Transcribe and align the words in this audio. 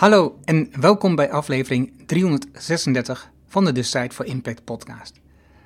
Hallo 0.00 0.38
en 0.44 0.68
welkom 0.80 1.14
bij 1.14 1.30
aflevering 1.30 1.92
336 2.06 3.30
van 3.46 3.64
de 3.64 3.72
Decide 3.72 4.10
for 4.10 4.24
Impact 4.24 4.64
podcast. 4.64 5.20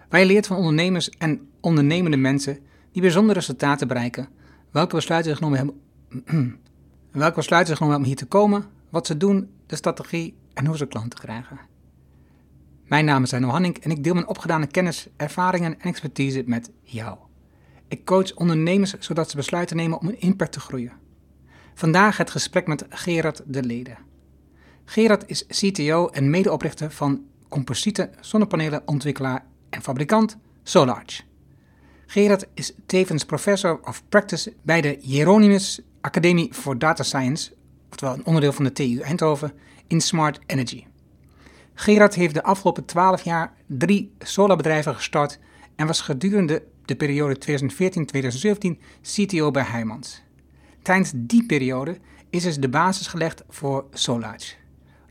Waar 0.08 0.20
je 0.20 0.26
leert 0.26 0.46
van 0.46 0.56
ondernemers 0.56 1.10
en 1.10 1.48
ondernemende 1.60 2.16
mensen 2.16 2.58
die 2.92 3.02
bijzondere 3.02 3.38
resultaten 3.38 3.88
bereiken, 3.88 4.28
welke 4.70 4.94
besluiten 4.94 5.30
ze 5.30 5.36
genomen 5.36 5.58
hebben, 5.58 6.60
welke 7.22 7.34
besluiten 7.34 7.72
ze 7.72 7.76
genomen 7.76 7.96
hebben 7.96 7.96
om 7.96 8.04
hier 8.04 8.16
te 8.16 8.26
komen, 8.26 8.64
wat 8.90 9.06
ze 9.06 9.16
doen, 9.16 9.50
de 9.66 9.76
strategie 9.76 10.36
en 10.54 10.66
hoe 10.66 10.76
ze 10.76 10.86
klanten 10.86 11.18
krijgen. 11.18 11.60
Mijn 12.84 13.04
naam 13.04 13.22
is 13.22 13.32
Arno 13.32 13.48
Hanning 13.48 13.78
en 13.78 13.90
ik 13.90 14.04
deel 14.04 14.14
mijn 14.14 14.28
opgedane 14.28 14.66
kennis, 14.66 15.08
ervaringen 15.16 15.78
en 15.78 15.88
expertise 15.88 16.42
met 16.46 16.70
jou. 16.82 17.18
Ik 17.88 18.04
coach 18.04 18.34
ondernemers 18.34 18.98
zodat 18.98 19.30
ze 19.30 19.36
besluiten 19.36 19.76
nemen 19.76 20.00
om 20.00 20.08
een 20.08 20.20
impact 20.20 20.52
te 20.52 20.60
groeien. 20.60 20.92
Vandaag 21.74 22.16
het 22.16 22.30
gesprek 22.30 22.66
met 22.66 22.86
Gerard 22.88 23.42
de 23.46 23.62
Lede. 23.62 23.96
Gerard 24.84 25.24
is 25.26 25.46
CTO 25.46 26.06
en 26.06 26.30
medeoprichter 26.30 26.90
van 26.90 27.24
composiete 27.48 28.10
zonnepanelenontwikkelaar 28.20 29.46
en 29.70 29.82
fabrikant 29.82 30.36
Solarge. 30.62 31.22
Gerard 32.06 32.46
is 32.54 32.72
tevens 32.86 33.24
professor 33.24 33.80
of 33.82 34.02
practice 34.08 34.52
bij 34.62 34.80
de 34.80 34.98
Hieronymus 35.00 35.80
Academie 36.00 36.54
voor 36.54 36.78
Data 36.78 37.02
Science, 37.02 37.52
oftewel 37.90 38.14
een 38.14 38.26
onderdeel 38.26 38.52
van 38.52 38.64
de 38.64 38.72
TU 38.72 38.98
Eindhoven, 39.00 39.52
in 39.86 40.00
Smart 40.00 40.38
Energy. 40.46 40.84
Gerard 41.74 42.14
heeft 42.14 42.34
de 42.34 42.42
afgelopen 42.42 42.84
12 42.84 43.22
jaar 43.22 43.52
drie 43.66 44.12
solarbedrijven 44.18 44.94
gestart 44.94 45.38
en 45.76 45.86
was 45.86 46.00
gedurende 46.00 46.62
de 46.84 46.96
periode 46.96 47.36
2014-2017 48.76 48.80
CTO 49.02 49.50
bij 49.50 49.62
Heijmans. 49.62 50.22
Tijdens 50.82 51.12
die 51.14 51.46
periode 51.46 51.98
is 52.30 52.42
dus 52.42 52.56
de 52.56 52.68
basis 52.68 53.06
gelegd 53.06 53.42
voor 53.48 53.84
Solarge 53.92 54.54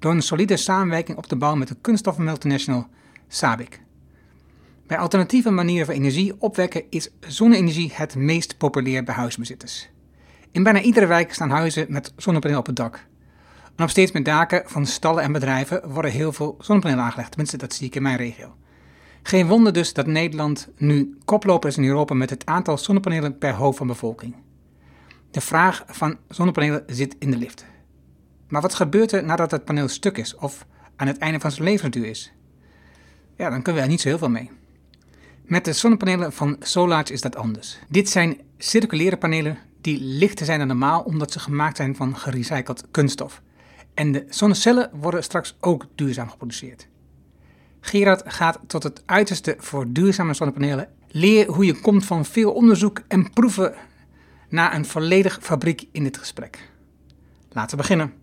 door 0.03 0.11
een 0.11 0.21
solide 0.21 0.57
samenwerking 0.57 1.17
op 1.17 1.25
te 1.25 1.35
bouwen 1.35 1.59
met 1.59 1.67
de 1.67 1.77
kunststoffen 1.81 2.23
multinational 2.23 2.87
SABIC. 3.27 3.81
Bij 4.87 4.97
alternatieve 4.97 5.49
manieren 5.49 5.85
van 5.85 5.95
energie 5.95 6.33
opwekken 6.39 6.83
is 6.89 7.09
zonne-energie 7.19 7.91
het 7.93 8.15
meest 8.15 8.57
populair 8.57 9.03
bij 9.03 9.15
huisbezitters. 9.15 9.89
In 10.51 10.63
bijna 10.63 10.81
iedere 10.81 11.05
wijk 11.05 11.33
staan 11.33 11.49
huizen 11.49 11.85
met 11.89 12.13
zonnepanelen 12.15 12.59
op 12.59 12.65
het 12.65 12.75
dak. 12.75 13.05
En 13.75 13.83
op 13.83 13.89
steeds 13.89 14.11
meer 14.11 14.23
daken 14.23 14.63
van 14.65 14.85
stallen 14.85 15.23
en 15.23 15.31
bedrijven 15.31 15.89
worden 15.89 16.11
heel 16.11 16.33
veel 16.33 16.55
zonnepanelen 16.59 17.03
aangelegd, 17.03 17.29
tenminste 17.29 17.57
dat 17.57 17.73
zie 17.73 17.87
ik 17.87 17.95
in 17.95 18.01
mijn 18.01 18.17
regio. 18.17 18.55
Geen 19.21 19.47
wonder 19.47 19.73
dus 19.73 19.93
dat 19.93 20.07
Nederland 20.07 20.69
nu 20.77 21.17
koploper 21.25 21.69
is 21.69 21.77
in 21.77 21.83
Europa 21.83 22.13
met 22.13 22.29
het 22.29 22.45
aantal 22.45 22.77
zonnepanelen 22.77 23.37
per 23.37 23.53
hoofd 23.53 23.77
van 23.77 23.87
bevolking. 23.87 24.35
De 25.31 25.41
vraag 25.41 25.83
van 25.87 26.17
zonnepanelen 26.27 26.83
zit 26.87 27.15
in 27.19 27.31
de 27.31 27.37
lift. 27.37 27.71
Maar 28.53 28.61
wat 28.61 28.73
gebeurt 28.73 29.11
er 29.11 29.23
nadat 29.23 29.51
het 29.51 29.65
paneel 29.65 29.87
stuk 29.87 30.17
is 30.17 30.35
of 30.35 30.65
aan 30.95 31.07
het 31.07 31.17
einde 31.17 31.39
van 31.39 31.51
zijn 31.51 31.63
levensduur 31.63 32.05
is? 32.05 32.33
Ja, 33.37 33.49
dan 33.49 33.61
kunnen 33.61 33.75
we 33.81 33.81
er 33.81 33.91
niet 33.91 34.01
zo 34.01 34.07
heel 34.07 34.17
veel 34.17 34.29
mee. 34.29 34.51
Met 35.43 35.65
de 35.65 35.73
zonnepanelen 35.73 36.33
van 36.33 36.55
Solarge 36.59 37.13
is 37.13 37.21
dat 37.21 37.35
anders. 37.35 37.79
Dit 37.89 38.09
zijn 38.09 38.37
circulaire 38.57 39.17
panelen 39.17 39.57
die 39.81 39.99
lichter 40.01 40.45
zijn 40.45 40.59
dan 40.59 40.67
normaal 40.67 41.01
omdat 41.01 41.31
ze 41.31 41.39
gemaakt 41.39 41.77
zijn 41.77 41.95
van 41.95 42.17
gerecycled 42.17 42.83
kunststof. 42.91 43.41
En 43.93 44.11
de 44.11 44.25
zonnecellen 44.29 44.89
worden 44.93 45.23
straks 45.23 45.57
ook 45.59 45.85
duurzaam 45.95 46.29
geproduceerd. 46.29 46.87
Gerard 47.79 48.23
gaat 48.25 48.59
tot 48.67 48.83
het 48.83 49.03
uiterste 49.05 49.55
voor 49.59 49.91
duurzame 49.91 50.33
zonnepanelen. 50.33 50.89
Leer 51.07 51.51
hoe 51.51 51.65
je 51.65 51.81
komt 51.81 52.05
van 52.05 52.25
veel 52.25 52.51
onderzoek 52.51 53.01
en 53.07 53.29
proeven 53.29 53.73
naar 54.49 54.75
een 54.75 54.85
volledig 54.85 55.39
fabriek 55.41 55.87
in 55.91 56.03
dit 56.03 56.17
gesprek. 56.17 56.69
Laten 57.49 57.77
we 57.77 57.81
beginnen. 57.81 58.22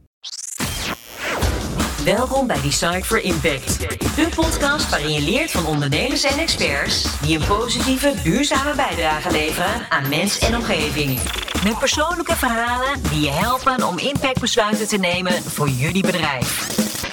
Welkom 2.05 2.47
bij 2.47 2.61
Decide 2.61 3.05
for 3.05 3.19
Impact. 3.19 3.79
De 4.17 4.29
podcast 4.35 4.91
waarin 4.91 5.13
je 5.13 5.21
leert 5.21 5.51
van 5.51 5.67
ondernemers 5.67 6.25
en 6.25 6.39
experts 6.39 7.21
die 7.21 7.39
een 7.39 7.47
positieve, 7.47 8.15
duurzame 8.23 8.75
bijdrage 8.75 9.31
leveren 9.31 9.91
aan 9.91 10.09
mens 10.09 10.39
en 10.39 10.55
omgeving. 10.55 11.19
Met 11.65 11.79
persoonlijke 11.79 12.37
verhalen 12.37 13.03
die 13.03 13.21
je 13.21 13.31
helpen 13.31 13.89
om 13.89 13.99
impactbesluiten 13.99 14.89
te 14.89 14.97
nemen 14.97 15.33
voor 15.33 15.69
jullie 15.69 16.03
bedrijf. 16.03 16.69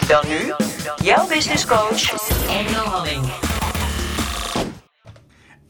Dan 0.07 0.23
nu, 0.27 0.53
jouw 1.03 1.27
business 1.27 1.65
coach, 1.65 2.29
Engel 2.49 2.85
Halling. 2.85 3.25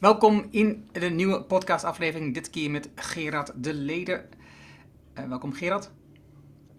Welkom 0.00 0.46
in 0.50 0.88
de 0.92 1.10
nieuwe 1.10 1.42
podcastaflevering, 1.42 2.34
dit 2.34 2.50
keer 2.50 2.70
met 2.70 2.90
Gerard 2.94 3.52
de 3.54 3.74
Lede. 3.74 4.24
Uh, 5.14 5.24
welkom 5.28 5.52
Gerard. 5.52 5.90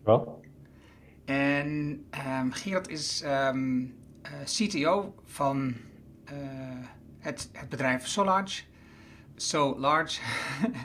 Wel. 0.04 0.48
En 1.30 2.06
um, 2.42 2.52
Gerard 2.52 2.88
is 2.88 3.24
um, 3.26 3.96
uh, 4.24 4.32
CTO 4.44 5.14
van 5.26 5.74
uh, 6.26 6.36
het, 7.20 7.50
het 7.54 7.70
bedrijf 7.70 8.08
Solarge. 8.08 8.64
So 9.36 9.80
large. 9.80 10.22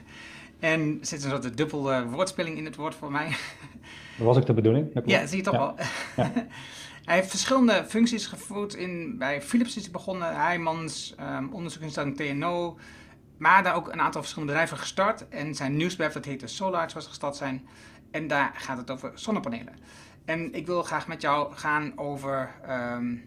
en 0.59 0.99
er 1.01 1.07
zit 1.07 1.25
een 1.25 1.31
soort 1.31 1.57
dubbel 1.57 1.93
uh, 1.93 2.13
woordspeling 2.13 2.57
in 2.57 2.65
het 2.65 2.77
woord 2.77 2.95
voor 2.95 3.11
mij. 3.11 3.29
Dat 4.17 4.27
was 4.27 4.37
ook 4.37 4.47
de 4.47 4.53
bedoeling. 4.53 5.03
Ja, 5.05 5.27
zie 5.27 5.37
je 5.37 5.43
toch 5.43 5.57
wel. 5.57 5.75
Ja. 6.17 6.33
hij 7.05 7.15
heeft 7.17 7.31
verschillende 7.31 7.85
functies 7.89 8.27
gevoerd. 8.27 8.75
In, 8.75 9.19
bij 9.19 9.43
Philips 9.43 9.77
is 9.77 9.83
hij 9.83 9.93
begonnen, 9.93 10.37
Heijmans, 10.37 11.15
um, 11.21 11.53
onderzoeksinstelling 11.53 12.17
TNO. 12.17 12.79
Maar 13.37 13.63
daar 13.63 13.75
ook 13.75 13.93
een 13.93 14.01
aantal 14.01 14.21
verschillende 14.21 14.53
bedrijven 14.53 14.79
gestart. 14.79 15.29
En 15.29 15.55
zijn 15.55 15.77
nieuwsbedrijf, 15.77 16.13
dat 16.13 16.25
heette 16.25 16.47
Solarge, 16.47 16.95
was 16.95 17.07
gestart 17.07 17.37
zijn. 17.37 17.67
En 18.11 18.27
daar 18.27 18.53
gaat 18.55 18.77
het 18.79 18.91
over 18.91 19.13
zonnepanelen. 19.15 19.75
En 20.25 20.55
ik 20.55 20.67
wil 20.67 20.83
graag 20.83 21.09
met 21.09 21.21
jou 21.23 21.55
gaan 21.55 21.99
over 21.99 22.55
um, 22.63 23.25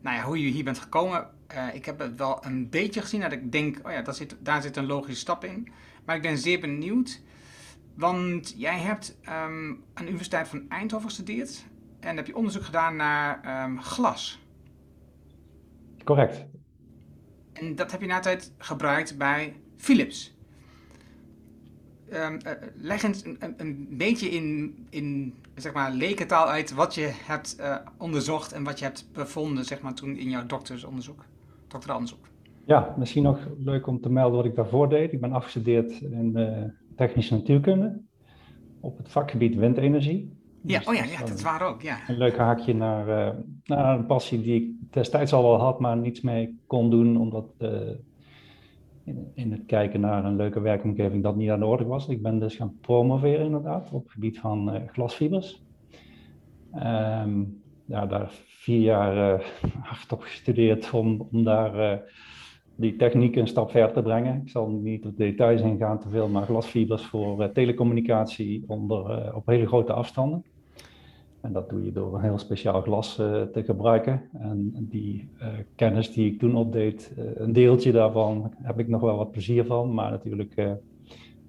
nou 0.00 0.16
ja, 0.16 0.22
hoe 0.22 0.42
je 0.44 0.50
hier 0.50 0.64
bent 0.64 0.78
gekomen. 0.78 1.30
Uh, 1.54 1.74
ik 1.74 1.84
heb 1.84 1.98
het 1.98 2.18
wel 2.18 2.44
een 2.44 2.68
beetje 2.68 3.00
gezien 3.00 3.20
dat 3.20 3.32
ik 3.32 3.52
denk, 3.52 3.78
oh 3.86 3.92
ja, 3.92 4.02
daar 4.02 4.14
zit, 4.14 4.36
daar 4.40 4.62
zit 4.62 4.76
een 4.76 4.86
logische 4.86 5.20
stap 5.20 5.44
in. 5.44 5.68
Maar 6.04 6.16
ik 6.16 6.22
ben 6.22 6.38
zeer 6.38 6.60
benieuwd, 6.60 7.22
want 7.94 8.54
jij 8.56 8.78
hebt 8.78 9.18
um, 9.22 9.84
aan 9.94 10.04
de 10.04 10.08
Universiteit 10.08 10.48
van 10.48 10.68
Eindhoven 10.68 11.08
gestudeerd 11.08 11.64
en 12.00 12.16
heb 12.16 12.26
je 12.26 12.36
onderzoek 12.36 12.64
gedaan 12.64 12.96
naar 12.96 13.64
um, 13.64 13.80
glas. 13.82 14.42
Correct. 16.04 16.44
En 17.52 17.74
dat 17.74 17.90
heb 17.90 18.00
je 18.00 18.06
na 18.06 18.20
tijd 18.20 18.52
gebruikt 18.58 19.18
bij 19.18 19.60
Philips. 19.76 20.37
Um, 22.12 22.38
uh, 22.46 22.52
leg 22.76 23.02
eens 23.02 23.24
een, 23.24 23.36
een, 23.38 23.54
een, 23.56 23.86
beetje 23.90 24.28
in, 24.28 24.74
in 24.90 25.34
zeg 25.54 25.72
maar, 25.72 25.92
lekentaal 25.92 26.48
uit 26.48 26.74
wat 26.74 26.94
je 26.94 27.10
hebt 27.12 27.56
uh, 27.60 27.76
onderzocht 27.98 28.52
en 28.52 28.64
wat 28.64 28.78
je 28.78 28.84
hebt 28.84 29.08
bevonden 29.12 29.64
zeg 29.64 29.80
maar, 29.80 29.94
toen 29.94 30.16
in 30.16 30.30
jouw 30.30 30.46
doktersonderzoek, 30.46 31.24
doctoraalonderzoek. 31.68 32.26
Ja, 32.64 32.94
misschien 32.98 33.22
nog 33.22 33.38
leuk 33.64 33.86
om 33.86 34.00
te 34.00 34.10
melden 34.10 34.36
wat 34.36 34.44
ik 34.44 34.54
daarvoor 34.54 34.88
deed. 34.88 35.12
Ik 35.12 35.20
ben 35.20 35.32
afgestudeerd 35.32 36.00
in 36.00 36.32
uh, 36.36 36.62
technische 36.96 37.34
natuurkunde 37.34 38.00
op 38.80 38.98
het 38.98 39.08
vakgebied 39.08 39.54
windenergie. 39.54 40.36
Ja, 40.62 40.78
dus 40.78 40.88
oh 40.88 40.94
ja, 40.94 41.04
ja, 41.04 41.26
dat 41.26 41.42
waar 41.42 41.62
ook, 41.62 41.82
ja. 41.82 41.98
Een 42.08 42.18
leuk 42.18 42.36
haakje 42.36 42.74
naar, 42.74 43.34
naar 43.64 43.98
een 43.98 44.06
passie 44.06 44.42
die 44.42 44.54
ik 44.54 44.92
destijds 44.92 45.32
al 45.32 45.42
wel 45.42 45.60
had, 45.60 45.80
maar 45.80 45.96
niets 45.96 46.20
mee 46.20 46.58
kon 46.66 46.90
doen, 46.90 47.16
omdat 47.16 47.46
in, 49.34 49.52
het 49.52 49.66
kijken 49.66 50.00
naar 50.00 50.24
een 50.24 50.36
leuke 50.36 50.60
werkomgeving 50.60 51.22
dat 51.22 51.36
niet 51.36 51.50
aan 51.50 51.58
de 51.58 51.66
orde 51.66 51.84
was. 51.84 52.08
Ik 52.08 52.22
ben 52.22 52.38
dus 52.38 52.56
gaan 52.56 52.78
promoveren 52.80 53.44
inderdaad 53.44 53.92
op 53.92 54.02
het 54.02 54.12
gebied 54.12 54.38
van 54.38 54.74
uh, 54.74 54.80
glasfibers. 54.86 55.62
Um, 56.74 57.62
ja, 57.84 58.06
daar 58.06 58.30
vier 58.46 58.80
jaar 58.80 59.40
uh, 59.40 59.46
hard 59.80 60.12
op 60.12 60.20
gestudeerd 60.20 60.90
om, 60.90 61.26
om 61.32 61.44
daar 61.44 61.92
uh, 61.92 61.98
die 62.76 62.96
techniek 62.96 63.36
een 63.36 63.48
stap 63.48 63.70
verder 63.70 63.92
te 63.92 64.02
brengen. 64.02 64.42
Ik 64.42 64.48
zal 64.50 64.68
niet 64.68 65.06
op 65.06 65.16
details 65.16 65.60
ingaan 65.60 66.00
te 66.00 66.08
veel, 66.08 66.28
maar 66.28 66.42
glasfibers 66.42 67.04
voor 67.04 67.52
telecommunicatie 67.52 68.64
onder, 68.66 69.34
op 69.34 69.46
hele 69.46 69.66
grote 69.66 69.92
afstanden. 69.92 70.44
En 71.40 71.52
dat 71.52 71.70
doe 71.70 71.84
je 71.84 71.92
door 71.92 72.14
een 72.14 72.22
heel 72.22 72.38
speciaal 72.38 72.82
glas 72.82 73.18
uh, 73.18 73.42
te 73.42 73.64
gebruiken. 73.64 74.22
En 74.32 74.74
die 74.90 75.28
uh, 75.40 75.46
kennis 75.74 76.12
die 76.12 76.32
ik 76.32 76.38
toen 76.38 76.56
opdeed, 76.56 77.12
uh, 77.18 77.24
een 77.34 77.52
deeltje 77.52 77.92
daarvan 77.92 78.52
heb 78.62 78.78
ik 78.78 78.88
nog 78.88 79.00
wel 79.00 79.16
wat 79.16 79.30
plezier 79.30 79.64
van. 79.64 79.94
Maar 79.94 80.10
natuurlijk 80.10 80.78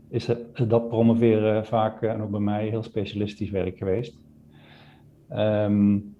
is 0.09 0.29
dat 0.67 0.87
promoveren 0.87 1.65
vaak, 1.65 2.01
en 2.01 2.21
ook 2.21 2.29
bij 2.29 2.39
mij, 2.39 2.67
heel 2.67 2.83
specialistisch 2.83 3.49
werk 3.49 3.77
geweest. 3.77 4.17
Um, 5.31 6.15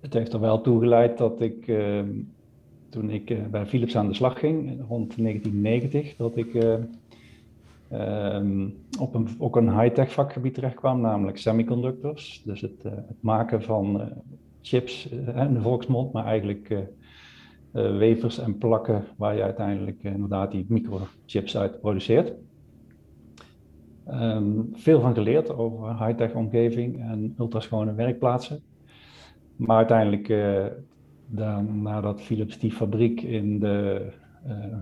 het 0.00 0.12
heeft 0.12 0.32
er 0.32 0.40
wel 0.40 0.60
toe 0.60 0.80
geleid 0.80 1.18
dat 1.18 1.40
ik, 1.40 1.68
ehm, 1.68 2.08
toen 2.88 3.10
ik 3.10 3.50
bij 3.50 3.66
Philips 3.66 3.96
aan 3.96 4.08
de 4.08 4.14
slag 4.14 4.38
ging, 4.38 4.84
rond 4.88 5.16
1990, 5.16 6.16
dat 6.16 6.36
ik 6.36 6.54
um, 7.92 8.76
op 9.00 9.14
een, 9.14 9.28
ook 9.38 9.56
een 9.56 9.80
high-tech 9.80 10.12
vakgebied 10.12 10.54
terecht 10.54 10.74
kwam, 10.74 11.00
namelijk 11.00 11.38
semiconductors. 11.38 12.42
Dus 12.44 12.60
het, 12.60 12.84
uh, 12.86 12.92
het 12.92 13.22
maken 13.22 13.62
van 13.62 14.00
uh, 14.00 14.06
chips 14.60 15.12
uh, 15.12 15.36
in 15.36 15.54
de 15.54 15.60
volksmond, 15.60 16.12
maar 16.12 16.24
eigenlijk 16.24 16.74
wevers 17.72 18.38
en 18.38 18.58
plakken 18.58 19.04
waar 19.16 19.36
je 19.36 19.42
uiteindelijk 19.42 20.02
inderdaad 20.02 20.50
die 20.50 20.66
microchips 20.68 21.56
uit 21.56 21.80
produceert. 21.80 22.32
Ehm, 24.06 24.60
veel 24.72 25.00
van 25.00 25.14
geleerd 25.14 25.56
over 25.56 26.04
high-tech 26.04 26.34
omgeving 26.34 27.00
en 27.00 27.34
ultraschone 27.38 27.94
werkplaatsen. 27.94 28.60
Maar 29.56 29.76
uiteindelijk, 29.76 30.34
nadat 31.72 32.20
Philips 32.20 32.58
die 32.58 32.72
fabriek 32.72 33.20
in 33.22 33.58
de, 33.58 34.06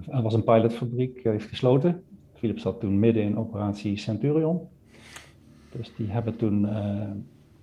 er 0.09 0.23
was 0.23 0.35
een 0.35 0.45
pilotfabriek, 0.45 1.25
heeft 1.25 1.49
gesloten. 1.49 2.03
Philips 2.45 2.63
zat 2.63 2.81
toen 2.81 2.99
midden 2.99 3.23
in 3.23 3.39
operatie 3.39 3.97
Centurion. 3.97 4.61
Dus 5.73 5.93
die 5.97 6.07
hebben 6.07 6.37
toen 6.37 6.63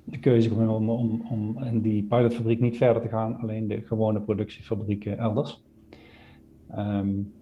de 0.04 0.20
keuze 0.20 0.50
gemaakt 0.50 0.70
om, 0.70 1.22
om, 1.30 1.64
in 1.64 1.82
die 1.82 2.04
pilotfabriek 2.04 2.60
niet 2.60 2.78
verder 2.78 3.02
te 3.02 3.08
gaan, 3.08 3.38
alleen 3.38 3.68
de 3.68 3.82
gewone 3.82 4.22
productiefabrieken 4.22 5.18
elders. 5.18 5.64
Um, 6.78 7.34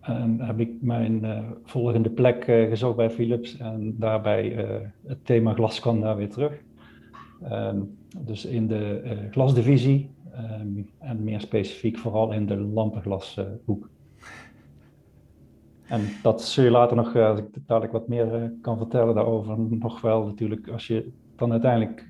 en 0.00 0.40
heb 0.40 0.60
ik 0.60 0.70
mijn 0.80 1.24
uh, 1.24 1.38
volgende 1.64 2.10
plek 2.10 2.46
uh, 2.46 2.68
gezocht 2.68 2.96
bij 2.96 3.10
Philips 3.10 3.56
en 3.56 3.94
daarbij 3.98 4.56
uh, 4.56 4.86
het 5.06 5.24
thema 5.24 5.54
glas 5.54 5.80
kwam 5.80 6.00
daar 6.00 6.16
weer 6.16 6.30
terug. 6.30 6.62
Um, 7.52 7.98
dus 8.18 8.44
in 8.44 8.66
de 8.66 9.02
glasdivisie 9.30 10.10
um, 10.60 10.88
en 10.98 11.24
meer 11.24 11.40
specifiek 11.40 11.98
vooral 11.98 12.32
in 12.32 12.46
de 12.46 12.56
lampenglashoek. 12.56 13.88
En 15.90 16.08
dat 16.22 16.42
zul 16.42 16.64
je 16.64 16.70
later 16.70 16.96
nog, 16.96 17.16
als 17.16 17.38
ik 17.38 17.46
dadelijk 17.66 17.92
wat 17.92 18.08
meer 18.08 18.52
kan 18.62 18.78
vertellen 18.78 19.14
daarover, 19.14 19.58
nog 19.58 20.00
wel 20.00 20.24
natuurlijk 20.24 20.68
als 20.68 20.86
je 20.86 21.10
dan 21.36 21.52
uiteindelijk 21.52 22.08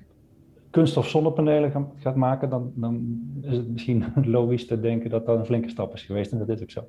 kunststof 0.69 1.09
zonnepanelen 1.09 1.91
gaat 1.97 2.15
maken, 2.15 2.49
dan, 2.49 2.71
dan 2.75 3.21
is 3.41 3.57
het 3.57 3.69
misschien 3.69 4.05
logisch 4.25 4.67
te 4.67 4.79
denken 4.79 5.09
dat 5.09 5.25
dat 5.25 5.37
een 5.39 5.45
flinke 5.45 5.69
stap 5.69 5.93
is 5.93 6.01
geweest. 6.01 6.31
En 6.31 6.37
dat 6.37 6.49
is 6.49 6.61
ook 6.61 6.71
zo. 6.71 6.87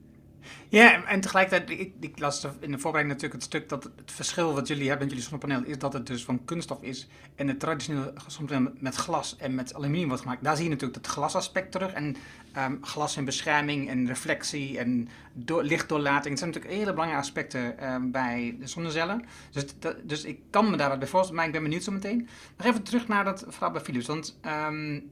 Ja, 0.68 1.04
en 1.04 1.20
tegelijkertijd, 1.20 1.80
ik, 1.80 1.92
ik 2.00 2.18
las 2.18 2.44
in 2.60 2.70
de 2.70 2.78
voorbereiding 2.78 3.08
natuurlijk 3.14 3.32
het 3.32 3.42
stuk 3.42 3.68
dat 3.68 3.84
het 3.84 4.12
verschil 4.12 4.54
wat 4.54 4.68
jullie 4.68 4.88
hebben 4.88 5.06
met 5.06 5.16
jullie 5.16 5.28
zonnepaneel 5.28 5.70
is 5.70 5.78
dat 5.78 5.92
het 5.92 6.06
dus 6.06 6.24
van 6.24 6.44
kunststof 6.44 6.82
is 6.82 7.08
en 7.34 7.48
het 7.48 7.60
traditionele 7.60 8.12
zonnepaneel 8.26 8.72
met 8.78 8.94
glas 8.94 9.36
en 9.36 9.54
met 9.54 9.74
aluminium 9.74 10.08
wordt 10.08 10.22
gemaakt. 10.22 10.44
Daar 10.44 10.56
zie 10.56 10.64
je 10.64 10.70
natuurlijk 10.70 10.98
het 10.98 11.06
glasaspect 11.06 11.72
terug 11.72 11.92
en 11.92 12.16
um, 12.58 12.78
glas 12.80 13.16
en 13.16 13.24
bescherming 13.24 13.88
en 13.88 14.06
reflectie 14.06 14.78
en 14.78 15.08
do 15.32 15.60
lichtdoorlating. 15.60 16.28
Dat 16.28 16.38
zijn 16.38 16.50
natuurlijk 16.50 16.74
hele 16.78 16.92
belangrijke 16.92 17.26
aspecten 17.26 17.92
um, 17.92 18.10
bij 18.10 18.56
de 18.60 18.66
zonnecellen. 18.66 19.24
Dus, 19.52 19.64
dus 20.04 20.24
ik 20.24 20.40
kan 20.50 20.70
me 20.70 20.76
daar 20.76 20.88
wat 20.88 20.98
bij 20.98 21.08
voorstellen, 21.08 21.36
maar 21.36 21.46
ik 21.46 21.52
ben 21.52 21.62
benieuwd 21.62 21.82
zo 21.82 21.92
meteen. 21.92 22.28
Nog 22.56 22.66
even 22.66 22.82
terug 22.82 23.08
naar 23.08 23.24
dat 23.24 23.44
verhaal 23.48 23.70
bij 23.70 23.80
Philips, 23.80 24.06
want 24.06 24.38
um, 24.68 25.10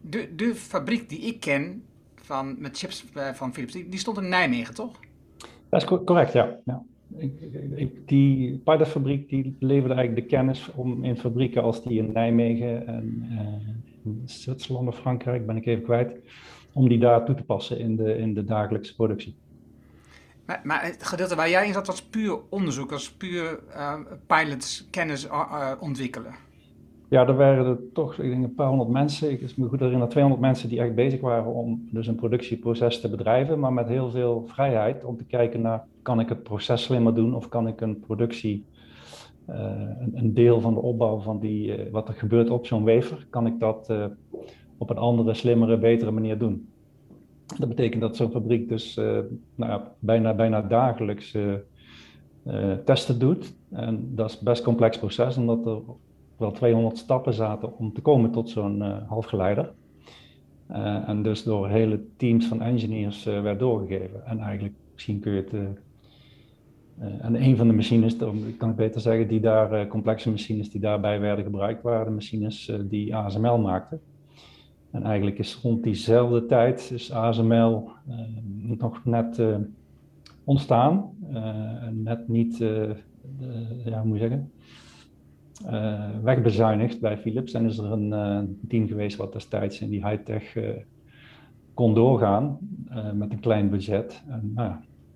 de, 0.00 0.34
de 0.34 0.54
fabriek 0.54 1.08
die 1.08 1.20
ik 1.20 1.40
ken 1.40 1.82
van, 2.14 2.56
met 2.58 2.78
chips 2.78 3.04
eh, 3.14 3.28
van 3.28 3.52
Philips, 3.52 3.72
die, 3.72 3.98
stond 3.98 4.18
in 4.18 4.28
Nijmegen, 4.28 4.74
toch? 4.74 5.00
Dat 5.68 5.82
is 5.82 5.88
correct, 6.04 6.32
ja. 6.32 6.58
ja. 6.64 6.82
Ik, 7.74 8.08
die 8.08 8.58
pilotfabriek 8.58 9.28
die 9.28 9.56
leverde 9.58 9.94
eigenlijk 9.94 10.28
de 10.28 10.36
kennis 10.36 10.70
om 10.74 11.04
in 11.04 11.16
fabrieken 11.16 11.62
als 11.62 11.82
die 11.82 11.98
in 11.98 12.12
Nijmegen 12.12 12.86
en 12.86 13.28
uh, 13.32 14.14
Zwitserland 14.24 14.88
of 14.88 14.98
Frankrijk, 14.98 15.46
ben 15.46 15.56
ik 15.56 15.66
even 15.66 15.82
kwijt, 15.82 16.12
om 16.72 16.88
die 16.88 16.98
daar 16.98 17.24
toe 17.24 17.34
te 17.34 17.44
passen 17.44 17.78
in 17.78 17.96
de, 17.96 18.18
in 18.18 18.34
de 18.34 18.44
dagelijkse 18.44 18.94
productie. 18.94 19.36
Maar, 20.46 20.60
maar 20.64 20.84
het 20.84 21.04
gedeelte 21.04 21.34
waar 21.36 21.50
jij 21.50 21.66
in 21.66 21.72
zat 21.72 21.86
was 21.86 22.02
puur 22.02 22.38
onderzoek, 22.48 22.90
was 22.90 23.12
puur 23.12 23.60
uh, 23.68 23.94
pilots 24.26 24.86
kennis 24.90 25.26
uh, 25.26 25.72
ontwikkelen. 25.80 26.34
Ja, 27.08 27.26
er 27.26 27.36
waren 27.36 27.66
er 27.66 27.78
toch, 27.92 28.18
ik 28.18 28.30
denk 28.30 28.44
een 28.44 28.54
paar 28.54 28.68
honderd 28.68 28.90
mensen. 28.90 29.30
Ik 29.30 29.56
me 29.56 29.68
goed 29.68 29.78
herinneren, 29.80 30.08
200 30.08 30.42
mensen 30.42 30.68
die 30.68 30.80
echt 30.80 30.94
bezig 30.94 31.20
waren 31.20 31.54
om 31.54 31.88
dus 31.90 32.06
een 32.06 32.14
productieproces 32.14 33.00
te 33.00 33.10
bedrijven, 33.10 33.58
maar 33.58 33.72
met 33.72 33.88
heel 33.88 34.10
veel 34.10 34.44
vrijheid 34.46 35.04
om 35.04 35.16
te 35.16 35.24
kijken 35.24 35.60
naar, 35.60 35.84
kan 36.02 36.20
ik 36.20 36.28
het 36.28 36.42
proces 36.42 36.82
slimmer 36.82 37.14
doen 37.14 37.34
of 37.34 37.48
kan 37.48 37.66
ik 37.66 37.80
een 37.80 38.00
productie, 38.00 38.64
uh, 39.48 39.56
een, 40.00 40.12
een, 40.14 40.34
deel 40.34 40.60
van 40.60 40.74
de 40.74 40.80
opbouw 40.80 41.18
van 41.18 41.40
die, 41.40 41.78
uh, 41.78 41.92
wat 41.92 42.08
er 42.08 42.14
gebeurt 42.14 42.50
op 42.50 42.66
zo'n 42.66 42.84
wever, 42.84 43.26
kan 43.30 43.46
ik 43.46 43.58
dat 43.58 43.92
op 44.80 44.90
een 44.90 44.98
andere, 44.98 45.34
slimmere, 45.34 45.78
betere 45.78 46.10
manier 46.10 46.38
doen. 46.38 46.68
Dat 47.58 47.68
betekent 47.68 48.00
dat 48.00 48.16
zo'n 48.16 48.30
fabriek 48.30 48.68
dus 48.68 49.00
nou, 49.54 49.82
bijna, 49.98 50.34
bijna 50.34 50.62
dagelijks 50.62 51.36
testen 52.84 53.18
doet. 53.18 53.54
En 53.70 54.14
dat 54.14 54.30
is 54.30 54.38
best 54.38 54.62
complex 54.62 54.98
proces, 54.98 55.36
omdat 55.36 55.66
er 55.66 55.80
wel 56.36 56.52
200 56.52 56.98
stappen 56.98 57.34
zaten 57.34 57.78
om 57.78 57.92
te 57.92 58.00
komen 58.00 58.30
tot 58.30 58.50
zo'n 58.50 58.80
halfgeleider. 58.82 59.72
En 61.06 61.22
dus 61.22 61.42
door 61.42 61.68
hele 61.68 62.00
teams 62.16 62.46
van 62.46 62.62
engineers 62.62 63.24
werd 63.24 63.58
doorgegeven. 63.58 64.26
En 64.26 64.38
eigenlijk, 64.38 64.74
misschien 64.92 65.20
kun 65.20 65.32
je 65.32 65.40
het. 65.40 65.52
en 67.20 67.42
een 67.42 67.56
van 67.56 67.66
de 67.66 67.74
machines, 67.74 68.16
kan 68.56 68.70
ik 68.70 68.76
beter 68.76 69.00
zeggen, 69.00 69.28
die 69.28 69.40
daar, 69.40 69.86
complexe 69.86 70.30
machines 70.30 70.70
die 70.70 70.80
daarbij 70.80 71.20
werden 71.20 71.44
gebruikt, 71.44 71.82
waren 71.82 72.06
de 72.06 72.12
machines 72.12 72.72
die 72.88 73.16
ASML 73.16 73.58
maakten. 73.58 74.00
En 74.90 75.02
eigenlijk 75.02 75.38
is 75.38 75.60
rond 75.62 75.82
diezelfde 75.82 76.46
tijd 76.46 76.90
is 76.94 77.12
ASML 77.12 77.90
nog 78.78 79.04
net 79.04 79.42
ontstaan. 80.44 81.10
net 81.92 82.28
niet, 82.28 82.58
ja, 83.84 84.00
hoe 84.00 84.04
moet 84.04 84.18
je 84.18 84.28
zeggen, 84.28 84.50
uh, 85.66 86.08
wegbezuinigd 86.22 87.00
bij 87.00 87.18
Philips. 87.18 87.52
En 87.52 87.64
is 87.64 87.78
er 87.78 87.92
een 87.92 88.12
uh, 88.12 88.38
team 88.68 88.86
geweest 88.86 89.16
wat 89.16 89.32
destijds 89.32 89.80
in 89.80 89.90
die 89.90 90.06
high-tech 90.06 90.54
uh, 90.54 90.68
kon 91.74 91.94
doorgaan 91.94 92.58
met 93.14 93.32
een 93.32 93.40
klein 93.40 93.70
budget. 93.70 94.22
En 94.28 94.52
nou, 94.54 94.72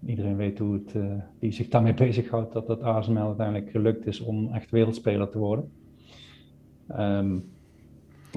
iedereen 0.06 0.37
weet 0.37 0.59
hoe 0.59 0.73
het, 0.73 0.97
die 1.38 1.53
zich 1.53 1.69
daarmee 1.69 1.94
bezighoudt, 2.06 2.53
dat 2.53 2.69
het 2.69 2.82
ASML 2.82 3.26
uiteindelijk 3.26 3.71
gelukt 3.71 4.06
is 4.06 4.21
om 4.21 4.53
echt 4.53 4.71
wereldspeler 4.71 5.29
te 5.29 5.38
worden. 5.38 5.71
Um, 6.99 7.54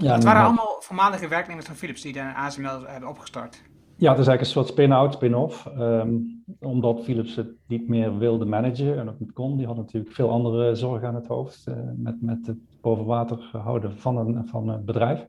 ja, 0.04 0.14
het 0.14 0.24
waren 0.24 0.44
allemaal 0.44 0.76
voormalige 0.80 1.28
werknemers 1.28 1.66
van 1.66 1.76
Philips 1.76 2.02
die 2.02 2.14
de 2.14 2.34
ASML 2.36 2.86
hebben 2.86 3.10
opgestart. 3.10 3.62
Ja, 3.96 4.12
het 4.12 4.20
is 4.20 4.28
eigenlijk 4.28 4.40
een 4.40 4.46
soort 4.46 4.68
spin-out, 4.68 5.14
spin-off. 5.14 5.70
Um, 5.78 6.44
omdat 6.60 7.04
Philips 7.04 7.36
het 7.36 7.50
niet 7.68 7.88
meer 7.88 8.18
wilde 8.18 8.46
managen 8.46 9.00
en 9.00 9.10
ook 9.10 9.20
niet 9.20 9.34
kon. 9.34 9.58
Die 9.58 9.66
had 9.66 9.76
natuurlijk 9.76 10.14
veel 10.14 10.30
andere 10.30 10.76
zorgen 10.76 11.08
aan 11.08 11.16
het 11.16 11.28
hoofd. 11.28 11.66
Uh, 11.70 11.76
met, 11.96 12.22
met 12.22 12.48
het 12.48 12.58
boven 12.82 13.06
water 13.06 13.50
houden 13.52 13.98
van 13.98 14.18
een, 14.18 14.48
van 14.48 14.70
een 14.70 14.86
bedrijf. 14.86 15.28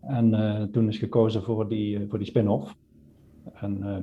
En 0.00 0.28
uh, 0.32 0.62
toen 0.62 0.88
is 0.88 0.98
gekozen 0.98 1.42
voor 1.42 1.68
die, 1.68 2.08
voor 2.08 2.18
die 2.18 2.26
spin-off. 2.26 2.74
En 3.52 3.78
uh, 3.78 3.96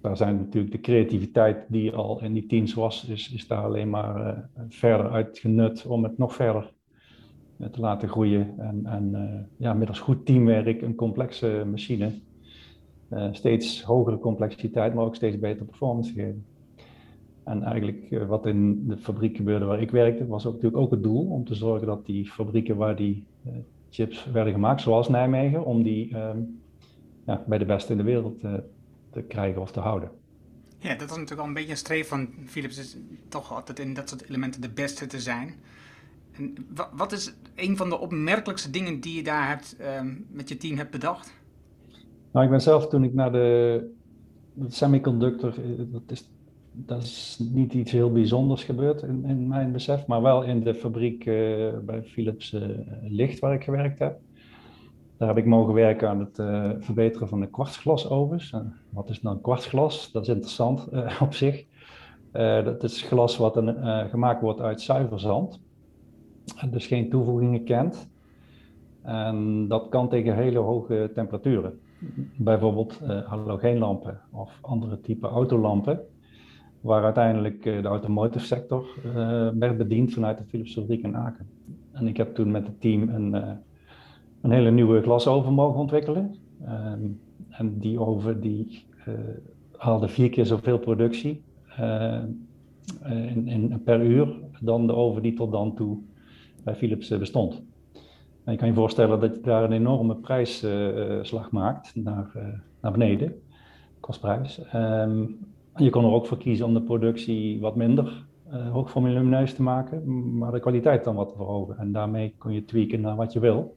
daar 0.00 0.16
zijn 0.16 0.36
natuurlijk 0.36 0.72
de 0.72 0.80
creativiteit 0.80 1.64
die 1.68 1.92
al 1.92 2.22
in 2.22 2.32
die 2.32 2.46
teams 2.46 2.74
was, 2.74 3.04
is, 3.04 3.32
is 3.32 3.46
daar 3.46 3.64
alleen 3.64 3.90
maar 3.90 4.48
verder 4.68 5.10
uitgenut 5.10 5.86
om 5.86 6.02
het 6.02 6.18
nog 6.18 6.34
verder 6.34 6.72
te 7.56 7.80
laten 7.80 8.08
groeien. 8.08 8.54
En, 8.58 8.86
en 8.86 9.48
ja, 9.56 9.72
middels 9.72 10.00
goed 10.00 10.26
teamwerk 10.26 10.82
een 10.82 10.94
complexe 10.94 11.66
machine 11.70 12.12
uh, 13.12 13.28
steeds 13.32 13.82
hogere 13.82 14.18
complexiteit, 14.18 14.94
maar 14.94 15.04
ook 15.04 15.14
steeds 15.14 15.38
betere 15.38 15.64
performance 15.64 16.12
geven. 16.12 16.44
En 17.44 17.62
eigenlijk 17.62 18.24
wat 18.26 18.46
in 18.46 18.88
de 18.88 18.98
fabriek 18.98 19.36
gebeurde 19.36 19.64
waar 19.64 19.80
ik 19.80 19.90
werkte, 19.90 20.26
was 20.26 20.46
ook, 20.46 20.52
natuurlijk 20.54 20.82
ook 20.82 20.90
het 20.90 21.02
doel 21.02 21.26
om 21.26 21.44
te 21.44 21.54
zorgen 21.54 21.86
dat 21.86 22.06
die 22.06 22.30
fabrieken 22.30 22.76
waar 22.76 22.96
die 22.96 23.26
chips 23.90 24.24
werden 24.24 24.52
gemaakt, 24.52 24.80
zoals 24.80 25.08
Nijmegen, 25.08 25.64
om 25.64 25.82
die 25.82 26.16
um, 26.16 26.60
ja, 27.26 27.44
bij 27.46 27.58
de 27.58 27.64
beste 27.64 27.92
in 27.92 27.98
de 27.98 28.04
wereld 28.04 28.40
te 29.10 29.22
krijgen 29.28 29.60
of 29.60 29.72
te 29.72 29.80
houden. 29.80 30.10
Ja, 30.78 30.88
dat 30.88 31.08
was 31.08 31.16
natuurlijk 31.16 31.40
al 31.40 31.46
een 31.46 31.54
beetje 31.54 31.70
een 31.70 31.76
streef 31.76 32.08
van 32.08 32.28
Philips, 32.44 32.78
is 32.78 32.96
toch 33.28 33.52
altijd 33.52 33.78
in 33.78 33.94
dat 33.94 34.08
soort 34.08 34.28
elementen 34.28 34.60
de 34.60 34.70
beste 34.70 35.06
te 35.06 35.20
zijn. 35.20 35.54
En 36.38 36.54
wat 36.92 37.12
is 37.12 37.34
een 37.54 37.76
van 37.76 37.88
de 37.88 37.98
opmerkelijkste 37.98 38.70
dingen 38.70 39.00
die 39.00 39.16
je 39.16 39.22
daar 39.22 39.48
hebt, 39.48 39.76
um, 40.00 40.26
met 40.30 40.48
je 40.48 40.56
team 40.56 40.76
hebt 40.76 40.90
bedacht? 40.90 41.34
Nou, 42.32 42.44
ik 42.44 42.50
ben 42.50 42.62
zelf 42.62 42.88
toen 42.88 43.04
ik 43.04 43.14
naar 43.14 43.32
de, 43.32 43.90
semiconductor, 44.68 45.48
eh, 45.48 45.84
dat 45.92 46.02
is, 46.06 46.30
dat 46.72 47.02
is 47.02 47.38
niet 47.52 47.72
iets 47.72 47.92
heel 47.92 48.12
bijzonders 48.12 48.64
gebeurd 48.64 49.02
in, 49.02 49.24
in 49.24 49.48
mijn 49.48 49.72
besef, 49.72 50.06
maar 50.06 50.22
wel 50.22 50.42
in 50.42 50.62
de 50.62 50.74
fabriek 50.74 51.26
uh, 51.26 51.34
bij 51.82 52.02
Philips 52.02 52.52
uh, 52.52 52.62
Licht 53.02 53.38
waar 53.38 53.54
ik 53.54 53.64
gewerkt 53.64 53.98
heb. 53.98 54.18
Daar 55.16 55.28
heb 55.28 55.36
ik 55.36 55.46
mogen 55.46 55.74
werken 55.74 56.08
aan 56.08 56.20
het 56.20 56.34
verbeteren 56.84 57.28
van 57.28 57.40
de 57.40 57.50
kwartsglasovens. 57.50 58.54
wat 58.90 59.10
is 59.10 59.22
nou 59.22 59.38
kwartsglas? 59.40 60.12
Dat 60.12 60.22
is 60.22 60.28
interessant 60.28 60.88
op 61.20 61.34
zich. 61.34 61.64
dat 62.64 62.82
is 62.82 63.02
glas 63.02 63.36
wat 63.36 63.62
gemaakt 64.10 64.40
wordt 64.40 64.60
uit 64.60 64.80
zuiver 64.80 65.20
zand. 65.20 65.60
Dus 66.70 66.86
geen 66.86 67.10
toevoegingen 67.10 67.64
kent. 67.64 68.08
En 69.02 69.68
dat 69.68 69.88
kan 69.88 70.08
tegen 70.08 70.36
hele 70.36 70.58
hoge 70.58 71.10
temperaturen 71.14 71.78
bijvoorbeeld 72.36 73.00
uh, 73.02 73.22
halogeenlampen 73.22 74.20
of 74.32 74.58
andere 74.60 75.00
type 75.00 75.26
autolampen, 75.26 76.00
waar 76.80 77.04
uiteindelijk 77.04 77.64
uh, 77.64 77.82
de 77.82 77.88
automotive 77.88 78.46
sector 78.46 78.86
uh, 79.06 79.12
werd 79.48 79.76
bediend 79.76 80.12
vanuit 80.12 80.38
de 80.38 80.44
Philips 80.44 80.74
fabriek 80.74 81.02
in 81.02 81.16
Aken. 81.16 81.48
En 81.92 82.08
ik 82.08 82.16
heb 82.16 82.34
toen 82.34 82.50
met 82.50 82.66
het 82.66 82.80
team 82.80 83.08
een, 83.08 83.32
een 84.40 84.50
hele 84.50 84.70
nieuwe 84.70 85.02
glasoven 85.02 85.52
mogen 85.52 85.80
ontwikkelen. 85.80 86.34
Ehm, 86.64 87.00
en 87.50 87.78
die 87.78 88.00
oven 88.00 88.40
die 88.40 88.84
haalde 89.76 90.08
vier 90.08 90.30
keer 90.30 90.46
zoveel 90.46 90.78
productie 90.78 91.42
in, 93.44 93.80
per 93.84 94.04
uur 94.04 94.34
dan 94.60 94.86
de 94.86 94.94
oven 94.94 95.22
die 95.22 95.34
tot 95.34 95.52
dan 95.52 95.74
toe 95.74 95.98
bij 96.66 96.74
Philips 96.74 97.08
bestond. 97.08 97.62
En 98.44 98.52
je 98.52 98.58
kan 98.58 98.68
je 98.68 98.74
voorstellen 98.74 99.20
dat 99.20 99.34
je 99.34 99.40
daar 99.40 99.64
een 99.64 99.72
enorme 99.72 100.16
prijsslag 100.16 101.50
maakt 101.50 101.94
naar, 101.94 102.30
naar 102.80 102.92
beneden, 102.92 103.42
kostprijs. 104.00 104.60
Um, 104.74 105.38
je 105.76 105.90
kon 105.90 106.04
er 106.04 106.10
ook 106.10 106.26
voor 106.26 106.38
kiezen 106.38 106.66
om 106.66 106.74
de 106.74 106.82
productie 106.82 107.60
wat 107.60 107.76
minder 107.76 108.24
uh, 108.52 108.70
hoog 108.70 108.90
te 109.54 109.62
maken, 109.62 110.38
maar 110.38 110.52
de 110.52 110.60
kwaliteit 110.60 111.04
dan 111.04 111.14
wat 111.14 111.28
te 111.28 111.34
verhogen. 111.36 111.78
En 111.78 111.92
daarmee 111.92 112.34
kon 112.38 112.52
je 112.52 112.64
tweaken 112.64 113.00
naar 113.00 113.16
wat 113.16 113.32
je 113.32 113.40
wil. 113.40 113.76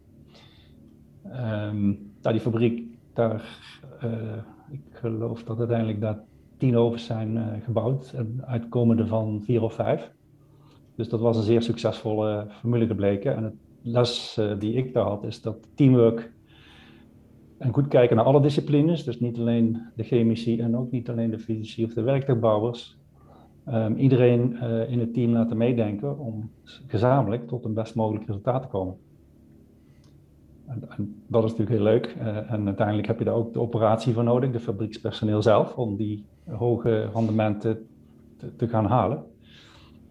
Um, 1.25 2.12
die 2.34 2.41
fabriek, 2.41 2.84
daar, 3.13 3.60
ik 4.72 4.81
geloof 4.91 5.43
dat 5.43 5.60
uiteindelijk 5.60 6.01
daar 6.01 6.24
tien 6.58 6.77
ovens 6.77 7.05
zijn 7.05 7.62
gebouwd, 7.63 8.15
uitkomende 8.41 9.08
van 9.08 9.41
vier 9.43 9.62
of 9.62 9.74
vijf. 9.74 10.12
Dus 11.00 11.10
dat 11.10 11.20
was 11.20 11.38
een 11.38 11.44
zeer 11.44 11.62
succesvolle 11.62 12.46
formule 12.50 12.88
gebleken. 12.88 13.36
En 13.36 13.44
het 13.44 13.53
les 13.82 14.41
die 14.60 14.74
ik 14.74 14.94
daar 14.94 15.03
had, 15.03 15.24
is 15.24 15.41
dat 15.41 15.68
teamwork 15.75 16.32
en 17.58 17.74
goed 17.74 17.88
kijken 17.88 18.15
naar 18.15 18.25
alle 18.25 18.41
disciplines, 18.41 19.03
dus 19.03 19.20
niet 19.20 19.38
alleen 19.38 19.82
de 19.96 20.03
chemici 20.03 20.60
en 20.60 20.77
ook 20.77 20.91
niet 20.91 21.10
alleen 21.10 21.29
de 21.29 21.39
fysici 21.39 21.84
of 21.84 21.94
de 21.94 22.01
werktuigbouwers. 22.01 22.98
Um, 23.68 23.96
iedereen 23.96 24.51
uh, 24.53 24.91
in 24.91 25.00
het 25.00 25.13
team 25.13 25.32
laten 25.32 25.58
meedenken 25.58 26.20
om 26.20 26.51
gezamenlijk 26.88 27.48
tot 27.48 27.65
een 27.65 27.74
best 27.74 27.96
mogelijk 27.96 28.25
resultaat 28.25 28.62
te 28.62 28.68
komen. 28.68 28.96
En, 30.65 30.84
en 30.89 31.22
dat 31.27 31.44
is 31.44 31.50
natuurlijk 31.50 31.77
heel 31.77 31.91
leuk. 31.91 32.15
Uh, 32.18 32.51
en 32.51 32.65
uiteindelijk 32.65 33.08
heb 33.08 33.20
je 33.20 33.25
daar 33.25 33.34
ook 33.34 33.53
de 33.53 33.60
operatie 33.60 34.13
voor 34.13 34.24
nodig, 34.24 34.51
de 34.51 34.60
fabriekspersoneel 34.60 35.41
zelf, 35.41 35.75
om 35.75 35.96
die 35.96 36.25
hoge 36.50 37.10
rendementen 37.13 37.88
te, 38.38 38.56
te 38.56 38.68
gaan 38.68 38.86
halen. 38.86 39.24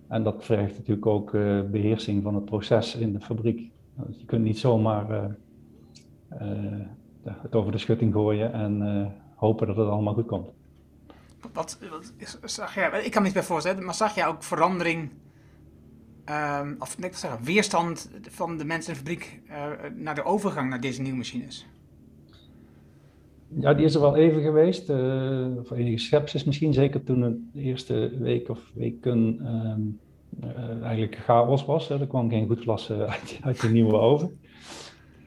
En 0.09 0.23
dat 0.23 0.45
vergt 0.45 0.77
natuurlijk 0.77 1.07
ook 1.07 1.33
uh, 1.33 1.63
beheersing 1.63 2.23
van 2.23 2.35
het 2.35 2.45
proces 2.45 2.95
in 2.95 3.13
de 3.13 3.21
fabriek. 3.21 3.71
Je 4.19 4.25
kunt 4.27 4.45
niet 4.45 4.59
zomaar 4.59 5.37
het 7.25 7.55
over 7.55 7.73
de 7.73 7.79
schutting 7.79 8.13
gooien 8.13 8.53
en 8.53 9.13
hopen 9.35 9.67
dat 9.67 9.77
het 9.77 9.89
allemaal 9.89 10.15
goed 10.15 10.27
komt. 10.27 10.49
Wat, 11.53 11.79
wat 12.41 12.51
zag 12.51 12.75
jij, 12.75 13.05
ik 13.05 13.11
kan 13.11 13.21
me 13.21 13.27
niet 13.27 13.37
bij 13.37 13.47
voorstellen, 13.47 13.85
maar 13.85 13.95
zag 13.95 14.15
jij 14.15 14.27
ook 14.27 14.43
verandering, 14.43 15.11
um, 16.61 16.77
of 16.79 16.99
net 16.99 17.17
zeggen, 17.17 17.45
weerstand 17.45 18.11
van 18.23 18.59
de 18.59 18.65
mensen 18.65 18.93
in 18.93 18.99
de 18.99 19.05
fabriek 19.05 19.41
naar 19.95 20.15
de 20.15 20.25
overgang 20.25 20.71
naar 20.71 20.81
deze 20.81 21.03
nieuwe 21.03 21.19
machines? 21.19 21.67
Ja, 23.49 23.75
die 23.75 23.85
is 23.85 23.95
er 23.95 24.01
wel 24.01 24.17
even 24.17 24.43
geweest. 24.43 24.91
Uh, 24.91 25.47
voor 25.63 25.77
enige 25.77 25.99
schepsis 25.99 26.45
misschien, 26.45 26.73
zeker 26.73 27.05
toen 27.05 27.51
de 27.53 27.61
eerste 27.61 28.13
week 28.19 28.49
of 28.49 28.71
weken 28.75 29.19
um, 29.47 30.01
eigenlijk 30.83 31.17
chaos 31.17 31.65
was. 31.65 31.89
Hè. 31.89 32.01
Er 32.01 32.07
kwam 32.07 32.31
geen 32.31 32.47
goed 32.47 32.61
glas 32.61 32.93
uit, 33.15 33.39
uit 33.43 33.61
de 33.61 33.69
nieuwe 33.69 33.97
oven. 33.97 34.39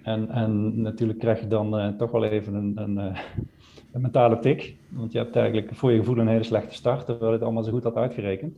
En, 0.03 0.29
en 0.29 0.81
natuurlijk 0.81 1.19
krijg 1.19 1.39
je 1.39 1.47
dan 1.47 1.95
toch 1.97 2.11
wel 2.11 2.23
even 2.23 2.53
een, 2.53 2.71
een, 2.75 2.97
een, 3.91 4.01
mentale 4.01 4.39
tik. 4.39 4.75
Want 4.89 5.11
je 5.11 5.17
hebt 5.17 5.35
eigenlijk 5.35 5.75
voor 5.75 5.91
je 5.91 5.97
gevoel 5.97 6.17
een 6.17 6.27
hele 6.27 6.43
slechte 6.43 6.75
start, 6.75 7.05
terwijl 7.05 7.31
het 7.31 7.41
allemaal 7.41 7.63
zo 7.63 7.71
goed 7.71 7.83
had 7.83 7.95
uitgerekend. 7.95 8.57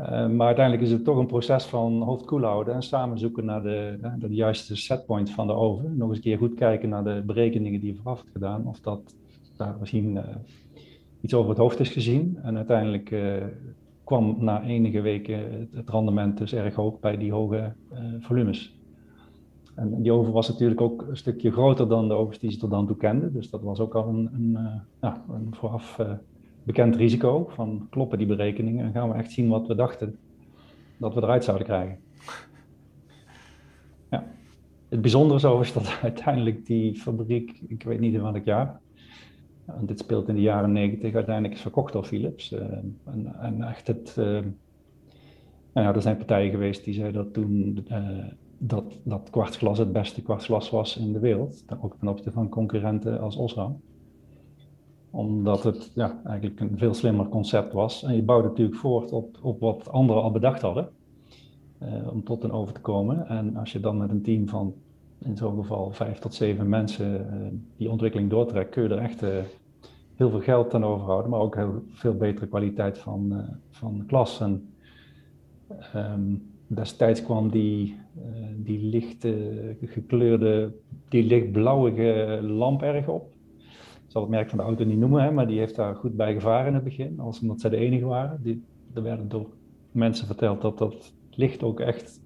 Uh, 0.00 0.28
maar 0.28 0.46
uiteindelijk 0.46 0.86
is 0.86 0.92
het 0.92 1.04
toch 1.04 1.18
een 1.18 1.26
proces 1.26 1.64
van 1.64 2.02
hoofd 2.02 2.28
houden 2.28 2.74
en 2.74 2.82
samen 2.82 3.18
zoeken 3.18 3.44
naar 3.44 3.62
de, 3.62 4.26
juiste 4.28 4.76
setpoint 4.76 5.30
van 5.30 5.46
de 5.46 5.52
oven. 5.52 5.96
Nog 5.96 6.08
eens 6.08 6.16
een 6.16 6.22
keer 6.22 6.38
goed 6.38 6.54
kijken 6.54 6.88
naar 6.88 7.04
de 7.04 7.22
berekeningen 7.26 7.80
die 7.80 7.92
je 7.92 7.98
vooraf 7.98 8.18
hebt 8.18 8.32
gedaan, 8.32 8.66
of 8.66 8.80
dat 8.80 9.14
daar 9.56 9.76
misschien 9.80 10.18
iets 11.20 11.34
over 11.34 11.50
het 11.50 11.58
hoofd 11.58 11.80
is 11.80 11.88
gezien. 11.88 12.38
En 12.42 12.56
uiteindelijk 12.56 13.14
kwam 14.04 14.36
na 14.38 14.62
enige 14.62 15.00
weken 15.00 15.68
het, 15.72 15.90
rendement 15.90 16.38
dus 16.38 16.52
erg 16.52 16.74
hoog 16.74 17.00
bij 17.00 17.16
die 17.16 17.32
hoge 17.32 17.72
volumes. 18.20 18.78
En 19.74 20.02
die 20.02 20.12
oven 20.12 20.32
was 20.32 20.48
natuurlijk 20.48 20.80
ook 20.80 21.04
een 21.08 21.16
stukje 21.16 21.52
groter 21.52 21.88
dan 21.88 22.08
de 22.08 22.14
ovens 22.14 22.38
die 22.38 22.50
ze 22.50 22.58
tot 22.58 22.70
dan 22.70 22.86
toe 22.86 22.96
kenden. 22.96 23.32
Dus 23.32 23.50
dat 23.50 23.62
was 23.62 23.80
ook 23.80 23.94
al 23.94 24.08
een, 24.08 24.30
een, 24.34 24.58
een 25.28 25.54
vooraf 25.54 26.00
bekend 26.62 26.96
risico 26.96 27.50
van 27.54 27.86
kloppen 27.90 28.18
die 28.18 28.26
berekeningen 28.26 28.84
en 28.84 28.92
gaan 28.92 29.08
we 29.08 29.14
echt 29.14 29.32
zien 29.32 29.48
wat 29.48 29.66
we 29.66 29.74
dachten 29.74 30.18
dat 30.96 31.14
we 31.14 31.22
eruit 31.22 31.44
zouden 31.44 31.66
krijgen. 31.66 31.98
Ja. 34.10 34.26
Het 34.88 35.00
bijzondere 35.00 35.40
zo 35.40 35.60
is 35.60 35.72
dat 35.72 35.98
uiteindelijk 36.02 36.66
die 36.66 36.94
fabriek, 36.94 37.60
ik 37.68 37.82
weet 37.82 38.00
niet 38.00 38.14
in 38.14 38.22
welk 38.22 38.44
jaar, 38.44 38.80
en 39.66 39.86
dit 39.86 39.98
speelt 39.98 40.28
in 40.28 40.34
de 40.34 40.40
jaren 40.40 40.72
negentig, 40.72 41.14
uiteindelijk 41.14 41.54
is 41.54 41.60
verkocht 41.60 41.92
door 41.92 42.04
Philips. 42.04 42.52
Uh, 42.52 42.60
en, 43.04 43.34
en, 43.40 43.62
echt 43.62 43.86
het, 43.86 44.12
nou 44.16 45.86
ja, 45.86 45.94
er 45.94 46.02
zijn 46.02 46.16
partijen 46.16 46.50
geweest 46.50 46.84
die 46.84 46.94
zeiden 46.94 47.24
dat 47.24 47.32
toen 47.32 47.84
dat, 48.62 48.84
dat 49.02 49.30
kwartsglas 49.30 49.78
het 49.78 49.92
beste 49.92 50.22
kwartsglas 50.22 50.70
was 50.70 50.96
in 50.96 51.12
de 51.12 51.18
wereld. 51.18 51.64
Ook 51.80 51.96
ten 51.98 52.08
opzichte 52.08 52.32
van 52.32 52.48
concurrenten 52.48 53.20
als 53.20 53.36
Osram. 53.36 53.80
Omdat 55.10 55.62
het 55.62 55.90
ja, 55.94 56.20
eigenlijk 56.24 56.60
een 56.60 56.78
veel 56.78 56.94
slimmer 56.94 57.28
concept 57.28 57.72
was. 57.72 58.02
En 58.02 58.16
je 58.16 58.22
bouwde 58.22 58.48
natuurlijk 58.48 58.78
voort 58.78 59.12
op, 59.12 59.38
op 59.42 59.60
wat 59.60 59.88
anderen 59.88 60.22
al 60.22 60.30
bedacht 60.30 60.62
hadden. 60.62 60.88
Uh, 61.82 62.12
om 62.12 62.24
tot 62.24 62.44
een 62.44 62.52
over 62.52 62.74
te 62.74 62.80
komen. 62.80 63.26
En 63.28 63.56
als 63.56 63.72
je 63.72 63.80
dan 63.80 63.96
met 63.96 64.10
een 64.10 64.22
team 64.22 64.48
van 64.48 64.74
in 65.18 65.36
zo'n 65.36 65.56
geval 65.56 65.90
vijf 65.90 66.18
tot 66.18 66.34
zeven 66.34 66.68
mensen 66.68 67.12
uh, 67.12 67.46
die 67.76 67.90
ontwikkeling 67.90 68.30
doortrekt, 68.30 68.70
kun 68.70 68.82
je 68.82 68.88
er 68.88 68.98
echt 68.98 69.22
uh, 69.22 69.28
heel 70.14 70.30
veel 70.30 70.40
geld 70.40 70.74
aan 70.74 70.84
overhouden. 70.84 71.30
Maar 71.30 71.40
ook 71.40 71.54
heel 71.54 71.82
veel 71.92 72.14
betere 72.14 72.46
kwaliteit 72.46 72.98
van, 72.98 73.44
van 73.70 74.04
klas. 74.06 74.40
En, 74.40 74.68
um, 75.96 76.50
destijds 76.66 77.22
kwam 77.22 77.50
die, 77.50 77.96
die 78.56 78.82
licht 78.82 79.26
gekleurde, 79.80 80.72
die 81.08 81.24
lichtblauwige 81.24 82.38
lamp 82.42 82.82
erg 82.82 83.08
op. 83.08 83.32
Zal 84.10 84.22
het 84.22 84.30
merk 84.30 84.48
van 84.48 84.58
de 84.58 84.64
auto 84.64 84.84
niet 84.84 84.98
noemen, 84.98 85.22
hè, 85.22 85.30
maar 85.30 85.46
die 85.46 85.58
heeft 85.58 85.76
daar 85.76 85.96
goed 85.96 86.16
bij 86.16 86.32
gevaren 86.32 86.66
in 86.66 86.74
het 86.74 86.84
begin, 86.84 87.20
als 87.20 87.40
omdat 87.40 87.60
zij 87.60 87.70
de 87.70 87.76
enige 87.76 88.04
waren. 88.04 88.42
Die, 88.42 88.64
er 88.94 89.02
werden 89.02 89.28
door 89.28 89.46
mensen 89.92 90.26
verteld 90.26 90.60
dat 90.60 90.78
dat 90.78 91.12
licht 91.30 91.62
ook 91.62 91.80
echt 91.80 92.20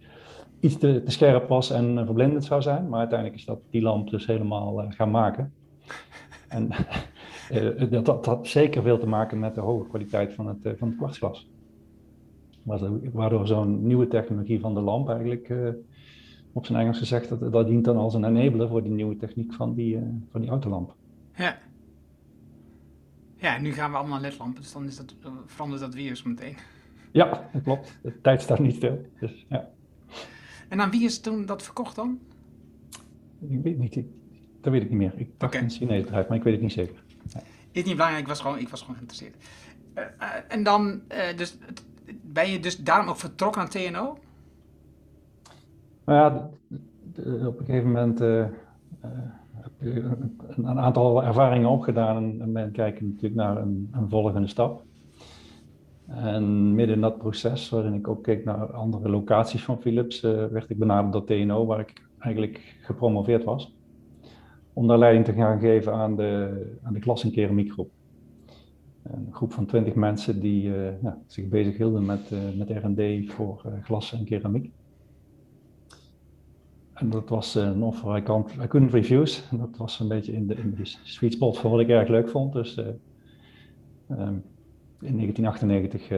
iets 0.61 0.79
te, 0.79 1.03
te 1.03 1.11
scherp 1.11 1.49
was 1.49 1.71
en 1.71 2.05
verblindend 2.05 2.45
zou 2.45 2.63
zijn. 2.63 2.89
Maar 2.89 2.99
uiteindelijk 2.99 3.39
is 3.39 3.45
dat 3.45 3.61
die 3.71 3.83
lamp 3.83 4.11
dus 4.11 4.27
helemaal 4.27 4.83
uh, 4.83 4.87
gaan 4.89 5.11
maken. 5.11 5.53
En 6.49 6.69
uh, 7.53 7.91
dat, 7.91 8.05
dat 8.05 8.27
had 8.27 8.47
zeker 8.47 8.83
veel 8.83 8.99
te 8.99 9.07
maken 9.07 9.39
met 9.39 9.55
de 9.55 9.61
hoge 9.61 9.89
kwaliteit 9.89 10.33
van 10.33 10.47
het, 10.47 10.75
van 10.79 10.89
het 10.89 10.97
kwartsglas 10.97 11.49
waardoor 13.13 13.47
zo'n 13.47 13.87
nieuwe 13.87 14.09
technologie 14.09 14.61
van 14.61 14.75
de 14.75 14.81
lamp 14.81 15.09
eigenlijk, 15.09 15.55
op 16.53 16.67
zijn 16.67 16.79
Engels 16.79 16.99
gezegd, 16.99 17.29
dat, 17.29 17.53
dat 17.53 17.67
dient 17.67 17.85
dan 17.85 17.97
als 17.97 18.15
een 18.15 18.25
enabler 18.37 18.69
voor 18.69 18.83
die 18.83 18.93
nieuwe 18.93 19.17
techniek 19.17 19.53
van 19.55 19.75
die, 19.75 19.99
van 20.31 20.41
die 20.41 20.51
autolamp. 20.51 20.95
Ja. 21.37 21.57
Ja, 23.45 23.59
nu 23.59 23.73
gaan 23.73 23.91
we 23.91 23.97
allemaal 23.97 24.21
ledlampen, 24.21 24.63
dus 24.63 24.73
dan 24.73 24.87
is 24.87 24.97
dat, 24.97 25.15
verandert 25.47 25.81
dat 25.81 25.95
weer 25.95 26.17
zo 26.17 26.29
meteen. 26.29 26.57
Ja, 27.11 27.49
dat 27.53 27.63
klopt. 27.63 27.99
De 28.03 28.21
tijd 28.21 28.43
staat 28.43 28.59
niet 28.59 28.75
stil. 28.75 29.11
Dus, 29.21 29.47
ja. 29.49 29.69
En 30.69 30.81
aan 30.81 30.91
wie 30.91 31.05
is 31.05 31.21
toen 31.21 31.47
dat 31.47 31.63
verkocht 31.63 31.97
dan? 31.97 32.19
Ik 33.49 33.63
weet 33.63 33.79
niet. 33.79 33.97
Ik, 33.97 34.07
dat 34.61 34.73
weet 34.73 34.83
ik 34.83 34.89
niet 34.89 34.99
meer. 34.99 35.13
Ik 35.17 35.29
dacht 35.39 35.55
okay. 35.55 35.65
een 35.65 35.71
Chinees 35.71 36.03
bedrijf, 36.03 36.29
maar 36.29 36.37
ik 36.37 36.43
weet 36.43 36.53
het 36.53 36.63
niet 36.63 36.73
zeker. 36.73 37.03
Ja. 37.33 37.41
Is 37.71 37.85
niet 37.85 37.93
belangrijk, 37.93 38.23
ik 38.23 38.29
was 38.29 38.41
gewoon, 38.41 38.59
ik 38.59 38.69
was 38.69 38.81
gewoon 38.81 38.97
geïnteresseerd. 38.97 39.37
Uh, 39.95 40.05
uh, 40.21 40.29
en 40.49 40.63
dan, 40.63 41.03
dus 41.37 41.59
ben 42.23 42.51
je 42.51 42.61
dus 42.61 42.77
daarom 42.77 43.09
ook 43.09 43.19
vertrokken 43.19 43.63
aan 43.63 43.69
TNO? 43.69 44.19
Nou 46.05 46.19
ja, 46.19 46.51
op 47.47 47.59
een 47.59 47.65
gegeven 47.67 47.93
moment 47.93 48.21
een 50.57 50.79
aantal 50.79 51.25
ervaringen 51.25 51.69
opgedaan 51.69 52.41
en 52.41 52.53
men 52.53 52.73
kijkt 52.73 53.01
natuurlijk 53.01 53.35
naar 53.35 53.57
een, 53.57 53.89
een, 53.93 54.09
volgende 54.09 54.49
stap. 54.49 54.83
En 56.07 56.75
midden 56.75 56.95
in 56.95 57.03
dat 57.03 57.19
proces, 57.19 57.69
waarin 57.69 57.95
ik 57.95 58.09
ook 58.09 58.23
keek 58.23 58.45
naar 58.45 58.73
andere 58.73 59.09
locaties 59.09 59.65
van 59.65 59.81
Philips, 59.81 60.23
uh, 60.23 60.47
werd 60.47 60.71
ik 60.71 60.79
benaderd 60.79 61.13
door 61.13 61.25
TNO, 61.25 61.67
waar 61.67 61.81
ik 61.81 61.93
eigenlijk 62.19 62.77
gepromoveerd 62.81 63.45
was. 63.45 63.75
Om 64.73 64.87
daar 64.87 64.99
leiding 64.99 65.25
te 65.25 65.33
gaan 65.33 65.61
geven 65.61 65.93
aan 65.93 66.17
de, 66.17 66.79
aan 66.83 66.93
de 66.93 66.99
klas- 67.01 67.25
en 67.25 67.33
keramiekgroep. 67.33 67.91
Een 69.03 69.29
groep 69.31 69.53
van 69.53 69.67
twintig 69.67 69.95
mensen 69.95 70.41
die 70.41 70.69
uh, 70.69 71.03
ja, 71.03 71.19
zich 71.27 71.49
bezig 71.49 71.77
hielden 71.77 72.05
met, 72.05 72.31
met 72.57 72.71
R&D 72.71 73.33
voor 73.33 73.63
glas 73.83 74.13
en 74.13 74.25
keramiek. 74.25 74.73
En 77.05 77.11
dat 77.11 77.29
was 77.29 77.55
een 77.55 77.83
offer, 77.83 78.17
I, 78.17 78.23
can't, 78.23 78.53
I 78.53 78.67
couldn't 78.67 78.93
refuse. 78.93 79.43
En 79.51 79.59
dat 79.59 79.77
was 79.77 80.01
een 80.01 80.09
beetje 80.09 80.33
in 80.33 80.47
de, 80.47 80.55
in 80.55 80.75
de 80.75 80.85
sweet 81.03 81.33
spot 81.33 81.59
van 81.59 81.71
wat 81.71 81.81
ik 81.81 81.89
erg 81.89 82.09
leuk 82.09 82.29
vond. 82.29 82.53
Dus 82.53 82.77
um, 82.77 84.45
in 85.01 85.17
1998 85.17 86.09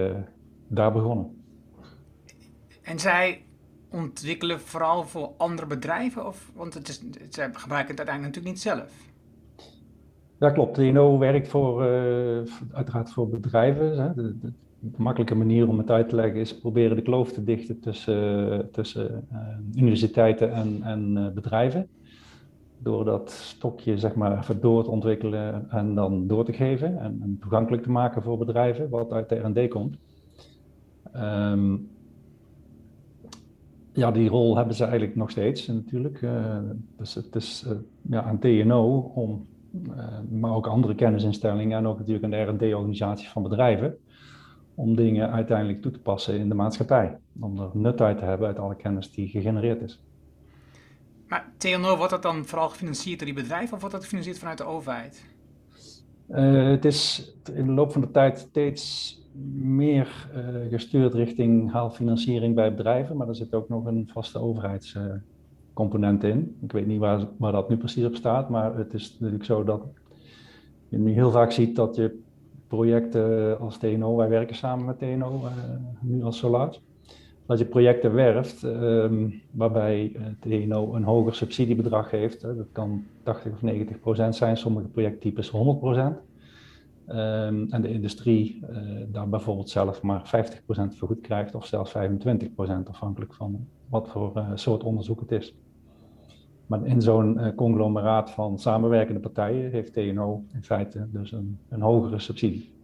daar 0.68 0.92
begonnen. 0.92 1.44
En 2.82 2.98
zij 2.98 3.44
ontwikkelen 3.90 4.60
vooral 4.60 5.04
voor 5.04 5.32
andere 5.36 5.66
bedrijven? 5.66 6.26
Of, 6.26 6.50
want 6.54 6.74
het 6.74 6.88
is, 6.88 7.02
zij 7.28 7.50
gebruiken 7.52 7.96
het 7.96 8.08
uiteindelijk 8.08 8.36
natuurlijk 8.36 8.54
niet 8.54 8.60
zelf. 8.60 9.12
Ja, 10.38 10.50
klopt. 10.50 10.74
TNO 10.74 11.18
werkt 11.18 11.48
voor, 11.48 11.82
uh, 11.82 12.42
uiteraard 12.72 13.12
voor 13.12 13.28
bedrijven. 13.28 13.98
Hè. 13.98 14.14
De 14.14 14.52
makkelijke 14.96 15.34
manier 15.34 15.68
om 15.68 15.78
het 15.78 15.90
uit 15.90 16.08
te 16.08 16.14
leggen 16.14 16.40
is 16.40 16.58
proberen 16.58 16.96
de 16.96 17.02
kloof 17.02 17.32
te 17.32 17.44
dichten 17.44 17.80
tussen, 17.80 18.68
tussen 18.72 19.28
universiteiten 19.74 20.52
en, 20.52 20.78
en 20.82 21.32
bedrijven 21.34 21.88
door 22.78 23.04
dat 23.04 23.30
stokje 23.30 23.98
zeg 23.98 24.14
maar 24.14 24.38
even 24.38 24.60
door 24.60 24.84
te 24.84 24.90
ontwikkelen 24.90 25.70
en 25.70 25.94
dan 25.94 26.26
door 26.26 26.44
te 26.44 26.52
geven 26.52 26.98
en, 26.98 27.38
toegankelijk 27.40 27.82
te 27.82 27.90
maken 27.90 28.22
voor 28.22 28.38
bedrijven, 28.38 28.88
wat 28.88 29.12
uit 29.12 29.28
de 29.28 29.34
R&D 29.34 29.68
komt. 29.68 29.96
Ehm, 31.12 31.76
ja, 33.92 34.10
die 34.10 34.28
rol 34.28 34.56
hebben 34.56 34.74
ze 34.74 34.84
eigenlijk 34.84 35.16
nog 35.16 35.30
steeds 35.30 35.66
natuurlijk. 35.66 36.20
Uh, 36.20 36.58
dus 36.96 37.14
het 37.14 37.34
is 37.34 37.66
ja, 38.00 38.22
aan 38.22 38.38
TNO, 38.38 38.98
om, 39.14 39.46
maar 40.30 40.54
ook 40.54 40.66
andere 40.66 40.94
kennisinstellingen 40.94 41.78
en 41.78 41.86
ook 41.86 41.98
natuurlijk 41.98 42.24
aan 42.24 42.30
de 42.30 42.66
R&D-organisaties 42.66 43.28
van 43.28 43.42
bedrijven, 43.42 43.96
om 44.76 44.96
dingen 44.96 45.30
uiteindelijk 45.30 45.82
toe 45.82 45.92
te 45.92 46.00
passen 46.00 46.38
in 46.38 46.48
de 46.48 46.54
maatschappij. 46.54 47.18
Om 47.40 47.60
er 47.60 47.70
nut 47.72 48.00
uit 48.00 48.18
te 48.18 48.24
hebben 48.24 48.46
uit 48.46 48.58
alle 48.58 48.76
kennis 48.76 49.12
die 49.12 49.28
gegenereerd 49.28 49.82
is. 49.82 50.00
Maar 51.28 51.52
TNO, 51.56 51.96
wordt 51.96 52.10
dat 52.10 52.22
dan 52.22 52.44
vooral 52.44 52.68
gefinancierd 52.68 53.18
door 53.18 53.26
die 53.26 53.42
bedrijven 53.42 53.74
of 53.74 53.80
wordt 53.80 53.94
dat 53.94 54.02
gefinancierd 54.02 54.38
vanuit 54.38 54.58
de 54.58 54.64
overheid? 54.64 55.26
Uh, 56.28 56.68
het 56.70 56.84
is 56.84 57.32
in 57.54 57.66
de 57.66 57.72
loop 57.72 57.92
van 57.92 58.00
de 58.00 58.10
tijd 58.10 58.38
steeds 58.38 59.14
meer 59.54 60.28
uh, 60.34 60.70
gestuurd 60.70 61.14
richting 61.14 61.72
haalfinanciering 61.72 62.54
bij 62.54 62.74
bedrijven, 62.74 63.16
maar 63.16 63.28
er 63.28 63.34
zit 63.34 63.54
ook 63.54 63.68
nog 63.68 63.84
een 63.84 64.10
vaste 64.12 64.38
overheidscomponent 64.38 66.24
uh, 66.24 66.30
in. 66.30 66.56
Ik 66.62 66.72
weet 66.72 66.86
niet 66.86 66.98
waar, 66.98 67.26
waar 67.38 67.52
dat 67.52 67.68
nu 67.68 67.76
precies 67.76 68.04
op 68.04 68.14
staat, 68.14 68.48
maar 68.48 68.76
het 68.76 68.94
is 68.94 69.12
natuurlijk 69.12 69.44
zo 69.44 69.64
dat 69.64 69.82
je 70.88 70.98
nu 70.98 71.12
heel 71.12 71.30
vaak 71.30 71.52
ziet 71.52 71.76
dat 71.76 71.96
je 71.96 72.24
projecten 72.68 73.58
als 73.60 73.78
TNO, 73.78 74.16
wij 74.16 74.28
werken 74.28 74.56
samen 74.56 74.84
met 74.84 74.98
TNO 74.98 75.40
uh, 75.44 75.50
nu 76.00 76.22
als 76.22 76.38
Solaris, 76.38 76.80
dat 77.46 77.58
je 77.58 77.64
projecten 77.64 78.14
werft 78.14 78.62
um, 78.62 79.42
waarbij 79.50 80.12
het 80.18 80.40
TNO 80.40 80.94
een 80.94 81.04
hoger 81.04 81.34
subsidiebedrag 81.34 82.10
heeft. 82.10 82.42
Hè. 82.42 82.56
Dat 82.56 82.72
kan 82.72 83.04
80 83.22 83.52
of 83.52 83.62
90 83.62 84.00
procent 84.00 84.36
zijn, 84.36 84.56
sommige 84.56 84.88
projecttypes 84.88 85.48
100 85.48 85.78
procent. 85.78 86.16
Um, 87.08 87.66
en 87.70 87.82
de 87.82 87.92
industrie 87.92 88.62
uh, 88.70 88.78
daar 89.08 89.28
bijvoorbeeld 89.28 89.70
zelf 89.70 90.02
maar 90.02 90.46
50% 90.56 90.60
vergoed 90.68 91.20
krijgt 91.20 91.54
of 91.54 91.66
zelfs 91.66 91.94
25% 91.94 91.96
afhankelijk 92.84 93.34
van 93.34 93.66
wat 93.88 94.08
voor 94.08 94.44
soort 94.54 94.84
onderzoek 94.84 95.20
het 95.20 95.32
is. 95.32 95.54
Maar 96.66 96.86
in 96.86 97.02
zo'n 97.02 97.38
uh, 97.38 97.54
conglomeraat 97.54 98.30
van 98.30 98.58
samenwerkende 98.58 99.20
partijen 99.20 99.70
heeft 99.70 99.92
TNO 99.92 100.44
in 100.52 100.64
feite 100.64 101.06
dus 101.10 101.32
een, 101.32 101.58
een 101.68 101.80
hogere 101.80 102.18
subsidie. 102.18 102.74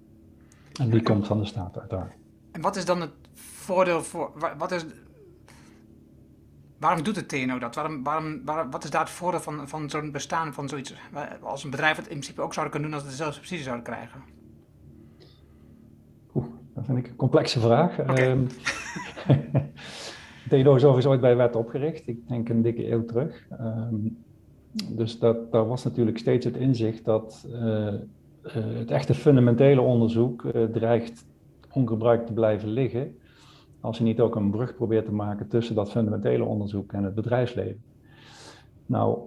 En 0.81 0.91
die 0.91 1.03
komt 1.03 1.27
van 1.27 1.39
de 1.39 1.47
staat 1.47 1.79
uiteraard. 1.79 2.13
En 2.53 2.61
wat 2.61 2.77
is 2.77 2.85
dan 2.85 3.01
het 3.01 3.11
voordeel 3.35 4.03
voor. 4.03 4.31
Wat 4.59 4.71
is, 4.71 4.85
waarom 6.79 7.03
doet 7.03 7.17
het 7.17 7.29
TNO 7.29 7.59
dat? 7.59 7.75
Waarom, 7.75 8.03
waarom, 8.03 8.71
wat 8.71 8.85
is 8.85 8.91
daar 8.91 9.01
het 9.01 9.11
voordeel 9.11 9.41
van, 9.41 9.69
van 9.69 9.91
zo'n 9.91 10.11
bestaan 10.11 10.53
van 10.53 10.69
zoiets? 10.69 10.95
Als 11.41 11.65
een 11.65 11.71
bedrijf 11.71 11.97
het 11.97 12.07
in 12.07 12.13
principe 12.13 12.43
ook 12.43 12.55
zouden 12.55 12.73
kunnen 12.73 12.91
doen 12.91 13.01
als 13.01 13.09
het 13.09 13.19
dezelfde 13.19 13.39
subsidie 13.39 13.65
zouden 13.65 13.85
krijgen? 13.85 14.23
Oeh, 16.35 16.47
dat 16.75 16.85
vind 16.85 16.99
ik 16.99 17.07
een 17.07 17.17
complexe 17.17 17.61
vraag. 17.61 17.99
Okay. 17.99 18.31
Um, 18.31 18.47
TNO 20.53 20.75
is 20.75 20.85
overigens 20.85 21.07
ooit 21.07 21.21
bij 21.21 21.37
wet 21.37 21.57
opgericht, 21.57 22.07
ik 22.07 22.29
denk 22.29 22.49
een 22.49 22.63
dikke 22.63 22.91
eeuw 22.91 23.05
terug. 23.05 23.49
Um, 23.61 24.19
dus 24.89 25.19
dat, 25.19 25.53
daar 25.53 25.69
was 25.69 25.85
natuurlijk 25.85 26.19
steeds 26.19 26.45
het 26.45 26.57
inzicht 26.57 27.05
dat 27.05 27.47
uh, 27.49 27.57
uh, 27.57 27.99
het 28.53 28.91
echte 28.91 29.15
fundamentele 29.15 29.81
onderzoek 29.81 30.43
uh, 30.43 30.65
dreigt 30.65 31.27
ongebruikt 31.73 32.27
te 32.27 32.33
blijven 32.33 32.69
liggen 32.69 33.17
als 33.81 33.99
je 33.99 34.05
niet 34.05 34.21
ook 34.21 34.37
een 34.37 34.51
brug 34.51 34.75
probeert 34.75 35.05
te 35.05 35.13
maken 35.13 35.49
tussen 35.49 35.75
dat 35.75 35.91
fundamentele 35.91 36.45
onderzoek 36.45 36.93
en 36.93 37.05
het 37.05 37.15
bedrijfsleven. 37.15 37.83
Nou, 38.87 39.19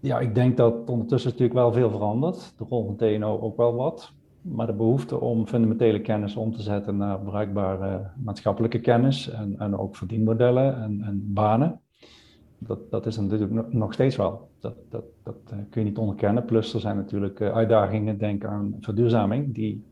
ja, 0.00 0.20
ik 0.20 0.34
denk 0.34 0.56
dat 0.56 0.90
ondertussen 0.90 1.30
natuurlijk 1.30 1.58
wel 1.58 1.72
veel 1.72 1.90
verandert. 1.90 2.54
De 2.58 2.64
rol 2.68 2.84
van 2.84 2.96
TNO 2.96 3.40
ook 3.40 3.56
wel 3.56 3.74
wat. 3.74 4.12
Maar 4.42 4.66
de 4.66 4.72
behoefte 4.72 5.20
om 5.20 5.46
fundamentele 5.46 6.00
kennis 6.00 6.36
om 6.36 6.52
te 6.52 6.62
zetten 6.62 6.96
naar 6.96 7.20
bruikbare 7.20 8.10
maatschappelijke 8.24 8.80
kennis 8.80 9.30
en, 9.30 9.58
en 9.58 9.78
ook 9.78 9.96
verdienmodellen 9.96 10.82
en, 10.82 11.02
en 11.02 11.32
banen, 11.32 11.80
dat, 12.58 12.90
dat 12.90 13.06
is 13.06 13.16
natuurlijk 13.16 13.72
nog 13.72 13.92
steeds 13.92 14.16
wel. 14.16 14.48
Dat, 14.60 14.74
dat, 14.88 15.04
dat 15.22 15.36
uh, 15.52 15.58
kun 15.70 15.82
je 15.82 15.88
niet 15.88 15.98
onderkennen. 15.98 16.44
Plus 16.44 16.74
er 16.74 16.80
zijn 16.80 16.96
natuurlijk 16.96 17.40
uh, 17.40 17.52
uitdagingen, 17.52 18.18
denk 18.18 18.44
aan 18.44 18.76
verduurzaming, 18.80 19.54
die 19.54 19.84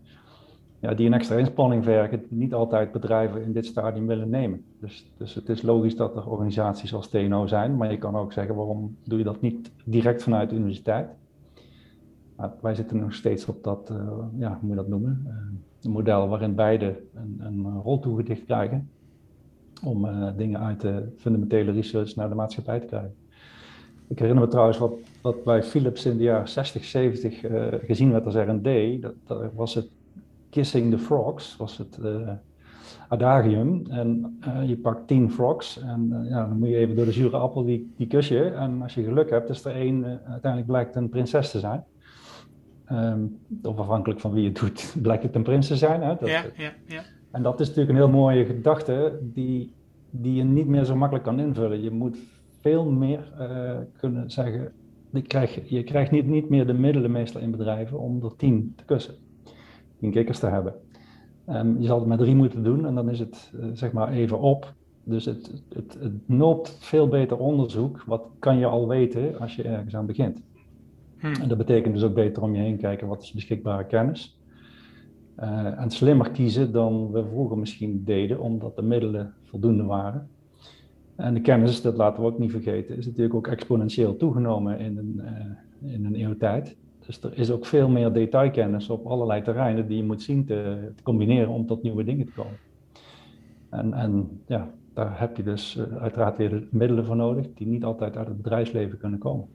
ja, 0.80 0.94
die 0.94 1.06
een 1.06 1.14
extra 1.14 1.36
inspanning 1.36 1.84
vergen, 1.84 2.24
niet 2.28 2.54
altijd 2.54 2.92
bedrijven 2.92 3.42
in 3.42 3.52
dit 3.52 3.66
stadium 3.66 4.06
willen 4.06 4.28
nemen. 4.28 4.64
Dus, 4.80 5.10
dus 5.16 5.34
het 5.34 5.48
is 5.48 5.62
logisch 5.62 5.96
dat 5.96 6.16
er 6.16 6.28
organisaties 6.28 6.94
als 6.94 7.08
TNO 7.08 7.46
zijn, 7.46 7.76
maar 7.76 7.90
je 7.90 7.98
kan 7.98 8.16
ook 8.16 8.32
zeggen 8.32 8.54
waarom 8.54 8.96
doe 9.04 9.18
je 9.18 9.24
dat 9.24 9.40
niet 9.40 9.70
direct 9.84 10.22
vanuit 10.22 10.50
de 10.50 10.56
universiteit. 10.56 11.08
Wij 12.60 12.74
zitten 12.74 12.98
nog 12.98 13.14
steeds 13.14 13.46
op 13.46 13.64
dat, 13.64 13.90
uh, 13.92 13.96
ja, 14.38 14.48
hoe 14.48 14.58
moet 14.60 14.70
je 14.70 14.76
dat 14.76 14.88
noemen, 14.88 15.24
uh, 15.26 15.32
een 15.82 15.90
model 15.90 16.28
waarin 16.28 16.54
beide 16.54 17.00
een, 17.14 17.40
een 17.40 17.80
rol 17.80 17.98
toegedicht 17.98 18.44
krijgen 18.44 18.90
om 19.84 20.04
uh, 20.04 20.28
dingen 20.36 20.60
uit 20.60 20.80
de 20.80 21.08
fundamentele 21.16 21.72
research 21.72 22.16
naar 22.16 22.28
de 22.28 22.34
maatschappij 22.34 22.80
te 22.80 22.86
krijgen. 22.86 23.14
Ik 24.08 24.18
herinner 24.18 24.44
me 24.44 24.50
trouwens 24.50 24.78
wat, 24.78 24.92
wat 25.22 25.44
bij 25.44 25.62
Philips 25.62 26.06
in 26.06 26.16
de 26.16 26.22
jaren 26.22 26.48
60, 26.48 26.84
70 26.84 27.44
gezien 27.86 28.10
werd 28.10 28.24
als 28.24 28.34
R&D. 28.34 29.02
Dat, 29.02 29.14
dat 29.26 29.52
was 29.54 29.74
het 29.74 29.88
Kissing 30.50 30.90
the 30.90 30.98
Frogs 30.98 31.56
was 31.56 31.78
het 31.78 31.98
uh, 32.02 32.30
adagium. 33.08 33.82
En 33.90 34.38
je 34.66 34.76
pakt 34.76 35.06
tien 35.06 35.30
frogs 35.30 35.78
en 35.78 36.26
ja, 36.28 36.46
dan 36.46 36.58
moet 36.58 36.68
je 36.68 36.76
even 36.76 36.96
door 36.96 37.04
de 37.04 37.12
zure 37.12 37.36
appel 37.36 37.64
die, 37.64 37.92
die 37.96 38.06
kus 38.06 38.28
je. 38.28 38.44
En 38.44 38.82
als 38.82 38.94
je 38.94 39.02
geluk 39.02 39.30
hebt, 39.30 39.48
is 39.48 39.64
er 39.64 39.74
één, 39.74 40.04
uiteindelijk 40.04 40.66
blijkt 40.66 40.96
een 40.96 41.08
prinses 41.08 41.50
te 41.50 41.58
zijn. 41.58 41.84
Um, 42.92 43.38
of 43.62 43.78
afhankelijk 43.78 44.20
van 44.20 44.32
wie 44.32 44.44
het 44.44 44.58
doet, 44.60 44.94
blijkt 45.02 45.22
het 45.22 45.34
een 45.34 45.42
prins 45.42 45.66
te 45.66 45.76
zijn. 45.76 46.02
Hè? 46.02 46.16
Dat, 46.16 46.28
ja, 46.28 46.44
ja, 46.56 46.72
ja. 46.86 47.02
En 47.30 47.42
dat 47.42 47.60
is 47.60 47.68
natuurlijk 47.68 47.98
een 47.98 48.04
heel 48.04 48.14
mooie 48.14 48.44
gedachte 48.44 49.18
die, 49.22 49.72
die 50.10 50.34
je 50.34 50.44
niet 50.44 50.66
meer 50.66 50.84
zo 50.84 50.96
makkelijk 50.96 51.24
kan 51.24 51.40
invullen. 51.40 51.82
Je 51.82 51.90
moet 51.90 52.18
veel 52.60 52.90
meer 52.90 53.32
kunnen 53.96 54.30
zeggen. 54.30 54.72
Je 55.10 55.22
krijgt, 55.22 55.68
je 55.68 55.84
krijgt 55.84 56.10
niet, 56.10 56.26
niet 56.26 56.48
meer 56.48 56.66
de 56.66 56.72
middelen 56.72 57.10
meestal 57.10 57.40
in 57.40 57.50
bedrijven 57.50 57.98
om 57.98 58.24
er 58.24 58.36
tien 58.36 58.72
te 58.76 58.84
kussen 58.84 59.14
tien 60.00 60.10
kikkers 60.10 60.38
te 60.38 60.46
hebben. 60.46 60.74
Um, 61.48 61.80
je 61.80 61.86
zal 61.86 61.98
het 61.98 62.08
met 62.08 62.18
drie 62.18 62.34
moeten 62.34 62.62
doen 62.62 62.86
en 62.86 62.94
dan 62.94 63.10
is 63.10 63.18
het 63.18 63.52
uh, 63.54 63.64
zeg 63.72 63.92
maar 63.92 64.12
even 64.12 64.40
op. 64.40 64.74
Dus 65.04 65.24
het, 65.24 65.62
het, 65.68 65.96
het 66.00 66.28
noopt 66.28 66.76
veel 66.80 67.08
beter 67.08 67.38
onderzoek. 67.38 68.02
Wat 68.06 68.22
kan 68.38 68.58
je 68.58 68.66
al 68.66 68.88
weten 68.88 69.38
als 69.38 69.56
je 69.56 69.62
ergens 69.62 69.96
aan 69.96 70.06
begint? 70.06 70.42
Hmm. 71.20 71.34
En 71.34 71.48
dat 71.48 71.58
betekent 71.58 71.94
dus 71.94 72.02
ook 72.02 72.14
beter 72.14 72.42
om 72.42 72.54
je 72.54 72.60
heen 72.60 72.76
kijken 72.76 73.08
wat 73.08 73.22
is 73.22 73.32
beschikbare 73.32 73.86
kennis. 73.86 74.38
Uh, 75.38 75.80
en 75.80 75.90
slimmer 75.90 76.30
kiezen 76.30 76.72
dan 76.72 77.10
we 77.10 77.24
vroeger 77.24 77.58
misschien 77.58 78.04
deden, 78.04 78.40
omdat 78.40 78.76
de 78.76 78.82
middelen 78.82 79.34
voldoende 79.44 79.84
waren. 79.84 80.28
En 81.16 81.34
de 81.34 81.40
kennis, 81.40 81.82
dat 81.82 81.96
laten 81.96 82.22
we 82.22 82.28
ook 82.28 82.38
niet 82.38 82.50
vergeten, 82.50 82.96
is 82.96 83.06
natuurlijk 83.06 83.34
ook 83.34 83.46
exponentieel 83.46 84.16
toegenomen 84.16 84.78
in 84.78 84.98
een, 84.98 85.20
uh, 85.82 85.92
in 85.92 86.04
een 86.04 86.20
eeuw 86.20 86.36
tijd. 86.36 86.76
Dus 87.06 87.22
er 87.22 87.38
is 87.38 87.50
ook 87.50 87.66
veel 87.66 87.88
meer 87.88 88.12
detailkennis 88.12 88.90
op 88.90 89.06
allerlei 89.06 89.42
terreinen 89.42 89.86
die 89.86 89.96
je 89.96 90.04
moet 90.04 90.22
zien 90.22 90.44
te, 90.44 90.90
combineren 91.02 91.48
om 91.48 91.66
tot 91.66 91.82
nieuwe 91.82 92.04
dingen 92.04 92.26
te 92.26 92.32
komen. 92.32 92.58
En, 93.68 93.92
en 93.92 94.40
ja, 94.46 94.70
daar 94.94 95.20
heb 95.20 95.36
je 95.36 95.42
dus 95.42 95.76
uh, 95.76 95.96
uiteraard 95.96 96.36
weer 96.36 96.50
de 96.50 96.66
middelen 96.70 97.04
voor 97.04 97.16
nodig 97.16 97.46
die 97.54 97.66
niet 97.66 97.84
altijd 97.84 98.16
uit 98.16 98.26
het 98.26 98.36
bedrijfsleven 98.36 98.98
kunnen 98.98 99.18
komen. 99.18 99.46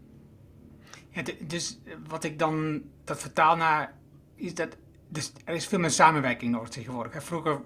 Dus 1.40 1.80
wat 2.08 2.24
ik 2.24 2.40
dan 2.40 2.82
dat 3.04 3.20
vertaal 3.20 3.56
naar 3.56 3.94
is 4.36 4.54
dat 4.54 4.78
dus 5.08 5.34
er 5.46 5.56
is 5.56 5.68
veel 5.68 5.80
meer 5.80 5.90
samenwerking 5.90 6.52
nodig 6.52 6.70
tegenwoordig. 6.70 7.24
Vroeger, 7.24 7.62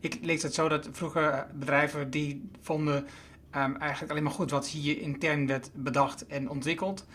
ik 0.00 0.18
lees 0.22 0.42
het 0.42 0.54
zo 0.54 0.68
dat 0.68 0.88
vroeger 0.92 1.46
bedrijven 1.54 2.10
die 2.10 2.50
vonden 2.60 2.96
um, 3.56 3.76
eigenlijk 3.76 4.10
alleen 4.10 4.22
maar 4.22 4.32
goed 4.32 4.50
wat 4.50 4.68
hier 4.68 5.00
intern 5.00 5.46
werd 5.46 5.70
bedacht 5.74 6.26
en 6.26 6.50
ontwikkeld. 6.50 7.06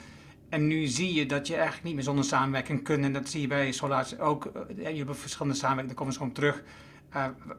En 0.50 0.68
nu 0.68 0.88
zie 0.88 1.14
je 1.14 1.26
dat 1.26 1.48
je 1.48 1.54
eigenlijk 1.54 1.84
niet 1.84 1.96
meer 1.96 2.04
zonder 2.04 2.26
samenwerking 2.26 2.84
kunt. 2.84 3.04
En 3.04 3.14
dat 3.14 3.30
zie 3.30 3.42
je 3.42 3.48
bij 3.48 3.72
Solaris 3.72 4.20
ook. 4.20 4.46
Eh, 4.46 4.96
je 4.96 5.04
hebt 5.04 5.18
verschillende 5.18 5.58
samenwerkingen, 5.58 5.88
daar 5.88 5.96
komen 5.96 6.14
ze 6.14 6.20
gewoon 6.20 6.34
terug. 6.34 6.64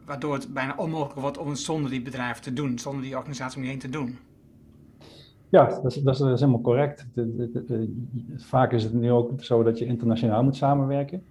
Waardoor 0.04 0.34
het 0.34 0.52
bijna 0.52 0.74
onmogelijk 0.76 1.20
wordt 1.20 1.38
om 1.38 1.48
het 1.48 1.58
zonder 1.58 1.90
die 1.90 2.02
bedrijven 2.02 2.42
te 2.42 2.52
doen, 2.52 2.78
zonder 2.78 3.02
die 3.02 3.16
organisatie 3.16 3.56
om 3.56 3.62
je 3.62 3.70
heen 3.70 3.78
te 3.78 3.90
doen. 3.90 4.18
Ja, 5.54 5.66
dat 5.82 5.84
is, 5.84 6.02
dat 6.02 6.14
is, 6.14 6.20
helemaal 6.20 6.60
correct. 6.60 7.06
Vaak 8.36 8.72
is 8.72 8.82
het 8.82 8.92
nu 8.92 9.10
ook 9.10 9.42
zo 9.42 9.62
dat 9.62 9.78
je 9.78 9.84
internationaal 9.84 10.44
moet 10.44 10.56
samenwerken. 10.56 11.22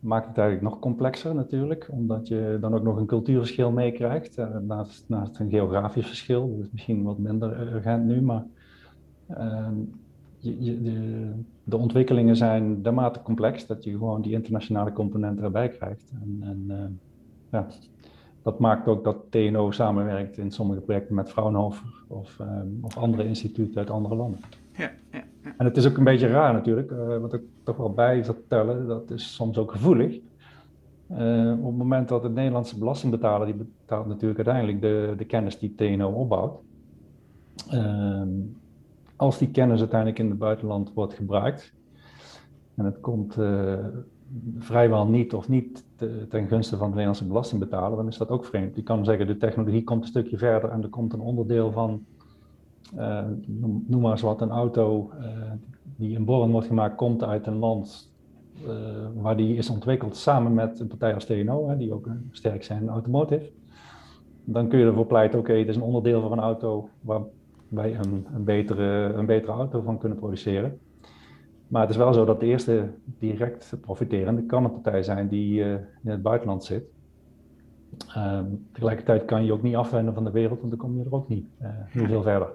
Maakt 0.00 0.28
het 0.28 0.38
eigenlijk 0.38 0.70
nog 0.70 0.80
complexer 0.80 1.34
natuurlijk, 1.34 1.88
omdat 1.90 2.28
je 2.28 2.58
dan 2.60 2.74
ook 2.74 2.82
nog 2.82 2.96
een 2.96 3.06
cultuurverschil 3.06 3.70
meekrijgt. 3.70 4.38
Uh, 4.38 4.56
naast, 4.58 5.04
naast 5.08 5.38
een 5.38 5.50
geografisch 5.50 6.06
verschil, 6.06 6.50
dat 6.50 6.64
is 6.64 6.72
misschien 6.72 7.02
wat 7.02 7.18
minder 7.18 7.60
urgent 7.60 8.04
nu, 8.04 8.22
maar 8.22 8.44
uh, 9.30 9.68
je, 10.38 10.82
de, 10.82 11.32
de, 11.64 11.76
ontwikkelingen 11.76 12.36
zijn 12.36 12.82
dermate 12.82 13.22
complex 13.22 13.66
dat 13.66 13.84
je 13.84 13.90
gewoon 13.90 14.22
die 14.22 14.32
internationale 14.32 14.92
componenten 14.92 15.44
erbij 15.44 15.68
krijgt. 15.68 16.12
En, 16.22 16.38
en 16.42 17.00
ja, 17.50 17.66
dat 18.46 18.58
maakt 18.58 18.88
ook 18.88 19.04
dat 19.04 19.16
TNO 19.30 19.70
samenwerkt 19.70 20.38
in 20.38 20.50
sommige 20.50 20.80
projecten 20.80 21.14
met 21.14 21.30
Fraunhofer 21.30 21.86
of, 22.08 22.40
of 22.80 22.96
andere 22.96 23.24
instituten 23.24 23.78
uit 23.78 23.90
andere 23.90 24.14
landen. 24.14 24.40
Ja, 24.72 24.90
ja, 25.12 25.24
ja, 25.42 25.54
En 25.58 25.64
het 25.64 25.76
is 25.76 25.86
ook 25.86 25.96
een 25.96 26.04
beetje 26.04 26.26
raar 26.26 26.52
natuurlijk, 26.52 26.92
wat 27.20 27.32
ik 27.32 27.42
toch 27.62 27.76
wel 27.76 27.92
bij 27.92 28.24
vertellen, 28.24 28.86
dat 28.86 29.10
is 29.10 29.34
soms 29.34 29.58
ook 29.58 29.72
gevoelig. 29.72 30.18
Uh, 31.10 31.50
op 31.58 31.66
het 31.66 31.76
moment 31.76 32.08
dat 32.08 32.22
het 32.22 32.34
Nederlandse 32.34 32.78
belastingbetaler, 32.78 33.46
die 33.46 33.54
betaalt 33.54 34.06
natuurlijk 34.06 34.46
uiteindelijk 34.46 34.80
de, 34.80 35.14
de 35.16 35.24
kennis 35.24 35.58
die 35.58 35.74
TNO 35.74 36.10
opbouwt. 36.10 36.60
Uh, 37.72 38.22
als 39.16 39.38
die 39.38 39.50
kennis 39.50 39.78
uiteindelijk 39.80 40.18
in 40.18 40.28
het 40.28 40.38
buitenland 40.38 40.92
wordt 40.94 41.14
gebruikt, 41.14 41.74
en 42.74 42.84
het 42.84 43.00
komt 43.00 43.36
uh, 43.36 43.86
vrijwel 44.58 45.06
niet 45.06 45.34
of 45.34 45.48
niet 45.48 45.84
te, 45.96 46.26
ten 46.28 46.48
gunste 46.48 46.76
van 46.76 46.86
de 46.86 46.90
Nederlandse 46.90 47.26
belastingbetaler, 47.26 47.96
dan 47.96 48.08
is 48.08 48.16
dat 48.16 48.28
ook 48.28 48.44
vreemd. 48.44 48.76
Je 48.76 48.82
kan 48.82 49.04
zeggen, 49.04 49.26
de 49.26 49.36
technologie 49.36 49.84
komt 49.84 50.02
een 50.02 50.08
stukje 50.08 50.38
verder 50.38 50.70
en 50.70 50.82
er 50.82 50.88
komt 50.88 51.12
een 51.12 51.20
onderdeel 51.20 51.72
van, 51.72 52.04
uh, 52.96 53.24
noem, 53.86 54.00
maar 54.00 54.10
eens 54.10 54.20
wat, 54.20 54.40
een 54.40 54.50
auto 54.50 55.10
die 55.96 56.14
in 56.14 56.24
Born 56.24 56.50
wordt 56.50 56.66
gemaakt, 56.66 56.96
komt 56.96 57.24
uit 57.24 57.46
een 57.46 57.58
land 57.58 58.12
uh, 58.64 58.72
waar 59.14 59.36
die 59.36 59.56
is 59.56 59.70
ontwikkeld 59.70 60.16
samen 60.16 60.54
met 60.54 60.80
een 60.80 60.86
partij 60.86 61.14
als 61.14 61.24
TNO, 61.24 61.68
hè, 61.68 61.76
die 61.76 61.92
ook 61.92 62.08
sterk 62.30 62.64
zijn 62.64 62.82
in 62.82 62.88
automotive. 62.88 63.50
Dan 64.44 64.68
kun 64.68 64.78
je 64.78 64.86
ervoor 64.86 65.06
pleiten, 65.06 65.38
oké, 65.38 65.52
het 65.52 65.68
is 65.68 65.76
een 65.76 65.82
onderdeel 65.82 66.20
van 66.20 66.32
een 66.32 66.38
auto 66.38 66.88
waar 67.00 67.20
wij 67.68 67.94
een, 67.94 68.26
een, 68.34 68.44
betere, 68.44 69.12
een 69.14 69.26
betere 69.26 69.52
auto 69.52 69.80
van 69.80 69.98
kunnen 69.98 70.18
produceren. 70.18 70.78
Maar 71.68 71.80
het 71.80 71.90
is 71.90 71.96
wel 71.96 72.12
zo 72.12 72.24
dat 72.24 72.40
de 72.40 72.46
eerste 72.46 72.90
direct 73.04 73.74
profiterende 73.80 74.42
kan 74.42 74.64
een 74.64 74.72
partij 74.72 75.02
zijn 75.02 75.28
die 75.28 75.60
uh, 75.60 75.72
in 75.72 76.10
het 76.10 76.22
buitenland 76.22 76.64
zit. 76.64 76.84
Um, 78.16 78.66
tegelijkertijd 78.72 79.24
kan 79.24 79.44
je 79.44 79.52
ook 79.52 79.62
niet 79.62 79.76
afwenden 79.76 80.14
van 80.14 80.24
de 80.24 80.30
wereld, 80.30 80.58
want 80.58 80.70
dan 80.70 80.80
kom 80.80 80.98
je 80.98 81.04
er 81.04 81.14
ook 81.14 81.28
niet, 81.28 81.46
uh, 81.62 81.68
niet 81.92 82.06
veel 82.06 82.22
verder. 82.22 82.48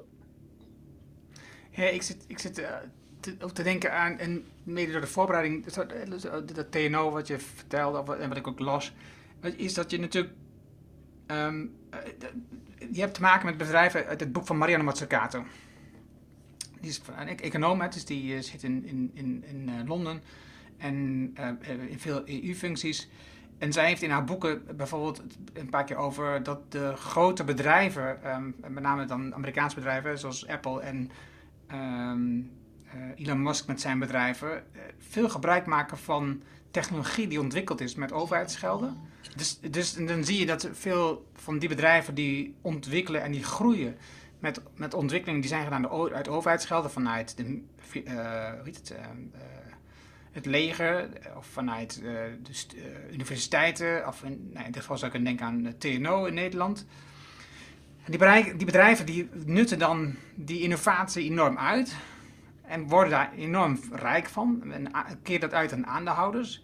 Ja, 1.69 1.83
ik 1.83 2.01
zit, 2.01 2.25
ik 2.27 2.39
zit 2.39 2.67
te, 3.19 3.35
ook 3.41 3.51
te 3.51 3.63
denken 3.63 3.93
aan, 3.93 4.17
en 4.17 4.43
mede 4.63 4.91
door 4.91 5.01
de 5.01 5.07
voorbereiding, 5.07 5.65
dat, 5.65 6.55
dat 6.55 6.71
TNO 6.71 7.11
wat 7.11 7.27
je 7.27 7.39
vertelde, 7.39 8.15
en 8.15 8.29
wat 8.29 8.37
ik 8.37 8.47
ook 8.47 8.59
las, 8.59 8.93
is 9.55 9.73
dat 9.73 9.91
je 9.91 9.99
natuurlijk, 9.99 10.33
um, 11.27 11.71
je 12.91 12.99
hebt 12.99 13.13
te 13.13 13.21
maken 13.21 13.45
met 13.45 13.57
bedrijven 13.57 14.05
uit 14.05 14.19
het 14.19 14.31
boek 14.31 14.45
van 14.45 14.57
Marianne 14.57 14.85
Mazzucato. 14.85 15.43
Die 16.81 16.89
is 16.89 17.01
een 17.17 17.39
econoom, 17.39 17.89
dus 17.89 18.05
die 18.05 18.35
eh, 18.35 18.41
zit 18.41 18.63
in, 18.63 18.85
in, 18.85 19.11
in, 19.13 19.43
in 19.47 19.69
uh, 19.69 19.87
Londen 19.87 20.21
en 20.77 20.95
uh, 21.39 21.89
in 21.89 21.99
veel 21.99 22.21
EU-functies. 22.25 23.09
En 23.57 23.73
zij 23.73 23.85
heeft 23.85 24.01
in 24.01 24.09
haar 24.09 24.23
boeken 24.23 24.63
bijvoorbeeld 24.77 25.21
een 25.53 25.69
paar 25.69 25.83
keer 25.83 25.95
over 25.95 26.43
dat 26.43 26.71
de 26.71 26.93
grote 26.95 27.43
bedrijven, 27.43 28.35
um, 28.35 28.55
met 28.67 28.83
name 28.83 29.05
dan 29.05 29.33
Amerikaanse 29.33 29.75
bedrijven 29.75 30.19
zoals 30.19 30.47
Apple 30.47 30.81
en 30.81 31.11
um, 31.71 32.51
uh, 32.95 33.25
Elon 33.25 33.43
Musk 33.43 33.67
met 33.67 33.81
zijn 33.81 33.99
bedrijven 33.99 34.49
uh, 34.49 34.81
veel 34.97 35.29
gebruik 35.29 35.65
maken 35.65 35.97
van 35.97 36.41
technologie 36.71 37.27
die 37.27 37.39
ontwikkeld 37.39 37.81
is 37.81 37.95
met 37.95 38.11
overheidsgelden. 38.11 38.97
Dus, 39.35 39.59
dus 39.59 39.93
dan 39.93 40.23
zie 40.23 40.39
je 40.39 40.45
dat 40.45 40.69
veel 40.71 41.25
van 41.33 41.59
die 41.59 41.69
bedrijven 41.69 42.13
die 42.15 42.55
ontwikkelen 42.61 43.21
en 43.21 43.31
die 43.31 43.43
groeien 43.43 43.95
met, 44.41 44.61
met 44.75 44.93
ontwikkelingen 44.93 45.41
die 45.41 45.49
zijn 45.49 45.63
gedaan 45.63 45.89
uit 46.13 46.27
overheidsgelden 46.27 46.91
vanuit 46.91 47.37
de, 47.37 47.43
uh, 47.43 48.13
hoe 48.49 48.61
heet 48.63 48.77
het, 48.77 48.95
het 50.31 50.45
leger 50.45 51.09
of 51.37 51.45
vanuit 51.45 52.01
de 52.01 53.11
universiteiten. 53.11 54.07
Of 54.07 54.23
in, 54.23 54.49
nou, 54.53 54.65
in 54.65 54.71
dit 54.71 54.81
geval 54.81 54.97
zou 54.97 55.11
ik 55.11 55.25
denken 55.25 55.45
aan 55.45 55.73
TNO 55.77 56.25
in 56.25 56.33
Nederland. 56.33 56.85
Die 58.05 58.17
bedrijven, 58.17 58.57
die 58.57 58.65
bedrijven 58.65 59.05
die 59.05 59.29
nutten 59.45 59.79
dan 59.79 60.15
die 60.35 60.61
innovatie 60.61 61.29
enorm 61.29 61.57
uit. 61.57 61.95
En 62.61 62.87
worden 62.87 63.11
daar 63.11 63.33
enorm 63.33 63.79
rijk 63.91 64.27
van. 64.27 64.71
En 64.71 64.91
keer 65.23 65.39
dat 65.39 65.53
uit 65.53 65.73
aan 65.73 65.87
aandeelhouders. 65.87 66.63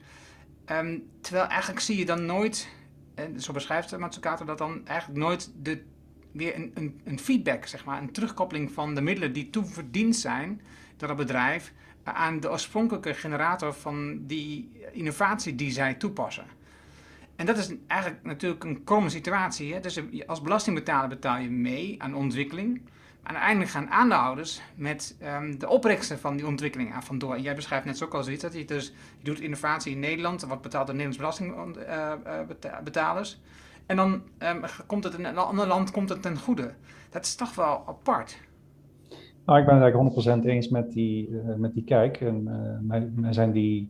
Um, 0.72 1.10
terwijl 1.22 1.48
eigenlijk 1.48 1.80
zie 1.80 1.98
je 1.98 2.06
dan 2.06 2.26
nooit, 2.26 2.70
en 3.16 3.42
zo 3.42 3.54
beschrijft 3.54 3.98
Matsukato 3.98 4.46
dat 4.46 4.58
dan 4.58 4.88
eigenlijk 4.88 5.20
nooit 5.20 5.52
de, 5.56 5.84
weer 6.32 6.56
een, 6.56 6.72
een, 6.74 7.00
een, 7.04 7.20
feedback, 7.20 7.66
zeg 7.66 7.86
maar, 7.86 8.02
een 8.02 8.12
terugkoppeling 8.12 8.72
van 8.72 8.96
de 8.96 9.02
middelen 9.02 9.34
die 9.34 9.50
toeverdiend 9.50 10.16
zijn 10.16 10.62
door 10.98 11.10
het 11.10 11.18
bedrijf 11.18 11.74
aan 12.04 12.40
de 12.40 12.52
oorspronkelijke 12.52 13.14
generator 13.14 13.74
van 13.74 14.26
die 14.26 14.72
innovatie 14.92 15.56
die 15.56 15.72
zij 15.72 15.94
toepassen. 15.94 16.46
En 17.36 17.46
dat 17.46 17.58
is 17.58 17.74
eigenlijk 17.88 18.24
natuurlijk 18.24 18.64
een 18.64 18.84
kromme 18.84 19.10
situatie. 19.10 19.74
Hè? 19.74 19.80
Dus 19.80 20.02
als 20.26 20.42
belastingbetaler 20.42 21.10
betaal 21.10 21.38
je 21.38 21.50
mee 21.50 22.02
aan 22.02 22.16
ontwikkeling. 22.16 22.82
En 23.24 23.34
uiteindelijk 23.34 23.72
gaan 23.72 23.90
aandeelhouders 23.90 24.62
met 24.76 25.18
um, 25.24 25.60
de 25.60 25.70
opbrengsten 25.70 26.20
van 26.20 26.36
die 26.36 26.48
ontwikkeling 26.48 26.94
aan 26.94 27.04
vandoor. 27.04 27.36
En 27.36 27.42
jij 27.42 27.56
beschrijft 27.56 27.86
net 27.86 27.98
zo 27.98 28.06
ook 28.06 28.14
al 28.14 28.24
zoiets 28.24 28.42
dat 28.42 28.54
je 28.54 28.66
dus 28.66 28.94
je 29.18 29.24
doet 29.24 29.40
innovatie 29.40 29.92
in 29.92 30.00
Nederland, 30.00 30.42
wat 30.42 30.62
betaalt 30.62 30.88
de 30.88 30.94
Nederlands 30.94 31.18
belastingbetalers. 31.18 33.32
Uh, 33.32 33.38
en 33.88 33.96
dan 33.96 34.22
um, 34.40 34.62
komt 34.88 35.04
het 35.04 35.18
in 35.18 35.26
een 35.26 35.38
ander 35.38 35.68
land 35.68 35.92
komt 35.92 36.10
het 36.10 36.22
ten 36.22 36.38
goede. 36.38 36.74
Dat 37.10 37.26
is 37.26 37.36
toch 37.36 37.56
wel 37.56 37.84
apart. 37.88 38.46
Nou, 39.46 39.60
ik 39.60 39.66
ben 39.66 39.76
het 39.76 39.84
eigenlijk 39.84 40.44
100% 40.44 40.46
eens 40.46 40.70
met 40.70 40.92
die, 40.92 41.30
uh, 41.30 41.56
met 41.56 41.74
die 41.74 41.84
kijk. 41.84 42.22
En 42.22 42.44
mij, 42.82 43.12
mij, 43.16 43.34
zijn 43.34 43.52
die, 43.52 43.90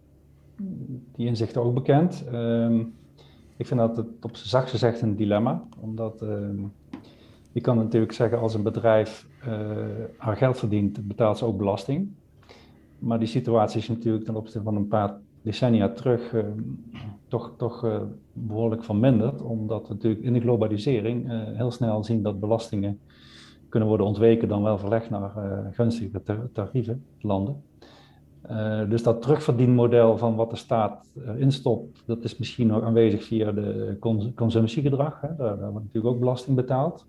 die 1.15 1.27
inzichten 1.27 1.61
ook 1.61 1.73
bekend. 1.73 2.25
Um, 2.33 2.93
ik 3.57 3.67
vind 3.67 3.79
dat 3.79 3.97
het 3.97 4.07
op 4.21 4.35
zijn 4.35 4.67
gezegd 4.67 5.01
een 5.01 5.15
dilemma, 5.15 5.63
omdat 5.79 6.23
je 7.51 7.61
kan 7.61 7.77
natuurlijk 7.77 8.11
zeggen 8.11 8.39
als 8.39 8.53
een 8.53 8.63
bedrijf 8.63 9.27
uh, 9.47 9.77
haar 10.17 10.37
geld 10.37 10.57
verdient, 10.57 11.07
betaalt 11.07 11.37
ze 11.37 11.45
ook 11.45 11.57
belasting. 11.57 12.09
Maar 12.99 13.19
die 13.19 13.27
situatie 13.27 13.79
is 13.79 13.87
natuurlijk 13.87 14.25
ten 14.25 14.35
opzichte 14.35 14.63
van 14.63 14.75
een 14.75 14.87
paar 14.87 15.17
decennia 15.41 15.89
terug 15.89 16.33
toch, 17.27 17.53
toch 17.57 17.85
uh, 17.85 18.01
behoorlijk 18.33 18.83
verminderd. 18.83 19.41
Omdat 19.41 19.87
we 19.87 19.93
natuurlijk 19.93 20.23
in 20.23 20.33
de 20.33 20.39
globalisering 20.39 21.27
heel 21.55 21.71
snel 21.71 22.03
zien 22.03 22.23
dat 22.23 22.39
belastingen 22.39 22.99
kunnen 23.69 23.89
worden 23.89 24.07
ontweken 24.07 24.47
dan 24.47 24.63
wel 24.63 24.77
verlegd 24.77 25.09
naar 25.09 25.31
gunstige 25.71 26.21
tarieven, 26.53 27.05
landen. 27.21 27.63
dus 28.89 29.03
dat 29.03 29.21
terugverdienmodel 29.21 30.17
van 30.17 30.35
wat 30.35 30.49
de 30.49 30.55
staat 30.55 31.11
instopt, 31.37 32.03
dat 32.05 32.23
is 32.23 32.37
misschien 32.37 32.67
nog 32.67 32.83
aanwezig 32.83 33.23
via 33.23 33.51
de 33.51 33.97
consumptiegedrag. 34.35 35.21
Hè. 35.21 35.35
Daar, 35.35 35.71
wordt 35.71 35.85
natuurlijk 35.85 36.13
ook 36.13 36.19
belasting 36.19 36.55
betaald. 36.55 37.05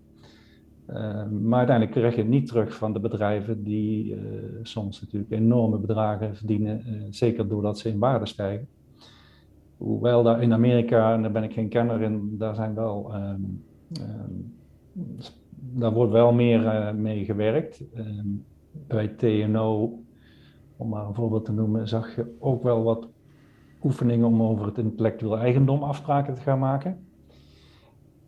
Maar 1.41 1.59
uiteindelijk 1.59 1.91
krijg 1.91 2.15
je 2.15 2.21
het 2.21 2.31
niet 2.31 2.47
terug 2.47 2.75
van 2.75 2.93
de 2.93 3.01
bedrijven 3.01 3.65
die 3.65 4.17
soms 4.63 5.01
natuurlijk 5.01 5.33
enorme 5.33 5.79
bedragen 5.79 6.37
verdienen, 6.37 7.07
zeker 7.11 7.49
doordat 7.49 7.79
ze 7.79 7.89
in 7.89 7.99
waarde 7.99 8.27
stijgen. 8.27 8.69
Hoewel 9.79 10.23
daar 10.23 10.43
in 10.43 10.53
Amerika, 10.53 11.15
en 11.15 11.23
daar 11.23 11.33
ben 11.33 11.43
ik 11.43 11.53
geen 11.53 11.69
kenner 11.69 12.03
in, 12.03 12.39
daar 12.39 12.55
zijn 12.55 12.75
wel, 12.75 13.15
um, 13.15 13.65
um, 14.01 14.55
daar 15.57 15.93
wordt 15.93 16.13
wel 16.13 16.33
meer 16.33 16.95
mee 16.95 17.25
gewerkt. 17.25 17.85
Um, 17.97 18.45
bij 18.87 19.09
TNO, 19.09 19.99
om 20.77 20.89
maar 20.89 21.07
een 21.07 21.15
voorbeeld 21.15 21.45
te 21.45 21.53
noemen, 21.53 21.89
zag 21.89 22.17
je 22.17 22.37
ook 22.39 22.63
wel 22.63 22.83
wat 22.83 23.09
oefeningen 23.83 24.27
om 24.27 24.43
over 24.43 24.67
het 24.67 24.79
intellectueel 24.79 25.39
eigendom 25.39 25.83
afspraken 25.83 26.35
te 26.35 26.41
gaan 26.41 26.59
maken. 26.59 27.07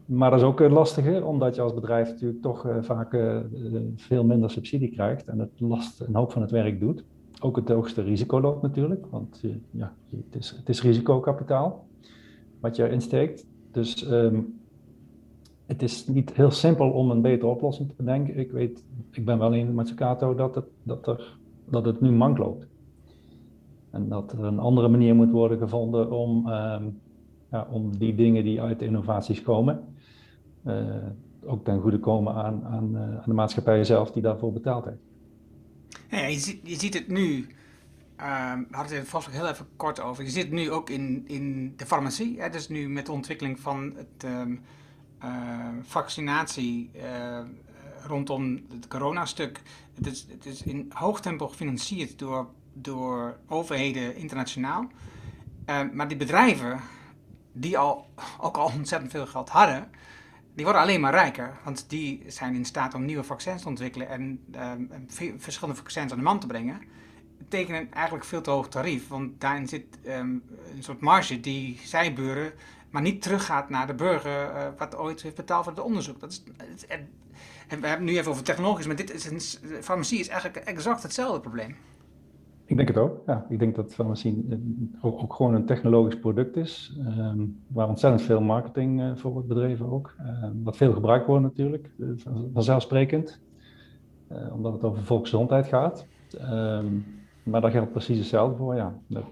Maar 0.05 0.31
dat 0.31 0.41
is 0.41 0.47
ook 0.47 0.61
een 0.61 0.73
lastige, 0.73 1.25
omdat 1.25 1.55
je 1.55 1.61
als 1.61 1.75
bedrijf 1.75 2.09
natuurlijk 2.09 2.43
toch 2.43 2.67
uh, 2.67 2.77
vaak 2.81 3.19
veel 3.97 4.25
minder 4.25 4.51
subsidie 4.51 4.91
krijgt 4.91 5.27
en 5.29 5.39
het 5.39 5.61
last 5.61 6.01
een 6.01 6.15
hoop 6.15 6.33
van 6.33 6.43
het 6.43 6.51
werk 6.51 6.81
doet. 6.81 7.05
Ook 7.43 7.57
het 7.57 7.69
hoogste 7.69 8.03
risico 8.03 8.41
loopt 8.41 8.63
natuurlijk, 8.63 9.07
want 9.11 9.41
uh, 9.45 9.55
ja, 9.71 9.95
het, 10.11 10.37
is, 10.37 10.51
het 10.51 10.69
is 10.69 10.83
risicokapitaal 10.83 11.87
wat 12.61 12.77
je 12.77 12.85
erin 12.85 13.01
steekt. 13.01 13.47
Dus 13.71 14.11
um, 14.11 14.61
het 15.67 15.83
is 15.83 16.07
niet 16.07 16.33
heel 16.33 16.51
simpel 16.51 16.91
om 16.91 17.11
een 17.11 17.23
betere 17.23 17.51
oplossing 17.51 17.89
te 17.89 17.95
bedenken. 17.97 18.39
Ik 18.39 18.51
weet, 18.51 18.85
ik 19.11 19.25
ben 19.25 19.39
wel 19.39 19.53
in 19.53 19.75
Mazzucato 19.75 20.35
dat 20.35 20.55
het, 20.55 20.65
dat, 20.83 21.07
er, 21.07 21.39
dat 21.69 21.85
het 21.85 22.01
nu 22.01 22.11
mank 22.11 22.39
loopt. 22.39 22.67
En 23.91 24.09
dat 24.09 24.33
er 24.33 24.45
een 24.45 24.59
andere 24.59 24.89
manier 24.89 25.15
moet 25.15 25.31
worden 25.31 25.59
gevonden 25.59 26.11
om, 26.11 26.49
um, 26.49 27.01
ja, 27.51 27.67
om 27.71 27.99
die 27.99 28.15
dingen 28.15 28.45
die 28.45 28.61
uit 28.61 28.83
innovaties 28.83 29.43
komen, 29.43 29.85
uh, 30.67 30.75
ook 31.47 31.65
ten 31.65 31.81
goede 31.81 31.99
komen 31.99 32.35
aan, 32.35 32.65
aan, 32.65 32.91
uh, 32.93 33.01
aan, 33.01 33.23
de 33.27 33.33
maatschappij 33.33 33.85
zelf 33.85 34.11
die 34.11 34.23
daarvoor 34.23 34.53
betaald 34.53 34.85
heeft. 34.85 35.10
Ja, 36.11 36.27
je, 36.27 36.39
ziet, 36.39 36.61
je 36.63 36.79
ziet 36.79 36.95
het 36.95 37.09
nu, 37.09 37.47
uh, 38.21 38.55
we 38.69 38.77
hadden 38.77 38.99
het 38.99 39.09
vast 39.09 39.29
ook 39.29 39.35
heel 39.35 39.49
even 39.49 39.69
kort 39.77 40.01
over, 40.01 40.25
je 40.25 40.31
zit 40.31 40.51
nu 40.51 40.71
ook 40.71 40.91
in, 40.91 41.25
in 41.27 41.77
de 41.77 41.87
farmacie, 41.87 42.41
hè, 42.41 42.51
dus 42.51 42.69
nu 42.69 42.89
met 42.89 43.07
de 43.07 43.13
ontwikkeling 43.13 43.61
van 43.61 43.95
het 43.97 44.25
um, 44.25 44.63
vaccinatie 45.83 46.91
rondom 48.07 48.61
het 48.73 48.89
coronastuk. 48.89 49.63
Het 49.95 50.07
is, 50.07 50.27
het 50.29 50.47
is 50.47 50.63
in 50.63 50.91
hoog 50.95 51.21
tempo 51.21 51.49
gefinancierd 51.49 52.19
door, 52.19 52.49
door 52.73 53.39
overheden 53.47 54.17
internationaal. 54.17 54.91
Maar 55.93 56.09
die 56.09 56.17
bedrijven, 56.17 56.81
die 57.53 57.79
al, 57.79 58.11
ook 58.41 58.57
al 58.57 58.73
ontzettend 58.77 59.11
veel 59.11 59.27
geld 59.27 59.49
hadden, 59.49 59.89
die 60.55 60.65
worden 60.65 60.83
alleen 60.83 61.01
maar 61.01 61.13
rijker. 61.13 61.59
Want 61.65 61.85
die 61.89 62.25
zijn 62.27 62.55
in 62.55 62.65
staat 62.65 62.95
om 62.95 63.05
nieuwe 63.05 63.25
vaccins 63.25 63.63
te 63.63 63.69
ontwikkelen 63.69 64.09
en 64.09 64.45
uh, 64.55 65.33
verschillende 65.37 65.81
vaccins 65.81 66.13
aan 66.13 66.19
de 66.19 66.25
man 66.25 66.41
te 66.41 66.47
brengen. 66.47 66.81
Tekenen 67.49 67.93
eigenlijk 67.93 68.25
veel 68.25 68.41
te 68.41 68.51
hoog 68.51 68.69
tarief. 68.69 69.09
Want 69.09 69.41
daarin 69.41 69.69
zit 69.69 69.85
um, 70.07 70.43
een 70.75 70.83
soort 70.83 71.01
marge 71.01 71.41
die 71.41 71.81
zij 71.85 72.13
buren 72.13 72.53
maar 72.91 73.03
niet 73.03 73.23
teruggaat 73.23 73.71
naar 73.71 73.87
de 73.87 73.95
burger 73.95 74.55
uh, 74.55 74.67
wat 74.79 74.97
ooit 74.97 75.23
heeft 75.23 75.35
betaald 75.35 75.65
voor 75.65 75.73
het 75.73 75.83
onderzoek. 75.83 76.21
Dat 76.21 76.31
is, 76.31 76.43
en 76.87 77.81
we 77.81 77.87
hebben 77.87 77.91
het 77.91 78.01
nu 78.01 78.19
even 78.19 78.31
over 78.31 78.45
technologisch, 78.45 78.87
maar 78.87 78.97
dit 78.97 79.13
is 79.13 79.25
een, 79.25 79.83
farmacie 79.83 80.19
is 80.19 80.29
eigenlijk 80.29 80.67
exact 80.67 81.03
hetzelfde 81.03 81.41
probleem. 81.41 81.77
Ik 82.71 82.77
denk 82.77 82.89
het 82.89 82.97
ook. 82.97 83.23
Ja, 83.27 83.47
ik 83.49 83.59
denk 83.59 83.75
dat 83.75 83.95
farmacie 83.95 84.47
ook, 85.01 85.23
ook 85.23 85.35
gewoon 85.35 85.55
een 85.55 85.67
technologisch 85.67 86.19
product 86.19 86.57
is, 86.57 86.99
um, 87.19 87.63
waar 87.67 87.89
ontzettend 87.89 88.23
veel 88.23 88.41
marketing 88.41 89.01
uh, 89.01 89.17
voor 89.17 89.33
wordt 89.33 89.49
bedreven 89.49 89.93
ook. 89.93 90.15
Uh, 90.21 90.49
wat 90.63 90.77
veel 90.77 90.93
gebruikt 90.93 91.27
wordt 91.27 91.43
natuurlijk, 91.43 91.91
uh, 91.99 92.09
vanzelfsprekend, 92.53 93.41
omdat 94.53 94.73
het 94.73 94.85
over 94.85 95.03
volksgezondheid 95.03 95.67
gaat. 95.67 96.07
Um, 96.53 97.05
maar 97.43 97.61
daar 97.61 97.71
geldt 97.71 97.93
precies 97.93 98.19
hetzelfde 98.19 98.57
voor, 98.57 98.75
ja. 98.75 98.95
Dat, 99.07 99.25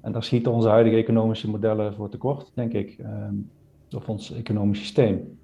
en 0.00 0.12
daar 0.12 0.22
schieten 0.22 0.52
onze 0.52 0.68
huidige 0.68 0.96
economische 0.96 1.50
modellen 1.50 1.94
voor 1.94 2.08
tekort, 2.08 2.50
denk 2.54 2.72
ik, 2.72 2.98
ehm, 2.98 3.34
of 3.96 4.08
ons 4.08 4.32
economisch 4.32 4.78
systeem. 4.78 5.38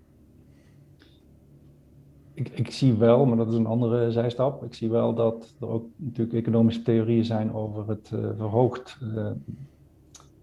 Ik, 2.35 2.49
ik, 2.49 2.71
zie 2.71 2.95
wel, 2.95 3.27
maar 3.27 3.37
dat 3.37 3.49
is 3.49 3.55
een 3.55 3.67
andere 3.67 4.13
zijstap, 4.13 4.65
ik 4.65 4.75
zie 4.75 4.91
wel 4.91 5.15
dat 5.15 5.55
er 5.61 5.69
ook 5.69 5.85
natuurlijk 5.97 6.37
economische 6.37 6.83
theorieën 6.83 7.25
zijn 7.25 7.55
over 7.55 7.89
het 7.89 8.11
uh, 8.15 8.21
verhoogd 8.37 8.99
uh, 9.03 9.27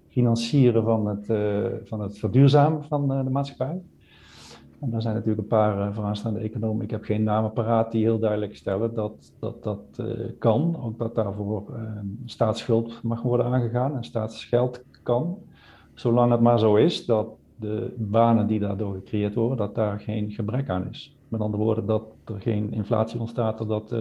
financieren 0.07 0.83
van 0.83 1.07
het, 1.07 1.29
uh, 1.29 1.65
van 1.83 2.01
het 2.01 2.17
verduurzamen 2.17 2.83
van 2.83 3.07
de 3.07 3.29
maatschappij. 3.29 3.81
En 4.79 4.89
daar 4.89 5.01
zijn 5.01 5.13
natuurlijk 5.13 5.41
een 5.41 5.47
paar 5.47 5.93
vooraanstaande 5.93 6.39
economen, 6.39 6.83
ik 6.83 6.91
heb 6.91 7.03
geen 7.03 7.23
namen 7.23 7.53
paraat, 7.53 7.91
die 7.91 8.03
heel 8.03 8.19
duidelijk 8.19 8.55
stellen 8.55 8.93
dat 8.93 9.33
dat, 9.39 9.63
dat 9.63 10.03
kan. 10.39 10.83
Ook 10.83 10.97
dat 10.97 11.15
daarvoor 11.15 11.63
uh, 11.69 11.77
staatsschuld 12.25 13.03
mag 13.03 13.21
worden 13.21 13.45
aangegaan 13.45 13.95
en 13.95 14.03
staatsgeld 14.03 14.83
kan. 15.03 15.37
Zolang 15.93 16.31
het 16.31 16.41
maar 16.41 16.59
zo 16.59 16.75
is 16.75 17.05
dat 17.05 17.27
de 17.55 17.93
banen 17.97 18.47
die 18.47 18.59
daardoor 18.59 18.93
gecreëerd 18.93 19.35
worden, 19.35 19.57
dat 19.57 19.75
daar 19.75 19.99
geen 19.99 20.31
gebrek 20.31 20.69
aan 20.69 20.87
is. 20.89 21.15
Met 21.31 21.41
andere 21.41 21.63
woorden, 21.63 21.85
dat 21.85 22.03
er 22.25 22.41
geen 22.41 22.71
inflatie 22.71 23.19
ontstaat 23.19 23.57
doordat, 23.57 23.95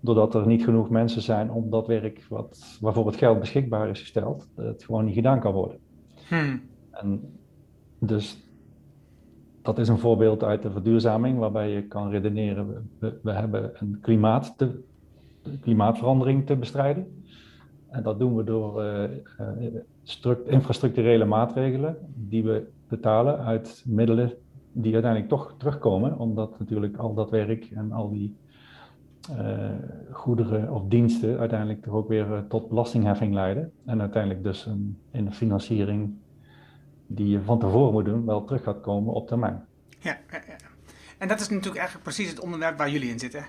doordat 0.00 0.34
er 0.34 0.46
niet 0.46 0.64
genoeg 0.64 0.90
mensen 0.90 1.22
zijn 1.22 1.50
om 1.50 1.70
dat 1.70 1.86
werk 1.86 2.26
wat, 2.28 2.78
waarvoor 2.80 3.06
het 3.06 3.16
geld 3.16 3.40
beschikbaar 3.40 3.88
is 3.88 4.00
gesteld, 4.00 4.48
dat 4.54 4.66
het 4.66 4.84
gewoon 4.84 5.04
niet 5.04 5.14
gedaan 5.14 5.40
kan 5.40 5.52
worden. 5.52 5.78
Hmm. 6.28 6.60
En 6.90 7.20
dus 7.98 8.50
dat 9.62 9.78
is 9.78 9.88
een 9.88 9.98
voorbeeld 9.98 10.42
uit 10.42 10.62
de 10.62 10.70
verduurzaming, 10.70 11.38
waarbij 11.38 11.70
je 11.70 11.86
kan 11.86 12.10
redeneren, 12.10 12.90
we, 12.98 13.18
we 13.22 13.32
hebben 13.32 13.70
een 13.74 13.98
klimaat 14.00 14.54
te, 14.58 14.82
klimaatverandering 15.60 16.46
te 16.46 16.56
bestrijden. 16.56 17.22
En 17.88 18.02
dat 18.02 18.18
doen 18.18 18.36
we 18.36 18.44
door 18.44 18.84
uh, 18.84 19.02
uh, 20.24 20.36
infrastructurele 20.46 21.24
maatregelen 21.24 21.96
die 22.14 22.44
we 22.44 22.66
betalen 22.88 23.38
uit 23.38 23.84
middelen 23.86 24.32
die 24.72 24.92
uiteindelijk 24.92 25.30
toch 25.30 25.54
terugkomen, 25.58 26.18
omdat 26.18 26.58
natuurlijk 26.58 26.96
al 26.96 27.14
dat 27.14 27.30
werk 27.30 27.64
en 27.64 27.92
al 27.92 28.10
die 28.10 28.36
uh, 29.30 29.70
goederen 30.10 30.72
of 30.72 30.82
diensten 30.88 31.38
uiteindelijk 31.38 31.82
toch 31.82 31.94
ook 31.94 32.08
weer 32.08 32.44
tot 32.48 32.68
belastingheffing 32.68 33.34
leiden. 33.34 33.72
En 33.84 34.00
uiteindelijk 34.00 34.42
dus 34.42 34.66
een, 34.66 34.98
in 35.10 35.24
de 35.24 35.32
financiering 35.32 36.14
die 37.06 37.28
je 37.28 37.42
van 37.42 37.58
tevoren 37.58 37.92
moet 37.92 38.04
doen, 38.04 38.26
wel 38.26 38.44
terug 38.44 38.62
gaat 38.62 38.80
komen 38.80 39.14
op 39.14 39.28
termijn. 39.28 39.64
Ja, 39.98 40.18
en 41.18 41.28
dat 41.28 41.40
is 41.40 41.48
natuurlijk 41.48 41.76
eigenlijk 41.76 42.04
precies 42.04 42.30
het 42.30 42.40
onderwerp 42.40 42.78
waar 42.78 42.90
jullie 42.90 43.10
in 43.10 43.18
zitten. 43.18 43.44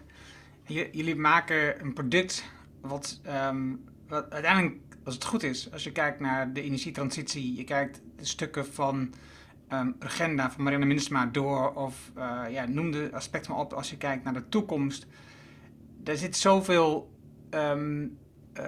jullie 0.91 1.15
maken 1.15 1.81
een 1.81 1.93
product 1.93 2.51
wat, 2.81 3.21
um, 3.49 3.83
wat 4.07 4.29
uiteindelijk, 4.29 4.75
als 5.03 5.13
het 5.13 5.25
goed 5.25 5.43
is, 5.43 5.71
als 5.71 5.83
je 5.83 5.91
kijkt 5.91 6.19
naar 6.19 6.53
de 6.53 6.61
energietransitie, 6.61 7.55
je 7.55 7.63
kijkt 7.63 8.01
de 8.15 8.25
stukken 8.25 8.65
van 8.65 9.13
um, 9.73 9.95
agenda 9.99 10.51
van 10.51 10.63
Marianne 10.63 10.87
Minnesma 10.87 11.25
door, 11.25 11.73
of 11.73 12.11
uh, 12.17 12.41
ja, 12.49 12.65
noem 12.67 12.91
de 12.91 13.09
aspecten 13.13 13.51
maar 13.51 13.61
op, 13.61 13.73
als 13.73 13.89
je 13.89 13.97
kijkt 13.97 14.23
naar 14.23 14.33
de 14.33 14.49
toekomst. 14.49 15.07
Er 16.03 16.17
zit 16.17 16.37
zoveel 16.37 17.11
um, 17.49 18.17
uh, 18.59 18.63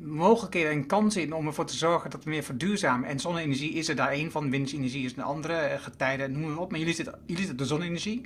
mogelijkheden 0.00 0.70
en 0.70 0.86
kansen 0.86 1.22
in 1.22 1.32
om 1.32 1.46
ervoor 1.46 1.66
te 1.66 1.76
zorgen 1.76 2.10
dat 2.10 2.24
we 2.24 2.30
meer 2.30 2.42
verduurzamen. 2.42 3.08
En 3.08 3.20
zonne-energie 3.20 3.72
is 3.72 3.88
er 3.88 3.96
daar 3.96 4.10
één 4.10 4.30
van, 4.30 4.50
windenergie 4.50 5.04
is 5.04 5.16
een 5.16 5.22
andere, 5.22 5.54
eh, 5.54 5.80
getijden, 5.80 6.32
noem 6.32 6.50
maar 6.50 6.58
op. 6.58 6.70
Maar 6.70 6.78
jullie 6.78 6.94
zitten, 6.94 7.18
jullie 7.26 7.46
zitten 7.46 7.56
de 7.56 7.64
zonne-energie. 7.64 8.20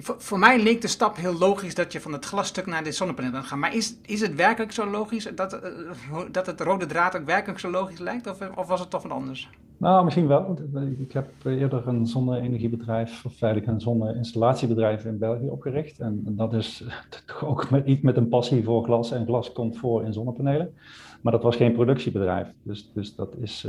Voor, 0.00 0.38
mij 0.38 0.62
leek 0.62 0.80
de 0.80 0.88
stap 0.88 1.16
heel 1.16 1.38
logisch 1.38 1.74
dat 1.74 1.92
je 1.92 2.00
van 2.00 2.12
het 2.12 2.24
glasstuk 2.24 2.66
naar 2.66 2.84
de 2.84 2.92
zonnepanelen 2.92 3.44
gaat. 3.44 3.58
Maar 3.58 3.74
is, 3.74 3.96
is 4.06 4.20
het 4.20 4.34
werkelijk 4.34 4.72
zo 4.72 4.90
logisch 4.90 5.30
dat, 5.34 5.54
uh, 5.54 6.20
dat 6.30 6.46
het 6.46 6.60
rode 6.60 6.86
draad 6.86 7.16
ook 7.16 7.24
werkelijk 7.24 7.58
zo 7.58 7.70
logisch 7.70 7.98
lijkt? 7.98 8.30
Of, 8.30 8.56
of 8.56 8.66
was 8.66 8.80
het 8.80 8.90
toch 8.90 9.02
wat 9.02 9.12
anders? 9.12 9.50
Nou, 9.76 10.04
misschien 10.04 10.26
wel. 10.26 10.58
Ik 10.98 11.12
heb 11.12 11.28
eerder 11.44 11.88
een 11.88 12.06
zonne-energiebedrijf, 12.06 13.24
of 13.24 13.34
feitelijk 13.34 13.70
een 13.70 13.80
zonne-installatiebedrijf 13.80 15.04
in 15.04 15.18
België 15.18 15.48
opgericht. 15.48 15.98
En, 15.98 16.22
dat 16.24 16.52
is 16.52 16.84
toch 17.26 17.44
ook 17.44 17.68
iets 17.84 18.02
met 18.02 18.16
een 18.16 18.28
passie 18.28 18.64
voor 18.64 18.84
glas. 18.84 19.12
En 19.12 19.26
glas 19.26 19.52
komt 19.52 19.78
voor 19.78 20.04
in 20.04 20.12
zonnepanelen. 20.12 20.74
Maar 21.20 21.32
dat 21.32 21.42
was 21.42 21.56
geen 21.56 21.72
productiebedrijf. 21.72 22.48
Dus, 22.62 22.90
dus 22.94 23.14
dat 23.14 23.34
is 23.40 23.66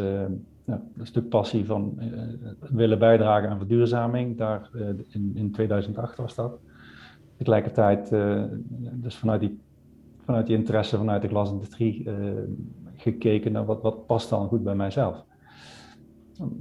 ja, 0.70 0.82
een 0.98 1.08
stuk 1.08 1.30
passie 1.30 1.66
van 1.66 1.98
uh, 2.00 2.22
willen 2.60 3.00
bijdragen 3.00 3.50
aan 3.50 3.58
verduurzaming. 3.58 4.38
Daar 4.38 4.70
uh, 4.76 4.88
in, 5.10 5.32
in 5.36 5.52
2008 5.52 6.18
was 6.18 6.36
dat. 6.36 6.60
Tegelijkertijd, 7.38 8.10
dus 8.94 9.16
vanuit 9.16 9.40
die, 9.40 9.60
vanuit 10.26 10.48
die 10.48 10.56
interesse 10.56 10.98
vanuit 10.98 11.22
de 11.22 11.28
glasindustrie 11.28 12.10
gekeken 12.96 13.52
naar 13.52 13.66
wat, 13.66 13.82
wat 13.82 14.06
past 14.06 14.30
dan 14.30 14.48
goed 14.48 14.64
bij 14.64 14.76
mijzelf 14.76 15.26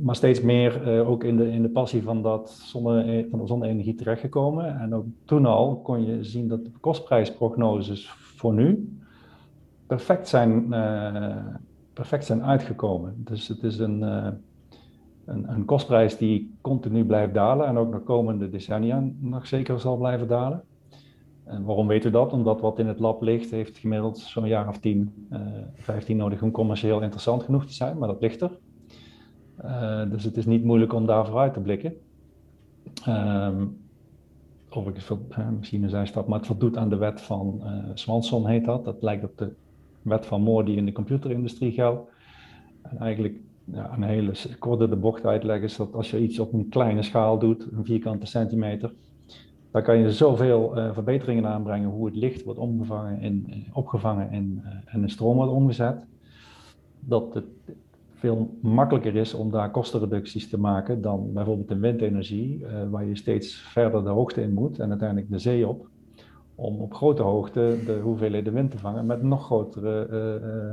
maar 0.01 0.17
steeds 0.17 0.41
meer 0.41 1.05
ook 1.07 1.25
in 1.25 1.37
de, 1.37 1.51
in 1.51 1.63
de 1.63 1.69
passie 1.69 2.03
van, 2.03 2.23
dat 2.23 2.51
zonne, 2.51 3.27
van 3.31 3.39
de 3.39 3.47
zonne-energie 3.47 3.95
terechtgekomen. 3.95 4.81
En 4.81 4.95
ook 4.95 5.07
toen 5.25 5.47
al 5.47 5.81
kon 5.81 6.07
je 6.07 6.25
zien 6.25 6.49
dat 6.49 6.65
de 6.65 6.71
kostprijsprognoses 6.81 8.09
voor 8.11 8.55
nu 8.55 8.99
perfect 9.87 10.29
zijn, 10.29 10.75
perfect 11.99 12.25
zijn 12.25 12.45
uitgekomen. 12.45 13.15
Dus 13.17 13.49
het 13.49 13.63
is 13.63 13.79
een, 13.79 14.03
uh, 14.03 14.29
een, 15.25 15.53
een, 15.53 15.65
kostprijs 15.65 16.17
die 16.17 16.55
continu 16.61 17.05
blijft 17.05 17.35
dalen 17.35 17.67
en 17.67 17.77
ook 17.77 17.93
de 17.93 17.99
komende 17.99 18.51
decennia 18.51 19.05
nog 19.19 19.47
zeker 19.47 19.81
zal 19.81 19.97
blijven 19.97 20.29
dalen. 20.29 20.63
En 21.45 21.65
waarom 21.65 21.87
weten 21.87 22.13
we 22.13 22.19
dat? 22.19 22.33
Omdat 22.33 22.61
wat 22.61 22.79
in 22.79 22.87
het 22.87 22.99
lab 22.99 23.23
ligt, 23.23 23.51
heeft 23.51 23.79
gemiddeld 23.79 24.19
zo'n 24.19 24.47
jaar 24.47 24.69
of 24.69 24.79
10, 24.79 25.29
15 25.75 26.17
nodig 26.17 26.43
om 26.43 26.51
commercieel 26.51 27.03
interessant 27.03 27.43
genoeg 27.43 27.67
te 27.67 27.73
zijn, 27.73 27.99
maar 27.99 28.09
dat 28.09 28.21
ligt 28.21 28.41
er. 28.41 28.59
Uh, 29.65 30.11
dus 30.11 30.25
het 30.25 30.37
is 30.37 30.47
niet 30.47 30.65
moeilijk 30.65 30.93
om 30.93 31.07
daar 31.07 31.27
vooruit 31.27 31.55
te 31.55 31.61
blikken. 31.61 31.95
Um, 33.09 33.79
overigens, 34.71 35.11
uh, 35.39 35.49
misschien 35.59 35.83
een 35.83 35.91
zijstap, 35.91 36.27
maar 36.27 36.39
het 36.39 36.47
voldoet 36.47 36.77
aan 36.77 36.89
de 36.89 36.97
wet 36.97 37.21
van 37.21 37.61
uh, 37.63 37.71
Swanson, 37.95 38.47
heet 38.47 38.65
dat. 38.65 38.85
Dat 38.85 39.03
lijkt 39.03 39.25
op 39.25 39.39
de 39.39 39.55
wet 40.09 40.27
van 40.27 40.43
Moore 40.43 40.65
die 40.65 40.77
in 40.77 40.85
de 40.85 40.93
computerindustrie 40.93 41.73
geldt. 41.73 42.11
En 42.83 42.99
eigenlijk 42.99 43.35
ja, 43.65 43.93
een 43.93 44.03
hele 44.03 44.33
korte 44.59 44.89
de 44.89 44.97
bocht 44.97 45.27
uitleggen 45.27 45.65
is 45.65 45.77
dat 45.77 45.95
als 45.95 46.11
je 46.11 46.21
iets 46.21 46.39
op 46.39 46.53
een 46.53 46.69
kleine 46.69 47.03
schaal 47.03 47.39
doet, 47.39 47.67
een 47.73 47.85
vierkante 47.85 48.27
centimeter, 48.27 48.93
dan 49.71 49.83
kan 49.83 49.99
je 49.99 50.13
zoveel 50.13 50.79
uh, 50.79 50.93
verbeteringen 50.93 51.47
aanbrengen 51.47 51.89
hoe 51.89 52.07
het 52.07 52.17
licht 52.17 52.45
wordt 52.45 52.61
omgevangen 52.61 53.21
in, 53.21 53.67
opgevangen 53.73 54.31
en, 54.31 54.63
uh, 54.65 54.95
en 54.95 55.03
in 55.03 55.11
stroom 55.11 55.37
wordt 55.37 55.53
omgezet. 55.53 55.97
Dat 57.01 57.35
het 57.35 57.45
veel 58.15 58.59
makkelijker 58.61 59.17
is 59.17 59.35
om 59.35 59.51
daar 59.51 59.71
kostenreducties 59.71 60.49
te 60.49 60.59
maken 60.59 61.03
dan 61.03 61.33
bijvoorbeeld 61.33 61.71
in 61.71 61.81
windenergie, 61.81 62.65
waar 62.91 63.05
je 63.05 63.17
steeds 63.17 63.55
verder 63.55 64.05
de 64.05 64.09
hoogte 64.09 64.43
in 64.43 64.53
moet 64.53 64.79
en 64.79 64.91
uiteindelijk 64.91 65.31
de 65.31 65.39
zee 65.39 65.69
op, 65.69 65.89
om 66.61 66.81
op 66.81 66.95
grote 66.95 67.23
hoogte 67.23 67.79
de 67.87 67.99
hoeveelheden 68.03 68.53
wind 68.53 68.71
te 68.71 68.79
vangen 68.79 69.07
met 69.07 69.23
nog 69.23 69.45
grotere 69.45 70.09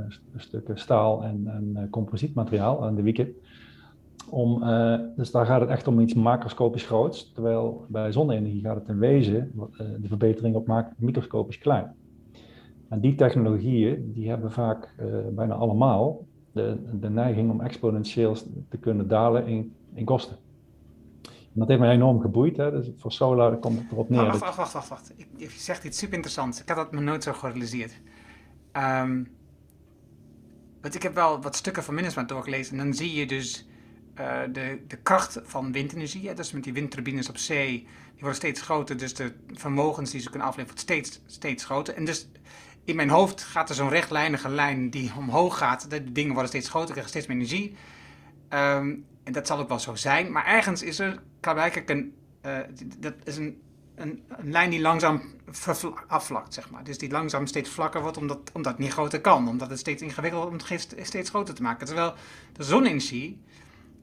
uh, 0.06 0.16
stukken 0.36 0.78
staal 0.78 1.24
en, 1.24 1.46
en 1.46 1.90
composietmateriaal 1.90 2.84
aan 2.84 2.94
de 2.94 3.02
wieken. 3.02 3.34
Om, 4.30 4.64
dus 5.16 5.30
daar 5.30 5.46
gaat 5.46 5.60
het 5.60 5.70
echt 5.70 5.88
om 5.88 6.00
iets 6.00 6.14
macroscopisch 6.14 6.86
groots, 6.86 7.32
terwijl 7.32 7.84
bij 7.88 8.12
zonne-energie 8.12 8.60
gaat 8.60 8.76
het 8.76 8.88
in 8.88 8.98
wezen 8.98 9.52
de 10.00 10.08
verbetering 10.08 10.54
op 10.54 10.84
microscopisch 10.96 11.58
klein. 11.58 11.94
En 12.88 13.00
die 13.00 13.14
technologieën, 13.14 14.12
die 14.12 14.28
hebben 14.28 14.52
vaak 14.52 14.94
bijna 15.34 15.54
allemaal 15.54 16.26
de, 16.52 16.76
de 17.00 17.10
neiging 17.10 17.50
om 17.50 17.60
exponentieel 17.60 18.34
te 18.68 18.78
kunnen 18.80 19.08
dalen 19.08 19.46
in, 19.46 19.72
in 19.94 20.04
kosten. 20.04 20.36
Dat 21.56 21.68
heeft 21.68 21.80
mij 21.80 21.90
enorm 21.90 22.20
geboeid. 22.20 22.56
Hè? 22.56 22.70
Dus 22.70 22.90
voor 22.98 23.12
solar 23.12 23.56
komt 23.56 23.78
het 23.78 23.90
erop 23.90 24.08
neer. 24.08 24.24
Wacht, 24.24 24.38
wacht, 24.38 24.56
wacht, 24.56 24.72
wacht. 24.72 24.88
wacht. 24.88 25.12
Ik, 25.16 25.28
je 25.36 25.48
zegt 25.50 25.84
iets 25.84 25.98
super 25.98 26.14
interessants. 26.14 26.60
Ik 26.60 26.68
had 26.68 26.76
dat 26.76 26.92
me 26.92 27.00
nooit 27.00 27.22
zo 27.22 27.32
gerealiseerd. 27.32 28.00
Um, 28.72 29.28
want 30.80 30.94
ik 30.94 31.02
heb 31.02 31.14
wel 31.14 31.42
wat 31.42 31.56
stukken 31.56 31.82
van 31.82 31.94
management 31.94 32.28
doorgelezen. 32.28 32.78
En 32.78 32.84
dan 32.84 32.94
zie 32.94 33.14
je 33.14 33.26
dus 33.26 33.68
uh, 34.20 34.40
de, 34.52 34.84
de 34.86 34.96
kracht 34.96 35.40
van 35.42 35.72
windenergie. 35.72 36.28
Hè? 36.28 36.34
Dus 36.34 36.52
met 36.52 36.64
die 36.64 36.72
windturbines 36.72 37.28
op 37.28 37.36
zee. 37.36 37.70
Die 37.70 38.20
worden 38.20 38.34
steeds 38.34 38.60
groter. 38.60 38.96
Dus 38.96 39.14
de 39.14 39.32
vermogens 39.52 40.10
die 40.10 40.20
ze 40.20 40.30
kunnen 40.30 40.48
afleveren 40.48 40.76
worden 40.76 40.94
steeds, 40.94 41.22
steeds 41.26 41.64
groter. 41.64 41.94
En 41.94 42.04
dus 42.04 42.28
in 42.84 42.96
mijn 42.96 43.10
hoofd 43.10 43.42
gaat 43.42 43.68
er 43.68 43.74
zo'n 43.74 43.88
rechtlijnige 43.88 44.48
lijn 44.48 44.90
die 44.90 45.12
omhoog 45.18 45.58
gaat. 45.58 45.90
De 45.90 46.12
dingen 46.12 46.32
worden 46.32 46.48
steeds 46.48 46.68
groter, 46.68 46.90
krijgen 46.90 47.10
steeds 47.10 47.26
meer 47.26 47.36
energie. 47.36 47.76
Um, 48.50 49.04
en 49.26 49.32
dat 49.32 49.46
zal 49.46 49.58
ook 49.58 49.68
wel 49.68 49.78
zo 49.78 49.94
zijn. 49.94 50.32
Maar 50.32 50.46
ergens 50.46 50.82
is 50.82 50.98
er 50.98 51.22
blijkbaar 51.54 51.96
een, 51.96 52.14
uh, 52.46 52.58
dat 52.98 53.14
is 53.24 53.36
een, 53.36 53.62
een, 53.94 54.22
een, 54.28 54.50
lijn 54.50 54.70
die 54.70 54.80
langzaam 54.80 55.22
afvlakt, 56.06 56.54
zeg 56.54 56.70
maar. 56.70 56.84
Dus 56.84 56.98
die 56.98 57.10
langzaam 57.10 57.46
steeds 57.46 57.70
vlakker 57.70 58.00
wordt, 58.00 58.16
omdat, 58.16 58.50
omdat 58.52 58.72
het 58.72 58.80
niet 58.80 58.92
groter 58.92 59.20
kan. 59.20 59.48
Omdat 59.48 59.70
het 59.70 59.78
steeds 59.78 60.02
ingewikkelder 60.02 60.50
wordt 60.50 60.70
om 60.70 60.76
het 60.96 61.06
steeds 61.06 61.30
groter 61.30 61.54
te 61.54 61.62
maken. 61.62 61.86
Terwijl 61.86 62.14
de 62.52 62.62
zonne-energie, 62.62 63.40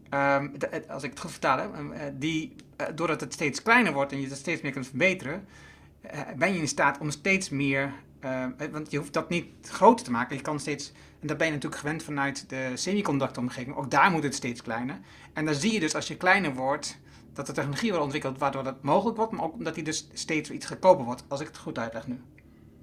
um, 0.10 0.54
als 0.90 1.04
ik 1.04 1.10
het 1.10 1.20
goed 1.20 1.32
vertaal, 1.32 1.60
uh, 1.60 2.02
die, 2.14 2.56
uh, 2.82 2.88
doordat 2.96 3.22
het 3.22 3.34
steeds 3.34 3.62
kleiner 3.62 3.94
wordt 3.94 4.12
en 4.12 4.22
je 4.22 4.28
het 4.28 4.38
steeds 4.38 4.62
meer 4.62 4.72
kunt 4.72 4.88
verbeteren, 4.88 5.48
ben 6.36 6.54
je 6.54 6.60
in 6.60 6.68
staat 6.68 6.98
om 6.98 7.12
steeds 7.12 7.50
meer 7.50 7.94
uh, 8.26 8.46
want 8.72 8.92
je 8.92 8.98
hoeft 8.98 9.14
dat 9.14 9.30
niet 9.30 9.46
groter 9.62 10.06
te 10.06 10.12
maken. 10.12 10.36
Je 10.36 10.42
kan 10.42 10.60
steeds, 10.60 10.92
en 11.20 11.28
dat 11.28 11.38
ben 11.38 11.48
je 11.48 11.54
natuurlijk 11.54 11.82
gewend 11.82 12.04
vanuit 12.04 12.50
de 12.50 12.72
semiconductoromgeving, 12.74 13.76
ook 13.76 13.92
daar 13.92 14.12
moet 14.12 14.24
het 14.24 14.36
steeds 14.36 14.62
kleiner. 14.62 15.00
En 15.34 15.46
dan 15.46 15.56
zie 15.56 15.74
je 15.74 15.80
dus 15.80 15.96
als 15.96 16.08
je 16.08 16.18
kleiner 16.18 16.54
wordt, 16.54 17.00
dat 17.34 17.46
de 17.46 17.54
technologie 17.54 17.90
wordt 17.90 18.04
ontwikkeld 18.04 18.38
waardoor 18.38 18.64
dat 18.64 18.82
mogelijk 18.82 19.18
wordt, 19.18 19.32
maar 19.32 19.44
ook 19.44 19.54
omdat 19.54 19.76
die 19.76 19.84
dus 19.84 20.10
steeds 20.14 20.52
iets 20.52 20.66
goedkoper 20.66 21.06
wordt, 21.06 21.26
als 21.28 21.42
ik 21.42 21.48
het 21.48 21.58
goed 21.58 21.80
uitleg 21.80 22.08
nu. 22.08 22.20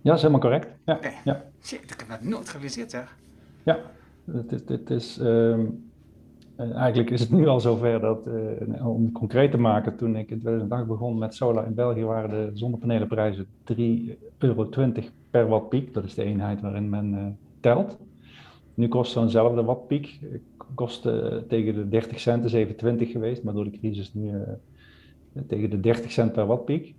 Ja, 0.01 0.15
is 0.15 0.21
helemaal 0.21 0.41
correct. 0.41 0.69
Ja, 0.85 0.99
ja. 1.25 1.45
Shit, 1.63 1.91
ik 1.91 1.99
heb 1.99 2.09
dat 2.09 2.23
nooit 2.23 2.49
gerealiseerd 2.49 2.91
zeg. 2.91 3.17
Ja, 3.63 3.79
het, 4.67 4.91
is, 4.91 5.19
um, 5.19 5.91
eigenlijk 6.57 7.11
is 7.11 7.21
het 7.21 7.31
nu 7.31 7.47
al 7.47 7.61
zover 7.61 8.01
dat, 8.01 8.27
uh, 8.27 8.87
om 8.87 9.05
het 9.05 9.13
concreet 9.13 9.51
te 9.51 9.59
maken, 9.59 9.97
toen 9.97 10.17
ik 10.17 10.31
in 10.31 10.41
2008 10.41 10.87
begon 10.87 11.19
met 11.19 11.35
solar 11.35 11.67
in 11.67 11.75
België, 11.75 12.05
waren 12.05 12.31
de 12.31 12.59
zonnepanelenprijzen 12.59 13.47
3,20 13.47 13.83
euro 14.39 14.69
per 15.31 15.49
wattpiek. 15.49 15.95
Dat 15.95 16.05
is 16.05 16.15
de 16.15 16.25
eenheid 16.25 16.61
waarin 16.61 16.89
men 16.89 17.13
uh, 17.13 17.27
telt. 17.61 17.99
Nu 18.75 18.89
kost 18.89 19.13
zo'nzelfde 19.13 19.65
wattpiek 19.65 20.19
kost, 20.75 21.07
uh, 21.07 21.37
tegen 21.37 21.75
de 21.75 21.89
30 21.89 22.21
cent, 22.21 22.45
is 22.45 22.53
even 22.53 22.77
20 22.77 23.11
geweest, 23.11 23.43
maar 23.43 23.55
door 23.55 23.65
de 23.65 23.79
crisis 23.79 24.15
nu 24.15 24.31
uh, 24.31 24.43
tegen 25.47 25.71
de 25.71 25.81
30 25.81 26.11
cent 26.11 26.33
per 26.33 26.47
wattpiek. 26.47 26.95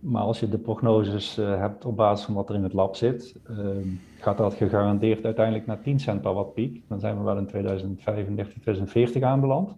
Maar 0.00 0.22
als 0.22 0.40
je 0.40 0.48
de 0.48 0.58
prognoses 0.58 1.36
hebt 1.36 1.84
op 1.84 1.96
basis 1.96 2.24
van 2.24 2.34
wat 2.34 2.48
er 2.48 2.54
in 2.54 2.62
het 2.62 2.72
lab 2.72 2.96
zit, 2.96 3.40
ehm, 3.46 3.88
gaat 4.18 4.38
dat 4.38 4.54
gegarandeerd 4.54 5.24
uiteindelijk 5.24 5.66
naar 5.66 5.82
10 5.82 6.00
cent 6.00 6.20
per 6.20 6.32
wattpiek. 6.32 6.84
Dan 6.88 7.00
zijn 7.00 7.18
we 7.18 7.24
wel 7.24 7.38
in 7.38 7.46
2035, 7.46 8.52
2040 8.52 9.22
aanbeland. 9.22 9.76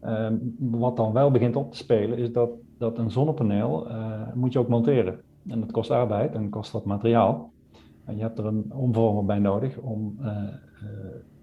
Ehm, 0.00 0.34
wat 0.58 0.96
dan 0.96 1.12
wel 1.12 1.30
begint 1.30 1.56
op 1.56 1.70
te 1.70 1.76
spelen 1.76 2.18
is 2.18 2.32
dat, 2.32 2.50
dat 2.78 2.98
een 2.98 3.10
zonnepaneel 3.10 3.86
moet 4.34 4.52
je 4.52 4.58
ook 4.58 4.68
monteren. 4.68 5.20
En 5.48 5.60
dat 5.60 5.70
kost 5.70 5.90
arbeid 5.90 6.34
en 6.34 6.48
kost 6.48 6.72
wat 6.72 6.84
materiaal. 6.84 7.52
En 8.04 8.16
je 8.16 8.22
hebt 8.22 8.38
er 8.38 8.46
een 8.46 8.72
omvormer 8.72 9.24
bij 9.24 9.38
nodig 9.38 9.76
om, 9.76 10.18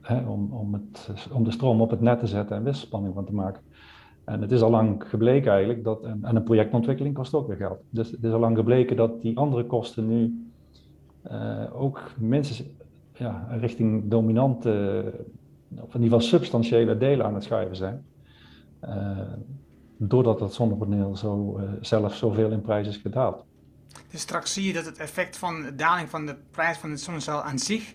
om, 0.09 0.51
om, 0.53 0.73
het, 0.73 1.09
om 1.31 1.43
de 1.43 1.51
stroom 1.51 1.81
op 1.81 1.89
het 1.89 2.01
net 2.01 2.19
te 2.19 2.27
zetten 2.27 2.55
en 2.55 2.63
wisselspanning 2.63 3.13
van 3.13 3.25
te 3.25 3.33
maken. 3.33 3.61
En 4.25 4.41
het 4.41 4.51
is 4.51 4.61
al 4.61 4.69
lang 4.69 5.03
gebleken 5.07 5.51
eigenlijk 5.51 5.83
dat, 5.83 6.03
en, 6.03 6.19
en 6.23 6.35
een 6.35 6.43
projectontwikkeling 6.43 7.15
kost 7.15 7.33
ook 7.33 7.47
weer 7.47 7.57
geld. 7.57 7.79
Dus 7.89 8.11
het 8.11 8.23
is 8.23 8.31
al 8.31 8.39
lang 8.39 8.57
gebleken 8.57 8.95
dat 8.95 9.21
die 9.21 9.37
andere 9.37 9.65
kosten 9.65 10.07
nu 10.07 10.49
uh, 11.31 11.81
ook 11.81 12.11
minstens 12.17 12.63
ja, 13.13 13.47
richting 13.49 14.09
dominante, 14.09 15.03
of 15.69 15.95
in 15.95 16.01
ieder 16.01 16.19
geval 16.19 16.21
substantiële 16.21 16.97
delen 16.97 17.25
aan 17.25 17.33
het 17.33 17.43
schuiven 17.43 17.75
zijn. 17.75 18.05
doordat 19.97 20.39
het 20.39 20.53
zonnepaneel 20.53 21.15
zo, 21.15 21.59
zelf 21.81 22.15
zoveel 22.15 22.51
in 22.51 22.61
prijs 22.61 22.87
is 22.87 22.97
gedaald. 22.97 23.43
Dus 24.11 24.21
straks 24.21 24.53
zie 24.53 24.67
je 24.67 24.73
dat 24.73 24.85
het 24.85 24.97
effect 24.97 25.37
van 25.37 25.61
de 25.61 25.75
daling 25.75 26.09
van 26.09 26.25
de 26.25 26.35
prijs 26.51 26.77
van 26.77 26.89
het 26.89 27.01
zonnecel 27.01 27.41
aan 27.41 27.59
zich 27.59 27.93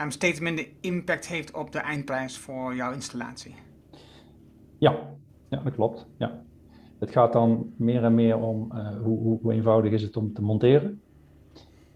um, 0.00 0.10
steeds 0.10 0.40
minder 0.40 0.68
impact 0.80 1.26
heeft 1.28 1.54
op 1.54 1.72
de 1.72 1.78
eindprijs 1.78 2.38
voor 2.38 2.74
jouw 2.74 2.92
installatie. 2.92 3.54
Ja, 4.78 4.98
ja 5.48 5.60
dat 5.64 5.74
klopt. 5.74 6.06
Ja. 6.16 6.42
Het 6.98 7.10
gaat 7.10 7.32
dan 7.32 7.72
meer 7.76 8.04
en 8.04 8.14
meer 8.14 8.38
om 8.38 8.72
uh, 8.72 8.88
hoe, 9.02 9.38
hoe, 9.42 9.52
eenvoudig 9.52 9.92
is 9.92 10.02
het 10.02 10.16
om 10.16 10.32
te 10.32 10.42
monteren. 10.42 11.00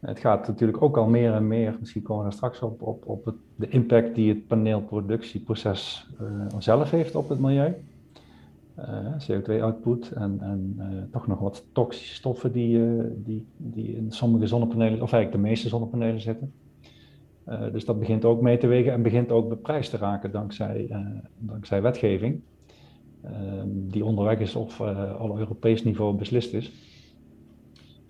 Het 0.01 0.19
gaat 0.19 0.47
natuurlijk 0.47 0.83
ook 0.83 0.97
al 0.97 1.09
meer 1.09 1.33
en 1.33 1.47
meer, 1.47 1.77
misschien 1.81 2.03
komen 2.03 2.25
we 2.25 2.31
er 2.31 2.37
straks 2.37 2.61
op, 2.61 2.83
op, 2.83 3.07
op 3.07 3.35
de 3.57 3.69
impact 3.69 4.15
die 4.15 4.29
het 4.29 4.47
paneelproductieproces 4.47 6.11
uh, 6.21 6.47
zelf 6.59 6.91
heeft 6.91 7.15
op 7.15 7.29
het 7.29 7.39
milieu. 7.39 7.75
Eh, 8.75 9.13
CO2-output 9.13 10.11
en, 10.11 10.39
en 10.41 11.09
toch 11.13 11.27
nog 11.27 11.39
wat 11.39 11.65
toxische 11.73 12.15
stoffen 12.15 12.53
die, 12.53 12.81
die, 13.25 13.47
die 13.57 13.97
in 13.97 14.13
sommige 14.13 14.47
zonnepanelen, 14.47 15.03
of 15.03 15.13
eigenlijk 15.13 15.43
de 15.43 15.49
meeste 15.49 15.69
zonnepanelen 15.69 16.21
zitten. 16.21 16.53
Dus 17.73 17.85
dat 17.85 17.99
begint 17.99 18.25
ook 18.25 18.41
mee 18.41 18.59
te 18.59 18.67
wegen 18.67 18.93
en 18.93 19.03
begint 19.03 19.31
ook 19.31 19.49
beprijsd 19.49 19.91
te 19.91 19.97
raken 19.97 20.31
dankzij, 20.31 21.05
dankzij 21.39 21.83
wetgeving, 21.83 22.41
ehm, 23.23 23.67
die 23.67 24.05
onderweg 24.05 24.39
is 24.39 24.55
of 24.55 24.81
al 24.81 25.39
Europees 25.39 25.85
niveau 25.85 26.17
beslist 26.17 26.53
is. 26.53 26.73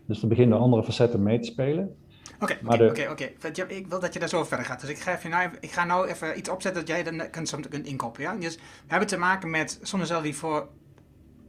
Dus 0.06 0.22
er 0.22 0.28
beginnen 0.28 0.58
andere 0.58 0.84
facetten 0.84 1.22
mee 1.22 1.38
te 1.38 1.50
spelen. 1.50 1.96
Oké, 2.40 2.58
oké, 2.64 3.08
oké. 3.10 3.64
Ik 3.66 3.86
wil 3.86 4.00
dat 4.00 4.12
je 4.12 4.18
daar 4.18 4.28
zo 4.28 4.44
verder 4.44 4.66
gaat. 4.66 4.80
Dus 4.80 4.90
ik 4.90 4.98
ga, 4.98 5.16
even, 5.16 5.30
nou, 5.30 5.50
ik 5.60 5.70
ga 5.70 5.84
nou 5.84 6.08
even 6.08 6.38
iets 6.38 6.48
opzetten 6.48 6.86
dat 6.86 6.96
jij 6.96 7.02
dan 7.02 7.30
kunt, 7.30 7.68
kunt 7.68 7.86
inkoppen. 7.86 8.22
Ja? 8.22 8.34
Dus 8.34 8.56
we 8.56 8.62
hebben 8.86 9.08
te 9.08 9.16
maken 9.16 9.50
met 9.50 9.78
zonnecel 9.82 10.22
die 10.22 10.34
voor 10.34 10.68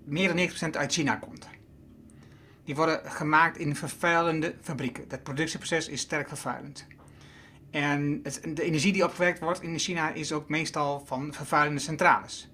meer 0.03 0.27
dan 0.27 0.37
90% 0.37 0.77
uit 0.77 0.93
China 0.93 1.15
komt. 1.15 1.47
Die 2.63 2.75
worden 2.75 3.01
gemaakt 3.03 3.57
in 3.57 3.75
vervuilende 3.75 4.53
fabrieken. 4.61 5.07
Dat 5.07 5.23
productieproces 5.23 5.87
is 5.87 6.01
sterk 6.01 6.27
vervuilend. 6.27 6.87
En 7.71 8.19
het, 8.23 8.41
de 8.53 8.63
energie 8.63 8.93
die 8.93 9.03
opgewerkt 9.03 9.39
wordt 9.39 9.61
in 9.61 9.79
China 9.79 10.09
is 10.13 10.31
ook 10.31 10.49
meestal 10.49 11.03
van 11.05 11.33
vervuilende 11.33 11.81
centrales. 11.81 12.49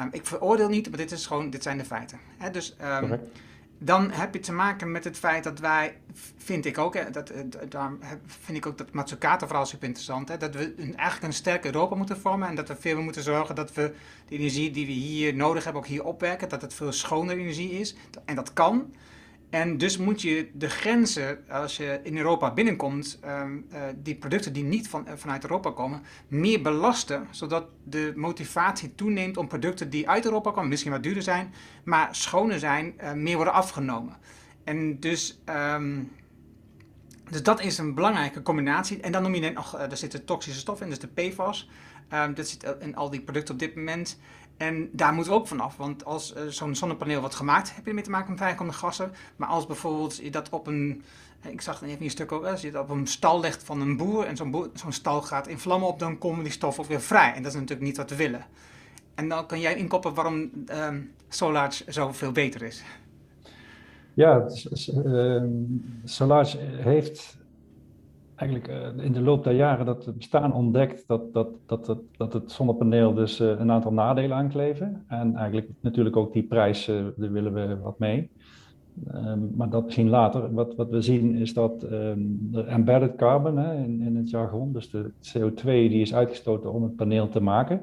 Um, 0.00 0.08
ik 0.12 0.26
veroordeel 0.26 0.68
niet, 0.68 0.88
maar 0.88 0.98
dit, 0.98 1.10
is 1.10 1.26
gewoon, 1.26 1.50
dit 1.50 1.62
zijn 1.62 1.78
de 1.78 1.84
feiten. 1.84 2.18
Hè? 2.36 2.50
Dus 2.50 2.76
um, 2.82 3.20
dan 3.78 4.10
heb 4.10 4.34
je 4.34 4.40
te 4.40 4.52
maken 4.52 4.92
met 4.92 5.04
het 5.04 5.18
feit 5.18 5.44
dat 5.44 5.58
wij, 5.58 5.96
vind 6.36 6.64
ik 6.64 6.78
ook, 6.78 6.94
hè, 6.94 7.10
dat, 7.10 7.32
daar 7.68 7.92
vind 8.26 8.58
ik 8.58 8.66
ook 8.66 8.78
dat 8.78 8.92
Matsukata 8.92 9.46
vooral 9.46 9.66
super 9.66 9.86
interessant, 9.86 10.28
hè, 10.28 10.36
dat 10.36 10.54
we 10.54 10.74
een, 10.76 10.96
eigenlijk 10.96 11.22
een 11.22 11.32
sterk 11.32 11.64
Europa 11.64 11.94
moeten 11.94 12.20
vormen 12.20 12.48
en 12.48 12.54
dat 12.54 12.68
we 12.68 12.76
veel 12.76 13.02
moeten 13.02 13.22
zorgen 13.22 13.54
dat 13.54 13.72
we 13.74 13.94
de 14.28 14.34
energie 14.34 14.70
die 14.70 14.86
we 14.86 14.92
hier 14.92 15.34
nodig 15.34 15.64
hebben 15.64 15.82
ook 15.82 15.88
hier 15.88 16.04
opwerken, 16.04 16.48
dat 16.48 16.62
het 16.62 16.74
veel 16.74 16.92
schoner 16.92 17.38
energie 17.38 17.70
is. 17.70 17.96
En 18.24 18.34
dat 18.34 18.52
kan. 18.52 18.94
En 19.50 19.78
dus 19.78 19.96
moet 19.96 20.22
je 20.22 20.50
de 20.54 20.68
grenzen, 20.68 21.48
als 21.48 21.76
je 21.76 22.00
in 22.02 22.16
Europa 22.16 22.54
binnenkomt, 22.54 23.18
um, 23.26 23.66
uh, 23.72 23.82
die 23.96 24.14
producten 24.14 24.52
die 24.52 24.64
niet 24.64 24.88
van, 24.88 25.04
uh, 25.06 25.12
vanuit 25.16 25.42
Europa 25.42 25.70
komen, 25.70 26.02
meer 26.28 26.62
belasten. 26.62 27.26
Zodat 27.30 27.66
de 27.84 28.12
motivatie 28.16 28.94
toeneemt 28.94 29.36
om 29.36 29.48
producten 29.48 29.90
die 29.90 30.08
uit 30.08 30.24
Europa 30.24 30.50
komen, 30.50 30.68
misschien 30.68 30.92
wat 30.92 31.02
duurder 31.02 31.22
zijn, 31.22 31.54
maar 31.84 32.08
schoner 32.14 32.58
zijn, 32.58 32.94
uh, 33.00 33.12
meer 33.12 33.36
worden 33.36 33.54
afgenomen. 33.54 34.16
En 34.64 35.00
dus, 35.00 35.42
um, 35.74 36.10
dus 37.30 37.42
dat 37.42 37.60
is 37.60 37.78
een 37.78 37.94
belangrijke 37.94 38.42
combinatie. 38.42 39.00
En 39.00 39.12
dan 39.12 39.22
noem 39.22 39.34
je 39.34 39.40
net 39.40 39.54
nog, 39.54 39.78
er 39.78 39.96
zitten 39.96 40.24
toxische 40.24 40.60
stoffen 40.60 40.86
in, 40.86 40.92
dus 40.92 41.00
de 41.00 41.28
PFAS. 41.28 41.70
Um, 42.14 42.34
dat 42.34 42.48
zit 42.48 42.74
in 42.80 42.96
al 42.96 43.10
die 43.10 43.20
producten 43.20 43.54
op 43.54 43.60
dit 43.60 43.74
moment. 43.74 44.18
En 44.58 44.88
daar 44.92 45.12
moet 45.12 45.28
ook 45.28 45.46
vanaf, 45.46 45.76
want 45.76 46.04
als 46.04 46.34
uh, 46.36 46.42
zo'n 46.48 46.74
zonnepaneel 46.74 47.20
wordt 47.20 47.34
gemaakt, 47.34 47.74
heb 47.74 47.82
je 47.82 47.88
ermee 47.88 48.04
te 48.04 48.10
maken 48.10 48.30
met 48.30 48.38
vrijkommende 48.38 48.80
gassen. 48.80 49.12
Maar 49.36 49.48
als 49.48 49.66
bijvoorbeeld 49.66 50.16
je 50.16 50.30
dat 50.30 50.48
op 50.50 50.66
een, 50.66 51.02
eh, 51.40 51.52
ik 51.52 51.60
zag 51.60 51.80
het 51.80 51.88
even 51.88 52.04
een 52.04 52.10
stuk 52.10 52.32
ook, 52.32 52.44
als 52.44 52.60
je 52.60 52.70
dat 52.70 52.82
op 52.82 52.90
een 52.90 53.06
stal 53.06 53.40
legt 53.40 53.64
van 53.64 53.80
een 53.80 53.96
boer 53.96 54.24
en 54.24 54.36
zo'n 54.36 54.70
zo'n 54.74 54.92
stal 54.92 55.22
gaat 55.22 55.48
in 55.48 55.58
vlammen 55.58 55.88
op, 55.88 55.98
dan 55.98 56.18
komen 56.18 56.44
die 56.44 56.52
stoffen 56.52 56.82
ook 56.82 56.88
weer 56.88 57.00
vrij. 57.00 57.32
En 57.34 57.42
dat 57.42 57.52
is 57.52 57.58
natuurlijk 57.58 57.86
niet 57.86 57.96
wat 57.96 58.10
we 58.10 58.16
willen. 58.16 58.46
En 59.14 59.28
dan 59.28 59.46
kan 59.46 59.60
jij 59.60 59.74
inkoppen 59.76 60.14
waarom 60.14 60.50
uh, 60.66 60.88
Solarge 61.28 61.84
zoveel 61.86 62.32
beter 62.32 62.62
is. 62.62 62.82
Ja, 64.14 64.48
uh, 65.04 65.42
Solarge 66.04 66.58
heeft 66.58 67.37
eigenlijk 68.38 68.68
uh, 68.98 69.04
in 69.04 69.12
de 69.12 69.20
loop 69.20 69.44
der 69.44 69.54
jaren 69.54 69.86
dat 69.86 70.12
bestaan 70.16 70.52
ontdekt 70.52 71.04
dat, 71.06 71.32
dat, 71.32 71.48
dat, 71.66 71.86
dat, 71.86 71.98
dat 72.16 72.32
het 72.32 72.52
zonnepaneel 72.52 73.14
dus 73.14 73.40
uh, 73.40 73.48
een 73.48 73.70
aantal 73.70 73.92
nadelen 73.92 74.36
aankleven. 74.36 75.04
En 75.08 75.34
eigenlijk 75.34 75.68
natuurlijk 75.80 76.16
ook 76.16 76.32
die 76.32 76.42
prijs, 76.42 76.88
uh, 76.88 77.04
daar 77.16 77.32
willen 77.32 77.52
we 77.52 77.78
wat 77.82 77.98
mee. 77.98 78.30
Ehm, 79.06 79.38
maar 79.56 79.70
dat 79.70 79.84
misschien 79.84 80.08
later. 80.08 80.54
Wat, 80.54 80.74
wat 80.76 80.90
we 80.90 81.00
zien 81.00 81.34
is 81.34 81.54
dat 81.54 81.82
ehm, 81.82 82.18
de 82.40 82.62
embedded 82.62 83.14
carbon 83.16 83.56
hè, 83.56 83.74
in, 83.74 84.00
in 84.00 84.16
het 84.16 84.30
jargon, 84.30 84.72
dus 84.72 84.90
de 84.90 85.10
CO2 85.10 85.64
die 85.64 86.00
is 86.00 86.14
uitgestoten 86.14 86.72
om 86.72 86.82
het 86.82 86.96
paneel 86.96 87.28
te 87.28 87.40
maken, 87.40 87.80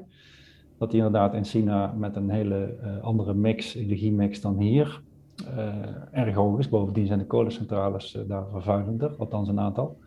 dat 0.78 0.90
die 0.90 1.04
inderdaad 1.04 1.34
in 1.34 1.44
China 1.44 1.94
met 1.98 2.16
een 2.16 2.30
hele 2.30 2.76
andere 3.02 3.34
mix, 3.34 3.74
energiemix 3.74 4.40
dan 4.40 4.58
hier, 4.58 5.00
erg 6.10 6.34
hoog 6.34 6.58
is. 6.58 6.68
Bovendien 6.68 7.06
zijn 7.06 7.18
de 7.18 7.26
kolencentrales 7.26 8.14
uh, 8.14 8.22
daar 8.28 8.44
vervuilender, 8.50 9.14
althans 9.18 9.48
een 9.48 9.60
aantal. 9.60 9.98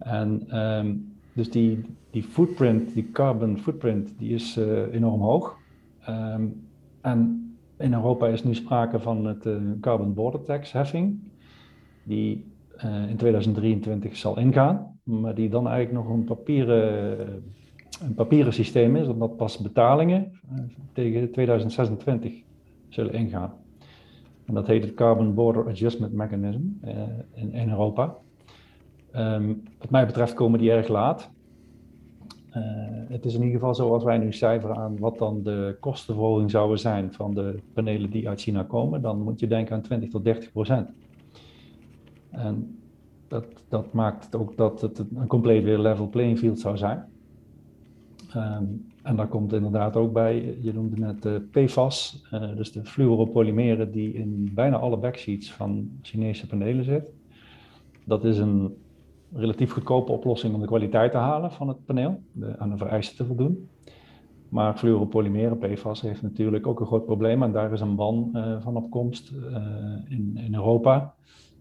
En 0.00 0.58
um, 0.58 1.14
dus 1.32 1.50
die, 1.50 1.80
die 2.10 2.22
footprint, 2.22 2.94
die 2.94 3.10
carbon 3.12 3.58
footprint, 3.58 4.18
die 4.18 4.34
is 4.34 4.56
enorm 4.92 5.20
hoog. 5.20 5.56
Um, 6.08 6.68
en 7.00 7.40
in 7.80 7.92
Europa 7.92 8.26
is 8.26 8.44
nu 8.44 8.54
sprake 8.54 8.98
van 8.98 9.24
het 9.24 9.46
uh, 9.46 9.56
Carbon 9.80 10.14
Border 10.14 10.42
Tax 10.42 10.72
heffing, 10.72 11.18
die 12.02 12.44
uh, 12.84 13.08
in 13.08 13.16
2023 13.16 14.16
zal 14.16 14.38
ingaan, 14.38 14.98
maar 15.02 15.34
die 15.34 15.48
dan 15.48 15.68
eigenlijk 15.68 16.06
nog 16.06 16.16
een 16.16 16.24
papieren, 16.24 17.42
een 18.02 18.14
papieren 18.14 18.52
systeem 18.52 18.96
is, 18.96 19.06
omdat 19.06 19.36
pas 19.36 19.58
betalingen 19.58 20.32
tegen 20.92 21.30
2026 21.32 22.42
zullen 22.88 23.12
ingaan. 23.12 23.52
En 24.44 24.54
dat 24.54 24.66
heet 24.66 24.82
het 24.82 24.94
Carbon 24.94 25.34
Border 25.34 25.68
Adjustment 25.68 26.12
Mechanism 26.12 26.60
in, 27.34 27.52
in, 27.52 27.70
Europa. 27.70 28.16
Um, 29.16 29.62
wat 29.78 29.90
mij 29.90 30.06
betreft 30.06 30.34
komen 30.34 30.58
die 30.58 30.70
erg 30.70 30.88
laat. 30.88 31.30
Uh, 32.56 32.62
het 33.08 33.24
is 33.24 33.34
in 33.34 33.42
ieder 33.42 33.58
geval 33.58 33.74
zo 33.74 33.92
als 33.92 34.04
wij 34.04 34.18
nu 34.18 34.32
cijferen 34.32 34.76
aan 34.76 34.98
wat 34.98 35.18
dan 35.18 35.42
de 35.42 35.76
kostenverhoging 35.80 36.50
zouden 36.50 36.78
zijn 36.78 37.12
van 37.12 37.34
de 37.34 37.58
panelen 37.72 38.10
die 38.10 38.28
uit 38.28 38.40
China 38.40 38.62
komen, 38.62 39.02
dan 39.02 39.22
moet 39.22 39.40
je 39.40 39.46
denken 39.46 39.74
aan 39.74 39.82
20 39.82 40.10
tot 40.10 40.24
30 40.24 40.52
procent. 40.52 40.90
En 42.30 42.78
dat, 43.28 43.44
dat 43.68 43.92
maakt 43.92 44.34
ook 44.34 44.56
dat 44.56 44.80
het 44.80 44.98
een 44.98 45.26
compleet 45.26 45.64
weer 45.64 45.78
level 45.78 46.08
playing 46.08 46.38
field 46.38 46.60
zou 46.60 46.76
zijn. 46.76 47.04
Um, 48.36 48.88
en 49.02 49.16
daar 49.16 49.28
komt 49.28 49.52
inderdaad 49.52 49.96
ook 49.96 50.12
bij, 50.12 50.56
je 50.60 50.72
noemde 50.72 50.96
net 50.96 51.22
de 51.22 51.48
PFAS, 51.50 52.24
uh, 52.32 52.56
dus 52.56 52.72
de 52.72 52.84
fluoropolymeren 52.84 53.92
die 53.92 54.12
in 54.12 54.50
bijna 54.54 54.76
alle 54.76 54.96
backsheets 54.96 55.52
van 55.52 55.90
Chinese 56.02 56.46
panelen 56.46 56.84
zitten. 56.84 57.14
Dat 58.04 58.24
is 58.24 58.38
een 58.38 58.76
relatief 59.32 59.72
goedkope 59.72 60.12
oplossing 60.12 60.54
om 60.54 60.60
de 60.60 60.66
kwaliteit 60.66 61.10
te 61.10 61.18
halen 61.18 61.52
van 61.52 61.68
het 61.68 61.84
paneel, 61.84 62.22
aan 62.58 62.70
de 62.70 62.76
vereisten 62.76 63.16
te 63.16 63.24
voldoen. 63.24 63.68
Maar 64.48 64.76
fluoropolymeren, 64.76 65.58
PFAS, 65.58 66.00
heeft 66.00 66.22
natuurlijk 66.22 66.66
ook 66.66 66.80
een 66.80 66.86
groot 66.86 67.04
probleem 67.04 67.42
en 67.42 67.52
daar 67.52 67.72
is 67.72 67.80
een 67.80 67.96
ban 67.96 68.30
uh, 68.32 68.62
van 68.62 68.76
opkomst 68.76 69.32
uh, 69.32 69.56
in, 70.08 70.36
in 70.36 70.54
Europa 70.54 71.14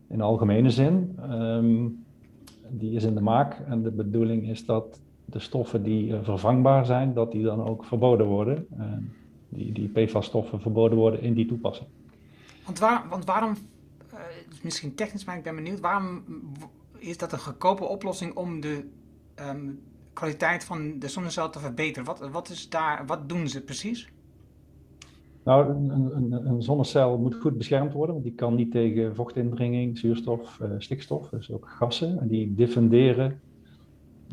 in 0.07 0.17
de 0.17 0.23
algemene 0.23 0.69
zin. 0.69 1.19
Um, 1.31 2.05
die 2.69 2.91
is 2.91 3.03
in 3.03 3.15
de 3.15 3.21
maak 3.21 3.59
en 3.67 3.83
de 3.83 3.91
bedoeling 3.91 4.47
is 4.47 4.65
dat 4.65 5.01
de 5.25 5.39
stoffen 5.39 5.83
die 5.83 6.07
uh, 6.07 6.19
vervangbaar 6.21 6.85
zijn, 6.85 7.13
dat 7.13 7.31
die 7.31 7.43
dan 7.43 7.63
ook 7.63 7.85
verboden 7.85 8.25
worden. 8.25 8.67
die 9.49 9.71
die 9.71 9.87
PFAS-stoffen 9.87 10.61
verboden 10.61 10.97
worden 10.97 11.21
in 11.21 11.33
die 11.33 11.45
toepassing. 11.45 11.89
Want, 12.65 12.79
waar, 12.79 13.05
want 13.09 13.25
waarom, 13.25 13.55
misschien 14.63 14.95
technisch, 14.95 15.25
maar 15.25 15.37
ik 15.37 15.43
ben 15.43 15.55
benieuwd, 15.55 15.79
waarom 15.79 16.23
is 16.99 17.17
dat 17.17 17.31
een 17.31 17.39
goedkope 17.39 17.83
oplossing 17.83 18.35
om 18.35 18.61
de 18.61 18.83
um, 19.39 19.79
kwaliteit 20.13 20.63
van 20.63 20.99
de 20.99 21.07
zonnecel 21.07 21.49
te 21.49 21.59
verbeteren? 21.59 22.05
Wat, 22.05 22.29
wat, 22.31 22.49
is 22.49 22.69
daar, 22.69 23.05
wat 23.05 23.29
doen 23.29 23.47
ze 23.47 23.61
precies? 23.61 24.11
Nou, 25.43 25.69
een, 25.69 25.89
een, 26.15 26.47
een, 26.47 26.61
zonnecel 26.61 27.17
moet 27.17 27.35
goed 27.35 27.57
beschermd 27.57 27.93
worden, 27.93 28.13
want 28.13 28.27
die 28.27 28.35
kan 28.35 28.55
niet 28.55 28.71
tegen 28.71 29.15
vochtindringing, 29.15 29.97
zuurstof, 29.97 30.59
uh, 30.61 30.69
stikstof, 30.77 31.29
dus 31.29 31.51
ook 31.51 31.67
gassen. 31.67 32.19
En 32.19 32.27
die 32.27 32.55
diffunderen 32.55 33.39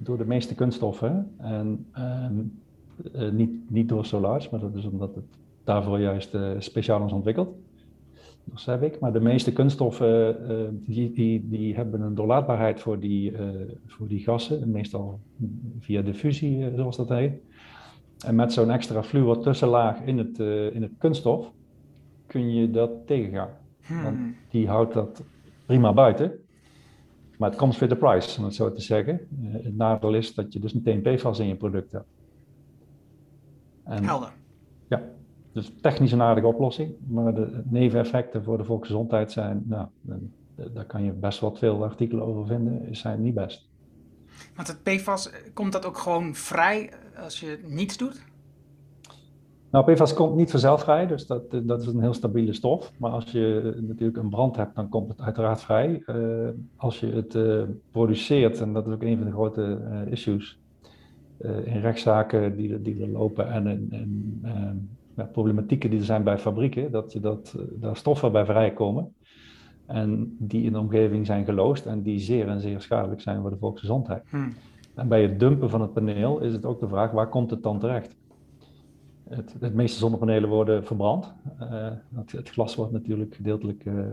door 0.02 0.18
de 0.18 0.26
meeste 0.26 0.54
kunststoffen. 0.54 1.34
En 1.36 1.86
um, 1.98 2.60
uh, 3.14 3.30
niet, 3.30 3.70
niet 3.70 3.88
door 3.88 4.04
solars, 4.04 4.50
maar 4.50 4.60
dat 4.60 4.74
is 4.74 4.84
omdat 4.84 5.14
het 5.14 5.24
daarvoor 5.64 6.00
juist 6.00 6.34
uh, 6.34 6.50
speciaal 6.58 7.06
is 7.06 7.12
ontwikkeld 7.12 7.54
dat 8.46 8.60
zeg 8.60 8.80
ik. 8.80 9.00
Maar 9.00 9.12
de 9.12 9.20
meeste 9.20 9.52
kunststoffen 9.52 10.36
uh, 10.50 10.68
die, 10.72 11.12
die, 11.12 11.48
die 11.48 11.74
hebben 11.74 12.00
een 12.00 12.14
doorlaatbaarheid 12.14 12.80
voor 12.80 12.98
die, 12.98 13.32
uh, 13.32 13.40
voor 13.86 14.08
die 14.08 14.20
gassen, 14.20 14.70
meestal 14.70 15.20
via 15.80 16.02
diffusie, 16.02 16.58
uh, 16.58 16.74
zoals 16.74 16.96
dat 16.96 17.08
heet. 17.08 17.32
En 18.26 18.34
met 18.34 18.52
zo'n 18.52 18.70
extra 18.70 19.02
fluor 19.02 19.40
tussenlaag 19.40 20.00
in 20.00 20.18
het, 20.18 20.38
in 20.74 20.82
het 20.82 20.92
kunststof 20.98 21.52
kun 22.26 22.54
je 22.54 22.70
dat 22.70 22.90
tegengaan. 23.06 23.50
Hmm. 23.86 24.02
Want 24.02 24.18
die 24.50 24.68
houdt 24.68 24.94
dat 24.94 25.24
prima 25.66 25.92
buiten. 25.92 26.32
Maar 27.38 27.50
het 27.50 27.58
comes 27.58 27.78
with 27.78 27.88
the 27.88 27.96
price, 27.96 28.38
om 28.38 28.44
het 28.44 28.54
zo 28.54 28.72
te 28.72 28.80
zeggen. 28.80 29.20
het 29.42 29.76
nadeel 29.76 30.14
is 30.14 30.34
dat 30.34 30.52
je 30.52 30.58
dus 30.58 30.72
meteen 30.72 31.02
PFAS 31.02 31.38
in 31.38 31.46
je 31.46 31.56
product 31.56 31.92
hebt. 31.92 32.08
En, 33.84 34.04
Helder. 34.04 34.32
Ja, 34.88 35.02
dus 35.56 35.72
technisch 35.80 36.12
een 36.12 36.22
aardige 36.22 36.46
oplossing, 36.46 36.94
maar 37.06 37.34
de 37.34 37.62
neveneffecten 37.64 38.44
voor 38.44 38.58
de 38.58 38.64
volksgezondheid 38.64 39.32
zijn, 39.32 39.62
nou, 39.66 39.88
daar 40.72 40.84
kan 40.84 41.04
je 41.04 41.12
best 41.12 41.40
wat 41.40 41.58
veel 41.58 41.84
artikelen 41.84 42.24
over 42.24 42.46
vinden, 42.46 42.96
zijn 42.96 43.22
niet 43.22 43.34
best. 43.34 43.68
Want 44.54 44.68
het 44.68 44.82
PFAS, 44.82 45.30
komt 45.54 45.72
dat 45.72 45.86
ook 45.86 45.98
gewoon 45.98 46.34
vrij 46.34 46.90
als 47.16 47.40
je 47.40 47.58
niets 47.66 47.96
doet? 47.96 48.24
Nou, 49.70 49.92
PFAS 49.92 50.14
komt 50.14 50.36
niet 50.36 50.50
vanzelf 50.50 50.82
vrij, 50.82 51.06
dus 51.06 51.26
dat, 51.26 51.42
dat 51.62 51.80
is 51.80 51.86
een 51.86 52.00
heel 52.00 52.14
stabiele 52.14 52.52
stof. 52.52 52.92
Maar 52.98 53.10
als 53.10 53.30
je 53.30 53.76
natuurlijk 53.80 54.18
een 54.18 54.30
brand 54.30 54.56
hebt, 54.56 54.74
dan 54.74 54.88
komt 54.88 55.08
het 55.08 55.20
uiteraard 55.20 55.60
vrij. 55.60 56.02
Uh, 56.06 56.48
als 56.76 57.00
je 57.00 57.06
het 57.06 57.34
uh, 57.34 57.62
produceert, 57.90 58.60
en 58.60 58.72
dat 58.72 58.86
is 58.86 58.92
ook 58.92 59.02
een 59.02 59.16
van 59.16 59.26
de 59.26 59.32
grote 59.32 59.80
uh, 59.90 60.12
issues 60.12 60.58
in 61.64 61.80
rechtszaken 61.80 62.56
die, 62.56 62.82
die 62.82 63.02
er 63.02 63.08
lopen 63.08 63.50
en 63.50 63.66
in, 63.66 63.88
ja, 65.16 65.24
problematieken 65.24 65.90
die 65.90 65.98
er 65.98 66.04
zijn 66.04 66.24
bij 66.24 66.38
fabrieken, 66.38 66.90
dat 66.90 67.12
je 67.12 67.20
dat, 67.20 67.54
eh, 67.58 67.64
daar 67.80 67.96
stoffen 67.96 68.32
bij 68.32 68.44
vrijkomen. 68.44 69.14
En 69.86 70.36
die 70.38 70.62
in 70.62 70.72
de 70.72 70.78
omgeving 70.78 71.26
zijn 71.26 71.44
geloosd 71.44 71.86
en 71.86 72.02
die 72.02 72.18
zeer 72.18 72.48
en 72.48 72.60
zeer 72.60 72.80
schadelijk 72.80 73.20
zijn 73.20 73.40
voor 73.40 73.50
de 73.50 73.58
volksgezondheid. 73.58 74.22
Hmm. 74.30 74.52
En 74.94 75.08
bij 75.08 75.22
het 75.22 75.40
dumpen 75.40 75.70
van 75.70 75.80
het 75.80 75.92
paneel 75.92 76.40
is 76.40 76.52
het 76.52 76.64
ook 76.64 76.80
de 76.80 76.88
vraag, 76.88 77.10
waar 77.10 77.28
komt 77.28 77.50
het 77.50 77.62
dan 77.62 77.78
terecht? 77.78 78.16
Het, 79.28 79.56
het 79.60 79.74
meeste 79.74 79.98
zonnepanelen 79.98 80.48
worden 80.48 80.84
verbrand. 80.84 81.34
Uh, 81.60 81.88
het, 82.14 82.32
het, 82.32 82.48
glas 82.48 82.74
wordt 82.74 82.92
natuurlijk 82.92 83.34
gedeeltelijk 83.34 83.84
uh, 83.84 84.04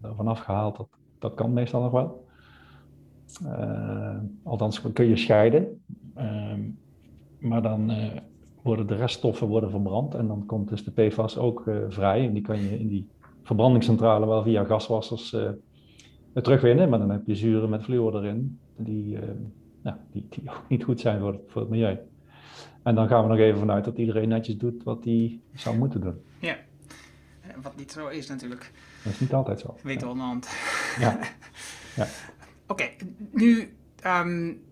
daarvan 0.00 0.28
afgehaald. 0.28 0.76
Dat, 0.76 0.88
dat 1.18 1.34
kan 1.34 1.52
meestal 1.52 1.82
nog 1.82 1.90
wel. 1.90 2.26
Uh, 3.42 4.18
althans 4.42 4.92
kun 4.92 5.06
je 5.06 5.16
scheiden. 5.16 5.82
Ehm, 6.14 6.60
maar 7.38 7.62
dan 7.62 7.90
worden 8.62 8.86
de 8.86 8.94
reststoffen 8.94 9.46
worden 9.46 9.70
verbrand 9.70 10.14
en 10.14 10.26
dan 10.26 10.46
komt 10.46 10.68
dus 10.68 10.84
de 10.84 10.90
PFAS 10.90 11.38
ook 11.38 11.66
uh, 11.66 11.76
vrij. 11.88 12.26
En 12.26 12.32
die 12.32 12.42
kan 12.42 12.62
je 12.62 12.78
in 12.78 12.88
die 12.88 13.08
verbrandingscentrale 13.42 14.26
wel 14.26 14.42
via 14.42 14.64
gaswassers 14.64 15.32
uh, 15.32 15.50
terugwinnen, 16.34 16.88
maar 16.88 16.98
dan 16.98 17.10
heb 17.10 17.26
je 17.26 17.34
zuren 17.34 17.70
met 17.70 17.82
fluor 17.82 18.16
erin, 18.16 18.58
die, 18.76 19.14
uh, 19.14 19.20
nou, 19.82 19.96
die, 20.12 20.26
die, 20.30 20.50
ook 20.50 20.68
niet 20.68 20.84
goed 20.84 21.00
zijn 21.00 21.20
voor 21.20 21.32
het, 21.32 21.40
voor 21.46 21.60
het 21.60 21.70
milieu. 21.70 21.98
En 22.82 22.94
dan 22.94 23.08
gaan 23.08 23.22
we 23.22 23.28
nog 23.28 23.38
even 23.38 23.58
vanuit 23.58 23.84
dat 23.84 23.98
iedereen 23.98 24.28
netjes 24.28 24.56
doet 24.56 24.82
wat 24.82 25.04
hij 25.04 25.40
zou 25.54 25.78
moeten 25.78 26.00
doen. 26.00 26.20
Ja, 26.38 26.56
wat 27.62 27.76
niet 27.76 27.92
zo 27.92 28.08
is 28.08 28.28
natuurlijk. 28.28 28.72
Dat 29.04 29.12
is 29.12 29.20
niet 29.20 29.32
altijd 29.32 29.60
zo. 29.60 29.76
Weten 29.82 30.08
we 30.08 30.14
ja. 30.14 30.20
hand. 30.20 30.48
Ja. 30.98 31.18
ja. 31.96 32.06
Oké, 32.66 32.82
okay, 32.82 32.96
nu 33.30 33.76
um, 34.06 34.62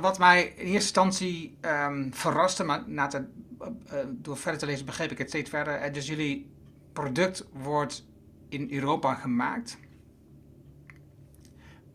wat 0.00 0.18
mij 0.18 0.42
in 0.42 0.50
eerste 0.56 0.72
instantie 0.72 1.58
um, 1.60 2.14
verraste, 2.14 2.64
maar 2.64 2.82
na 2.86 3.06
te, 3.06 3.24
uh, 3.60 3.98
door 4.10 4.36
verder 4.36 4.60
te 4.60 4.66
lezen 4.66 4.86
begreep 4.86 5.10
ik 5.10 5.18
het 5.18 5.28
steeds 5.28 5.50
verder. 5.50 5.86
Uh, 5.86 5.92
dus 5.92 6.06
jullie 6.06 6.50
product 6.92 7.48
wordt 7.52 8.06
in 8.48 8.72
Europa 8.72 9.14
gemaakt. 9.14 9.78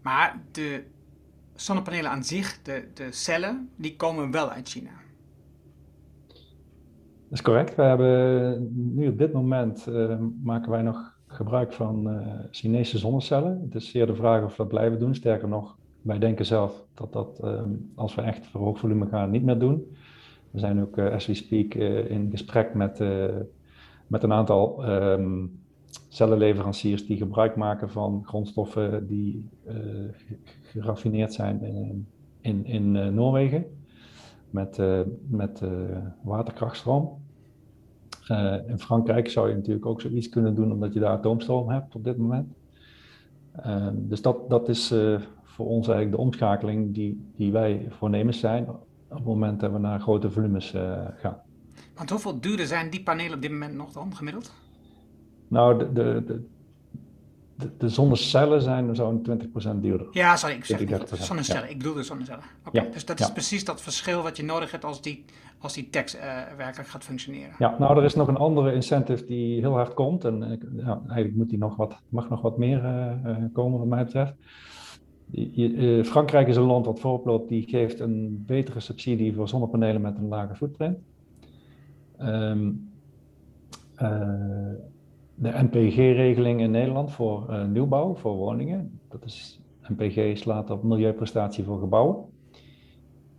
Maar 0.02 0.42
de 0.52 0.84
zonnepanelen 1.56 2.12
aan 2.12 2.24
zich, 2.24 2.62
de, 2.62 2.88
de 2.94 3.12
cellen, 3.12 3.70
die 3.76 3.96
komen 3.96 4.32
wel 4.32 4.50
uit 4.50 4.70
China. 4.70 4.92
Dat 6.28 7.38
is 7.38 7.42
correct. 7.42 7.76
We 7.76 7.82
hebben 7.82 8.96
nu 8.96 9.08
op 9.08 9.18
dit 9.18 9.34
moment 9.34 9.86
uh, 9.90 10.18
maken 10.44 10.72
wij 10.72 10.82
nog 10.82 11.18
gebruik 11.28 11.74
van 11.74 12.24
Chinese 12.52 12.98
zonnecellen. 12.98 13.62
Het 13.62 13.76
is 13.76 13.92
zeer 13.92 14.06
de 14.06 14.16
vraag 14.16 14.44
of 14.44 14.50
we 14.50 14.58
dat 14.58 14.68
blijven 14.68 15.00
doen. 15.00 15.16
Sterker 15.16 15.48
nog, 15.48 15.78
wij 16.02 16.20
denken 16.20 16.46
zelf 16.46 16.86
dat 16.94 17.14
dat, 17.14 17.40
ehm, 17.44 17.70
als 17.96 18.16
we 18.16 18.22
echt 18.22 18.48
voor 18.48 18.78
volume 18.78 19.08
gaan, 19.08 19.32
niet 19.32 19.44
meer 19.44 19.60
doen. 19.60 19.96
We 20.52 20.60
zijn 20.60 20.82
ook, 20.82 20.98
uh, 20.98 21.14
as 21.14 21.26
we 21.26 21.34
speak, 21.34 21.74
uh, 21.74 22.10
in 22.10 22.28
gesprek 22.32 22.74
met, 22.74 23.00
uh, 23.00 23.26
met 24.08 24.24
een 24.24 24.34
aantal 24.34 24.90
um, 24.90 25.60
cellenleveranciers 26.08 27.06
die 27.06 27.18
gebruik 27.18 27.56
maken 27.56 27.90
van 27.90 28.22
grondstoffen 28.26 29.08
die 29.08 29.50
geraffineerd 30.64 31.34
zijn 31.34 31.64
in, 31.64 32.08
in, 32.42 32.66
in 32.66 33.14
Noorwegen 33.14 33.66
met, 34.50 34.82
met 35.28 35.62
waterkrachtstroom. 36.22 37.18
in 38.68 38.80
Frankrijk 38.80 39.30
zou 39.30 39.50
je 39.50 39.56
natuurlijk 39.56 39.86
ook 39.86 40.02
zoiets 40.02 40.30
kunnen 40.30 40.56
doen, 40.56 40.72
omdat 40.72 40.94
je 40.94 41.00
daar 41.00 41.18
atoomstroom 41.18 41.70
hebt 41.70 41.96
op 41.96 42.04
dit 42.04 42.18
moment. 42.18 42.54
Ehm, 43.52 43.96
dus 43.96 44.22
dat, 44.22 44.50
dat 44.50 44.70
is 44.70 44.94
voor 45.60 45.68
ons 45.68 45.88
eigenlijk 45.88 46.18
de 46.18 46.24
omschakeling 46.24 46.94
die, 46.94 47.32
die 47.36 47.52
wij 47.52 47.88
voornemens 47.90 48.40
zijn 48.40 48.70
op 48.70 49.16
het 49.16 49.24
moment 49.24 49.60
dat 49.60 49.72
we 49.72 49.78
naar 49.78 50.00
grote 50.00 50.32
volumes 50.32 50.74
gaan. 51.16 51.38
Want 51.96 52.10
hoeveel 52.10 52.40
duurder 52.40 52.66
zijn 52.66 52.90
die 52.90 53.04
panelen 53.04 53.34
op 53.34 53.42
dit 53.42 53.52
moment 53.52 53.76
nog 53.76 53.92
dan 53.92 54.16
gemiddeld? 54.16 54.54
Nou, 55.48 55.78
de, 55.78 55.94
de, 55.94 56.24
de, 56.26 56.46
de, 57.56 57.78
de 57.78 57.90
zonnecellen 57.90 58.62
zijn 58.62 58.96
zo'n 58.96 59.28
20% 59.76 59.80
duurder. 59.80 60.08
Ja, 60.12 60.36
sorry, 60.36 60.56
ik 60.56 60.66
zeg 60.66 60.80
zonnecellen. 61.14 61.64
Ja. 61.64 61.70
Ik 61.70 61.78
bedoel 61.78 61.94
de 61.94 62.04
zonnecellen. 62.04 62.44
Oké, 62.66 62.82
ja. 62.82 62.92
dus 62.92 63.06
dat 63.06 63.20
is 63.20 63.32
precies 63.32 63.66
dat 63.66 63.82
verschil 63.82 64.22
wat 64.22 64.38
je 64.38 64.44
nodig 64.44 64.72
hebt 64.72 64.86
als 64.86 65.02
die, 65.02 65.26
als 65.58 65.74
die 65.74 65.90
tekst 65.90 66.16
uh, 66.16 66.22
werkelijk 66.58 66.90
gaat 66.90 67.04
functioneren. 67.04 67.56
Ja, 67.58 67.76
nou, 67.80 67.98
er 67.98 68.04
is 68.04 68.16
nog 68.16 68.28
een 68.28 68.38
andere 68.38 68.74
incentive 68.74 69.26
die 69.26 69.60
heel 69.60 69.74
hard 69.74 69.94
komt. 69.94 70.26
En 70.26 70.60
ja, 70.76 71.02
eigenlijk 71.06 71.36
moet 71.36 71.50
die 71.50 71.60
nog 71.60 71.76
wat, 71.76 72.02
mag 72.10 72.30
nog 72.30 72.42
wat 72.42 72.58
meer 72.58 72.84
uh, 72.84 73.36
komen, 73.54 73.80
wat 73.80 73.88
mij 73.88 74.04
betreft. 74.04 74.34
Je, 75.32 76.02
Frankrijk 76.06 76.48
is 76.48 76.56
een 76.56 76.64
land 76.64 76.86
wat 76.86 77.00
voorop 77.00 77.26
loopt, 77.26 77.50
die 77.50 77.68
geeft 77.68 78.00
een 78.00 78.44
betere 78.46 78.80
subsidie 78.80 79.34
voor 79.34 79.48
zonnepanelen 79.48 80.02
met 80.02 80.18
een 80.18 80.28
lage 80.28 80.56
footprint. 80.56 80.98
Um, 82.22 82.90
de 85.36 85.52
NPG-regeling 85.64 86.62
in 86.62 86.72
Nederland 86.72 87.12
voor 87.12 87.46
uh, 87.50 87.66
nieuwbouw, 87.66 88.16
voor 88.16 88.36
woningen. 88.36 89.00
Dat 89.10 89.26
is, 89.26 89.60
NPG 89.88 90.38
slaat 90.38 90.70
op 90.70 90.84
milieuprestatie 90.84 91.64
voor 91.64 91.80
gebouwen. 91.80 92.26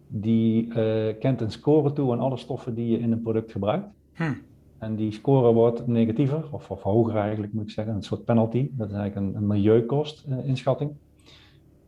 Die 0.06 0.66
uh, 0.66 0.74
kent 1.18 1.40
een 1.40 1.50
score 1.50 1.92
toe 1.92 2.12
aan 2.12 2.20
alle 2.20 2.36
stoffen 2.36 2.74
die 2.74 2.90
je 2.90 2.98
in 2.98 3.12
een 3.12 3.22
product 3.22 3.52
gebruikt. 3.52 3.86
Hm. 4.12 4.32
En 4.78 4.96
die 4.96 5.12
score 5.12 5.52
wordt 5.52 5.86
negatiever, 5.86 6.44
of, 6.50 6.70
of, 6.70 6.82
hoger 6.82 7.16
eigenlijk 7.16 7.52
moet 7.52 7.62
ik 7.62 7.70
zeggen, 7.70 7.94
een 7.94 8.02
soort 8.02 8.24
penalty. 8.24 8.70
Dat 8.72 8.90
is 8.90 8.96
eigenlijk 8.96 9.26
een, 9.26 9.42
een 9.42 9.46
milieukost-inschatting. 9.46 10.90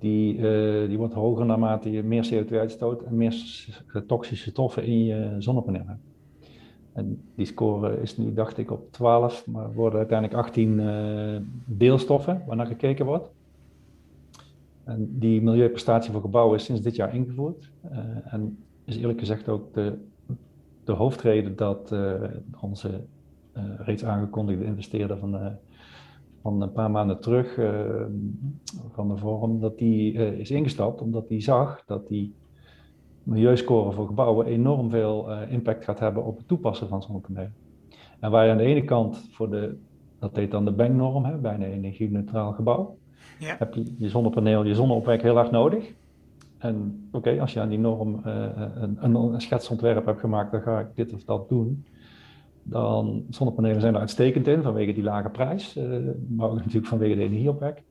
Die, 0.02 0.36
uh, 0.36 0.88
die 0.88 0.98
wordt 0.98 1.14
hoger 1.14 1.46
naarmate 1.46 1.90
je 1.90 2.02
meer 2.02 2.30
CO2 2.32 2.50
uitstoot 2.50 3.02
en 3.02 3.16
meer 3.16 3.34
toxische 4.06 4.50
stoffen 4.50 4.84
in 4.84 5.04
je 5.04 5.34
zonnepaneel 5.38 5.86
hebt. 5.86 6.00
En 6.92 7.22
die 7.34 7.46
score 7.46 8.00
is 8.00 8.16
nu, 8.16 8.32
dacht 8.32 8.58
ik, 8.58 8.70
op 8.70 8.92
12, 8.92 9.46
maar 9.46 9.72
worden 9.72 9.98
uiteindelijk 9.98 10.38
18 10.38 10.78
uh, 10.78 11.34
eh, 11.34 11.42
deelstoffen 11.64 12.42
waarnaar 12.46 12.66
gekeken 12.66 13.06
wordt. 13.06 13.30
En 14.84 15.18
die 15.18 15.42
milieuprestatie 15.42 16.12
voor 16.12 16.20
gebouwen 16.20 16.56
is 16.56 16.64
sinds 16.64 16.82
dit 16.82 16.96
jaar 16.96 17.14
ingevoerd. 17.14 17.70
En 18.24 18.58
is 18.84 18.96
eerlijk 18.96 19.18
gezegd 19.18 19.48
ook 19.48 19.74
de, 19.74 19.98
de 20.84 20.92
hoofdreden 20.92 21.56
dat 21.56 21.94
onze 22.60 23.00
reeds 23.78 24.04
aangekondigde 24.04 24.64
investeerder 24.64 25.18
van, 25.18 25.58
van 26.42 26.60
een 26.60 26.72
paar 26.72 26.90
maanden 26.90 27.20
terug, 27.20 27.54
van 28.92 29.08
de 29.08 29.16
Forum, 29.16 29.60
dat 29.60 29.78
die 29.78 30.12
is 30.12 30.50
ingestapt, 30.50 31.00
omdat 31.00 31.28
hij 31.28 31.40
zag 31.40 31.82
dat 31.86 32.08
die 32.08 32.34
milieuscore 33.22 33.92
voor 33.92 34.06
gebouwen 34.06 34.46
enorm 34.46 34.90
veel 34.90 35.30
uh, 35.30 35.52
impact 35.52 35.84
gaat 35.84 35.98
hebben 35.98 36.24
op 36.24 36.36
het 36.36 36.48
toepassen 36.48 36.88
van 36.88 37.02
zonnepanelen. 37.02 37.54
En 38.20 38.30
waar 38.30 38.44
je 38.44 38.50
aan 38.50 38.56
de 38.56 38.64
ene 38.64 38.84
kant 38.84 39.28
voor 39.30 39.50
de, 39.50 39.76
dat 40.18 40.36
heet 40.36 40.50
dan 40.50 40.64
de 40.64 40.72
Bang-norm, 40.72 41.40
bij 41.40 41.54
een 41.54 41.62
energie-neutraal 41.62 42.52
gebouw, 42.52 42.96
ja. 43.38 43.56
heb 43.58 43.74
je 43.74 43.94
je 43.98 44.08
zonnepaneel, 44.08 44.64
je 44.64 44.74
zonneopwek 44.74 45.22
heel 45.22 45.38
erg 45.38 45.50
nodig. 45.50 45.92
En 46.58 47.08
oké, 47.12 47.40
als 47.40 47.52
je 47.52 47.60
aan 47.60 47.68
die 47.68 47.78
norm 47.78 48.20
uh, 48.26 48.44
een, 48.74 49.14
een, 49.14 49.40
schetsontwerp 49.40 50.06
hebt 50.06 50.20
gemaakt, 50.20 50.52
dan 50.52 50.60
ga 50.60 50.80
ik 50.80 50.86
dit 50.94 51.12
of 51.12 51.24
dat 51.24 51.48
doen. 51.48 51.84
Dan 52.62 53.24
zonnepanelen 53.30 53.80
zijn 53.80 53.94
er 53.94 54.00
uitstekend 54.00 54.46
in 54.46 54.62
vanwege 54.62 54.92
die 54.92 55.02
lage 55.02 55.28
prijs, 55.28 55.76
uh, 55.76 55.98
maar 56.28 56.50
ook 56.50 56.56
natuurlijk 56.64 56.86
vanwege 56.86 57.14
de 57.14 57.22
energieopwek. 57.22 57.82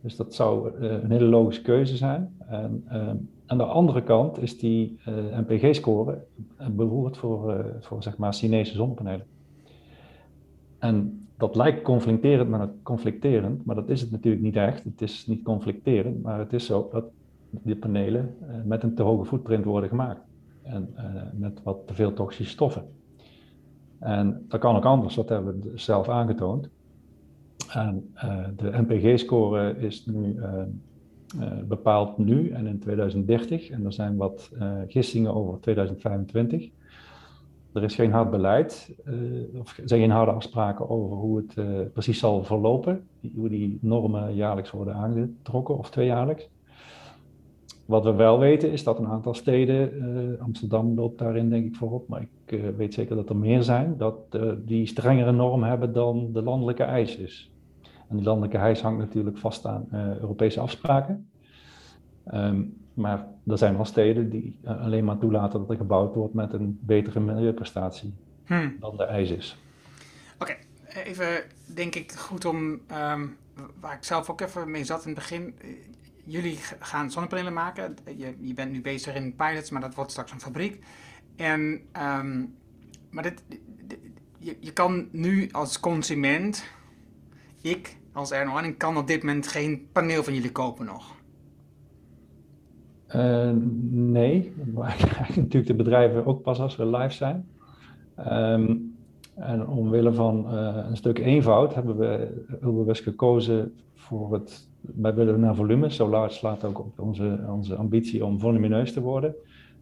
Dus 0.00 0.16
dat 0.16 0.34
zou 0.34 0.80
een 0.80 1.10
hele 1.10 1.24
logische 1.24 1.62
keuze 1.62 1.96
zijn. 1.96 2.36
En, 2.48 2.84
ehm, 2.88 3.16
aan 3.46 3.58
de 3.58 3.64
andere 3.64 4.02
kant 4.02 4.42
is 4.42 4.58
die 4.58 4.98
NPG-score 5.40 6.24
beroerd 6.70 7.16
voor, 7.16 7.66
voor 7.80 8.02
zeg 8.02 8.16
maar 8.16 8.32
Chinese 8.32 8.74
zonnepanelen. 8.74 9.26
En 10.78 11.26
dat 11.36 11.56
lijkt 11.56 11.82
conflicterend 11.82 12.50
maar, 12.50 12.68
conflicterend, 12.82 13.64
maar 13.64 13.74
dat 13.74 13.88
is 13.88 14.00
het 14.00 14.10
natuurlijk 14.10 14.42
niet 14.42 14.56
echt. 14.56 14.84
Het 14.84 15.02
is 15.02 15.26
niet 15.26 15.42
conflicterend, 15.42 16.22
maar 16.22 16.38
het 16.38 16.52
is 16.52 16.66
zo 16.66 16.88
dat 16.92 17.04
die 17.50 17.76
panelen 17.76 18.34
met 18.64 18.82
een 18.82 18.94
te 18.94 19.02
hoge 19.02 19.24
footprint 19.24 19.64
worden 19.64 19.88
gemaakt. 19.88 20.20
En 20.62 20.94
met 21.32 21.62
wat 21.62 21.86
te 21.86 21.94
veel 21.94 22.12
toxische 22.12 22.52
stoffen. 22.52 22.84
En 24.06 24.44
dat 24.48 24.60
kan 24.60 24.76
ook 24.76 24.84
anders, 24.84 25.14
dat 25.14 25.28
hebben 25.28 25.60
we 25.62 25.70
zelf 25.74 26.08
aangetoond. 26.08 26.68
En 27.72 28.14
de 28.56 28.70
NPG-score 28.70 29.76
is 29.78 30.06
nu 30.06 30.36
uh, 30.36 30.62
bepaald 31.64 32.18
nu 32.18 32.50
en 32.50 32.66
in 32.66 32.78
2030. 32.78 33.70
En 33.70 33.84
er 33.84 33.92
zijn 33.92 34.16
wat 34.16 34.50
gissingen 34.88 35.34
over 35.34 35.60
2025. 35.60 36.68
Er 37.72 37.82
is 37.82 37.94
geen 37.94 38.12
hard 38.12 38.30
beleid, 38.30 38.94
of 39.60 39.80
zijn 39.84 40.00
geen 40.00 40.10
harde 40.10 40.32
afspraken 40.32 40.90
over 40.90 41.16
hoe 41.16 41.36
het 41.36 41.92
precies 41.92 42.18
zal 42.18 42.44
verlopen. 42.44 43.06
Hoe 43.34 43.48
die 43.48 43.78
normen 43.80 44.34
jaarlijks 44.34 44.70
worden 44.70 44.94
aangetrokken 44.94 45.78
of 45.78 45.90
tweejaarlijks. 45.90 46.48
Wat 47.86 48.04
we 48.04 48.12
wel 48.14 48.38
weten 48.38 48.70
is 48.70 48.84
dat 48.84 48.98
een 48.98 49.06
aantal 49.06 49.34
steden, 49.34 50.38
Amsterdam 50.40 50.94
loopt 50.94 51.18
daarin 51.18 51.50
denk 51.50 51.66
ik 51.66 51.74
voorop, 51.74 52.08
maar 52.08 52.26
ik 52.46 52.60
weet 52.76 52.94
zeker 52.94 53.16
dat 53.16 53.28
er 53.28 53.36
meer 53.36 53.62
zijn, 53.62 53.96
dat 53.96 54.38
die 54.58 54.86
strengere 54.86 55.32
normen 55.32 55.68
hebben 55.68 55.92
dan 55.92 56.32
de 56.32 56.42
landelijke 56.42 56.82
eis 56.82 57.16
is. 57.16 57.50
En 58.08 58.16
die 58.16 58.24
landelijke 58.24 58.58
hijs 58.58 58.80
hangt 58.80 58.98
natuurlijk 58.98 59.38
vast 59.38 59.66
aan 59.66 59.88
Europese 60.20 60.60
afspraken. 60.60 61.28
Um, 62.34 62.76
maar 62.94 63.26
er 63.46 63.58
zijn 63.58 63.76
wel 63.76 63.84
steden 63.84 64.30
die 64.30 64.56
alleen 64.64 65.04
maar 65.04 65.18
toelaten 65.18 65.60
dat 65.60 65.70
er 65.70 65.76
gebouwd 65.76 66.14
wordt 66.14 66.34
met 66.34 66.52
een 66.52 66.78
betere 66.82 67.20
milieuprestatie 67.20 68.14
hmm. 68.44 68.76
dan 68.80 68.96
de 68.96 69.04
eis 69.04 69.30
is. 69.30 69.56
Oké, 70.38 70.56
even 71.04 71.42
denk 71.74 71.94
ik 71.94 72.12
goed 72.12 72.44
om, 72.44 72.80
um, 72.92 73.36
waar 73.80 73.94
ik 73.96 74.04
zelf 74.04 74.30
ook 74.30 74.40
even 74.40 74.70
mee 74.70 74.84
zat 74.84 75.00
in 75.04 75.10
het 75.10 75.18
begin. 75.18 75.54
Eh, 76.26 76.32
jullie 76.32 76.58
gaan 76.78 77.10
zonnepanelen 77.10 77.52
maken. 77.52 77.94
Je, 78.16 78.34
je 78.40 78.54
bent 78.54 78.72
nu 78.72 78.80
bezig 78.80 79.14
in 79.14 79.36
pilots, 79.36 79.70
maar 79.70 79.80
dat 79.80 79.94
wordt 79.94 80.10
straks 80.10 80.32
een 80.32 80.40
fabriek. 80.40 80.84
En, 81.36 81.60
um, 81.92 82.54
maar 83.10 83.22
dit, 83.22 83.44
je, 84.38 84.56
je 84.60 84.72
kan 84.72 85.08
nu 85.12 85.48
als 85.50 85.80
consument 85.80 86.74
ik 87.60 87.96
als 88.12 88.30
Erno 88.30 88.74
kan 88.76 88.96
op 88.96 89.06
dit 89.06 89.22
moment 89.22 89.46
geen 89.46 89.88
paneel 89.92 90.22
van 90.22 90.34
jullie 90.34 90.52
kopen 90.52 90.86
nog? 90.86 91.14
Uh, 93.14 93.50
nee, 93.90 94.52
maar 94.74 94.96
natuurlijk 95.36 95.66
de 95.66 95.74
bedrijven 95.74 96.26
ook 96.26 96.42
pas 96.42 96.58
als 96.58 96.76
we 96.76 96.86
live 96.86 97.14
zijn. 97.14 97.48
Um, 98.18 98.94
en 99.34 99.66
omwille 99.66 100.12
van 100.12 100.54
uh, 100.54 100.84
een 100.88 100.96
stuk 100.96 101.18
eenvoud 101.18 101.74
hebben 101.74 101.96
we 101.96 102.44
heel 102.60 102.74
bewust 102.74 103.02
gekozen 103.02 103.74
voor 103.94 104.32
het. 104.32 104.65
Wij 104.80 105.14
willen 105.14 105.40
naar 105.40 105.54
volume. 105.54 105.90
Solar 105.90 106.30
slaat 106.30 106.64
ook 106.64 106.78
op 106.78 107.00
onze, 107.00 107.44
onze 107.48 107.74
ambitie 107.74 108.24
om 108.24 108.40
volumineus 108.40 108.92
te 108.92 109.00
worden. 109.00 109.34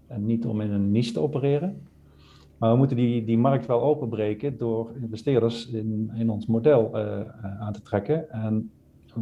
En 0.06 0.26
niet 0.26 0.46
om 0.46 0.60
in 0.60 0.70
een 0.70 0.90
niche 0.90 1.12
te 1.12 1.20
opereren. 1.20 1.82
Maar 2.58 2.72
we 2.72 2.78
moeten 2.78 2.96
die, 2.96 3.24
die 3.24 3.38
markt 3.38 3.66
wel 3.66 3.82
openbreken 3.82 4.58
door 4.58 4.90
investeerders 5.00 5.70
in, 5.70 6.10
in 6.14 6.30
ons 6.30 6.46
model 6.46 6.90
uh, 6.94 7.20
aan 7.60 7.72
te 7.72 7.82
trekken. 7.82 8.30
En 8.30 8.70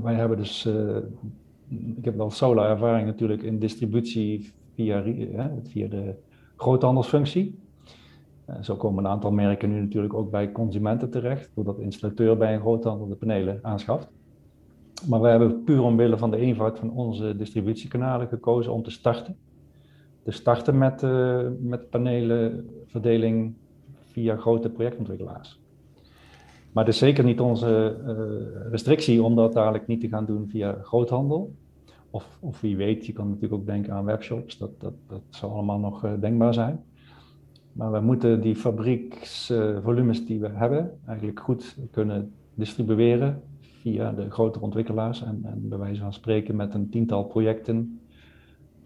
wij 0.03 0.15
hebben 0.15 0.37
dus, 0.37 0.67
uh, 0.67 0.97
ik 1.97 2.05
heb 2.05 2.17
wel 2.17 2.31
solar 2.31 2.71
ervaring 2.71 3.07
natuurlijk 3.07 3.43
in 3.43 3.59
distributie 3.59 4.53
via, 4.75 5.03
via 5.63 5.89
de 5.89 6.15
groothandelsfunctie. 6.57 7.59
zo 8.61 8.77
komen 8.77 9.05
een 9.05 9.11
aantal 9.11 9.33
merken 9.33 9.69
nu 9.69 9.81
natuurlijk 9.81 10.15
ook 10.15 10.31
bij 10.31 10.53
consumenten 10.53 11.11
terecht, 11.11 11.51
doordat 11.55 11.77
de 11.77 11.83
installateur 11.83 12.37
bij 12.37 12.55
een 12.55 12.61
groothandel 12.61 13.09
de 13.09 13.15
panelen 13.15 13.59
aanschaft. 13.63 14.09
Maar 15.09 15.21
we 15.21 15.29
hebben 15.29 15.65
puur 15.65 15.83
omwille 15.83 16.19
van 16.19 16.31
de 16.31 16.37
eenvoud 16.37 16.79
van 16.79 16.91
onze 16.91 17.37
distributiekanalen 17.37 18.29
gekozen 18.29 18.73
om 18.73 18.83
te 18.83 18.91
starten 18.91 19.37
te 20.23 20.31
starten 20.31 20.79
met, 20.79 21.03
uh, 21.03 21.41
met 21.61 21.91
panelenverdeling 21.91 23.55
via 24.11 24.37
grote 24.37 24.71
projectontwikkelaars. 24.71 25.61
Maar 26.73 26.85
het 26.85 26.93
is 26.93 27.01
zeker 27.01 27.25
niet 27.25 27.41
onze 27.41 27.97
uh, 28.07 28.71
restrictie 28.71 29.23
om 29.23 29.37
dat 29.37 29.53
dadelijk 29.53 29.87
niet 29.87 30.01
te 30.01 30.09
gaan 30.09 30.27
doen 30.27 30.49
via 30.49 30.79
groothandel. 30.83 31.55
Of, 32.11 32.39
of 32.41 32.61
wie 32.61 32.77
weet, 32.77 33.07
je 33.07 33.13
kan 33.13 33.27
natuurlijk 33.27 33.55
ook 33.55 33.67
denken 33.67 33.93
aan 33.93 34.05
webshops, 34.05 34.59
dat, 34.59 34.81
dat, 34.81 34.93
dat 35.07 35.23
zou 35.29 35.53
allemaal 35.53 35.79
nog 35.79 36.05
uh, 36.05 36.13
denkbaar 36.21 36.55
zijn. 36.55 36.85
Maar 37.73 37.93
we 37.93 38.01
moeten 38.01 38.41
die 38.41 38.57
fabrieksvolumes 38.57 40.27
die 40.27 40.41
we 40.41 40.49
hebben 40.49 40.99
eigenlijk 41.07 41.41
goed 41.41 41.77
kunnen 41.91 42.33
distribueren 42.55 43.43
via 43.83 44.13
de 44.13 44.31
grotere 44.31 44.65
ontwikkelaars 44.65 45.23
en, 45.23 45.41
en 45.45 45.69
bij 45.69 45.79
wijze 45.79 46.01
van 46.01 46.13
spreken 46.13 46.57
met 46.57 46.75
een 46.75 46.91
tiental 46.91 47.25
projecten 47.25 48.01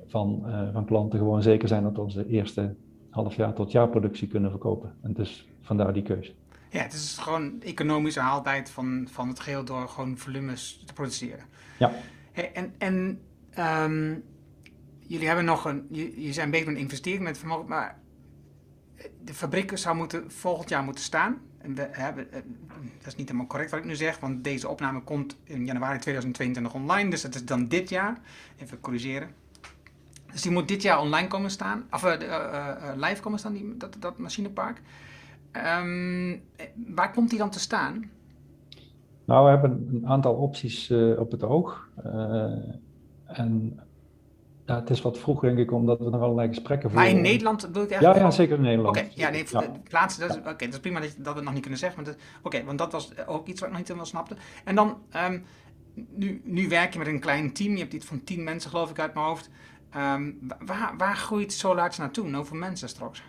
van, 0.07 0.42
uh, 0.47 0.72
van 0.72 0.84
klanten 0.84 1.18
gewoon 1.18 1.42
zeker 1.42 1.68
zijn 1.68 1.82
dat 1.82 1.92
we 1.92 2.01
onze 2.01 2.26
eerste 2.26 2.74
half 3.11 3.36
jaar 3.36 3.53
tot 3.53 3.72
jaarproductie 3.72 4.28
kunnen 4.28 4.51
verkopen. 4.51 4.94
En 5.03 5.12
dus 5.12 5.49
vandaar 5.61 5.92
die 5.92 6.03
keuze. 6.03 6.34
Ja, 6.70 6.82
het 6.82 6.92
is 6.92 7.18
gewoon 7.18 7.61
economische 7.61 8.20
haalbaarheid 8.20 8.70
van, 8.70 9.07
van 9.11 9.28
het 9.28 9.40
geheel 9.40 9.64
door 9.64 9.88
gewoon 9.88 10.16
volumes 10.16 10.82
te 10.86 10.92
produceren. 10.92 11.44
Ja. 11.78 11.92
Hey, 12.32 12.53
en 12.53 12.74
en 12.78 13.20
ehm, 13.51 14.14
jullie 15.01 15.26
hebben 15.26 15.44
nog 15.44 15.64
een, 15.64 15.86
je, 15.90 16.22
je 16.22 16.32
zijn 16.32 16.51
bezig 16.51 16.66
met 16.66 16.76
investeren 16.76 17.22
met 17.22 17.38
vermogen, 17.38 17.68
maar 17.68 17.99
de 19.24 19.34
fabriek 19.34 19.78
zou 19.78 19.97
moeten, 19.97 20.30
volgend 20.30 20.68
jaar 20.68 20.82
moeten 20.82 21.05
staan. 21.05 21.38
We 21.74 21.88
hebben, 21.90 22.32
eh, 22.32 22.40
dat 22.98 23.06
is 23.06 23.16
niet 23.16 23.26
helemaal 23.26 23.48
correct 23.48 23.70
wat 23.70 23.80
ik 23.80 23.86
nu 23.86 23.94
zeg, 23.94 24.18
want 24.18 24.44
deze 24.44 24.68
opname 24.68 25.00
komt 25.00 25.36
in 25.44 25.64
januari 25.64 25.98
2022 25.98 26.74
online, 26.74 27.10
dus 27.10 27.22
dat 27.22 27.34
is 27.34 27.44
dan 27.44 27.68
dit 27.68 27.88
jaar. 27.88 28.20
Even 28.58 28.80
corrigeren. 28.80 29.28
Dus 30.32 30.42
die 30.42 30.52
moet 30.52 30.68
dit 30.68 30.82
jaar 30.82 31.00
online 31.00 31.28
komen 31.28 31.50
staan, 31.50 31.84
of 31.90 32.04
uh, 32.04 32.20
uh, 32.20 32.92
live 32.96 33.22
komen 33.22 33.38
staan, 33.38 33.52
die, 33.52 33.76
dat, 33.76 33.96
dat 33.98 34.18
machinepark. 34.18 34.82
Um, 35.82 36.42
waar 36.94 37.12
komt 37.12 37.30
die 37.30 37.38
dan 37.38 37.50
te 37.50 37.60
staan? 37.60 38.10
Nou, 39.24 39.44
we 39.44 39.50
hebben 39.50 39.88
een 39.92 40.06
aantal 40.06 40.34
opties 40.34 40.90
op 41.16 41.30
het 41.30 41.42
oog. 41.42 41.88
en 43.24 43.80
ja, 44.66 44.74
het 44.74 44.90
is 44.90 45.02
wat 45.02 45.18
vroeg, 45.18 45.40
denk 45.40 45.58
ik, 45.58 45.72
omdat 45.72 45.98
we 45.98 46.10
nog 46.10 46.20
allerlei 46.20 46.48
gesprekken 46.48 46.90
voeren. 46.90 47.08
Maar 47.08 47.16
in 47.16 47.22
Nederland 47.22 47.68
wil 47.72 47.82
ik 47.82 47.90
eigenlijk... 47.90 48.18
Ja, 48.18 48.24
ja 48.24 48.30
zeker 48.30 48.56
in 48.56 48.62
Nederland. 48.62 48.96
Oké, 48.96 49.08
ja, 49.14 49.30
nee, 49.30 49.44
ja. 49.50 49.72
plaatsen, 49.88 50.28
dat 50.28 50.36
is, 50.36 50.42
dat 50.44 50.62
is 50.62 50.80
prima 50.80 51.00
dat, 51.00 51.14
dat 51.16 51.26
we 51.26 51.34
het 51.34 51.44
nog 51.44 51.52
niet 51.52 51.62
kunnen 51.62 51.78
zeggen. 51.78 52.04
Oké, 52.42 52.64
want 52.64 52.78
dat 52.78 52.92
was 52.92 53.26
ook 53.26 53.46
iets 53.46 53.60
wat 53.60 53.68
ik 53.68 53.68
nog 53.68 53.76
niet 53.76 53.86
helemaal 53.86 54.06
snapte. 54.06 54.36
En 54.64 54.74
dan, 54.74 54.96
um, 55.28 55.44
nu, 56.14 56.40
nu 56.44 56.68
werk 56.68 56.92
je 56.92 56.98
met 56.98 57.08
een 57.08 57.20
klein 57.20 57.52
team. 57.52 57.72
Je 57.72 57.78
hebt 57.78 57.92
iets 57.92 58.06
van 58.06 58.24
tien 58.24 58.44
mensen, 58.44 58.70
geloof 58.70 58.90
ik, 58.90 58.98
uit 58.98 59.14
mijn 59.14 59.26
hoofd. 59.26 59.50
Um, 59.96 60.38
waar, 60.66 60.94
waar 60.98 61.16
groeit 61.16 61.52
Solarts 61.52 61.98
naartoe? 61.98 62.34
Hoeveel 62.34 62.58
mensen 62.58 62.88
straks? 62.88 63.22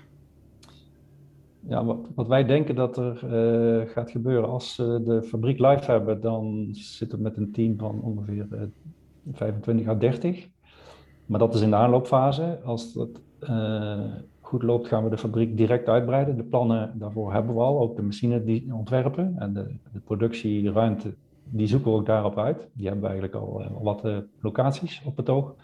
Ja, 1.68 1.86
wat, 1.86 1.98
wat, 2.16 2.28
wij 2.28 2.46
denken 2.46 2.76
dat 2.76 2.98
er 2.98 3.20
uh, 3.24 3.90
gaat 3.90 4.12
gebeuren 4.12 4.50
als 4.50 4.78
we 4.78 5.02
de 5.04 5.24
fabriek 5.24 5.60
live 5.60 5.92
hebben, 5.92 6.22
dan 6.22 6.70
zitten 6.72 7.18
we 7.18 7.24
met 7.24 7.38
een 7.38 7.52
team 7.52 7.78
van 7.78 8.02
ongeveer 8.02 8.48
uh, 8.52 8.62
25 9.32 9.88
à 9.88 9.96
30. 9.96 10.48
Maar 11.28 11.40
dat 11.40 11.56
is 11.56 11.62
in 11.62 11.70
de 11.70 11.76
aanloopfase. 11.76 12.60
Als 12.64 12.94
dat 12.94 13.10
uh, 13.42 14.00
goed 14.42 14.64
loopt, 14.64 14.88
gaan 14.88 15.04
we 15.04 15.10
de 15.10 15.18
fabriek 15.18 15.58
direct 15.58 15.88
uitbreiden. 15.88 16.38
De 16.38 16.44
plannen 16.44 17.00
daarvoor 17.00 17.34
hebben 17.34 17.56
we 17.56 17.62
al, 17.62 17.80
ook 17.80 17.96
de 17.96 18.02
machine 18.02 18.44
die 18.44 18.74
ontwerpen 18.74 19.36
en 19.38 19.54
de, 19.54 19.76
de 19.94 20.00
productieruimte, 20.00 21.14
die 21.44 21.68
zoeken 21.68 21.92
we 21.92 21.98
ook 21.98 22.06
daarop 22.06 22.38
uit. 22.38 22.68
Die 22.74 22.86
hebben 22.86 23.04
we 23.04 23.10
eigenlijk 23.10 23.44
al, 23.44 23.64
al 23.64 23.84
wat 23.84 24.24
locaties 24.42 25.02
op 25.06 25.18
het 25.18 25.30
oog. 25.30 25.56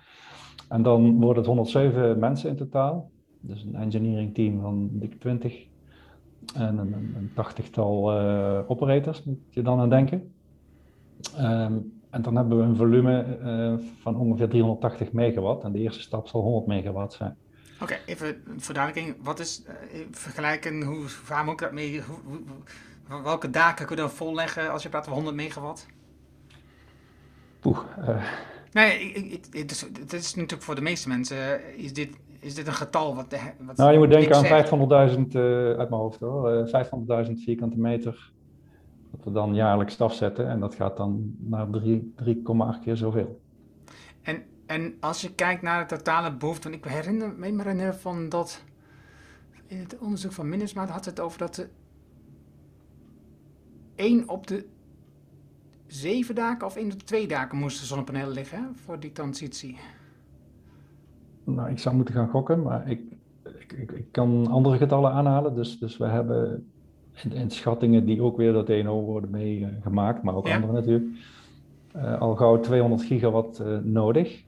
En 0.70 0.84
dan 0.84 1.20
worden 1.20 1.38
het 1.38 1.46
107 1.46 2.20
mensen 2.20 2.50
in 2.50 2.56
totaal. 2.56 3.10
Dus 3.40 3.64
een 3.64 3.76
engineering 3.76 4.34
team 4.34 4.62
van 4.62 4.90
dik 4.92 5.20
20 5.20 5.66
en 6.56 6.78
een, 6.78 6.94
een 6.94 7.32
tachtigtal 7.36 8.12
operators, 8.68 9.24
moet 9.24 9.40
je 9.50 9.62
dan 9.62 9.80
aan 9.80 9.90
denken. 9.90 10.34
Um, 11.40 11.93
en 12.14 12.22
dan 12.22 12.36
hebben 12.36 12.58
we 12.58 12.64
een 12.64 12.76
volume 12.76 13.26
uh, 13.44 13.74
van 14.02 14.16
ongeveer 14.18 14.50
380 14.50 15.12
megawatt. 15.12 15.64
En 15.64 15.72
de 15.72 15.80
eerste 15.80 16.02
stap 16.02 16.28
zal 16.28 16.42
100 16.42 16.66
megawatt 16.66 17.14
zijn. 17.14 17.36
Oké, 17.74 17.84
okay, 17.84 18.00
even 18.06 18.44
verduidelijking. 18.58 19.16
Wat 19.24 19.40
is 19.40 19.64
uh, 19.68 20.00
vergelijken? 20.12 20.84
Hoe 20.84 21.08
vaar 21.08 21.44
moet 21.44 21.54
ik 21.54 21.60
dat 21.60 21.72
mee? 21.72 22.02
Hoe, 22.02 22.18
hoe, 23.08 23.22
welke 23.24 23.50
daken 23.50 23.86
kun 23.86 23.96
je 23.96 24.02
dan 24.02 24.12
volleggen 24.12 24.72
als 24.72 24.84
je 24.84 24.90
praat 24.90 25.02
over 25.02 25.14
100 25.14 25.36
megawatt? 25.36 25.88
Poeh. 27.60 27.80
Nee, 28.72 29.00
ik, 29.00 29.32
ik, 29.32 29.46
het, 29.60 29.72
is, 29.72 29.82
het 29.82 30.14
is 30.14 30.36
natuurlijk 30.36 30.64
voor 30.64 30.76
de 30.76 30.82
meeste 30.82 31.08
mensen, 31.08 31.76
is 31.78 31.94
dit, 31.94 32.10
is 32.40 32.56
dit 32.56 32.68
een 32.68 32.74
getal 32.74 33.16
wat... 33.16 33.36
wat 33.60 33.78
nou, 33.78 33.92
je 33.92 33.98
moet 33.98 34.10
denken 34.10 34.36
aan 34.36 35.10
500.000 35.10 35.20
uh, 35.32 35.44
uit 35.68 35.90
mijn 35.90 36.02
hoofd 36.02 36.20
hoor. 36.20 36.68
Uh, 36.68 37.26
500.000 37.26 37.32
vierkante 37.34 37.80
meter 37.80 38.32
dat 39.16 39.24
we 39.24 39.32
dan 39.32 39.56
jaarlijks 39.56 40.02
afzetten 40.02 40.50
en 40.50 40.60
dat 40.60 40.76
gaat 40.76 40.98
dan 40.98 41.36
naar 41.40 41.68
3,8 41.68 42.84
keer 42.84 42.96
zoveel. 42.96 43.42
En, 44.22 44.44
en 44.66 44.94
als 45.00 45.22
je 45.22 45.36
kijkt 45.36 45.62
naar 45.62 45.88
de 45.88 45.96
totale 45.96 46.36
behoefte, 46.36 46.70
want 46.70 46.86
ik 46.86 46.92
herinner 46.92 47.34
me 47.38 47.46
herinner 47.46 47.96
van 47.96 48.30
dat 48.30 48.64
in 49.66 49.78
het 49.78 49.98
onderzoek 50.00 50.32
van 50.32 50.50
Minnesma 50.50 50.88
had 50.88 51.06
het 51.06 51.20
over 51.20 51.40
dat 51.40 51.56
de 51.56 51.68
1 53.96 54.30
op 54.30 54.48
de 54.48 54.66
zeven 55.88 56.36
daken 56.36 56.68
of 56.68 56.76
één 56.76 56.92
op 56.92 57.00
de 57.00 57.06
twee 57.06 57.28
daken 57.28 57.58
moesten 57.58 57.88
zonnepanelen 57.88 58.34
liggen 58.34 58.58
hè, 58.58 58.64
voor 58.74 59.00
die 59.00 59.12
transitie? 59.12 59.78
Nou, 61.44 61.70
ik 61.70 61.80
zou 61.80 61.96
moeten 61.96 62.14
gaan 62.14 62.30
gokken, 62.30 62.62
maar 62.62 62.90
ik, 62.90 63.02
ik, 63.60 63.74
ik, 63.74 63.92
ik 63.92 64.12
kan 64.12 64.48
andere 64.48 64.78
getallen 64.78 65.12
aanhalen. 65.12 65.56
Dus, 65.56 65.80
dus 65.80 65.98
we 65.98 66.06
hebben 66.06 66.72
in, 67.22 67.52
schattingen 67.52 68.06
die 68.06 68.22
ook 68.22 68.38
weer 68.38 68.54
door 68.54 68.64
TNO 68.64 69.02
worden 69.02 69.30
meegemaakt, 69.30 70.24
maar 70.24 70.36
ook 70.36 70.48
ja. 70.48 70.56
andere 70.56 70.74
natuurlijk, 70.74 71.06
uh, 71.96 72.22
al 72.22 72.36
gauw 72.36 72.60
200 72.60 73.02
gigawatt 73.02 73.60
uh, 73.60 73.78
nodig. 73.78 74.44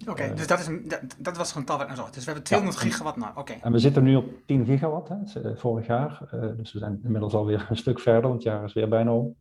Oké, 0.00 0.10
okay, 0.10 0.28
uh, 0.30 0.36
dus 0.36 0.46
dat, 0.46 0.58
is, 0.58 0.68
dat, 0.84 1.00
dat 1.18 1.36
was 1.36 1.52
gewoon 1.52 1.66
tal 1.66 1.78
wat 1.78 1.86
naar 1.86 1.96
zocht. 1.96 2.14
Dus 2.14 2.24
we 2.24 2.30
hebben 2.30 2.44
200 2.44 2.82
ja, 2.82 2.88
gigawatt 2.88 3.16
nodig. 3.16 3.36
Oké. 3.36 3.52
En 3.62 3.72
we 3.72 3.78
zitten 3.78 4.02
nu 4.02 4.16
op 4.16 4.24
10 4.46 4.64
gigawatt, 4.64 5.08
hè, 5.08 5.56
vorig 5.56 5.86
jaar. 5.86 6.28
dus 6.56 6.72
we 6.72 6.78
zijn 6.78 7.00
inmiddels 7.04 7.34
alweer 7.34 7.66
een 7.70 7.76
stuk 7.76 8.00
verder, 8.00 8.22
want 8.22 8.34
het 8.34 8.42
jaar 8.42 8.64
is 8.64 8.72
weer 8.72 8.88
bijna 8.88 9.14
om. 9.14 9.34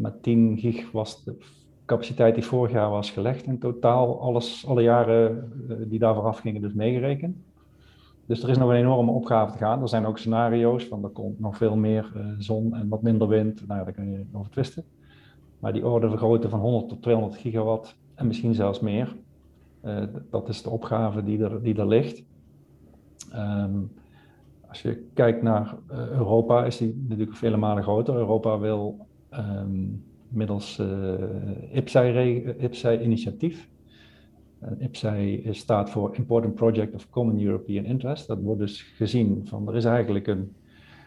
maar 0.00 0.20
10 0.20 0.58
gig 0.58 0.90
was 0.90 1.24
de 1.24 1.36
capaciteit 1.84 2.34
die 2.34 2.44
vorig 2.44 2.72
jaar 2.72 2.90
was 2.90 3.10
gelegd 3.10 3.44
in 3.44 3.58
totaal. 3.58 4.20
Alles, 4.20 4.66
alle 4.66 4.82
jaren 4.82 5.52
die 5.88 5.98
daarvoor 5.98 6.24
afgingen, 6.24 6.60
dus 6.60 6.72
meegerekend. 6.72 7.36
Dus 8.30 8.42
er 8.42 8.48
is 8.48 8.58
nog 8.58 8.70
een 8.70 8.76
enorme 8.76 9.10
opgave 9.10 9.52
te 9.52 9.58
gaan. 9.58 9.82
Er 9.82 9.88
zijn 9.88 10.06
ook 10.06 10.18
scenario's 10.18 10.84
van 10.84 11.04
er 11.04 11.10
komt 11.10 11.40
nog 11.40 11.56
veel 11.56 11.76
meer 11.76 12.12
uh, 12.16 12.26
zon 12.38 12.74
en 12.74 12.88
wat 12.88 13.02
minder 13.02 13.28
wind. 13.28 13.66
Nou, 13.66 13.84
daar 13.84 13.92
kun 13.92 14.10
je 14.10 14.24
over 14.32 14.50
twisten. 14.50 14.84
Maar 15.58 15.72
die 15.72 15.86
orde 15.86 16.08
vergroten 16.08 16.50
van 16.50 16.60
100 16.60 16.88
tot 16.88 17.02
200 17.02 17.40
gigawatt 17.40 17.96
en 18.14 18.26
misschien 18.26 18.54
zelfs 18.54 18.80
meer. 18.80 19.16
Uh, 19.84 20.02
dat 20.30 20.48
is 20.48 20.62
de 20.62 20.70
opgave 20.70 21.22
die 21.22 21.44
er, 21.44 21.62
die 21.62 21.76
er 21.76 21.88
ligt. 21.88 22.24
Um, 23.34 23.92
als 24.68 24.82
je 24.82 25.04
kijkt 25.14 25.42
naar 25.42 25.74
uh, 25.90 25.96
Europa, 26.08 26.64
is 26.64 26.76
die 26.76 27.04
natuurlijk 27.08 27.36
vele 27.36 27.56
malen 27.56 27.82
groter. 27.82 28.14
Europa 28.14 28.58
wil 28.58 29.06
um, 29.32 30.04
middels 30.28 30.82
IPSAI-initiatief 31.72 33.68
IPSAI 34.78 35.48
staat 35.50 35.90
voor 35.90 36.16
Important 36.16 36.54
Project 36.54 36.94
of 36.94 37.10
Common 37.10 37.44
European 37.44 37.84
Interest. 37.84 38.26
Dat 38.26 38.40
wordt 38.42 38.60
dus 38.60 38.82
gezien 38.82 39.42
van 39.46 39.68
er 39.68 39.76
is 39.76 39.84
eigenlijk 39.84 40.26
een 40.26 40.52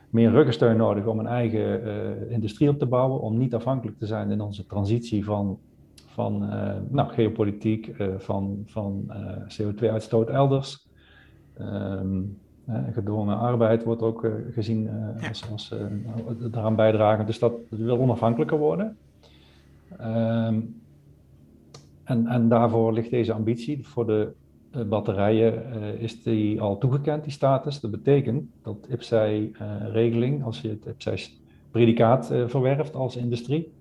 meer 0.10 0.32
ruggensteun 0.32 0.78
nodig 0.78 1.06
om 1.06 1.20
een 1.20 1.28
eigen 1.28 1.88
uh, 1.88 2.32
industrie 2.32 2.70
op 2.70 2.80
te 2.80 2.86
bouwen, 2.86 3.22
om 3.22 3.38
niet 3.38 3.54
afhankelijk 3.54 3.98
te 3.98 4.06
zijn 4.06 4.32
in 4.32 4.42
onze 4.42 4.66
transitie 4.66 5.24
van, 5.24 5.60
van 6.06 6.44
uh, 6.44 6.72
nou, 6.90 7.10
geopolitiek, 7.10 7.88
uh, 7.88 8.08
van, 8.18 8.64
van 8.66 9.12
CO2-uitstoot 9.62 10.30
elders. 10.30 10.88
Um, 11.62 12.38
gedwongen 12.92 13.38
arbeid 13.38 13.84
wordt 13.84 14.02
ook 14.02 14.28
gezien 14.52 14.90
als, 15.30 15.52
als 15.52 15.74
daaraan 16.52 16.76
bijdragen. 16.76 17.26
Dus 17.26 17.40
dat, 17.40 17.54
dat 17.70 17.80
wil 17.80 18.00
onafhankelijker 18.00 18.58
worden. 18.58 18.98
Um, 20.02 20.82
en, 22.04 22.28
en 22.28 22.50
daarvoor 22.50 22.94
ligt 22.94 23.10
deze 23.10 23.34
ambitie. 23.34 23.88
Voor 23.88 24.06
de 24.06 24.32
uh, 24.76 24.84
batterijen 24.84 25.54
uh, 25.54 26.02
is 26.02 26.24
die 26.24 26.62
al 26.62 26.78
toegekend, 26.78 27.24
die 27.24 27.32
status. 27.32 27.80
Dat 27.80 27.92
betekent 27.92 28.44
dat 28.62 28.88
IPSAI-regeling, 28.90 30.40
uh, 30.40 30.46
als 30.46 30.62
je 30.62 30.70
het 30.70 30.86
IPSAI-predicaat 30.86 32.26
verwerft 32.46 32.96
als 32.96 33.16
industrie, 33.16 33.72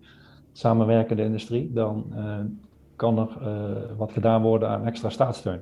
samenwerkende 0.52 1.24
industrie, 1.24 1.72
dan 1.72 2.04
kan 2.96 3.18
er 3.18 3.28
wat 3.96 4.12
gedaan 4.12 4.42
worden 4.42 4.68
aan 4.68 4.86
extra 4.86 5.08
staatssteun. 5.08 5.60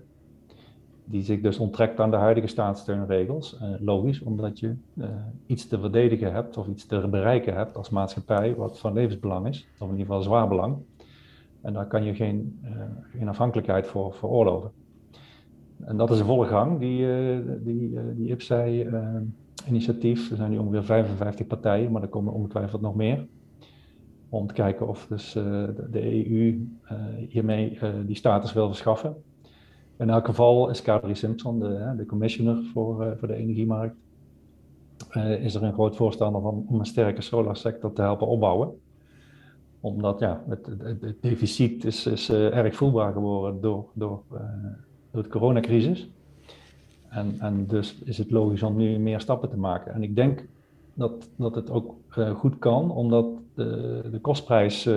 Die 1.04 1.22
zich 1.22 1.40
dus 1.40 1.58
onttrekt 1.58 2.00
aan 2.00 2.10
de 2.10 2.16
huidige 2.16 2.46
staatssteunregels. 2.46 3.58
logisch, 3.78 4.22
omdat 4.22 4.58
je 4.58 4.74
iets 5.46 5.66
te 5.68 5.78
verdedigen 5.78 6.32
hebt 6.32 6.56
of 6.56 6.66
iets 6.66 6.86
te 6.86 7.08
bereiken 7.10 7.54
hebt 7.54 7.76
als 7.76 7.90
maatschappij, 7.90 8.54
wat 8.54 8.78
van 8.78 8.92
levensbelang 8.92 9.46
is, 9.46 9.68
of 9.78 9.88
in 9.88 9.96
ieder 9.96 10.06
geval 10.06 10.22
zwaar 10.22 10.48
belang. 10.48 10.76
En 11.62 11.72
daar 11.72 11.86
kan 11.86 12.04
je 12.04 12.14
geen, 12.14 12.60
uh, 12.64 12.70
geen 13.10 13.28
afhankelijkheid 13.28 13.86
voor 13.86 14.14
veroorloven. 14.14 14.70
En 15.84 15.96
dat 15.96 16.10
is 16.10 16.18
een 16.18 16.26
volle 16.26 16.46
gang, 16.46 16.78
die, 16.78 17.00
uh, 17.00 17.38
die, 17.60 17.98
die 18.14 18.28
IPSAI-initiatief. 18.28 20.30
er 20.30 20.36
zijn 20.36 20.50
nu 20.50 20.58
ongeveer 20.58 20.84
55 20.84 21.46
partijen, 21.46 21.92
maar 21.92 22.02
er 22.02 22.08
komen 22.08 22.32
ongetwijfeld 22.32 22.80
nog 22.80 22.94
meer. 22.94 23.26
Om 24.28 24.46
te 24.46 24.54
kijken 24.54 24.88
of 24.88 25.06
dus, 25.06 25.32
de, 25.32 26.26
EU 26.26 26.66
hiermee 27.28 27.78
die 28.06 28.16
status 28.16 28.52
wil 28.52 28.66
verschaffen. 28.66 29.14
In 29.98 30.10
elk 30.10 30.26
geval 30.26 30.70
is 30.70 30.82
Kadri 30.82 31.14
Simpson, 31.14 31.58
de, 31.58 31.94
de 31.96 32.06
commissioner 32.06 32.62
voor, 32.72 33.16
voor 33.18 33.28
de 33.28 33.34
energiemarkt, 33.34 33.96
is 35.40 35.54
er 35.54 35.62
een 35.62 35.72
groot 35.72 35.96
voorstander 35.96 36.42
van 36.42 36.64
om 36.68 36.78
een 36.78 36.86
sterke 36.86 37.22
solarsector 37.22 37.92
te 37.92 38.02
helpen 38.02 38.26
opbouwen 38.26 38.74
omdat 39.80 40.20
ja, 40.20 40.42
het, 40.48 40.66
het, 40.66 41.00
het 41.00 41.22
deficit 41.22 41.84
is, 41.84 42.06
is 42.06 42.30
uh, 42.30 42.56
erg 42.56 42.74
voelbaar 42.74 43.12
geworden 43.12 43.60
door, 43.60 43.84
door, 43.92 44.22
uh, 44.32 44.40
door 45.10 45.22
de 45.22 45.28
coronacrisis. 45.28 46.10
En, 47.08 47.34
en 47.38 47.66
dus 47.66 47.98
is 48.04 48.18
het 48.18 48.30
logisch 48.30 48.62
om 48.62 48.76
nu 48.76 48.98
meer 48.98 49.20
stappen 49.20 49.48
te 49.48 49.58
maken. 49.58 49.92
En 49.94 50.02
ik 50.02 50.16
denk 50.16 50.46
dat, 50.94 51.28
dat 51.36 51.54
het 51.54 51.70
ook 51.70 51.94
goed 52.34 52.58
kan, 52.58 52.90
omdat 52.90 53.26
de, 53.54 54.08
de 54.10 54.20
kostprijs 54.20 54.88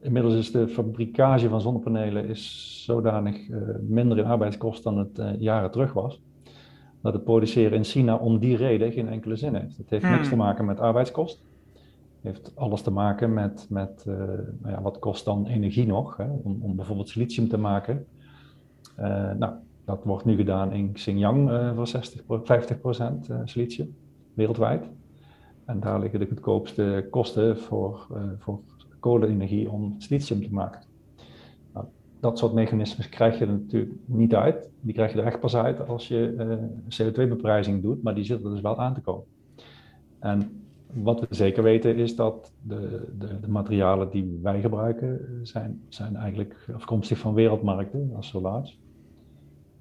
Inmiddels 0.00 0.34
is 0.34 0.50
de 0.50 0.68
fabricage 0.68 1.48
van 1.48 1.60
zonnepanelen 1.60 2.28
is 2.28 2.82
zodanig 2.84 3.48
minder 3.80 4.18
in 4.18 4.24
arbeidskost 4.24 4.82
dan 4.82 4.98
het 4.98 5.36
jaren 5.38 5.70
terug 5.70 5.92
was. 5.92 6.20
Dat 7.00 7.12
het 7.12 7.24
produceren 7.24 7.76
in 7.76 7.84
China 7.84 8.16
om 8.16 8.38
die 8.38 8.56
reden 8.56 8.92
geen 8.92 9.08
enkele 9.08 9.36
zin 9.36 9.54
heeft. 9.54 9.76
Het 9.76 9.90
heeft 9.90 10.04
niks 10.04 10.20
hmm. 10.20 10.28
te 10.28 10.36
maken 10.36 10.64
met 10.64 10.80
arbeidskost. 10.80 11.42
Heeft 12.22 12.56
alles 12.56 12.82
te 12.82 12.90
maken 12.90 13.34
met, 13.34 13.66
met 13.68 14.04
uh, 14.08 14.16
nou 14.60 14.74
ja, 14.74 14.82
wat 14.82 14.98
kost 14.98 15.24
dan 15.24 15.46
energie 15.46 15.86
nog, 15.86 16.16
hè, 16.16 16.30
om, 16.42 16.58
om 16.62 16.76
bijvoorbeeld 16.76 17.08
silicium 17.08 17.48
te 17.48 17.58
maken. 17.58 18.06
nou, 19.38 19.52
dat 19.84 20.04
wordt 20.04 20.24
nu 20.24 20.36
gedaan 20.36 20.72
in 20.72 20.92
Xinjiang 20.92 21.50
voor 21.74 21.86
60, 21.86 22.22
50% 22.22 23.44
silicium 23.44 23.94
wereldwijd. 24.34 24.88
En 25.64 25.80
daar 25.80 26.00
liggen 26.00 26.20
de 26.20 26.26
goedkoopste 26.26 27.06
kosten 27.10 27.58
voor, 27.58 28.06
voor 28.38 28.60
kolenenergie 29.02 29.70
om 29.70 29.94
silicium 29.98 30.42
te 30.42 30.52
maken. 30.52 30.82
Nou, 31.72 31.86
dat 32.20 32.38
soort 32.38 32.52
mechanismes 32.52 33.08
krijg 33.08 33.38
je 33.38 33.44
er 33.44 33.52
natuurlijk 33.52 33.92
niet 34.04 34.34
uit. 34.34 34.70
Die 34.80 34.94
krijg 34.94 35.12
je 35.12 35.20
er 35.20 35.26
echt 35.26 35.40
pas 35.40 35.56
uit 35.56 35.88
als 35.88 36.08
je 36.08 36.34
uh, 36.38 36.52
eh, 36.52 36.58
CO2-beprijzing 36.98 37.82
doet, 37.82 38.02
maar 38.02 38.14
die 38.14 38.24
zitten 38.24 38.50
dus 38.50 38.60
wel 38.60 38.78
aan 38.78 38.94
te 38.94 39.00
komen. 39.00 39.24
En 40.18 40.61
wat 40.92 41.20
we 41.20 41.26
zeker 41.30 41.62
weten 41.62 41.96
is 41.96 42.16
dat 42.16 42.52
de, 42.62 43.08
de, 43.18 43.40
de 43.40 43.48
materialen 43.48 44.10
die 44.10 44.38
wij 44.42 44.60
gebruiken 44.60 45.40
zijn, 45.42 45.82
zijn 45.88 46.16
eigenlijk 46.16 46.68
afkomstig 46.74 47.18
van 47.18 47.34
wereldmarkten 47.34 48.10
als 48.14 48.28
solaars. 48.28 48.80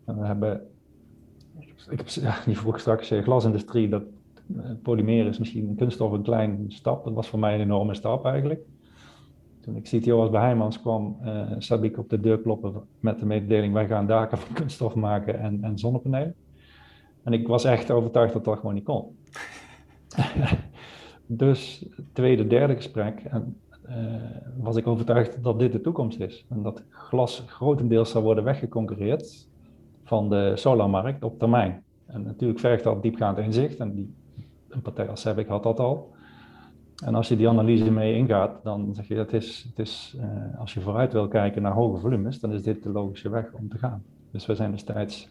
En 0.06 0.20
we 0.20 0.26
hebben, 0.26 0.68
ik 1.90 1.98
heb, 1.98 2.08
ja, 2.08 2.36
die 2.46 2.58
vroeg 2.58 2.80
straks, 2.80 3.12
uh, 3.12 3.24
glasindustrie, 3.24 3.90
dat 3.90 4.04
uh, 4.48 4.66
polymer 4.82 5.26
is 5.26 5.40
misschien 5.40 5.70
een 5.70 5.76
kunststof 5.76 6.12
een 6.12 6.24
klein 6.24 6.66
stap. 6.68 7.04
Dat 7.04 7.14
was 7.14 7.28
voor 7.28 7.40
mij 7.40 7.54
een 7.54 7.62
enorme 7.62 7.96
stap 7.96 8.26
eigenlijk. 8.26 8.62
Toen 9.60 9.76
ik 9.76 9.84
CTO 9.84 10.18
was 10.18 10.30
bij 10.30 10.42
Heijmans 10.42 10.82
kwam, 10.82 11.18
uh, 11.24 11.52
zat 11.58 11.84
ik 11.84 11.98
op 11.98 12.10
de 12.10 12.20
deur 12.20 12.40
kloppen 12.40 12.74
met 13.00 13.20
de 13.20 13.26
mededeling: 13.26 13.74
wij 13.74 13.88
gaan 13.88 14.08
daken 14.08 14.38
van 14.38 14.56
kunststof 14.56 14.96
maken 14.96 15.40
en, 15.40 15.64
en 15.64 15.78
zonnepanelen. 15.78 16.36
En 17.24 17.34
ik 17.34 17.48
was 17.48 17.64
echt 17.64 17.92
overtuigd 17.92 18.34
dat 18.34 18.46
dat 18.46 18.60
gewoon 18.60 18.74
niet 18.74 18.84
kon. 18.84 19.16
dus 21.38 21.86
tweede, 22.14 22.48
derde 22.48 22.76
gesprek 22.76 23.20
en, 23.20 23.58
uh, 23.90 23.96
was 24.58 24.76
ik 24.76 24.88
overtuigd 24.88 25.44
dat 25.44 25.60
dit 25.60 25.72
de 25.72 25.82
toekomst 25.82 26.20
is. 26.20 26.46
En 26.50 26.62
dat 26.62 26.84
glas 26.90 27.44
grotendeels 27.48 28.12
zou 28.12 28.24
worden 28.24 28.44
weggeconcurreerd 28.44 29.48
van 30.04 30.30
de 30.30 30.52
solarmarkt 30.56 31.24
op 31.24 31.40
termijn. 31.40 31.84
En 32.06 32.24
natuurlijk 32.24 32.60
vergt 32.60 32.84
dat 32.84 33.02
diepgaand 33.02 33.38
inzicht. 33.38 33.80
En 33.80 33.94
die, 33.94 34.14
een 34.70 34.82
partij 34.82 35.10
als 35.10 35.22
Sevic 35.22 35.48
had 35.48 35.64
dat 35.64 35.80
al. 35.80 36.14
En 37.04 37.16
als 37.16 37.28
je 37.28 37.36
die 37.36 37.50
analyse 37.50 37.92
mee 37.92 38.16
ingaat, 38.16 38.64
dan 38.64 38.94
zeg 38.94 39.08
je 39.08 39.16
dat 39.16 39.34
is, 39.34 39.66
het 39.70 39.80
is 39.80 40.18
uh, 40.20 40.60
als 40.60 40.74
je 40.74 40.82
vooruit 40.82 41.14
wil 41.14 41.28
kijken 41.28 41.62
naar 41.62 41.72
hoge 41.72 42.00
volumes, 42.00 42.40
dan 42.40 42.54
is 42.54 42.64
dit 42.64 42.84
de 42.84 42.90
logische 42.90 43.30
weg 43.30 43.52
om 43.54 43.70
te 43.70 43.78
gaan. 43.78 44.04
Dus 44.32 44.46
we 44.46 44.56
zijn 44.56 44.72
destijds 44.72 45.30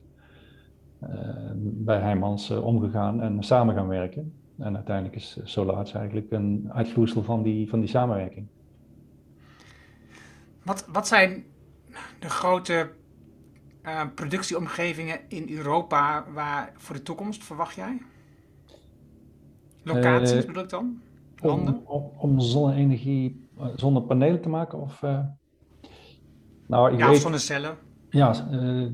uh, 1.03 1.09
bij 1.57 2.01
Heijmans 2.01 2.51
omgegaan 2.51 3.21
en 3.21 3.43
samen 3.43 3.75
gaan 3.75 3.89
werken. 3.89 4.33
En 4.61 4.75
uiteindelijk 4.75 5.17
is 5.17 5.39
Solaats 5.45 5.93
eigenlijk 5.93 6.31
een 6.31 6.71
uitvloeisel 6.73 7.23
van 7.23 7.43
die, 7.43 7.69
van 7.69 7.81
die 7.81 7.89
samenwerking. 7.89 8.47
Wat, 10.65 10.87
wat 10.93 11.09
zijn 11.09 11.45
de 12.19 12.31
grote 12.31 12.91
productieomgevingen 14.15 15.21
in 15.29 15.49
Europa 15.49 16.25
waar 16.33 16.73
voor 16.77 16.95
de 16.95 17.03
toekomst 17.03 17.45
verwacht 17.45 17.75
jij? 17.75 18.03
Locaties 19.83 20.45
bedoel 20.45 20.63
ik 20.63 20.69
dan? 20.69 21.01
Om, 21.43 21.83
om, 22.17 22.41
zonne-energie, 22.41 23.49
eh, 23.59 23.67
zonnepanelen 23.77 24.43
te 24.43 24.49
maken? 24.49 24.81
Of, 24.81 25.03
uh, 25.03 25.21
nou, 26.67 26.93
ik 26.93 26.99
ja, 26.99 27.09
weet, 27.09 27.21
zonnecellen. 27.21 27.77
Ja, 28.11 28.35
uh, 28.53 28.89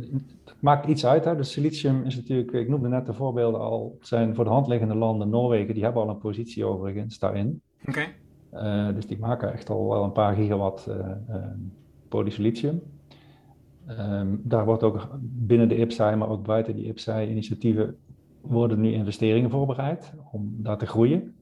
het 0.45 0.55
maakt 0.61 0.87
iets 0.87 1.07
uit. 1.07 1.25
Hè. 1.25 1.37
De 1.37 1.43
silicium 1.43 2.05
is 2.05 2.17
natuurlijk, 2.17 2.53
ik 2.53 2.69
noemde 2.69 2.89
net 2.89 3.07
de 3.07 3.12
voorbeelden 3.12 3.61
al, 3.61 3.97
zijn 4.01 4.35
voor 4.35 4.45
de 4.45 4.51
hand 4.51 4.67
liggende 4.67 4.95
landen, 4.95 5.29
Noorwegen, 5.29 5.75
die 5.75 5.85
hebben 5.85 6.03
al 6.03 6.09
een 6.09 6.19
positie 6.19 6.64
overigens 6.64 7.19
daarin. 7.19 7.61
Oké. 7.89 8.07
Okay. 8.51 8.93
dus 8.93 9.07
die 9.07 9.19
maken 9.19 9.53
echt 9.53 9.71
al 9.71 9.89
wel 9.89 10.05
een 10.05 10.12
paar 10.12 10.35
gigawatt 10.35 10.89
polysilicium. 12.09 12.83
Um, 13.89 14.41
daar 14.45 14.64
wordt 14.64 14.83
ook 14.83 15.09
binnen 15.21 15.69
de 15.69 15.77
IPSAI, 15.77 16.17
maar 16.17 16.29
ook 16.29 16.45
buiten 16.45 16.75
die 16.75 16.85
IPSAI-initiatieven, 16.85 17.97
worden 18.41 18.81
nu 18.81 18.93
investeringen 18.93 19.51
voorbereid 19.51 20.12
om 20.33 20.55
daar 20.59 20.79
te 20.79 20.87
groeien. 20.87 21.35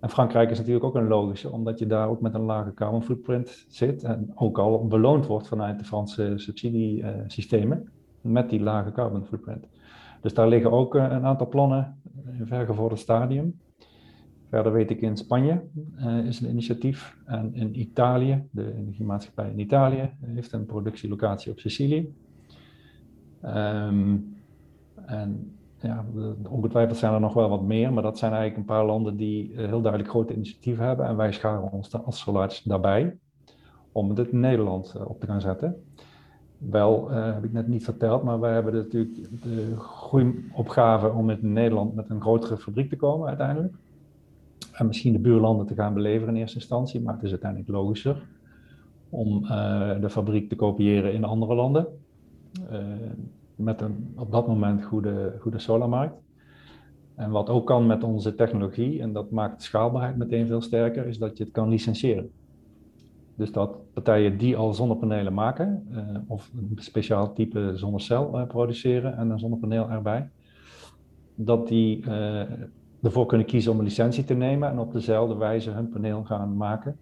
En 0.00 0.10
Frankrijk 0.10 0.50
is 0.50 0.58
natuurlijk 0.58 0.84
ook 0.84 0.94
een 0.94 1.08
logische, 1.08 1.50
omdat 1.50 1.78
je 1.78 1.86
daar 1.86 2.08
ook 2.08 2.20
met 2.20 2.34
een 2.34 2.40
lage 2.40 2.74
carbon 2.74 3.02
footprint 3.02 3.66
zit 3.68 4.02
en 4.02 4.32
ook 4.34 4.58
al 4.58 4.86
beloond 4.86 5.26
wordt 5.26 5.48
vanuit 5.48 5.78
de 5.78 5.84
Franse 5.84 6.32
subsidiesystemen 6.36 7.88
met 8.20 8.50
die 8.50 8.60
lage 8.60 8.92
carbon 8.92 9.24
footprint. 9.24 9.66
Dus 10.20 10.34
daar 10.34 10.48
liggen 10.48 10.70
ook 10.70 10.94
eh, 10.94 11.02
een 11.02 11.24
aantal 11.24 11.48
plannen 11.48 12.00
in 12.38 12.46
vergevorderd 12.46 13.00
stadium. 13.00 13.58
Verder 14.48 14.72
weet 14.72 14.90
ik 14.90 15.00
in 15.00 15.16
Spanje 15.16 15.62
uh, 15.98 16.18
is 16.18 16.40
een 16.40 16.50
initiatief 16.50 17.16
en 17.24 17.54
in 17.54 17.80
Italië, 17.80 18.44
de 18.50 18.74
energiemaatschappij 18.74 19.50
in 19.50 19.58
Italië, 19.58 20.10
heeft 20.20 20.52
een 20.52 20.66
productielocatie 20.66 21.52
op 21.52 21.58
Sicilië. 21.58 22.14
Um, 23.44 24.36
en 25.06 25.58
ja, 25.80 26.04
ongetwijfeld 26.48 26.98
zijn 26.98 27.14
er 27.14 27.20
nog 27.20 27.34
wel 27.34 27.48
wat 27.48 27.62
meer, 27.62 27.92
maar 27.92 28.02
dat 28.02 28.18
zijn 28.18 28.32
eigenlijk 28.32 28.60
een 28.60 28.74
paar 28.74 28.86
landen 28.86 29.16
die 29.16 29.52
eh, 29.52 29.66
heel 29.66 29.80
duidelijk 29.80 30.10
grote 30.10 30.34
initiatieven 30.34 30.84
hebben. 30.84 31.06
En 31.06 31.16
wij 31.16 31.32
scharen 31.32 31.72
ons 31.72 31.92
als 32.04 32.18
Solars 32.18 32.62
daarbij 32.62 33.16
om 33.92 34.08
het 34.08 34.28
in 34.28 34.40
Nederland 34.40 34.94
eh, 34.96 35.08
op 35.08 35.20
te 35.20 35.26
gaan 35.26 35.40
zetten. 35.40 35.84
Wel, 36.58 37.10
uh, 37.10 37.34
heb 37.34 37.44
ik 37.44 37.52
net 37.52 37.68
niet 37.68 37.84
verteld, 37.84 38.22
maar 38.22 38.40
wij 38.40 38.52
hebben 38.52 38.74
natuurlijk 38.74 39.42
de 39.42 39.74
groeiopgave 39.76 41.12
om 41.12 41.30
in 41.30 41.52
Nederland 41.52 41.94
met 41.94 42.10
een 42.10 42.20
grotere 42.20 42.56
fabriek 42.56 42.88
te 42.88 42.96
komen 42.96 43.28
uiteindelijk. 43.28 43.74
En 44.72 44.86
misschien 44.86 45.12
de 45.12 45.18
buurlanden 45.18 45.66
te 45.66 45.74
gaan 45.74 45.94
beleveren 45.94 46.34
in 46.34 46.40
eerste 46.40 46.58
instantie, 46.58 47.00
maar 47.00 47.14
het 47.14 47.22
is 47.22 47.30
uiteindelijk 47.30 47.70
logischer 47.70 48.22
om 49.08 49.44
uh, 49.44 50.00
de 50.00 50.10
fabriek 50.10 50.48
te 50.48 50.56
kopiëren 50.56 51.12
in 51.12 51.24
andere 51.24 51.54
landen 51.54 51.86
met 53.60 53.80
een 53.80 54.12
op 54.16 54.32
dat 54.32 54.46
moment 54.46 54.84
goede, 54.84 55.36
goede 55.40 55.58
solarmarkt. 55.58 56.14
En 57.14 57.30
wat 57.30 57.48
ook 57.48 57.66
kan 57.66 57.86
met 57.86 58.04
onze 58.04 58.34
technologie, 58.34 59.00
en 59.00 59.12
dat 59.12 59.30
maakt 59.30 59.58
de 59.58 59.64
schaalbaarheid 59.64 60.16
meteen 60.16 60.46
veel 60.46 60.60
sterker, 60.60 61.06
is 61.06 61.18
dat 61.18 61.36
je 61.36 61.44
het 61.44 61.52
kan 61.52 61.68
licentiëren. 61.68 62.30
Dus 63.34 63.52
dat 63.52 63.92
partijen 63.92 64.38
die 64.38 64.56
al 64.56 64.74
zonnepanelen 64.74 65.34
maken, 65.34 65.86
uh, 65.92 66.18
of 66.26 66.50
een 66.56 66.72
speciaal 66.74 67.32
type 67.32 67.72
zonnecel 67.74 68.38
uh, 68.38 68.46
produceren 68.46 69.16
en 69.16 69.30
een 69.30 69.38
zonnepaneel 69.38 69.90
erbij, 69.90 70.30
dat 71.34 71.68
die 71.68 72.04
uh, 72.04 72.42
ervoor 73.02 73.26
kunnen 73.26 73.46
kiezen 73.46 73.72
om 73.72 73.78
een 73.78 73.84
licentie 73.84 74.24
te 74.24 74.34
nemen 74.34 74.70
en 74.70 74.78
op 74.78 74.92
dezelfde 74.92 75.34
wijze 75.34 75.70
hun 75.70 75.88
paneel 75.88 76.24
gaan 76.24 76.56
maken 76.56 76.98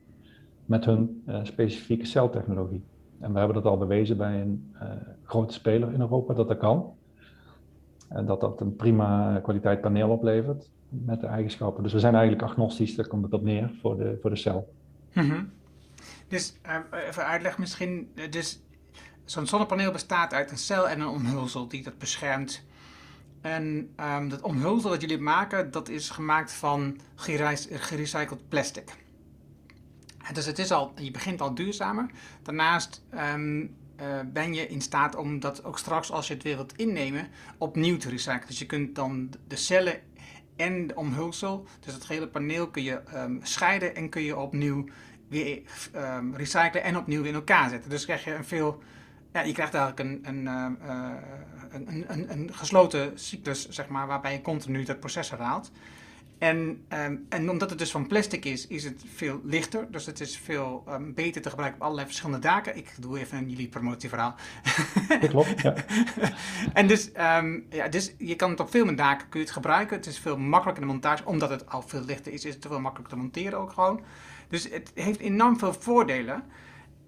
met 0.65 0.85
hun 0.85 1.23
specifieke 1.43 2.07
celtechnologie. 2.07 2.85
En 3.21 3.33
we 3.33 3.39
hebben 3.39 3.57
dat 3.57 3.73
al 3.73 3.79
bewezen 3.79 4.17
bij 4.17 4.41
een 4.41 4.75
uh, 4.75 4.89
grote 5.25 5.53
speler 5.53 5.93
in 5.93 6.01
Europa 6.01 6.35
dat 6.35 6.49
dat 6.49 6.59
kan. 6.59 6.95
En 8.09 8.27
dat 8.27 8.41
dat 8.41 8.61
een 8.61 8.77
prima 8.77 9.41
kwaliteit 9.43 9.81
paneel 9.81 10.11
oplevert 10.11 10.71
met 10.89 11.21
de 11.21 11.27
eigenschappen. 11.27 11.83
Dus 11.83 11.93
we 11.93 11.99
zijn 11.99 12.15
eigenlijk 12.15 12.51
agnostisch, 12.51 12.95
daar 12.95 13.07
komt 13.07 13.25
het 13.25 13.33
op 13.33 13.43
neer, 13.43 13.71
voor 13.81 13.97
de, 13.97 14.19
voor 14.21 14.31
de 14.31 14.37
cel. 14.37 14.73
Mm 15.15 15.51
Dus 16.29 16.59
uh, 16.67 17.07
even 17.09 17.27
uitleg 17.27 17.59
misschien. 17.59 18.13
Dus 18.31 18.63
zo'n 19.25 19.47
zonnepaneel 19.47 19.93
bestaat 19.93 20.33
uit 20.33 20.51
een 20.51 20.59
cel 20.59 20.89
en 20.89 21.01
een 21.01 21.09
omhulsel 21.09 21.69
die 21.69 21.83
dat 21.83 21.99
beschermt. 21.99 22.67
En 23.41 23.95
um, 24.17 24.29
dat 24.29 24.41
omhulsel 24.41 24.91
dat 24.91 25.01
jullie 25.01 25.19
maken, 25.19 25.71
dat 25.71 25.89
is 25.89 26.11
gemaakt 26.11 26.53
van 26.53 26.99
gerecycled 27.17 28.49
plastic. 28.49 29.07
Dus 30.33 30.47
het 30.47 30.59
is 30.59 30.71
al, 30.71 30.93
je 30.97 31.11
begint 31.11 31.41
al 31.41 31.55
duurzamer. 31.55 32.11
Daarnaast 32.43 33.03
ehm, 33.11 33.67
eh, 33.97 34.21
ben 34.27 34.55
je 34.55 34.69
in 34.69 34.81
staat 34.81 35.17
om 35.17 35.41
dat 35.41 35.65
ook 35.65 35.79
straks, 35.79 36.11
als 36.11 36.27
je 36.29 36.35
het 36.35 36.43
weer 36.43 36.57
wilt 36.57 36.77
innemen, 36.77 37.29
opnieuw 37.59 37.97
te 37.97 38.09
recyclen. 38.09 38.47
Dus 38.47 38.59
je 38.59 38.67
kunt 38.67 38.95
dan 38.95 39.31
de 39.47 39.57
cellen 39.57 40.01
en 40.57 40.87
de 40.87 40.95
omhulsel, 40.95 41.67
dus 41.81 41.95
het 41.95 42.09
hele 42.09 42.29
paneel, 42.29 42.69
kun 42.69 42.83
je 42.83 43.01
um, 43.15 43.41
scheiden 43.43 43.95
en 43.95 44.09
kun 44.09 44.23
je 44.23 44.37
opnieuw 44.37 44.85
weer 45.29 45.63
um, 45.97 46.37
recyclen 46.37 46.83
en 46.83 46.97
opnieuw 46.97 47.21
weer 47.21 47.31
in 47.31 47.35
elkaar 47.35 47.71
zetten. 47.71 47.91
Dus 47.91 48.05
krijg 48.05 48.25
je 48.25 48.35
een 48.35 48.45
veel, 48.45 48.83
ja, 49.33 49.41
je 49.41 49.53
krijgt 49.53 49.75
eigenlijk 49.75 50.09
een, 50.09 50.35
een, 50.35 50.45
uh, 50.45 51.13
een, 51.71 52.13
een, 52.13 52.33
een, 52.33 52.55
gesloten 52.55 53.19
cyclus, 53.19 53.69
zeg 53.69 53.89
maar, 53.89 54.07
waarbij 54.07 54.33
je 54.33 54.43
continu 54.43 54.85
dat 54.85 55.01
proces 55.01 55.31
herhaalt. 55.31 55.71
En, 56.39 56.85
ehm, 56.89 57.17
en 57.29 57.51
omdat 57.51 57.71
het 57.71 57.79
dus 57.79 57.91
van 57.91 58.07
plastic 58.07 58.45
is, 58.45 58.67
is 58.67 58.85
het 58.85 59.05
veel 59.15 59.41
lichter. 59.45 59.87
Dus 59.91 60.07
het 60.07 60.21
is 60.21 60.39
veel 60.39 60.85
um, 60.89 61.15
beter 61.15 61.43
te 61.43 61.49
gebruiken 61.49 61.79
op 61.79 61.85
allerlei 61.85 62.07
verschillende 62.07 62.47
daken. 62.47 62.77
Ik 62.77 62.95
doe 62.99 63.19
even 63.19 63.39
een 63.39 63.51
jullie 63.51 63.69
promotieverhaal. 63.69 64.35
Dat 65.21 65.29
klopt, 65.29 65.61
ja. 65.61 65.75
en 66.73 66.87
dus, 66.87 67.11
um, 67.39 67.67
ja, 67.71 67.89
dus 67.89 68.13
je 68.19 68.37
kan 68.37 68.51
het 68.51 68.61
op 68.61 68.71
veel 68.71 68.85
meer 68.85 68.97
daken 68.97 69.29
kun 69.29 69.41
je 69.41 69.47
het 69.47 69.55
gebruiken. 69.55 69.97
Het 69.97 70.07
is 70.07 70.19
veel 70.19 70.39
makkelijker 70.39 70.83
in 70.83 70.89
de 70.89 70.95
montage. 70.95 71.25
Omdat 71.25 71.51
het 71.51 71.69
al 71.69 71.83
veel 71.83 72.05
lichter 72.05 72.33
is, 72.33 72.45
is 72.45 72.55
het 72.55 72.67
veel 72.69 72.81
makkelijker 72.81 73.17
te 73.17 73.21
monteren 73.23 73.59
ook 73.59 73.73
gewoon. 73.73 74.01
Dus 74.49 74.69
het 74.71 74.91
heeft 74.95 75.21
enorm 75.21 75.59
veel 75.59 75.73
voordelen. 75.73 76.45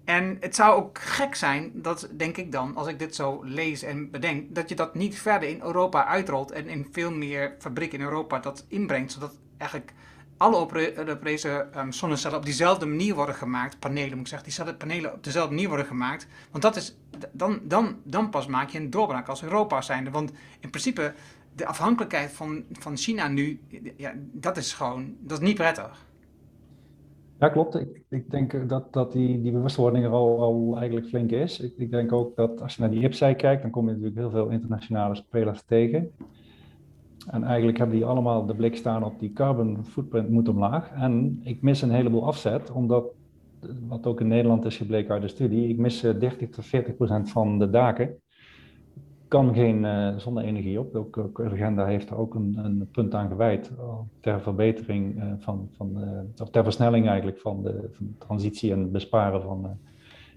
En 0.05 0.37
het 0.39 0.55
zou 0.55 0.75
ook 0.75 0.99
gek 0.99 1.35
zijn, 1.35 1.71
dat 1.73 2.09
denk 2.17 2.37
ik 2.37 2.51
dan, 2.51 2.75
als 2.75 2.87
ik 2.87 2.99
dit 2.99 3.15
zo 3.15 3.41
lees 3.43 3.83
en 3.83 4.11
bedenk, 4.11 4.55
dat 4.55 4.69
je 4.69 4.75
dat 4.75 4.95
niet 4.95 5.19
verder 5.19 5.49
in 5.49 5.61
Europa 5.61 6.05
uitrolt 6.05 6.51
en 6.51 6.67
in 6.67 6.87
veel 6.91 7.11
meer 7.11 7.55
fabrieken 7.59 7.99
in 7.99 8.05
Europa 8.05 8.39
dat 8.39 8.65
inbrengt, 8.67 9.11
zodat 9.11 9.37
eigenlijk 9.57 9.93
alle 10.37 10.93
Europese 10.95 11.67
um, 11.77 11.91
zonnecellen 11.91 12.37
op 12.37 12.45
diezelfde 12.45 12.85
manier 12.85 13.15
worden 13.15 13.35
gemaakt, 13.35 13.79
panelen 13.79 14.09
moet 14.09 14.19
ik 14.19 14.27
zeggen, 14.27 14.47
diezelfde 14.47 14.75
panelen 14.75 15.13
op 15.13 15.23
dezelfde 15.23 15.53
manier 15.53 15.67
worden 15.67 15.85
gemaakt. 15.85 16.27
Want 16.51 16.63
dat 16.63 16.75
is, 16.75 16.95
dan, 17.31 17.59
dan, 17.63 18.01
dan 18.03 18.29
pas 18.29 18.47
maak 18.47 18.69
je 18.69 18.79
een 18.79 18.89
doorbraak 18.89 19.27
als 19.27 19.43
Europa 19.43 19.81
zijnde. 19.81 20.09
Want 20.09 20.31
in 20.59 20.69
principe, 20.69 21.13
de 21.55 21.65
afhankelijkheid 21.65 22.31
van, 22.31 22.63
van 22.71 22.97
China 22.97 23.27
nu, 23.27 23.61
ja, 23.97 24.13
dat 24.17 24.57
is 24.57 24.73
gewoon, 24.73 25.15
dat 25.19 25.41
is 25.41 25.47
niet 25.47 25.57
prettig. 25.57 26.05
Ja, 27.41 27.49
klopt. 27.49 27.75
Ik, 27.75 28.03
ik 28.09 28.31
denk 28.31 28.69
dat, 28.69 28.93
dat 28.93 29.11
die, 29.11 29.41
die 29.41 29.51
bewustwording 29.51 30.05
er 30.05 30.11
al, 30.11 30.77
eigenlijk 30.77 31.07
flink 31.07 31.31
is. 31.31 31.59
Ik, 31.59 31.73
ik 31.77 31.91
denk 31.91 32.11
ook 32.11 32.35
dat 32.35 32.61
als 32.61 32.75
je 32.75 32.81
naar 32.81 32.91
die 32.91 33.03
IPSI 33.03 33.33
kijkt, 33.35 33.61
dan 33.61 33.71
kom 33.71 33.85
je 33.85 33.91
natuurlijk 33.91 34.17
heel 34.17 34.29
veel 34.29 34.49
internationale 34.49 35.15
spelers 35.15 35.63
tegen. 35.63 36.11
En 37.27 37.43
eigenlijk 37.43 37.77
hebben 37.77 37.95
die 37.95 38.05
allemaal 38.05 38.45
de 38.45 38.55
blik 38.55 38.75
staan 38.75 39.03
op 39.03 39.19
die 39.19 39.33
carbon 39.33 39.85
footprint 39.85 40.29
moet 40.29 40.49
omlaag. 40.49 40.91
En 40.91 41.39
ik 41.43 41.61
mis 41.61 41.81
een 41.81 41.91
heleboel 41.91 42.25
afzet, 42.25 42.71
omdat, 42.71 43.05
wat 43.87 44.05
ook 44.05 44.21
in 44.21 44.27
Nederland 44.27 44.65
is 44.65 44.77
gebleken 44.77 45.11
uit 45.11 45.21
de 45.21 45.27
studie, 45.27 45.69
ik 45.69 45.77
mis 45.77 46.01
30 46.01 46.37
eh, 46.37 46.47
tot 46.47 46.65
40 46.65 46.95
procent 46.95 47.31
van 47.31 47.59
de 47.59 47.69
daken 47.69 48.21
kan 49.31 49.53
geen 49.53 49.83
uh, 49.83 50.17
zonne-energie 50.17 50.79
op. 50.79 50.95
Ook, 50.95 51.39
Urgenda 51.39 51.85
heeft 51.85 52.09
er 52.09 52.17
ook 52.17 52.35
een, 52.35 52.59
een 52.63 52.89
punt 52.91 53.13
aan 53.13 53.27
gewijd 53.27 53.71
uh, 53.77 53.93
ter 54.19 54.41
verbetering 54.41 55.15
uh, 55.15 55.23
van, 55.37 55.69
van 55.71 55.97
of 56.41 56.49
ter 56.49 56.63
versnelling 56.63 57.07
eigenlijk 57.07 57.39
van 57.39 57.63
de, 57.63 57.89
van 57.91 58.15
transitie 58.17 58.71
en 58.71 58.91
besparen 58.91 59.41
van 59.41 59.77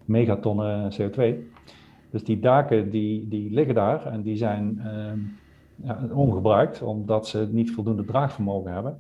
megatonnen 0.05 0.92
CO2. 0.92 1.22
Dus 2.11 2.24
die 2.24 2.40
daken 2.40 2.90
die, 2.90 3.28
die 3.28 3.51
liggen 3.51 3.74
daar 3.74 4.07
en 4.07 4.22
die 4.22 4.36
zijn 4.36 4.80
ehm, 4.84 5.18
ja, 5.74 6.09
ongebruikt 6.12 6.82
omdat 6.82 7.28
ze 7.28 7.49
niet 7.51 7.70
voldoende 7.70 8.05
draagvermogen 8.05 8.72
hebben. 8.72 8.99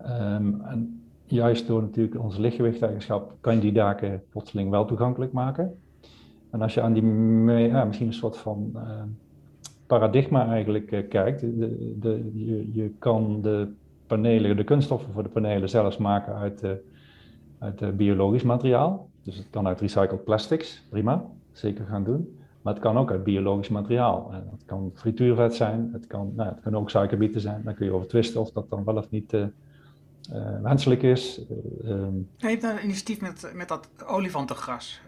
Um, 0.00 0.60
en 0.60 1.02
juist 1.24 1.66
door 1.66 1.82
natuurlijk 1.82 2.22
onze 2.22 2.40
lichtgewichteigenschap 2.40 3.34
kan 3.40 3.54
je 3.54 3.60
die 3.60 3.72
daken 3.72 4.22
plotseling 4.30 4.70
wel 4.70 4.84
toegankelijk 4.84 5.32
maken. 5.32 5.81
En 6.52 6.62
als 6.62 6.74
je 6.74 6.80
aan 6.80 6.92
die, 6.92 7.02
misschien 7.02 8.06
een 8.06 8.12
soort 8.12 8.36
van 8.36 8.70
uh, 8.74 9.02
paradigma 9.86 10.46
eigenlijk 10.46 10.90
uh, 10.90 11.08
kijkt, 11.08 11.40
de, 11.40 11.96
de, 11.98 12.30
je, 12.72 12.90
kan 12.98 13.42
de 13.42 13.72
panelen, 14.06 14.56
de 14.56 14.64
kunststoffen 14.64 15.12
voor 15.12 15.22
de 15.22 15.28
panelen 15.28 15.68
zelfs 15.68 15.96
maken 15.96 16.34
uit, 16.34 16.64
uh, 16.64 16.70
uit 17.58 17.96
biologisch 17.96 18.42
materiaal. 18.42 19.08
Dus 19.22 19.36
het 19.36 19.46
kan 19.50 19.66
uit 19.66 19.80
recycled 19.80 20.24
plastics, 20.24 20.86
prima, 20.88 21.24
zeker 21.52 21.84
gaan 21.84 22.04
doen. 22.04 22.38
Maar 22.62 22.72
het 22.72 22.82
kan 22.82 22.96
ook 22.96 23.10
uit 23.10 23.24
biologisch 23.24 23.68
materiaal. 23.68 24.32
Het 24.32 24.64
kan 24.64 24.90
frituurvet 24.94 25.54
zijn, 25.54 25.90
het 25.92 26.06
kan, 26.06 26.32
nou, 26.36 26.52
het 26.60 26.74
ook 26.74 26.90
suikerbieten 26.90 27.40
zijn. 27.40 27.62
Dan 27.64 27.74
kun 27.74 27.86
je 27.86 27.92
over 27.92 28.08
twisten 28.08 28.40
of 28.40 28.52
dat 28.52 28.70
dan 28.70 28.84
wel 28.84 28.96
of 28.96 29.10
niet 29.10 29.36
wenselijk 30.62 31.02
is. 31.02 31.42
Um. 31.84 32.28
Je 32.36 32.46
hebt 32.46 32.62
een 32.62 32.84
initiatief 32.84 33.20
met, 33.20 33.52
met 33.54 33.68
dat 33.68 33.88
olifantengras. 34.06 35.00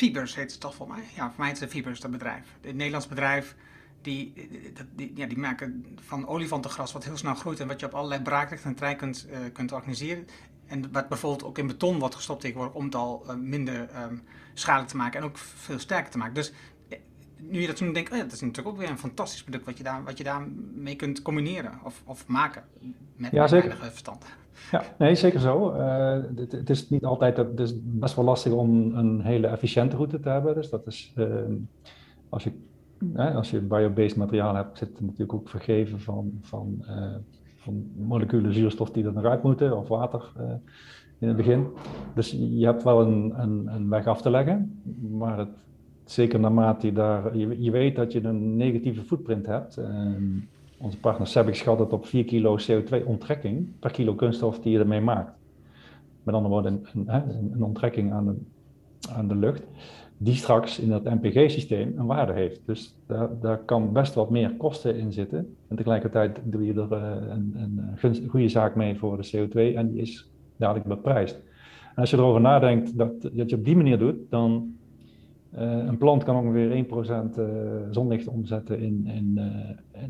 Fibers 0.00 0.34
heet 0.34 0.50
het 0.50 0.60
toch 0.60 0.74
voor 0.74 0.88
mij? 0.88 1.02
Ja, 1.14 1.26
voor 1.30 1.40
mij 1.44 1.50
is 1.50 1.60
het 1.60 1.70
Fibers, 1.70 2.00
dat 2.00 2.10
bedrijf. 2.10 2.44
Het 2.60 2.74
Nederlands 2.74 3.06
bedrijf, 3.06 3.54
die, 4.02 4.48
die, 4.94 5.12
ja, 5.14 5.26
die 5.26 5.38
maken 5.38 5.98
van 6.00 6.26
olifantengras 6.26 6.92
wat 6.92 7.04
heel 7.04 7.16
snel 7.16 7.34
groeit 7.34 7.60
en 7.60 7.68
wat 7.68 7.80
je 7.80 7.86
op 7.86 7.94
allerlei 7.94 8.22
braakrechten 8.22 8.70
en 8.70 8.76
trein 8.76 8.96
kunt, 8.96 9.26
uh, 9.30 9.38
kunt 9.52 9.72
organiseren. 9.72 10.26
En 10.66 10.92
wat 10.92 11.08
bijvoorbeeld 11.08 11.44
ook 11.44 11.58
in 11.58 11.66
beton 11.66 11.98
wordt 11.98 12.14
gestopt 12.14 12.40
tegenwoordig 12.40 12.74
om 12.74 12.84
het 12.84 12.94
al 12.94 13.24
uh, 13.26 13.34
minder 13.34 14.02
um, 14.02 14.22
schadelijk 14.54 14.90
te 14.90 14.96
maken 14.96 15.20
en 15.20 15.26
ook 15.26 15.38
veel 15.38 15.78
sterker 15.78 16.10
te 16.10 16.18
maken. 16.18 16.34
Dus 16.34 16.50
eh, 16.50 16.56
nu 17.48 17.60
je 17.60 17.66
dat 17.66 17.76
toen 17.76 17.92
denkt, 17.92 18.10
oh 18.10 18.16
ja, 18.16 18.22
dat 18.22 18.32
is 18.32 18.40
natuurlijk 18.40 18.68
ook 18.68 18.80
weer 18.80 18.90
een 18.90 18.98
fantastisch 18.98 19.42
product 19.42 19.64
wat 19.64 19.76
je, 19.76 19.84
daar, 19.84 20.04
wat 20.04 20.18
je 20.18 20.24
daarmee 20.24 20.96
kunt 20.96 21.22
combineren 21.22 21.72
of, 21.84 22.02
of 22.06 22.26
maken 22.26 22.62
met 23.16 23.30
ja, 23.30 23.46
zeker. 23.46 23.76
verstand. 23.76 24.24
Ja, 24.70 24.82
nee, 24.98 25.14
zeker 25.14 25.40
zo. 25.40 25.74
Uh, 25.74 26.18
het, 26.36 26.52
het, 26.52 26.70
is 26.70 26.88
niet 26.88 27.04
altijd, 27.04 27.36
het 27.36 27.60
is 27.60 27.74
best 27.82 28.14
wel 28.14 28.24
lastig 28.24 28.52
om 28.52 28.94
een 28.94 29.20
hele 29.20 29.46
efficiënte 29.46 29.96
route 29.96 30.20
te 30.20 30.28
hebben. 30.28 30.54
Dus 30.54 30.70
dat 30.70 30.86
is, 30.86 31.12
uh, 31.16 31.26
als 32.28 32.44
je, 32.44 32.52
als 33.34 33.50
je 33.50 33.60
biobased 33.60 34.16
materiaal 34.16 34.54
hebt, 34.54 34.78
zit 34.78 34.96
er 34.96 35.04
natuurlijk 35.04 35.32
ook 35.32 35.48
vergeven 35.48 36.00
van, 36.00 36.38
van, 36.40 36.84
eh, 36.86 37.14
van 37.56 37.90
moleculen 37.96 38.54
zuurstof 38.54 38.90
die 38.90 39.04
er 39.04 39.12
nog 39.12 39.24
uit 39.24 39.42
moeten, 39.42 39.76
of 39.76 39.88
water 39.88 40.32
in 41.18 41.28
het 41.28 41.36
begin. 41.36 41.66
Dus 42.14 42.30
je 42.30 42.64
hebt 42.64 42.82
wel 42.82 43.00
een, 43.00 43.32
een, 43.36 43.66
een 43.66 43.88
weg 43.88 44.06
af 44.06 44.22
te 44.22 44.30
leggen, 44.30 44.82
maar 45.10 45.38
het, 45.38 45.48
zeker 46.10 46.40
naarmate 46.40 46.86
je 46.86 46.92
daar, 46.92 47.36
je, 47.36 47.62
je 47.62 47.70
weet 47.70 47.96
dat 47.96 48.12
je 48.12 48.24
een 48.24 48.56
negatieve 48.56 49.02
footprint 49.02 49.46
hebt. 49.46 49.76
Ehm, 49.76 50.38
onze 50.78 50.98
partner 50.98 51.26
Sebik 51.26 51.54
schat 51.54 51.78
het 51.78 51.92
op 51.92 52.06
4 52.06 52.24
kilo 52.24 52.56
CO2-onttrekking 52.58 53.78
per 53.78 53.90
kilo 53.90 54.14
kunststof 54.14 54.60
die 54.60 54.72
je 54.72 54.78
ermee 54.78 55.00
maakt. 55.00 55.32
Met 56.22 56.34
andere 56.34 56.54
woorden, 56.54 56.86
een, 56.94 57.04
een, 57.06 57.52
een 57.52 57.62
onttrekking 57.62 58.12
aan 58.12 58.26
de, 58.26 58.34
aan 59.12 59.28
de 59.28 59.36
lucht, 59.36 59.62
die 60.16 60.34
straks 60.34 60.78
in 60.78 60.88
dat 60.88 61.04
NPG-systeem 61.04 61.94
een 61.96 62.06
waarde 62.06 62.32
heeft. 62.32 62.60
Dus 62.66 62.96
daar, 63.06 63.28
daar 63.40 63.58
kan 63.58 63.92
best 63.92 64.14
wat 64.14 64.30
meer 64.30 64.54
kosten 64.56 64.96
in 64.96 65.12
zitten. 65.12 65.56
En 65.68 65.76
tegelijkertijd 65.76 66.40
doe 66.42 66.64
je 66.64 66.72
er 66.72 66.92
uh, 66.92 67.12
een, 67.28 67.54
een, 68.02 68.28
goede 68.28 68.48
zaak 68.48 68.74
mee 68.74 68.98
voor 68.98 69.22
de 69.22 69.48
CO2 69.48 69.76
en 69.76 69.90
die 69.90 70.00
is 70.00 70.30
dadelijk 70.56 70.86
beprijsd. 70.86 71.40
En 71.94 71.96
als 71.96 72.10
je 72.10 72.16
erover 72.16 72.40
nadenkt 72.40 72.98
dat, 72.98 73.22
dat 73.22 73.50
je 73.50 73.56
op 73.56 73.64
die 73.64 73.76
manier 73.76 73.98
doet, 73.98 74.16
dan 74.30 74.78
een 75.52 75.98
plant 75.98 76.24
kan 76.24 76.36
ongeveer 76.36 76.84
1% 76.84 77.38
uh, 77.38 77.46
zonlicht 77.90 78.28
omzetten 78.28 78.78
in, 78.78 79.06
in, 79.06 79.40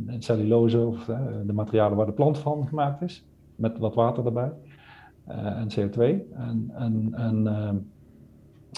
in 0.08 0.22
cellulose 0.22 0.78
of 0.78 1.04
de 1.46 1.52
materialen 1.52 1.96
waar 1.96 2.06
de 2.06 2.12
plant 2.12 2.38
van 2.38 2.66
gemaakt 2.66 3.02
is, 3.02 3.24
met 3.56 3.78
wat 3.78 3.94
water 3.94 4.26
erbij 4.26 4.52
en 5.26 5.68
CO2. 5.68 5.98
En, 6.34 6.70
en, 6.74 7.08
en 7.12 7.46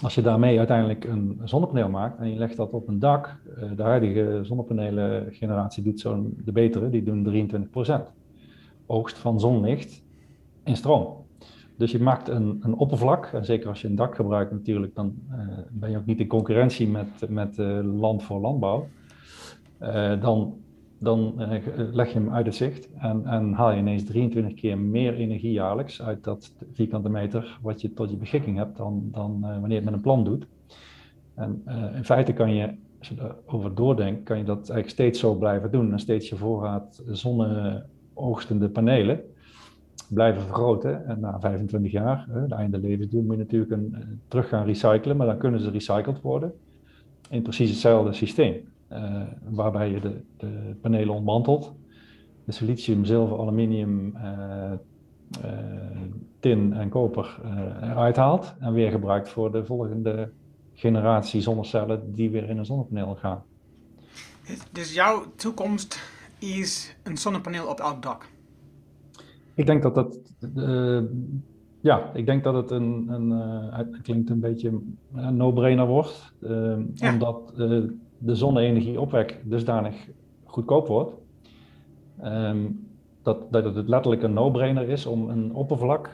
als 0.02 0.14
je 0.14 0.22
daarmee 0.22 0.58
uiteindelijk 0.58 1.04
een 1.04 1.40
zonnepaneel 1.44 1.88
maakt 1.88 2.18
en 2.18 2.30
je 2.30 2.38
legt 2.38 2.56
dat 2.56 2.70
op 2.70 2.88
een 2.88 2.98
dak, 2.98 3.36
de 3.76 3.82
huidige 3.82 4.40
zonnepanelengeneratie 4.42 5.82
doet 5.82 6.00
zo'n 6.00 6.40
de 6.44 6.52
betere, 6.52 6.88
die 6.90 7.02
doen 7.02 7.48
23% 7.86 7.92
oogst 8.86 9.18
van 9.18 9.40
zonlicht 9.40 10.02
in 10.64 10.76
stroom. 10.76 11.21
Dus 11.82 11.92
je 11.92 12.00
maakt 12.00 12.28
een, 12.28 12.58
een 12.60 12.74
oppervlak, 12.74 13.26
en 13.26 13.44
zeker 13.44 13.68
als 13.68 13.80
je 13.80 13.88
een 13.88 13.94
dak 13.94 14.14
gebruikt 14.14 14.52
natuurlijk, 14.52 14.94
dan 14.94 15.14
uh, 15.30 15.38
ben 15.70 15.90
je 15.90 15.96
ook 15.96 16.06
niet 16.06 16.20
in 16.20 16.26
concurrentie 16.26 16.88
met, 16.88 17.28
met 17.28 17.58
uh, 17.58 17.80
land 17.82 18.22
voor 18.22 18.40
landbouw. 18.40 18.88
Uh, 19.80 20.20
dan 20.20 20.54
dan 20.98 21.34
leg 21.92 22.08
je 22.08 22.18
hem 22.18 22.30
uit 22.30 22.46
het 22.46 22.54
zicht 22.54 22.88
en, 22.92 23.26
en, 23.26 23.52
haal 23.52 23.70
je 23.70 23.78
ineens 23.78 24.04
23 24.04 24.54
keer 24.54 24.78
meer 24.78 25.14
energie 25.14 25.52
jaarlijks 25.52 26.02
uit 26.02 26.24
dat 26.24 26.52
vierkante 26.72 27.08
meter 27.08 27.58
wat 27.62 27.80
je 27.80 27.92
tot 27.92 28.10
je 28.10 28.16
beschikking 28.16 28.56
hebt 28.56 28.76
dan, 28.76 29.08
dan 29.12 29.40
wanneer 29.40 29.68
je 29.68 29.74
het 29.74 29.84
met 29.84 29.94
een 29.94 30.00
plan 30.00 30.24
doet. 30.24 30.46
En 31.34 31.62
in 31.94 32.04
feite 32.04 32.32
kan 32.32 32.54
je, 32.54 32.74
als 32.98 33.08
je 33.08 33.14
erover 33.46 33.74
doordenkt, 33.74 34.22
kan 34.22 34.38
je 34.38 34.44
dat 34.44 34.56
eigenlijk 34.56 34.88
steeds 34.88 35.20
zo 35.20 35.34
blijven 35.34 35.70
doen 35.70 35.92
en 35.92 35.98
steeds 35.98 36.28
je 36.28 36.36
voorraad 36.36 37.02
zonne-oogstende 37.06 38.68
panelen 38.68 39.20
blijven 40.12 40.42
vergroten. 40.42 41.06
En 41.06 41.20
na 41.20 41.40
25 41.40 41.92
jaar, 41.92 42.26
de 42.48 42.54
einde 42.54 42.78
levensduur, 42.78 43.22
moet 43.22 43.36
je 43.36 43.42
natuurlijk 43.42 43.72
een, 43.72 43.94
eh, 43.94 44.00
terug 44.28 44.48
gaan 44.48 44.64
recyclen, 44.64 45.16
maar 45.16 45.26
dan 45.26 45.38
kunnen 45.38 45.60
ze 45.60 45.70
recycled 45.70 46.20
worden 46.20 46.52
in 47.32 47.42
precies 47.42 47.70
hetzelfde 47.70 48.12
systeem. 48.12 48.70
Uh, 48.92 49.22
waarbij 49.42 49.90
je 49.90 50.00
de, 50.00 50.20
de, 50.36 50.76
panelen 50.80 51.14
ontmantelt, 51.14 51.74
dus 52.44 52.58
lithium, 52.60 53.04
zilver, 53.04 53.38
aluminium, 53.38 54.16
uh, 54.16 54.72
tin 56.40 56.72
en 56.72 56.88
koper 56.88 57.40
eruit 57.80 58.16
haalt 58.16 58.54
en 58.58 58.72
weer 58.72 58.90
gebruikt 58.90 59.28
voor 59.28 59.52
de 59.52 59.64
volgende 59.64 60.30
generatie 60.74 61.40
zonnecellen 61.40 62.14
die 62.14 62.30
weer 62.30 62.48
in 62.48 62.58
een 62.58 62.64
zonnepaneel 62.64 63.14
gaan. 63.14 63.42
Dus 64.72 64.94
jouw 64.94 65.24
toekomst 65.36 66.00
is 66.38 66.96
een 67.02 67.16
zonnepaneel 67.16 67.66
op 67.66 67.80
elk 67.80 68.02
dak? 68.02 68.28
Ik 69.54 69.66
denk 69.66 69.82
dat 69.82 69.94
dat. 69.94 70.18
Uh, 70.56 71.02
ja, 71.80 72.10
ik 72.14 72.26
denk 72.26 72.44
dat 72.44 72.54
het 72.54 72.70
een. 72.70 73.08
een 73.08 73.30
uh, 73.30 73.76
het 73.76 74.00
klinkt 74.02 74.30
een 74.30 74.40
beetje 74.40 74.80
een 75.14 75.36
no-brainer 75.36 75.86
wordt. 75.86 76.34
Uh, 76.40 76.76
ja. 76.94 77.12
Omdat 77.12 77.52
de 78.18 78.34
zonne-energieopwek 78.34 79.40
dusdanig 79.44 80.08
goedkoop 80.44 80.86
wordt. 80.86 81.12
Um, 82.24 82.90
dat, 83.22 83.52
dat 83.52 83.74
het 83.74 83.88
letterlijk 83.88 84.22
een 84.22 84.32
no-brainer 84.32 84.88
is 84.88 85.06
om 85.06 85.28
een 85.28 85.54
oppervlak 85.54 86.10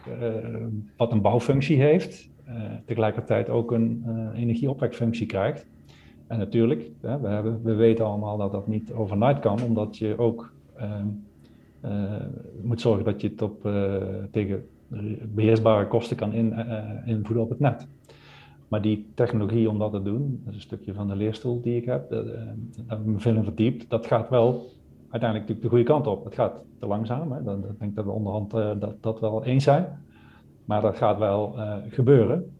wat 0.96 1.12
een 1.12 1.20
bouwfunctie 1.20 1.80
heeft, 1.80 2.30
tegelijkertijd 2.84 3.48
ook 3.48 3.72
een 3.72 4.04
energieopwekfunctie 4.34 5.26
krijgt. 5.26 5.66
En 6.26 6.38
natuurlijk, 6.38 6.90
hè, 7.00 7.20
we, 7.20 7.28
hebben, 7.28 7.62
we 7.62 7.74
weten 7.74 8.04
allemaal 8.04 8.36
dat 8.36 8.52
dat 8.52 8.66
niet 8.66 8.92
overnight 8.92 9.40
kan, 9.40 9.62
omdat 9.62 9.96
je 9.96 10.18
ook 10.18 10.52
ehm, 11.80 12.26
moet 12.62 12.80
zorgen 12.80 13.04
dat 13.04 13.20
je 13.20 13.28
het 13.28 13.42
op, 13.42 13.68
tegen 14.30 14.66
beheersbare 15.34 15.86
kosten 15.86 16.16
kan 16.16 16.32
in, 16.32 16.54
invoeren 17.04 17.42
op 17.42 17.48
het 17.48 17.58
net. 17.58 17.86
Maar 18.68 18.82
die 18.82 19.06
technologie 19.14 19.70
om 19.70 19.78
dat 19.78 19.92
te 19.92 20.02
doen, 20.02 20.40
dat 20.44 20.54
is 20.54 20.54
een 20.54 20.66
stukje 20.66 20.94
van 20.94 21.08
de 21.08 21.16
leerstoel 21.16 21.60
die 21.60 21.76
ik 21.76 21.84
heb, 21.84 22.10
daar 22.10 22.24
heb 22.86 22.98
ik 22.98 23.04
me 23.04 23.18
veel 23.18 23.34
in 23.34 23.44
verdiept, 23.44 23.90
dat 23.90 24.06
gaat 24.06 24.28
wel 24.28 24.66
uiteindelijk 25.10 25.48
natuurlijk 25.48 25.62
de 25.62 25.68
goede 25.68 25.84
kant 25.84 26.06
op. 26.06 26.24
Het 26.24 26.34
gaat 26.34 26.60
te 26.78 26.86
langzaam, 26.86 27.32
hè. 27.32 27.42
Dan, 27.42 27.60
denk 27.60 27.90
ik 27.90 27.94
dat 27.94 28.04
we 28.04 28.10
onderhand 28.10 28.50
dat, 28.50 28.94
dat 29.00 29.20
wel 29.20 29.44
eens 29.44 29.64
zijn. 29.64 29.86
Maar 30.64 30.80
dat 30.80 30.96
gaat 30.96 31.18
wel 31.18 31.54
gebeuren. 31.88 32.50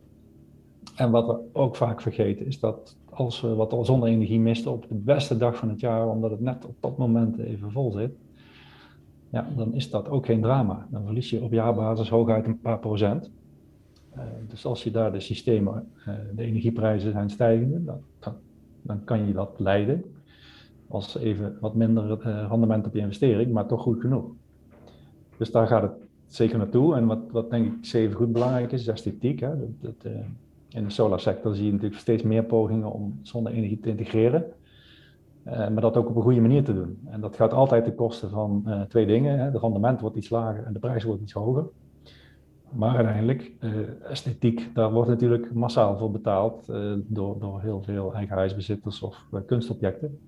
En 0.97 1.11
wat 1.11 1.27
we 1.27 1.39
ook 1.53 1.77
vaak 1.77 2.01
vergeten 2.01 2.47
is 2.47 2.61
dat 2.61 2.97
als 3.11 3.41
we 3.41 3.55
wat 3.55 3.77
zonne-energie 3.83 4.41
misten 4.41 4.73
op 4.73 4.89
de 4.89 4.95
beste 4.95 5.37
dag 5.37 5.57
van 5.57 5.69
het 5.69 5.81
jaar, 5.81 6.09
omdat 6.09 6.31
het 6.31 6.41
net 6.41 6.65
op 6.67 6.75
dat 6.81 6.99
moment 6.99 7.39
even 7.39 7.73
vol 7.73 7.93
zit, 7.93 8.11
ja, 9.31 9.49
dan 9.57 9.75
is 9.75 9.91
dat 9.91 10.09
ook 10.09 10.27
geen 10.27 10.41
drama. 10.41 10.87
Dan 10.91 11.05
verlies 11.05 11.31
je 11.31 11.43
op 11.43 11.53
jaarbasis 11.53 12.09
hooguit 12.09 12.47
een 12.47 12.61
paar 12.61 12.79
procent. 12.79 13.31
Uh, 14.17 14.23
dus 14.49 14.65
als 14.65 14.85
je 14.85 14.91
daar 14.91 15.13
de 15.13 15.21
systemen, 15.21 15.89
de 16.35 16.43
energieprijzen 16.43 17.13
zijn 17.13 17.31
stijgende, 17.31 17.85
dan, 17.85 18.35
dan, 18.83 19.05
kan 19.05 19.27
je 19.27 19.33
dat 19.33 19.51
leiden 19.59 20.05
als 20.89 21.17
even 21.17 21.57
wat 21.61 21.75
minder 21.75 22.27
uh, 22.27 22.47
rendement 22.49 22.87
op 22.87 22.95
je 22.95 23.01
investering, 23.01 23.53
maar 23.53 23.67
toch 23.67 23.83
goed 23.83 24.01
genoeg. 24.01 24.25
Dus 25.37 25.51
daar 25.51 25.67
gaat 25.67 25.83
het 25.83 25.93
zeker 26.27 26.59
naartoe. 26.59 26.95
En 26.95 27.07
wat, 27.07 27.31
wat 27.31 27.51
denk 27.51 27.67
ik 27.67 27.85
zeven 27.85 28.17
goed 28.17 28.33
belangrijk 28.33 28.73
is, 28.73 28.81
is 28.81 28.87
esthetiek. 28.87 29.41
Hè? 29.41 29.51
Dat, 29.81 30.13
in 30.69 30.85
de 30.85 30.91
solarsector 30.91 31.55
zie 31.55 31.67
je 31.67 31.73
natuurlijk 31.73 32.01
steeds 32.01 32.23
meer 32.23 32.45
pogingen 32.45 32.93
om 32.93 33.19
zonne-energie 33.23 33.81
te 33.81 33.89
integreren. 33.89 34.45
Uh, 35.49 35.57
maar 35.57 35.81
dat 35.81 35.97
ook 35.97 36.09
op 36.09 36.17
een 36.17 36.23
goede 36.23 36.41
manier 36.41 36.65
te 36.65 36.75
doen. 36.75 37.01
En 37.07 37.21
dat 37.21 37.37
gaat 37.37 37.53
altijd 37.53 37.85
ten 37.85 37.95
koste 37.95 38.29
van 38.29 38.85
twee 38.89 39.07
dingen. 39.07 39.39
Hè? 39.39 39.51
De 39.51 39.59
rendement 39.59 40.01
wordt 40.01 40.17
iets 40.17 40.31
lager 40.31 40.65
en 40.65 40.73
de 40.73 40.79
prijs 40.79 41.05
wordt 41.05 41.23
iets 41.23 41.33
hoger. 41.33 41.69
Maar 42.71 42.97
uiteindelijk, 42.97 43.53
esthetiek, 44.03 44.71
daar 44.75 44.93
wordt 44.93 45.09
natuurlijk 45.09 45.55
massaal 45.55 45.99
voor 45.99 46.11
betaald 46.11 46.67
door, 46.97 47.39
door 47.39 47.61
heel 47.61 47.83
veel 47.83 48.15
eigen 48.15 48.37
huisbezitters 48.37 49.03
of 49.03 49.25
kunstobjecten 49.47 50.19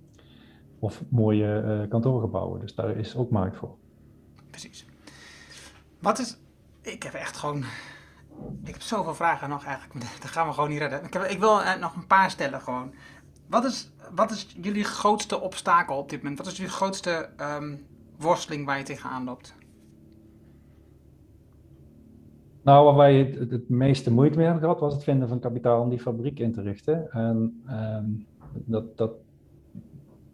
of 0.78 1.02
mooie 1.08 1.86
kantoorgebouwen. 1.88 2.60
Dus 2.60 2.74
daar 2.74 2.96
is 2.96 3.16
ook 3.16 3.30
markt 3.30 3.56
voor. 3.56 3.76
Precies. 4.50 4.86
Wat 6.00 6.18
is. 6.18 6.38
Ik 6.82 7.02
heb 7.02 7.14
echt 7.14 7.36
gewoon. 7.36 7.64
Ik 8.64 8.72
heb 8.72 8.80
zoveel 8.80 9.14
vragen 9.14 9.48
nog 9.48 9.64
eigenlijk. 9.64 10.00
Dat 10.22 10.30
gaan 10.30 10.46
we 10.46 10.52
gewoon 10.52 10.68
niet 10.68 10.78
redden. 10.78 11.04
Ik, 11.04 11.12
heb, 11.12 11.22
ik 11.22 11.38
wil 11.38 11.60
nog 11.80 11.94
een 11.94 12.06
paar 12.06 12.30
stellen 12.30 12.60
gewoon. 12.60 12.94
Wat 13.50 13.64
is, 13.64 13.90
wat 14.14 14.30
is 14.30 14.56
jullie 14.60 14.84
grootste 14.84 15.40
obstakel 15.40 15.96
op 15.96 16.10
dit 16.10 16.18
moment? 16.18 16.38
Wat 16.38 16.46
is 16.46 16.56
jullie 16.56 16.72
grootste 16.72 17.28
um, 17.40 17.86
worsteling 18.18 18.66
waar 18.66 18.78
je 18.78 18.84
tegenaan 18.84 19.24
loopt? 19.24 19.54
Nou, 22.62 22.84
waar 22.84 22.96
wij 22.96 23.18
het, 23.18 23.50
het, 23.50 23.68
meeste 23.68 24.12
moeite 24.12 24.36
mee 24.36 24.44
hebben 24.44 24.62
gehad, 24.62 24.80
was 24.80 24.94
het 24.94 25.04
vinden 25.04 25.28
van 25.28 25.40
kapitaal 25.40 25.82
om 25.82 25.88
die 25.88 26.00
fabriek 26.00 26.38
in 26.38 26.52
te 26.52 26.62
richten. 26.62 27.10
En 27.10 27.62
um, 27.70 28.26
dat, 28.52 28.96
dat 28.96 29.12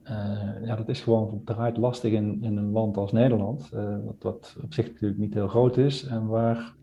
uh, 0.05 0.67
ja, 0.67 0.77
dat 0.77 0.89
is 0.89 1.01
gewoon 1.01 1.41
draait 1.45 1.77
lastig 1.77 2.12
in, 2.12 2.43
in 2.43 2.57
een 2.57 2.71
land 2.71 2.97
als 2.97 3.12
Nederland, 3.12 3.71
uh, 3.75 3.97
wat, 4.05 4.17
wat, 4.19 4.57
op 4.62 4.75
zich 4.75 4.87
natuurlijk 4.87 5.21
niet 5.21 5.35
heel 5.35 5.49
groot 5.49 5.77
is 5.77 6.05
en 6.05 6.27
waar, 6.27 6.75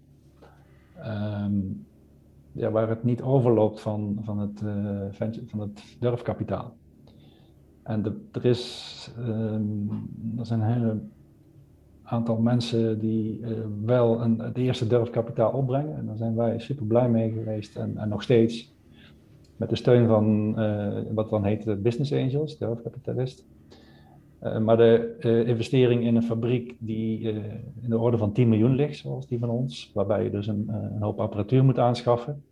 um, 1.06 1.86
ja, 2.54 2.72
waar 2.72 2.89
het 2.89 3.04
niet 3.04 3.22
overloopt 3.22 3.82
van, 3.82 4.20
van, 4.24 4.39
het, 4.39 4.62
uh, 4.62 5.30
van 5.47 5.60
het 5.60 5.97
durfkapitaal. 5.99 6.74
En 7.84 8.01
de, 8.01 8.22
er, 8.32 8.45
is, 8.45 9.12
um, 9.20 9.89
er 10.38 10.45
zijn 10.45 10.62
een 10.62 10.74
hele 10.74 10.99
aantal 12.04 12.38
mensen 12.38 12.99
die 12.99 13.45
wel 13.86 14.22
een, 14.22 14.39
het 14.39 14.58
eerste 14.58 14.88
durfkapitaal 14.88 15.51
opbrengen 15.51 15.97
en 15.97 16.06
daar 16.06 16.18
zijn 16.18 16.36
wij 16.36 16.60
super 16.60 16.86
blij 16.86 17.10
mee 17.10 17.32
geweest 17.32 17.76
en, 17.76 17.97
en 17.97 18.10
nog 18.10 18.24
steeds 18.24 18.74
met 19.58 19.70
de 19.70 19.76
steun 19.76 20.08
van 20.08 20.56
uh, 20.60 20.97
wat 21.14 21.30
dan 21.30 21.43
heet 21.43 21.64
de 21.64 21.76
Business 21.76 22.14
Angels, 22.14 22.58
de 22.58 22.66
hoofdkapitalist. 22.66 23.45
Uh, 24.44 24.58
maar 24.58 24.78
de 24.78 25.16
uh, 25.20 25.48
investering 25.48 26.04
in 26.04 26.16
een 26.16 26.24
fabriek 26.24 26.76
die 26.80 27.20
in 27.82 27.89
de 27.89 28.00
orde 28.00 28.18
van 28.18 28.32
10 28.32 28.50
miljoen 28.50 28.76
ligt, 28.76 28.98
zoals 28.98 29.28
die 29.28 29.39
van 29.39 29.50
ons, 29.50 29.91
waarbij 29.94 30.24
je 30.24 30.30
dus 30.30 30.48
een, 30.48 30.66
een 30.68 31.02
hoop 31.02 31.20
apparatuur 31.20 31.64
moet 31.64 31.80
aanschaffen, 31.80 32.44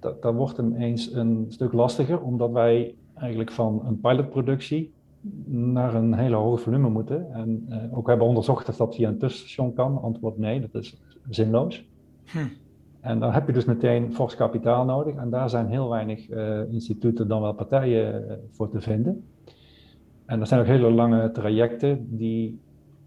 dat, 0.00 0.22
dat 0.22 0.34
wordt 0.34 0.58
ineens 0.58 1.12
een 1.12 1.46
stuk 1.48 1.72
lastiger, 1.72 2.20
omdat 2.20 2.50
wij 2.50 2.94
eigenlijk 3.14 3.50
van 3.50 3.82
een 3.86 4.00
pilotproductie 4.00 4.92
naar 5.46 5.94
een 5.94 6.14
hele 6.14 6.36
hoge 6.36 6.62
volume 6.62 6.88
moeten. 6.88 7.32
En 7.32 7.66
ook 7.92 8.06
hebben 8.08 8.26
onderzocht 8.26 8.68
of 8.68 8.76
dat 8.76 8.94
via 8.94 9.08
een 9.08 9.18
tussenstation 9.18 9.72
kan. 9.72 10.02
Antwoord 10.02 10.38
nee, 10.38 10.60
dat 10.60 10.82
is 10.82 11.00
zinloos. 11.28 11.84
Hm. 12.24 12.38
En 13.00 13.18
dan 13.18 13.32
heb 13.32 13.46
je 13.46 13.52
dus 13.52 13.64
meteen 13.64 14.14
fors 14.14 14.36
kapitaal 14.36 14.84
nodig. 14.84 15.14
En 15.14 15.30
daar 15.30 15.50
zijn 15.50 15.66
heel 15.66 15.88
weinig 15.88 16.28
instituten 16.70 17.28
dan 17.28 17.42
wel 17.42 17.54
partijen 17.54 18.40
voor 18.50 18.68
te 18.70 18.80
vinden. 18.80 19.24
En 20.28 20.40
er 20.40 20.46
zijn 20.46 20.60
ook 20.60 20.66
hele 20.66 20.90
lange 20.90 21.30
trajecten 21.30 22.16
die. 22.16 22.60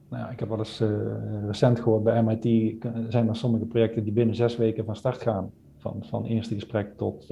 Nou, 0.09 0.31
ik 0.31 0.39
heb 0.39 0.49
wel 0.49 0.57
eens 0.57 0.81
uh, 0.81 0.89
recent 1.45 1.79
gehoord 1.79 2.03
bij 2.03 2.23
MIT 2.23 2.75
zijn 3.09 3.27
er 3.27 3.35
sommige 3.35 3.65
projecten 3.65 4.03
die 4.03 4.13
binnen 4.13 4.35
zes 4.35 4.57
weken 4.57 4.85
van 4.85 4.95
start 4.95 5.21
gaan. 5.21 5.51
Van, 5.77 5.97
van 6.01 6.25
eerste 6.25 6.53
gesprek 6.53 6.97
tot, 6.97 7.27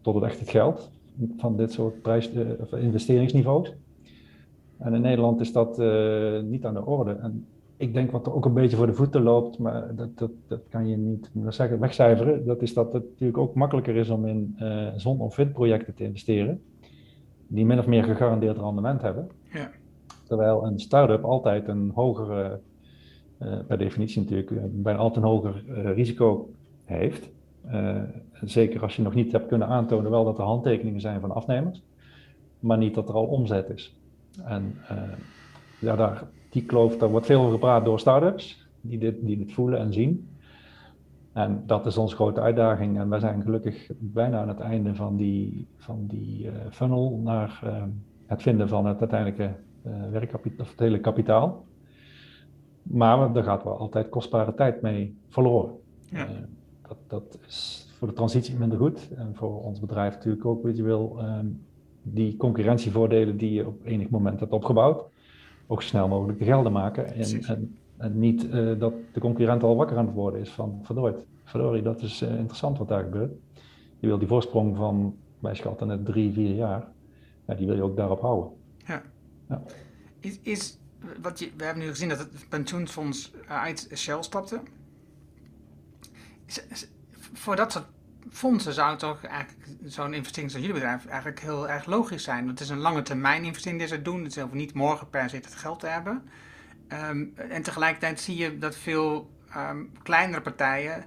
tot 0.00 0.14
het 0.14 0.24
echt 0.24 0.40
het 0.40 0.50
geld 0.50 0.90
van 1.36 1.56
dit 1.56 1.72
soort 1.72 2.02
prijs, 2.02 2.30
of 2.60 2.72
investeringsniveaus. 2.72 3.74
En 4.78 4.94
in 4.94 5.00
Nederland 5.00 5.40
is 5.40 5.52
dat 5.52 5.78
niet 6.44 6.64
aan 6.64 6.74
de 6.74 6.86
orde. 6.86 7.12
En 7.12 7.46
ik 7.76 7.94
denk 7.94 8.10
wat 8.10 8.26
er 8.26 8.34
ook 8.34 8.44
een 8.44 8.54
beetje 8.54 8.76
voor 8.76 8.86
de 8.86 8.94
voeten 8.94 9.22
loopt, 9.22 9.58
maar 9.58 9.94
dat, 9.94 10.18
dat, 10.18 10.30
dat 10.46 10.60
kan 10.68 10.88
je 10.88 10.96
niet 10.96 11.30
zeggen, 11.48 11.78
wegcijferen, 11.78 12.46
dat 12.46 12.62
is 12.62 12.74
dat 12.74 12.92
het 12.92 13.02
natuurlijk 13.02 13.38
ook 13.38 13.54
makkelijker 13.54 13.96
is 13.96 14.10
om 14.10 14.26
in 14.26 14.56
zon- 14.96 15.20
of 15.20 15.36
windprojecten 15.36 15.94
te 15.94 16.04
investeren, 16.04 16.62
die 17.52 17.64
min 17.64 17.78
of 17.78 17.86
meer 17.86 18.04
gegarandeerd 18.04 18.58
rendement 18.58 19.02
hebben. 19.02 19.30
Ja. 19.52 19.70
Terwijl 20.24 20.66
een 20.66 20.80
start-up 20.80 21.24
altijd 21.24 21.68
een 21.68 21.90
hogere, 21.94 22.60
uh, 23.42 23.58
per 23.66 23.78
definitie 23.78 24.22
natuurlijk, 24.22 24.50
uh, 24.50 24.62
bijna 24.68 24.98
altijd 24.98 25.24
een 25.24 25.30
hoger 25.30 25.62
risico 25.94 26.50
heeft. 26.84 27.30
zeker 28.40 28.82
als 28.82 28.96
je 28.96 29.02
nog 29.02 29.14
niet 29.14 29.32
hebt 29.32 29.48
kunnen 29.48 29.68
aantonen 29.68 30.10
wel 30.10 30.24
dat 30.24 30.38
er 30.38 30.44
handtekeningen 30.44 31.00
zijn 31.00 31.20
van 31.20 31.30
afnemers, 31.30 31.82
maar 32.60 32.78
niet 32.78 32.94
dat 32.94 33.08
er 33.08 33.14
al 33.14 33.26
omzet 33.26 33.70
is. 33.70 33.96
En 34.44 34.74
ja, 35.80 35.96
daar, 35.96 36.24
die 36.50 36.64
kloof, 36.64 36.96
daar 36.96 37.10
wordt 37.10 37.26
veel 37.26 37.40
over 37.40 37.52
gepraat 37.52 37.84
door 37.84 38.00
start-ups, 38.00 38.68
die 38.80 38.98
dit, 38.98 39.14
die 39.20 39.38
dit 39.38 39.52
voelen 39.52 39.78
en 39.78 39.92
zien. 39.92 40.28
En 41.32 41.62
dat 41.66 41.86
is 41.86 41.96
onze 41.96 42.14
grote 42.14 42.40
uitdaging. 42.40 42.98
En 42.98 43.08
wij 43.08 43.18
zijn 43.18 43.42
gelukkig 43.42 43.90
bijna 43.98 44.40
aan 44.40 44.48
het 44.48 44.60
einde 44.60 44.94
van 44.94 45.16
die, 45.16 45.66
van 45.76 46.06
die 46.06 46.44
uh, 46.44 46.52
funnel 46.70 47.20
naar 47.24 47.60
uh, 47.64 47.82
het 48.26 48.42
vinden 48.42 48.68
van 48.68 48.86
het 48.86 49.00
uiteindelijke 49.00 49.54
uh, 49.86 49.92
werkkapitaal, 50.10 50.64
of 50.64 50.70
het 50.70 50.80
hele 50.80 51.00
kapitaal. 51.00 51.64
Maar 52.82 53.32
daar 53.32 53.44
gaat 53.44 53.64
wel 53.64 53.78
altijd 53.78 54.08
kostbare 54.08 54.54
tijd 54.54 54.82
mee 54.82 55.18
verloren. 55.28 55.72
Ja. 56.10 56.26
dat, 56.88 56.96
dat 57.06 57.38
is 57.46 57.88
voor 57.98 58.08
de 58.08 58.14
transitie 58.14 58.58
minder 58.58 58.78
goed. 58.78 59.08
En 59.16 59.34
voor 59.34 59.62
ons 59.62 59.80
bedrijf 59.80 60.14
natuurlijk 60.14 60.44
ook, 60.44 60.62
weet 60.62 60.76
je 60.76 60.82
wel, 60.82 61.18
ehm, 61.18 61.46
die 62.02 62.36
concurrentievoordelen 62.36 63.36
die 63.36 63.52
je 63.52 63.66
op 63.66 63.84
enig 63.84 64.08
moment 64.08 64.40
hebt 64.40 64.52
opgebouwd 64.52 65.04
ook 65.70 65.82
snel 65.82 66.08
mogelijk 66.08 66.38
te 66.38 66.44
gelden 66.44 66.72
maken. 66.72 67.14
En, 67.14 67.42
en, 67.42 67.78
en 68.00 68.18
niet 68.18 68.44
uh, 68.44 68.78
dat 68.78 68.94
de 69.12 69.20
concurrent 69.20 69.62
al 69.62 69.76
wakker 69.76 69.96
aan 69.96 70.06
het 70.06 70.14
worden 70.14 70.40
is 70.40 70.50
van 70.50 70.80
verdorie, 70.82 71.14
verdorie 71.44 71.82
dat 71.82 72.02
is 72.02 72.22
uh, 72.22 72.38
interessant 72.38 72.78
wat 72.78 72.88
daar 72.88 73.02
gebeurt. 73.02 73.32
Je 73.98 74.06
wil 74.06 74.18
die 74.18 74.28
voorsprong 74.28 74.76
van, 74.76 75.16
wij 75.38 75.54
schatten 75.54 75.86
net 75.86 76.04
drie, 76.04 76.32
vier 76.32 76.54
jaar, 76.54 76.88
ja, 77.46 77.54
die 77.54 77.66
wil 77.66 77.76
je 77.76 77.82
ook 77.82 77.96
daarop 77.96 78.20
houden. 78.20 78.52
Ja. 78.86 79.02
ja. 79.48 79.62
Is, 80.20 80.38
is, 80.42 80.78
wat 81.22 81.38
je, 81.38 81.50
we 81.56 81.64
hebben 81.64 81.82
nu 81.82 81.88
gezien 81.88 82.08
dat 82.08 82.18
het 82.18 82.46
pensioenfonds 82.48 83.32
uit 83.46 83.90
Shell 83.94 84.22
stapte. 84.22 84.60
Is, 86.46 86.66
is, 86.66 86.88
voor 87.32 87.56
dat 87.56 87.72
soort 87.72 87.86
fondsen 88.30 88.74
zou 88.74 88.96
toch 88.98 89.24
eigenlijk 89.24 89.68
zo'n 89.84 90.14
investering 90.14 90.50
zoals 90.50 90.66
jullie 90.66 90.80
bedrijf 90.80 91.06
eigenlijk 91.06 91.40
heel 91.40 91.68
erg 91.68 91.86
logisch 91.86 92.24
zijn. 92.24 92.44
Want 92.44 92.58
het 92.58 92.68
is 92.68 92.74
een 92.74 92.80
lange 92.80 93.02
termijn 93.02 93.44
investering 93.44 93.80
die 93.80 93.88
ze 93.88 94.02
doen. 94.02 94.22
Het 94.22 94.36
is 94.36 94.42
over 94.42 94.56
niet 94.56 94.74
morgen 94.74 95.08
per 95.08 95.30
se 95.30 95.36
het 95.36 95.54
geld 95.54 95.80
te 95.80 95.86
hebben. 95.86 96.22
Um, 96.92 97.32
en 97.36 97.62
tegelijkertijd 97.62 98.20
zie 98.20 98.36
je 98.36 98.58
dat 98.58 98.76
veel 98.76 99.30
um, 99.56 99.90
kleinere 100.02 100.42
partijen 100.42 101.04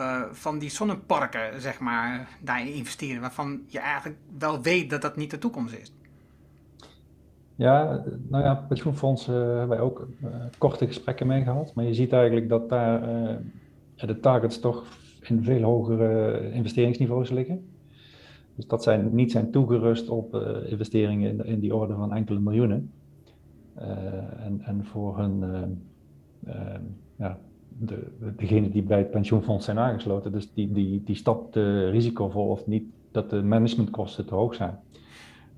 uh, 0.00 0.22
van 0.30 0.58
die 0.58 0.70
zonneparken, 0.70 1.60
zeg 1.60 1.80
maar, 1.80 2.28
daarin 2.40 2.72
investeren. 2.72 3.20
Waarvan 3.20 3.62
je 3.66 3.78
eigenlijk 3.78 4.18
wel 4.38 4.62
weet 4.62 4.90
dat 4.90 5.02
dat 5.02 5.16
niet 5.16 5.30
de 5.30 5.38
toekomst 5.38 5.74
is. 5.74 5.92
Ja, 7.54 8.04
nou 8.28 8.44
ja, 8.44 8.54
pensioenfondsen 8.54 9.34
hebben 9.34 9.68
wij 9.68 9.80
ook 9.80 10.08
korte 10.58 10.86
gesprekken 10.86 11.26
mee 11.26 11.42
gehad. 11.42 11.74
Maar 11.74 11.84
je 11.84 11.94
ziet 11.94 12.12
eigenlijk 12.12 12.48
dat 12.48 12.68
daar 12.68 13.00
de 13.96 14.20
targets 14.20 14.60
toch 14.60 14.84
in 15.20 15.44
veel 15.44 15.62
hogere 15.62 16.50
investeringsniveaus 16.52 17.30
liggen. 17.30 17.68
Dus 18.54 18.66
dat 18.66 18.82
zij 18.82 18.96
niet 18.96 19.30
zijn 19.30 19.50
toegerust 19.50 20.08
op 20.08 20.34
investeringen 20.66 21.30
in, 21.30 21.44
in, 21.44 21.60
die 21.60 21.74
orde 21.74 21.94
van 21.94 22.14
enkele 22.14 22.38
miljoenen. 22.38 22.92
En, 24.44 24.60
en 24.64 24.84
voor 24.84 25.18
hun 25.18 25.44
ja, 27.16 27.38
de, 27.78 28.06
degene 28.36 28.68
die 28.68 28.82
bij 28.82 28.98
het 28.98 29.10
pensioenfonds 29.10 29.64
zijn 29.64 29.78
aangesloten, 29.78 30.32
dus 30.32 30.52
die, 30.52 30.72
die, 30.72 31.02
die 31.04 31.16
stap 31.16 31.52
te 31.52 31.88
risicovol 31.90 32.48
of 32.48 32.66
niet 32.66 32.84
dat 33.10 33.30
de 33.30 33.42
managementkosten 33.42 34.26
te 34.26 34.34
hoog 34.34 34.54
zijn. 34.54 34.78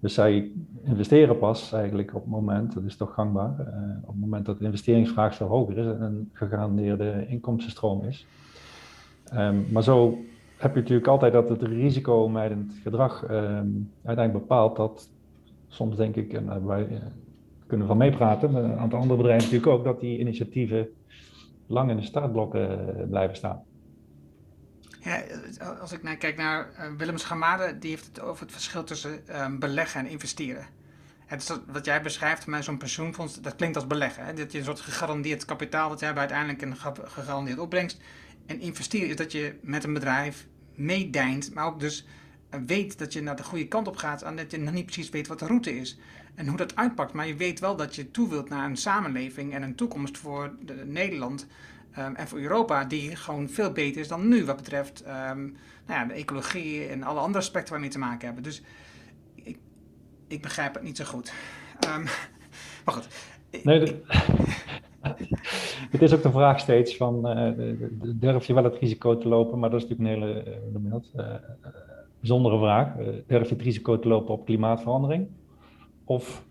Dus 0.00 0.14
zij 0.14 0.50
investeren 0.82 1.38
pas 1.38 1.72
eigenlijk 1.72 2.14
op 2.14 2.22
het 2.22 2.30
moment, 2.30 2.74
dat 2.74 2.84
is 2.84 2.96
toch 2.96 3.14
gangbaar, 3.14 3.50
op 4.02 4.06
het 4.06 4.20
moment 4.20 4.46
dat 4.46 4.58
de 4.58 4.64
investeringsvraag 4.64 5.34
veel 5.34 5.46
hoger 5.46 5.78
is 5.78 5.86
en 5.86 6.02
een 6.02 6.30
gegarandeerde 6.32 7.26
inkomstenstroom 7.28 8.04
is. 8.04 8.26
Um, 9.34 9.64
maar 9.72 9.82
zo 9.82 10.18
heb 10.56 10.74
je 10.74 10.80
natuurlijk 10.80 11.08
altijd 11.08 11.32
dat 11.32 11.48
het 11.48 11.62
risicomijdend 11.62 12.72
gedrag 12.82 13.22
um, 13.22 13.90
uiteindelijk 14.04 14.46
bepaalt 14.46 14.76
dat 14.76 15.10
soms 15.68 15.96
denk 15.96 16.16
ik, 16.16 16.32
en 16.32 16.66
wij 16.66 17.02
kunnen 17.70 17.86
van 17.86 17.96
meepraten, 17.96 18.54
een 18.54 18.78
aantal 18.78 18.98
andere 18.98 19.16
bedrijven 19.16 19.44
natuurlijk 19.44 19.72
ook, 19.72 19.84
dat 19.84 20.00
die 20.00 20.18
initiatieven 20.18 20.88
lang 21.66 21.90
in 21.90 21.96
de 21.96 22.02
startblokken 22.02 22.98
eh, 22.98 23.08
blijven 23.08 23.36
staan. 23.36 23.62
Ja, 25.00 25.22
als 25.80 25.92
ik 25.92 26.02
naar, 26.02 26.16
kijk 26.16 26.36
naar 26.36 26.70
uh, 26.78 26.96
Willem 26.96 27.18
Schamade, 27.18 27.78
die 27.78 27.90
heeft 27.90 28.06
het 28.06 28.20
over 28.20 28.42
het 28.42 28.52
verschil 28.52 28.84
tussen 28.84 29.42
um, 29.42 29.58
beleggen 29.58 30.00
en 30.00 30.10
investeren. 30.10 30.66
Wat 31.66 31.84
jij 31.84 32.02
beschrijft 32.02 32.46
met 32.46 32.64
zo'n 32.64 32.78
pensioenfonds, 32.78 33.40
dat 33.40 33.56
klinkt 33.56 33.76
als 33.76 33.86
beleggen. 33.86 34.24
Hè? 34.24 34.32
Dat 34.34 34.52
je 34.52 34.58
een 34.58 34.64
soort 34.64 34.80
gegarandeerd 34.80 35.44
kapitaal, 35.44 35.88
dat 35.88 36.00
je 36.00 36.14
uiteindelijk 36.14 36.62
een 36.62 36.76
gegarandeerd 37.04 37.58
opbrengst. 37.58 38.00
En 38.46 38.60
investeren 38.60 39.08
is 39.08 39.16
dat 39.16 39.32
je 39.32 39.58
met 39.62 39.84
een 39.84 39.92
bedrijf 39.92 40.46
meedijnt, 40.74 41.54
maar 41.54 41.66
ook 41.66 41.80
dus 41.80 42.06
eh, 42.50 42.60
weet 42.66 42.98
dat 42.98 43.12
je 43.12 43.22
naar 43.22 43.36
de 43.36 43.42
goede 43.42 43.68
kant 43.68 43.88
op 43.88 43.96
gaat 43.96 44.22
en 44.22 44.36
dat 44.36 44.50
je 44.50 44.58
nog 44.58 44.74
niet 44.74 44.84
precies 44.84 45.10
weet 45.10 45.26
wat 45.26 45.38
de 45.38 45.46
route 45.46 45.76
is 45.76 45.98
en 46.40 46.48
hoe 46.48 46.56
dat 46.56 46.76
uitpakt. 46.76 47.12
Maar 47.12 47.26
je 47.26 47.36
weet 47.36 47.60
wel 47.60 47.76
dat 47.76 47.94
je 47.94 48.10
toe 48.10 48.28
wilt 48.28 48.48
naar 48.48 48.64
een 48.64 48.76
samenleving 48.76 49.54
en 49.54 49.62
een 49.62 49.74
toekomst 49.74 50.18
voor 50.18 50.54
de, 50.64 50.74
Nederland 50.86 51.46
um, 51.98 52.14
en 52.14 52.28
voor 52.28 52.38
Europa 52.38 52.84
die 52.84 53.16
gewoon 53.16 53.48
veel 53.48 53.72
beter 53.72 54.00
is 54.00 54.08
dan 54.08 54.28
nu 54.28 54.44
wat 54.44 54.56
betreft 54.56 55.04
um, 55.06 55.56
nou 55.86 56.00
ja, 56.00 56.04
de 56.04 56.14
ecologie 56.14 56.86
en 56.86 57.02
alle 57.02 57.20
andere 57.20 57.38
aspecten 57.38 57.72
waarmee 57.72 57.90
te 57.90 57.98
maken 57.98 58.26
hebben. 58.26 58.42
Dus 58.42 58.62
ik, 59.34 59.58
ik 60.28 60.42
begrijp 60.42 60.74
het 60.74 60.82
niet 60.82 60.96
zo 60.96 61.04
goed. 61.04 61.32
Um, 61.96 62.02
maar 62.84 62.94
goed. 62.94 63.08
Nee, 63.62 63.80
het 65.90 66.02
is 66.02 66.14
ook 66.14 66.22
de 66.22 66.30
vraag 66.30 66.60
steeds 66.60 66.96
van 66.96 67.38
uh, 67.38 67.68
durf 68.14 68.46
je 68.46 68.54
wel 68.54 68.64
het 68.64 68.78
risico 68.78 69.18
te 69.18 69.28
lopen, 69.28 69.58
maar 69.58 69.70
dat 69.70 69.82
is 69.82 69.88
natuurlijk 69.88 70.16
een 70.16 70.22
hele 70.22 70.44
uh, 71.14 71.24
uh, 71.24 71.34
bijzondere 72.20 72.58
vraag. 72.58 72.88
durf 73.26 73.48
je 73.48 73.54
het 73.54 73.64
risico 73.64 73.98
te 73.98 74.08
lopen 74.08 74.34
op 74.34 74.44
klimaatverandering? 74.44 75.28
Of 76.10 76.44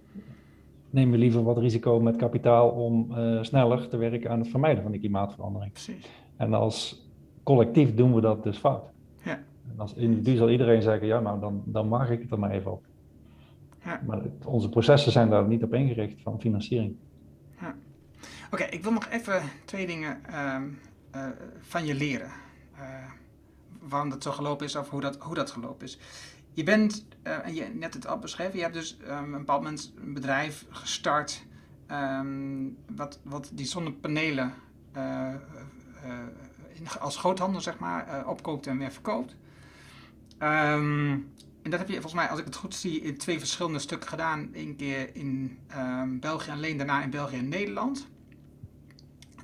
nemen 0.89 1.12
we 1.12 1.18
liever 1.18 1.43
wat 1.43 1.57
risico 1.57 1.99
met 1.99 2.16
kapitaal 2.16 2.70
om 2.70 3.12
uh, 3.12 3.43
sneller 3.43 3.88
te 3.88 3.97
werken 3.97 4.32
aan 4.32 4.39
het 4.39 4.47
vermijden 4.47 4.84
van 4.84 4.91
die 4.91 4.99
klimaatverandering? 4.99 5.72
Precies. 5.72 6.10
En 6.36 6.53
als 6.53 7.07
collectief 7.43 7.95
doen 7.95 8.14
we 8.14 8.22
dat 8.22 8.43
dus 8.43 8.57
fout. 8.57 8.84
Ja. 9.24 9.43
En 9.72 9.80
als 9.80 9.93
individu 9.93 10.36
zal 10.36 10.49
iedereen 10.49 10.82
zeggen, 10.82 11.07
ja, 11.07 11.20
nou 11.20 11.39
dan, 11.39 11.62
dan 11.66 11.88
mag 11.88 12.10
ik 12.10 12.22
het 12.22 12.32
er 12.32 12.39
maar 12.39 12.51
even 12.51 12.72
op. 12.72 12.86
Ja. 13.84 14.01
Maar 14.05 14.18
het, 14.18 14.45
onze 14.45 14.70
processen 14.70 15.12
zijn 15.12 15.30
daar 15.30 15.47
niet 15.47 15.64
op 15.64 15.74
ingericht 15.74 16.22
van 16.22 16.39
financiering. 16.39 16.95
Ja. 17.60 17.76
Oké, 18.51 18.64
ik 18.64 18.84
wil 18.84 18.91
nog 18.91 19.07
even 19.10 19.41
twee 19.66 19.88
dingen 19.88 20.22
uh, 20.30 20.55
uh, 21.16 21.28
van 21.60 21.86
je 21.86 21.95
leren. 21.95 22.32
Uh, 22.74 22.82
waarom 23.80 24.10
dat 24.10 24.24
zo 24.24 24.32
gelopen 24.32 24.66
is 24.66 24.76
of 24.76 24.89
hoe 24.89 25.01
dat, 25.01 25.18
hoe 25.18 25.36
dat 25.36 25.51
gelopen 25.51 25.86
is. 25.86 25.99
Je 26.53 26.63
bent, 26.63 27.05
uh, 27.23 27.45
en 27.45 27.53
je 27.53 27.63
net 27.63 27.93
het 27.93 28.07
al 28.07 28.19
beschreven, 28.19 28.55
je 28.55 28.61
hebt 28.61 28.73
dus 28.73 28.97
um, 29.07 29.33
een 29.33 29.39
bepaald 29.39 29.63
moment 29.63 29.93
een 30.01 30.13
bedrijf 30.13 30.65
gestart 30.69 31.45
um, 31.91 32.77
wat, 32.95 33.19
wat 33.23 33.49
die 33.53 33.65
zonnepanelen 33.65 34.53
uh, 34.97 35.33
uh, 36.05 36.95
als 36.99 37.17
groothandel 37.17 37.61
zeg 37.61 37.79
maar 37.79 38.27
opkoopt 38.27 38.67
en 38.67 38.77
weer 38.77 38.91
verkoopt. 38.91 39.35
Um, 40.39 41.31
en 41.61 41.71
dat 41.71 41.79
heb 41.79 41.87
je 41.87 41.93
volgens 41.93 42.13
mij, 42.13 42.27
als 42.27 42.39
ik 42.39 42.45
het 42.45 42.55
goed 42.55 42.75
zie, 42.75 43.01
in 43.01 43.17
twee 43.17 43.39
verschillende 43.39 43.79
stukken 43.79 44.09
gedaan. 44.09 44.49
Eén 44.53 44.75
keer 44.75 45.15
in 45.15 45.59
België 46.19 46.51
alleen, 46.51 46.77
daarna 46.77 47.03
in 47.03 47.09
België 47.09 47.37
en 47.37 47.49
Nederland. 47.49 48.07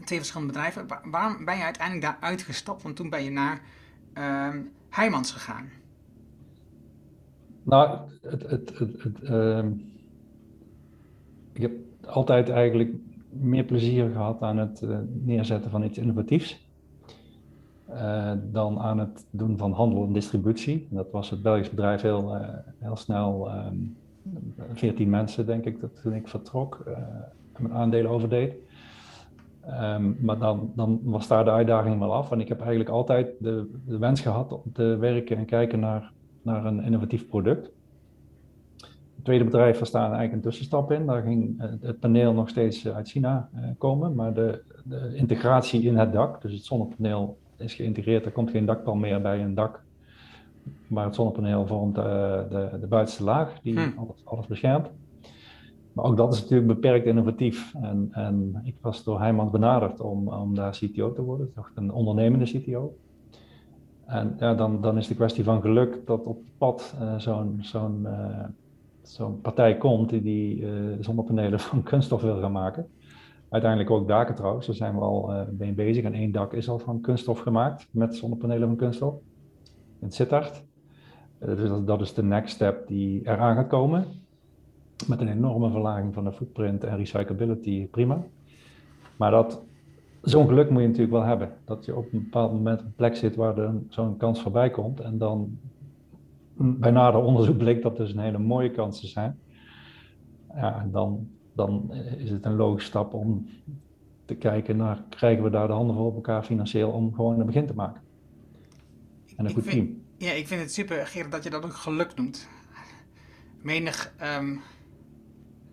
Twee 0.04 0.18
verschillende 0.18 0.54
bedrijven. 0.54 0.88
waarom 1.04 1.46
ben 1.46 1.58
je 1.58 1.64
uiteindelijk 1.64 2.06
daar 2.06 2.30
uitgestapt? 2.30 2.84
Want 2.84 2.96
toen 2.96 3.10
ben 3.10 3.24
je 3.24 3.30
naar 3.30 3.62
Heijmans 4.90 5.32
gegaan. 5.32 5.70
Nou, 7.66 7.98
het, 8.22 8.50
het, 8.50 8.78
het, 8.78 9.22
ehm, 9.24 9.72
ik 11.54 11.62
heb 11.62 11.72
altijd 12.06 12.50
eigenlijk 12.50 12.94
meer 13.30 13.64
plezier 13.64 14.10
gehad 14.12 14.42
aan 14.42 14.58
het 14.58 14.82
uh, 14.82 14.98
neerzetten 15.12 15.72
van 15.72 15.84
iets 15.84 15.98
innovatiefs 15.98 16.68
uh, 17.90 18.32
dan 18.52 18.80
aan 18.80 19.00
het 19.00 19.26
doen 19.30 19.58
van 19.58 19.72
handel 19.72 20.04
en 20.04 20.14
distributie. 20.14 20.88
Dat 20.90 21.12
was 21.12 21.30
het 21.30 21.42
Belgisch 21.42 21.70
bedrijf 21.70 22.02
heel, 22.02 22.36
uh, 22.36 22.48
heel 22.80 22.96
snel, 22.96 23.52
um, 23.52 23.98
ehm, 24.58 24.76
14 24.76 25.10
mensen 25.10 25.46
denk 25.46 25.66
ik 25.66 25.82
dat 25.82 26.02
toen 26.02 26.14
ik 26.14 26.28
vertrok 26.28 26.84
en 27.54 27.64
mijn 27.64 27.74
aandelen 27.74 28.12
overdeed. 28.12 28.56
Um, 29.68 30.18
maar 30.20 30.40
dan, 30.40 30.72
dan, 30.76 31.00
was 31.04 31.28
daar 31.28 31.44
de 31.44 31.52
uitdaging 31.52 32.00
wel 32.00 32.14
af. 32.14 32.32
En 32.32 32.40
ik 32.40 32.48
heb 32.48 32.60
eigenlijk 32.60 32.90
altijd 32.90 33.32
de, 33.40 33.72
de 33.86 33.98
wens 33.98 34.22
gehad 34.22 34.52
om 34.52 34.72
te 34.74 34.98
werken 34.98 35.38
en 35.38 35.46
kijken 35.46 35.80
naar 35.80 36.12
naar 36.46 36.66
een 36.66 36.84
innovatief 36.84 37.28
product. 37.28 37.72
Het 39.16 39.24
tweede 39.24 39.44
bedrijf, 39.44 39.78
daar 39.78 39.88
staan 39.88 40.02
eigenlijk 40.02 40.34
een 40.34 40.42
tussenstap 40.42 40.92
in. 40.92 41.06
Daar 41.06 41.22
ging 41.22 41.62
het 41.82 42.00
paneel 42.00 42.34
nog 42.34 42.50
steeds 42.50 42.88
uit 42.88 43.10
China 43.10 43.50
eh, 43.54 43.64
komen, 43.78 44.16
maar 44.16 44.34
de, 44.34 44.62
de 44.84 45.12
integratie 45.16 45.82
in 45.82 45.98
het 45.98 46.14
dak, 46.14 46.42
dus 46.42 46.54
het 46.54 46.66
zonnepaneel 46.66 47.38
is 47.58 47.74
geïntegreerd, 47.74 48.26
er 48.26 48.32
komt 48.32 48.50
geen 48.50 48.66
dakpan 48.66 49.00
meer 49.00 49.22
bij 49.22 49.42
een 49.42 49.54
dak. 49.54 49.84
Maar 50.88 51.06
het 51.06 51.16
zonnepaneel 51.16 51.68
vormt 51.68 51.96
de, 51.96 52.78
de 52.80 52.88
buitenste 52.88 53.24
laag 53.24 53.60
die 53.62 53.80
hm. 53.80 53.98
alles, 53.98 54.26
alles, 54.26 54.48
beschermt. 54.48 54.90
Maar 55.94 56.06
ook 56.06 56.18
dat 56.18 56.34
is 56.34 56.42
natuurlijk 56.42 56.68
beperkt 56.68 57.06
innovatief. 57.06 57.74
En, 57.82 58.08
en 58.12 58.62
ik 58.64 58.76
was 58.82 59.04
door 59.04 59.20
Heijmans 59.20 59.52
benaderd 59.52 60.00
om, 60.00 60.28
om 60.28 60.56
daar 60.56 60.72
CTO 60.72 61.14
te 61.14 61.22
worden, 61.22 61.54
toch 61.54 61.72
een 61.76 61.92
ondernemende 61.92 62.46
CTO. 62.46 62.96
En 64.06 64.36
ja, 64.40 64.54
dan, 64.54 64.82
dan 64.82 64.98
is 64.98 65.08
de 65.08 65.16
kwestie 65.16 65.44
van 65.44 65.62
geluk 65.62 66.02
dat 66.06 66.24
op 66.24 66.44
pad 66.58 66.96
uh, 67.02 67.20
zo'n 67.20 67.60
zo'n 69.02 69.42
partij 69.42 69.78
komt 69.78 70.10
die, 70.10 70.22
die 70.22 70.60
uh, 70.60 70.70
zonnepanelen 71.00 71.60
van 71.70 71.84
kunststof 71.84 72.22
wil 72.22 72.40
gaan 72.40 72.52
maken. 72.52 72.88
Uiteindelijk 73.50 73.92
ook 73.92 74.08
daken 74.08 74.36
trouwens, 74.36 74.66
daar 74.66 74.76
zijn 74.76 74.96
we 74.96 75.02
al 75.02 75.46
mee 75.58 75.74
bezig. 75.74 76.04
En 76.04 76.14
één 76.14 76.32
dak 76.32 76.54
is 76.54 76.70
al 76.70 76.80
van 76.80 77.02
kunststof 77.02 77.40
gemaakt 77.40 77.88
met 77.92 78.16
zonnepanelen 78.16 78.68
van 78.68 78.78
kunststof. 78.78 79.16
In 80.02 80.12
Sittard. 80.12 80.64
dus 81.40 81.70
dat, 81.70 81.88
dat, 81.88 82.02
is 82.02 82.14
de 82.14 82.24
next 82.24 82.56
step 82.56 82.88
die 82.88 83.22
eraan 83.24 83.56
gaat 83.56 83.68
komen. 83.68 84.06
Met 85.08 85.22
een 85.22 85.28
enorme 85.28 85.70
verlaging 85.70 86.14
van 86.14 86.24
de 86.24 86.32
footprint 86.32 86.84
en 86.84 86.98
recyclability, 86.98 87.88
prima. 87.88 88.24
Maar 89.16 89.32
dat 89.32 89.64
zo'n 90.26 90.48
geluk 90.48 90.70
moet 90.70 90.82
je 90.82 90.88
natuurlijk 90.88 91.14
wel 91.14 91.24
hebben. 91.24 91.54
Dat 91.66 91.86
je 91.86 91.96
op 91.96 92.14
een 92.14 92.24
bepaald 92.24 92.52
moment 92.52 92.80
op 92.80 92.86
een 92.86 92.96
plek 92.96 93.16
zit 93.16 93.36
waar 93.36 93.74
zo'n 93.90 94.18
kans 94.18 94.42
voorbij 94.42 94.70
komt. 94.70 95.00
En 95.00 95.18
dan 95.18 95.60
bij 96.54 96.92
nader 96.92 97.22
onderzoek 97.22 97.58
bleek 97.58 97.82
dat 97.82 97.98
dus 97.98 98.12
een 98.12 98.20
hele 98.20 98.38
mooie 98.38 98.72
kansen 98.72 99.08
zijn. 99.08 99.40
Ja, 100.56 100.88
dan, 100.92 101.28
dan 101.54 101.94
is 102.18 102.30
het 102.30 102.46
een 102.46 102.56
logische 102.56 102.90
stap 102.90 103.14
om 103.14 103.48
te 104.26 104.36
kijken 104.36 104.78
naar, 104.78 105.04
krijgen 105.10 105.44
we 105.44 105.50
daar 105.50 105.68
de 105.68 105.74
handen 105.74 105.96
voor 105.96 106.06
op 106.06 106.16
elkaar 106.16 106.44
financieel 106.44 106.92
om 106.92 107.14
gewoon 107.14 107.40
een 107.40 107.46
begin 107.46 107.68
te 107.68 107.74
maken. 107.74 108.02
En 109.36 109.46
een 109.46 109.54
goed 109.54 109.70
team. 109.70 110.04
Ja, 110.18 110.32
ik 110.32 110.48
vind 110.48 110.62
het 110.62 110.74
super, 110.74 111.08
Gerard, 111.08 111.32
dat 111.32 111.44
je 111.44 111.50
dat 111.50 111.66
ook 111.66 111.74
geluk 111.74 112.16
noemt. 112.16 112.48
Menig 113.62 114.14
um, 114.40 114.62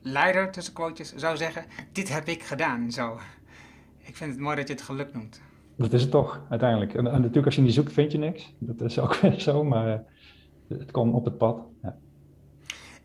leider, 0.03 0.51
tussen 0.51 0.75
quotes, 0.75 1.15
zou 1.15 1.37
zeggen, 1.37 1.65
dit 1.93 2.13
heb 2.13 2.27
ik 2.27 2.43
gedaan, 2.43 2.91
zo. 2.91 3.19
Ik 4.03 4.17
vind 4.17 4.31
het 4.31 4.41
mooi 4.41 4.57
dat 4.57 4.69
je 4.69 4.75
het 4.75 4.83
geluk 4.83 5.15
noemt. 5.15 5.41
Dat 5.77 5.93
is 5.93 6.03
het 6.03 6.11
toch, 6.11 6.41
uiteindelijk. 6.49 6.95
En, 6.95 7.05
natuurlijk, 7.05 7.47
als 7.47 7.55
je 7.55 7.63
niet 7.63 7.75
zoekt, 7.75 7.93
vind 7.93 8.13
je 8.13 8.19
niks. 8.19 8.55
Dat 8.59 8.81
is 8.81 8.99
ook 8.99 9.15
weer 9.21 9.41
zo, 9.41 9.65
maar 9.65 9.89
eh, 9.89 9.99
het 10.79 10.91
komt 10.91 11.15
op 11.15 11.25
het 11.25 11.39
pad. 11.39 11.61
Ja. 11.83 11.97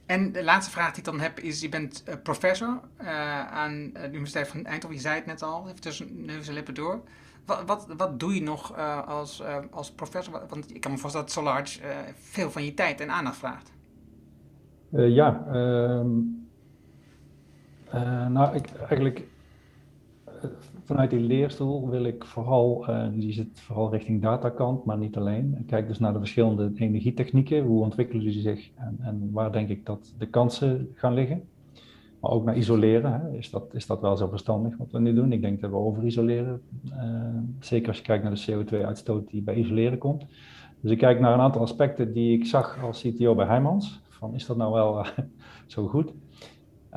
En 0.06 0.32
de 0.32 0.44
laatste 0.44 0.72
vraag 0.72 0.90
die 0.90 0.98
ik 0.98 1.04
dan 1.04 1.20
heb 1.20 1.40
is, 1.40 1.62
je 1.62 1.70
bent 1.70 2.04
uh, 2.10 2.16
professor 2.24 2.80
uh, 3.02 3.48
aan 3.48 3.90
de 3.94 4.08
Universiteit 4.08 4.48
van 4.48 4.66
Eindhoven, 4.66 4.96
je 4.96 5.02
zei 5.02 5.16
het 5.16 5.26
net 5.26 5.42
al, 5.42 5.68
even 5.68 5.82
tussen 5.82 6.26
neus 6.26 6.48
en 6.48 6.54
lippen 6.54 6.74
door. 6.74 7.02
Wat, 7.46 7.64
wat, 7.66 7.88
wat 7.98 8.20
doe 8.20 8.36
je 8.36 8.42
nog 8.42 8.78
uh, 8.78 9.08
als, 9.08 9.44
als 9.72 9.92
professor? 9.92 10.46
Want 10.50 10.76
ik 10.76 10.82
kan 10.82 10.92
me 10.92 10.98
voorstellen 10.98 11.28
dat 11.28 11.36
Solarge 11.36 11.80
veel 12.16 12.52
van 12.52 12.64
je 12.66 12.74
tijd 12.74 13.02
en 13.02 13.12
aandacht 13.12 13.38
vraagt. 13.38 13.72
ja, 14.90 15.46
ehm, 15.52 16.10
nou, 18.34 18.56
ik, 18.56 18.72
eigenlijk 18.72 19.24
vanuit 20.88 21.10
die 21.10 21.20
leerstoel 21.20 21.90
wil 21.90 22.04
ik 22.04 22.26
vooral, 22.26 22.90
uh, 22.90 23.08
die 23.14 23.34
zit 23.34 23.60
vooral 23.60 23.92
richting 23.92 24.22
datakant, 24.22 24.86
maar 24.86 24.98
niet 24.98 25.18
alleen. 25.18 25.58
Ik 25.60 25.68
kijk 25.68 25.88
dus 25.88 26.00
naar 26.00 26.14
de 26.14 26.20
verschillende 26.20 26.72
energietechnieken, 26.76 27.64
hoe 27.64 27.84
ontwikkelen 27.84 28.24
die 28.24 28.42
zich 28.42 28.70
en, 28.76 28.98
en 29.00 29.30
waar 29.32 29.52
denk 29.52 29.70
ik 29.70 29.86
dat 29.86 30.14
de 30.18 30.26
kansen 30.26 30.90
gaan 30.94 31.14
liggen. 31.14 31.44
Maar 32.20 32.32
ook 32.32 32.46
naar 32.46 32.58
isoleren, 32.58 33.14
hè. 33.14 33.38
Is, 33.38 33.50
dat, 33.50 33.74
is 33.74 33.86
dat 33.86 34.02
wel 34.02 34.18
zo 34.18 34.28
verstandig 34.28 34.78
wat 34.78 34.92
we 34.92 35.00
nu 35.00 35.14
doen? 35.14 35.32
Ik 35.32 35.42
denk 35.42 35.62
dat 35.62 35.70
we 35.70 35.76
overisoleren, 35.76 36.62
uh, 36.86 36.94
zeker 37.60 37.88
als 37.88 37.98
je 37.98 38.04
kijkt 38.04 38.24
naar 38.24 38.36
de 38.36 38.52
CO2-uitstoot 38.52 39.30
die 39.30 39.42
bij 39.42 39.56
isoleren 39.56 39.98
komt. 39.98 40.26
Dus 40.82 40.92
ik 40.92 40.98
kijk 40.98 41.20
naar 41.20 41.34
een 41.34 41.40
aantal 41.40 41.62
aspecten 41.62 42.14
die 42.14 42.38
ik 42.38 42.46
zag 42.46 42.84
als 42.84 43.02
CTO 43.02 43.36
bij 43.36 43.46
Heijmans. 43.46 44.02
Van 44.10 44.34
is 44.34 44.46
dat 44.46 44.58
nou 44.58 44.74
wel 44.74 45.00
uh, 45.00 45.08
zo 45.68 45.88
goed? 45.88 46.14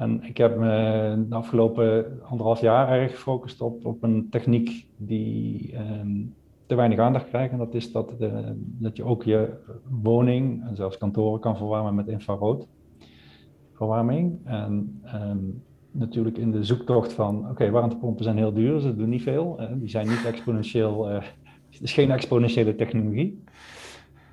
En 0.01 0.22
ik 0.22 0.36
heb 0.36 0.56
me 0.56 1.24
de 1.28 1.35
afgelopen 1.35 2.20
anderhalf 2.22 2.60
jaar 2.60 2.89
erg 2.89 3.10
gefocust 3.10 3.60
op, 3.60 3.85
op 3.85 4.02
een 4.02 4.28
techniek 4.31 4.86
die 4.97 5.74
um, 6.01 6.35
te 6.66 6.74
weinig 6.74 6.98
aandacht 6.98 7.28
krijgt. 7.28 7.52
En 7.52 7.59
dat 7.59 7.74
is 7.74 7.93
dat, 7.93 8.12
de, 8.18 8.52
dat 8.56 8.97
je 8.97 9.05
ook 9.05 9.22
je 9.22 9.52
woning 9.89 10.68
en 10.68 10.77
zelfs 10.77 10.98
kantoren 10.98 11.40
kan 11.40 11.56
verwarmen 11.56 11.94
met 11.94 12.09
infraroodverwarming. 12.09 14.39
En 14.44 15.02
um, 15.14 15.62
natuurlijk 15.90 16.39
in 16.39 16.51
de 16.51 16.64
zoektocht 16.64 17.12
van, 17.12 17.51
oké, 17.51 17.70
warmtepompen 17.70 18.24
zijn 18.24 18.36
heel 18.36 18.52
duur, 18.52 18.81
ze 18.81 18.97
doen 18.97 19.09
niet 19.09 19.22
veel. 19.22 19.60
Die 19.74 19.89
zijn 19.89 20.09
niet 20.09 20.24
exponentieel, 20.27 21.10
uh, 21.10 21.14
het 21.70 21.82
is 21.82 21.93
geen 21.93 22.10
exponentiële 22.10 22.74
technologie. 22.74 23.43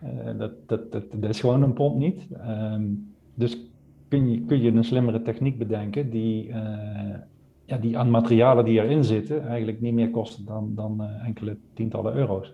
Uh, 0.03 0.37
dat, 0.37 0.51
dat, 0.65 0.91
dat, 0.91 1.29
is 1.29 1.39
gewoon 1.39 1.63
een 1.63 1.73
pomp 1.73 1.97
niet. 1.97 2.27
Um, 2.47 3.15
dus 3.33 3.67
kun 4.07 4.31
je, 4.31 4.41
kun 4.45 4.61
je 4.61 4.71
een 4.71 4.83
slimmere 4.83 5.21
techniek 5.21 5.57
bedenken 5.57 6.09
die, 6.09 6.47
uh, 6.47 6.55
ja, 7.65 7.77
die 7.77 7.97
aan 7.97 8.09
materialen 8.09 8.65
die 8.65 8.81
erin 8.81 9.03
zitten 9.03 9.47
eigenlijk 9.47 9.81
niet 9.81 9.93
meer 9.93 10.09
kosten 10.09 10.45
dan, 10.45 10.71
dan 10.75 11.01
uh, 11.01 11.25
enkele 11.25 11.57
tientallen 11.73 12.15
euro's. 12.15 12.53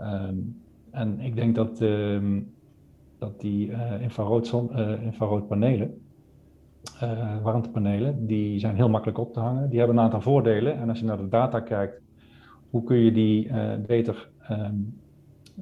Um, 0.00 0.62
en 0.90 1.20
ik 1.20 1.36
denk 1.36 1.54
dat, 1.54 1.80
um, 1.80 2.52
dat 3.18 3.40
die 3.40 3.68
uh, 3.68 4.00
infrarood, 4.00 4.54
infraroodpanelen, 5.02 5.98
warmtepanelen, 7.42 8.26
die 8.26 8.58
zijn 8.58 8.76
heel 8.76 8.88
makkelijk 8.88 9.18
op 9.18 9.32
te 9.32 9.40
hangen. 9.40 9.68
Die 9.68 9.78
hebben 9.78 9.96
een 9.96 10.02
aantal 10.02 10.20
voordelen. 10.20 10.76
En 10.78 10.88
als 10.88 10.98
je 10.98 11.04
naar 11.04 11.16
de 11.16 11.28
data 11.28 11.60
kijkt, 11.60 12.00
hoe 12.70 12.84
kun 12.84 12.96
je 12.96 13.12
die 13.12 13.50
beter 13.86 14.30
um, 14.50 15.00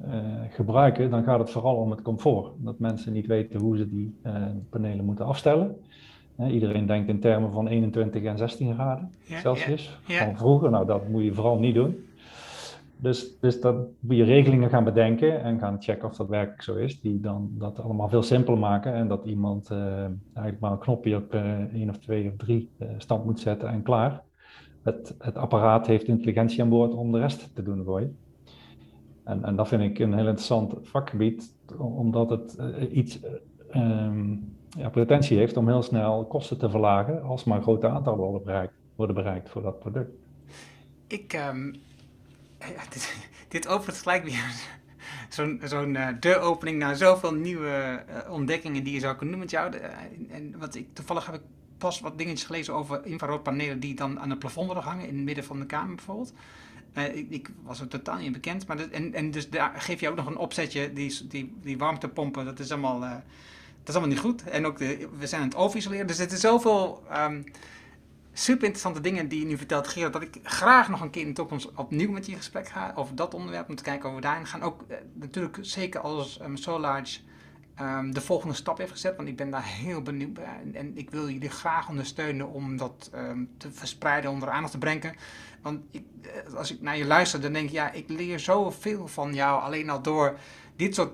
uh, 0.07 0.23
gebruiken, 0.49 1.09
dan 1.09 1.23
gaat 1.23 1.39
het 1.39 1.49
vooral 1.49 1.75
om 1.75 1.91
het 1.91 2.01
comfort. 2.01 2.51
Dat 2.57 2.79
mensen 2.79 3.13
niet 3.13 3.27
weten 3.27 3.59
hoe 3.59 3.77
ze 3.77 3.89
die 3.89 4.15
uh, 4.25 4.35
panelen 4.69 5.05
moeten 5.05 5.25
afstellen. 5.25 5.75
Uh, 6.39 6.53
iedereen 6.53 6.85
denkt 6.85 7.09
in 7.09 7.19
termen 7.19 7.51
van 7.51 7.67
21 7.67 8.23
en 8.23 8.37
16 8.37 8.73
graden 8.73 9.11
ja, 9.23 9.39
Celsius. 9.39 9.99
Ja, 10.05 10.13
ja. 10.13 10.25
Van 10.25 10.37
vroeger, 10.37 10.69
nou 10.69 10.85
dat 10.85 11.07
moet 11.07 11.23
je 11.23 11.33
vooral 11.33 11.59
niet 11.59 11.75
doen. 11.75 12.05
Dus, 12.97 13.39
dus 13.39 13.61
dat 13.61 13.75
moet 13.99 14.15
je 14.15 14.23
regelingen 14.23 14.69
gaan 14.69 14.83
bedenken 14.83 15.43
en 15.43 15.59
gaan 15.59 15.81
checken 15.81 16.07
of 16.07 16.15
dat 16.15 16.27
werkelijk 16.27 16.61
zo 16.61 16.75
is. 16.75 17.01
Die 17.01 17.19
dan 17.19 17.49
dat 17.51 17.79
allemaal 17.79 18.09
veel 18.09 18.23
simpeler 18.23 18.59
maken. 18.59 18.93
En 18.93 19.07
dat 19.07 19.25
iemand 19.25 19.69
eigenlijk 19.69 20.59
maar 20.59 20.71
een 20.71 20.77
knopje 20.77 21.15
op 21.15 21.33
één 21.73 21.89
of 21.89 21.97
twee 21.97 22.27
of 22.27 22.35
drie 22.37 22.69
stand 22.97 23.25
moet 23.25 23.39
zetten 23.39 23.69
en 23.69 23.81
klaar. 23.81 24.21
Het, 24.83 25.15
het 25.19 25.37
apparaat 25.37 25.87
heeft 25.87 26.07
intelligentie 26.07 26.61
aan 26.61 26.69
boord 26.69 26.93
om 26.93 27.11
de 27.11 27.19
rest 27.19 27.55
te 27.55 27.63
doen 27.63 27.83
voor 27.83 27.99
je. 28.01 28.09
En, 29.23 29.43
en 29.43 29.55
dat 29.55 29.67
vind 29.67 29.81
ik 29.81 29.99
een 29.99 30.13
heel 30.13 30.27
interessant 30.27 30.73
vakgebied, 30.81 31.53
omdat 31.77 32.29
het 32.29 32.55
uh, 32.59 32.95
iets 32.95 33.19
um, 33.75 34.55
ja, 34.77 34.89
potentie 34.89 35.37
heeft 35.37 35.57
om 35.57 35.67
heel 35.67 35.81
snel 35.81 36.25
kosten 36.25 36.57
te 36.57 36.69
verlagen 36.69 37.23
als 37.23 37.43
maar 37.43 37.61
grote 37.61 37.87
aantallen 37.87 38.19
worden 38.19 38.43
bereikt, 38.43 38.73
worden 38.95 39.15
bereikt 39.15 39.49
voor 39.49 39.61
dat 39.61 39.79
product. 39.79 40.11
Ik, 41.07 41.33
um, 41.49 41.71
dit, 42.93 43.29
dit 43.47 43.67
opent 43.67 43.97
gelijk 43.97 44.23
weer 44.23 44.53
zo'n 45.29 45.61
zo'n 45.63 45.95
uh, 45.95 46.07
deuropening 46.19 46.79
naar 46.79 46.95
zoveel 46.95 47.33
nieuwe 47.33 48.03
ontdekkingen 48.29 48.83
die 48.83 48.93
je 48.93 48.99
zou 48.99 49.15
kunnen 49.15 49.35
doen 49.35 49.43
met 49.43 49.51
jou. 49.51 49.73
en 50.29 50.55
wat 50.59 50.75
ik, 50.75 50.87
toevallig 50.93 51.25
heb 51.25 51.35
ik 51.35 51.41
pas 51.77 51.99
wat 51.99 52.17
dingetjes 52.17 52.43
gelezen 52.43 52.73
over 52.73 53.05
infraroodpanelen 53.05 53.79
die 53.79 53.95
dan 53.95 54.19
aan 54.19 54.29
het 54.29 54.39
plafond 54.39 54.65
worden 54.65 54.83
hangen 54.83 55.07
in 55.07 55.15
het 55.15 55.23
midden 55.23 55.43
van 55.43 55.59
de 55.59 55.65
kamer 55.65 55.95
bijvoorbeeld. 55.95 56.33
Uh, 56.97 57.15
ik, 57.15 57.29
ik, 57.29 57.49
was 57.63 57.79
er 57.79 57.87
totaal 57.87 58.17
niet 58.17 58.31
bekend. 58.31 58.67
Maar 58.67 58.89
en, 58.89 59.13
en 59.13 59.31
dus 59.31 59.49
daar 59.49 59.81
geef 59.81 59.99
je 59.99 60.09
ook 60.09 60.15
nog 60.15 60.25
een 60.25 60.37
opzetje, 60.37 60.93
die, 60.93 61.27
die, 61.27 61.57
die 61.61 61.77
warmtepompen, 61.77 62.45
dat 62.45 62.59
is 62.59 62.71
allemaal, 62.71 63.03
uh, 63.03 63.09
dat 63.09 63.87
is 63.87 63.95
allemaal 63.95 64.09
niet 64.09 64.19
goed. 64.19 64.43
En 64.43 64.65
ook 64.65 64.77
we 64.77 65.27
zijn 65.27 65.41
aan 65.41 65.47
het 65.47 65.57
overisoleren. 65.57 66.07
Dus 66.07 66.19
er 66.19 66.27
zijn 66.27 66.39
zoveel 66.39 67.03
um, 67.17 67.43
super 68.33 68.63
interessante 68.63 69.01
dingen 69.01 69.27
die 69.27 69.39
je 69.39 69.45
nu 69.45 69.57
vertelt, 69.57 69.87
Gerard, 69.87 70.13
dat 70.13 70.21
ik 70.21 70.39
graag 70.43 70.89
nog 70.89 71.01
een 71.01 71.09
keer 71.09 71.21
in 71.21 71.27
de 71.27 71.33
toekomst 71.33 71.71
opnieuw 71.75 72.11
met 72.11 72.25
je 72.25 72.31
in 72.31 72.37
gesprek 72.37 72.67
ga 72.67 72.91
over 72.95 73.15
dat 73.15 73.33
onderwerp. 73.33 73.69
Om 73.69 73.75
te 73.75 73.83
kijken 73.83 74.09
of 74.09 74.15
we 74.15 74.21
daarin 74.21 74.45
gaan. 74.45 74.61
Ook 74.61 74.85
uh, 74.87 74.97
natuurlijk 75.13 75.57
zeker 75.61 75.99
als 75.99 76.41
um, 76.41 76.57
Solarge 76.57 77.19
um, 77.81 78.13
de 78.13 78.21
volgende 78.21 78.55
stap 78.55 78.77
heeft 78.77 78.91
gezet. 78.91 79.15
Want 79.15 79.27
ik 79.27 79.35
ben 79.35 79.49
daar 79.49 79.65
heel 79.65 80.01
benieuwd 80.01 80.33
bij. 80.33 80.59
En, 80.63 80.75
en 80.75 80.97
ik 80.97 81.09
wil 81.09 81.29
jullie 81.29 81.49
graag 81.49 81.89
ondersteunen 81.89 82.49
om 82.49 82.77
dat 82.77 83.09
te 83.57 83.71
verspreiden, 83.71 84.31
onder 84.31 84.49
aandacht 84.49 84.71
te 84.71 84.77
brengen. 84.77 85.15
Want 85.63 85.83
ik, 85.91 86.03
eh, 86.21 86.53
als 86.53 86.71
ik 86.71 86.81
naar 86.81 86.97
je 86.97 87.05
luister, 87.05 87.41
dan 87.41 87.53
denk 87.53 87.65
ik, 87.65 87.71
ja, 87.71 87.91
ik 87.91 88.09
leer 88.09 88.39
zoveel 88.39 89.07
van 89.07 89.33
jou 89.33 89.61
alleen 89.61 89.89
al 89.89 90.01
door 90.01 90.37
dit 90.75 90.95
soort 90.95 91.11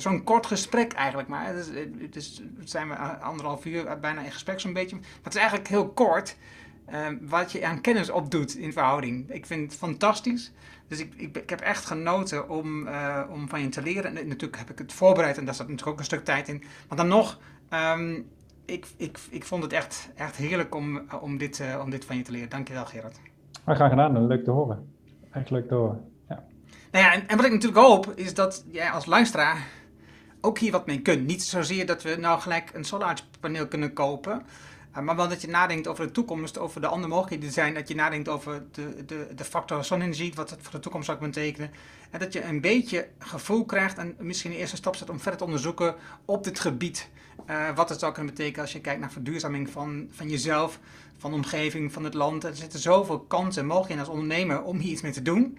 zo'n 0.00 0.24
kort 0.24 0.46
gesprek 0.46 0.92
eigenlijk 0.92 1.28
maar. 1.28 1.46
Het, 1.46 1.56
is, 1.56 1.66
het, 2.00 2.16
is, 2.16 2.42
het 2.58 2.70
zijn 2.70 2.88
we 2.88 2.94
anderhalf 2.94 3.64
uur 3.64 4.00
bijna 4.00 4.20
in 4.20 4.32
gesprek 4.32 4.60
zo'n 4.60 4.72
beetje. 4.72 4.96
Maar 4.96 5.08
het 5.22 5.34
is 5.34 5.40
eigenlijk 5.40 5.68
heel 5.68 5.88
kort 5.88 6.36
uh, 6.90 7.06
wat 7.20 7.52
je 7.52 7.66
aan 7.66 7.80
kennis 7.80 8.10
opdoet 8.10 8.54
in 8.56 8.72
verhouding. 8.72 9.30
Ik 9.30 9.46
vind 9.46 9.70
het 9.70 9.80
fantastisch. 9.80 10.52
Dus 10.88 10.98
ik, 10.98 11.14
ik, 11.16 11.36
ik 11.36 11.50
heb 11.50 11.60
echt 11.60 11.86
genoten 11.86 12.48
om, 12.48 12.86
uh, 12.86 13.22
om 13.30 13.48
van 13.48 13.60
je 13.60 13.68
te 13.68 13.82
leren. 13.82 14.16
En 14.16 14.28
natuurlijk 14.28 14.58
heb 14.58 14.70
ik 14.70 14.78
het 14.78 14.92
voorbereid 14.92 15.38
en 15.38 15.44
daar 15.44 15.54
zat 15.54 15.68
natuurlijk 15.68 15.92
ook 15.92 15.98
een 15.98 16.04
stuk 16.04 16.24
tijd 16.24 16.48
in. 16.48 16.64
Maar 16.88 16.96
dan 16.96 17.08
nog, 17.08 17.38
um, 17.70 18.28
ik, 18.64 18.86
ik, 18.96 19.18
ik 19.30 19.44
vond 19.44 19.62
het 19.62 19.72
echt, 19.72 20.10
echt 20.14 20.36
heerlijk 20.36 20.74
om, 20.74 21.02
om, 21.20 21.38
dit, 21.38 21.62
om 21.82 21.90
dit 21.90 22.04
van 22.04 22.16
je 22.16 22.22
te 22.22 22.32
leren. 22.32 22.48
Dankjewel 22.48 22.86
Gerard. 22.86 23.20
Maar 23.70 23.78
graag 23.78 23.90
gedaan, 23.90 24.26
leuk 24.26 24.44
te 24.44 24.50
horen. 24.50 24.92
Echt 25.32 25.50
leuk 25.50 25.68
te 25.68 25.74
horen. 25.74 26.04
Ja. 26.28 26.44
Nou 26.90 27.04
ja, 27.04 27.12
en, 27.12 27.28
en 27.28 27.36
wat 27.36 27.46
ik 27.46 27.52
natuurlijk 27.52 27.86
hoop, 27.86 28.12
is 28.14 28.34
dat 28.34 28.64
jij 28.70 28.90
als 28.90 29.06
luisteraar 29.06 29.66
ook 30.40 30.58
hier 30.58 30.72
wat 30.72 30.86
mee 30.86 31.00
kunt. 31.00 31.26
Niet 31.26 31.42
zozeer 31.42 31.86
dat 31.86 32.02
we 32.02 32.16
nou 32.16 32.40
gelijk 32.40 32.70
een 32.74 32.84
solarpaneel 32.84 33.68
kunnen 33.68 33.92
kopen. 33.92 34.42
Uh, 34.96 35.02
maar 35.02 35.16
wel 35.16 35.28
dat 35.28 35.40
je 35.40 35.48
nadenkt 35.48 35.88
over 35.88 36.06
de 36.06 36.12
toekomst, 36.12 36.58
over 36.58 36.80
de 36.80 36.86
andere 36.86 37.08
mogelijkheden 37.08 37.52
zijn. 37.52 37.74
Dat 37.74 37.88
je 37.88 37.94
nadenkt 37.94 38.28
over 38.28 38.62
de, 38.72 39.04
de, 39.06 39.26
de 39.36 39.44
factor 39.44 39.84
zonnenergie, 39.84 40.32
wat 40.34 40.50
het 40.50 40.62
voor 40.62 40.72
de 40.72 40.80
toekomst 40.80 41.06
zou 41.06 41.18
betekenen. 41.18 41.70
En 42.10 42.18
dat 42.18 42.32
je 42.32 42.44
een 42.44 42.60
beetje 42.60 43.08
gevoel 43.18 43.64
krijgt 43.64 43.98
en 43.98 44.14
misschien 44.18 44.50
een 44.50 44.56
eerste 44.56 44.76
stap 44.76 44.96
zet 44.96 45.10
om 45.10 45.20
verder 45.20 45.38
te 45.38 45.44
onderzoeken 45.44 45.94
op 46.24 46.44
dit 46.44 46.60
gebied. 46.60 47.08
Uh, 47.50 47.74
wat 47.74 47.88
het 47.88 48.00
zou 48.00 48.12
kunnen 48.12 48.34
betekenen 48.34 48.60
als 48.60 48.72
je 48.72 48.80
kijkt 48.80 49.00
naar 49.00 49.12
verduurzaming 49.12 49.70
van, 49.70 50.08
van 50.10 50.28
jezelf, 50.28 50.80
van 51.20 51.30
de 51.30 51.36
omgeving, 51.36 51.92
van 51.92 52.04
het 52.04 52.14
land. 52.14 52.44
Er 52.44 52.56
zitten 52.56 52.78
zoveel 52.78 53.20
kansen 53.20 53.62
en 53.62 53.68
mogelijkheden 53.68 54.04
als 54.04 54.14
ondernemer 54.14 54.62
om 54.62 54.78
hier 54.78 54.92
iets 54.92 55.02
mee 55.02 55.12
te 55.12 55.22
doen. 55.22 55.58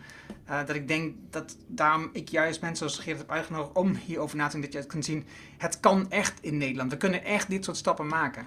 Uh, 0.49 0.65
dat 0.65 0.75
ik 0.75 0.87
denk 0.87 1.15
dat 1.29 1.57
daarom 1.67 2.09
ik 2.13 2.29
juist 2.29 2.61
mensen 2.61 2.89
zoals 2.89 3.03
Geert 3.03 3.17
heb 3.17 3.31
uitgenodigd 3.31 3.75
om 3.75 3.95
hierover 3.95 4.37
na 4.37 4.45
te 4.45 4.51
denken. 4.51 4.71
Dat 4.71 4.81
je 4.81 4.87
het 4.87 4.87
kunt 4.87 5.05
zien, 5.05 5.25
het 5.57 5.79
kan 5.79 6.11
echt 6.11 6.39
in 6.41 6.57
Nederland. 6.57 6.91
We 6.91 6.97
kunnen 6.97 7.23
echt 7.23 7.49
dit 7.49 7.65
soort 7.65 7.77
stappen 7.77 8.07
maken. 8.07 8.45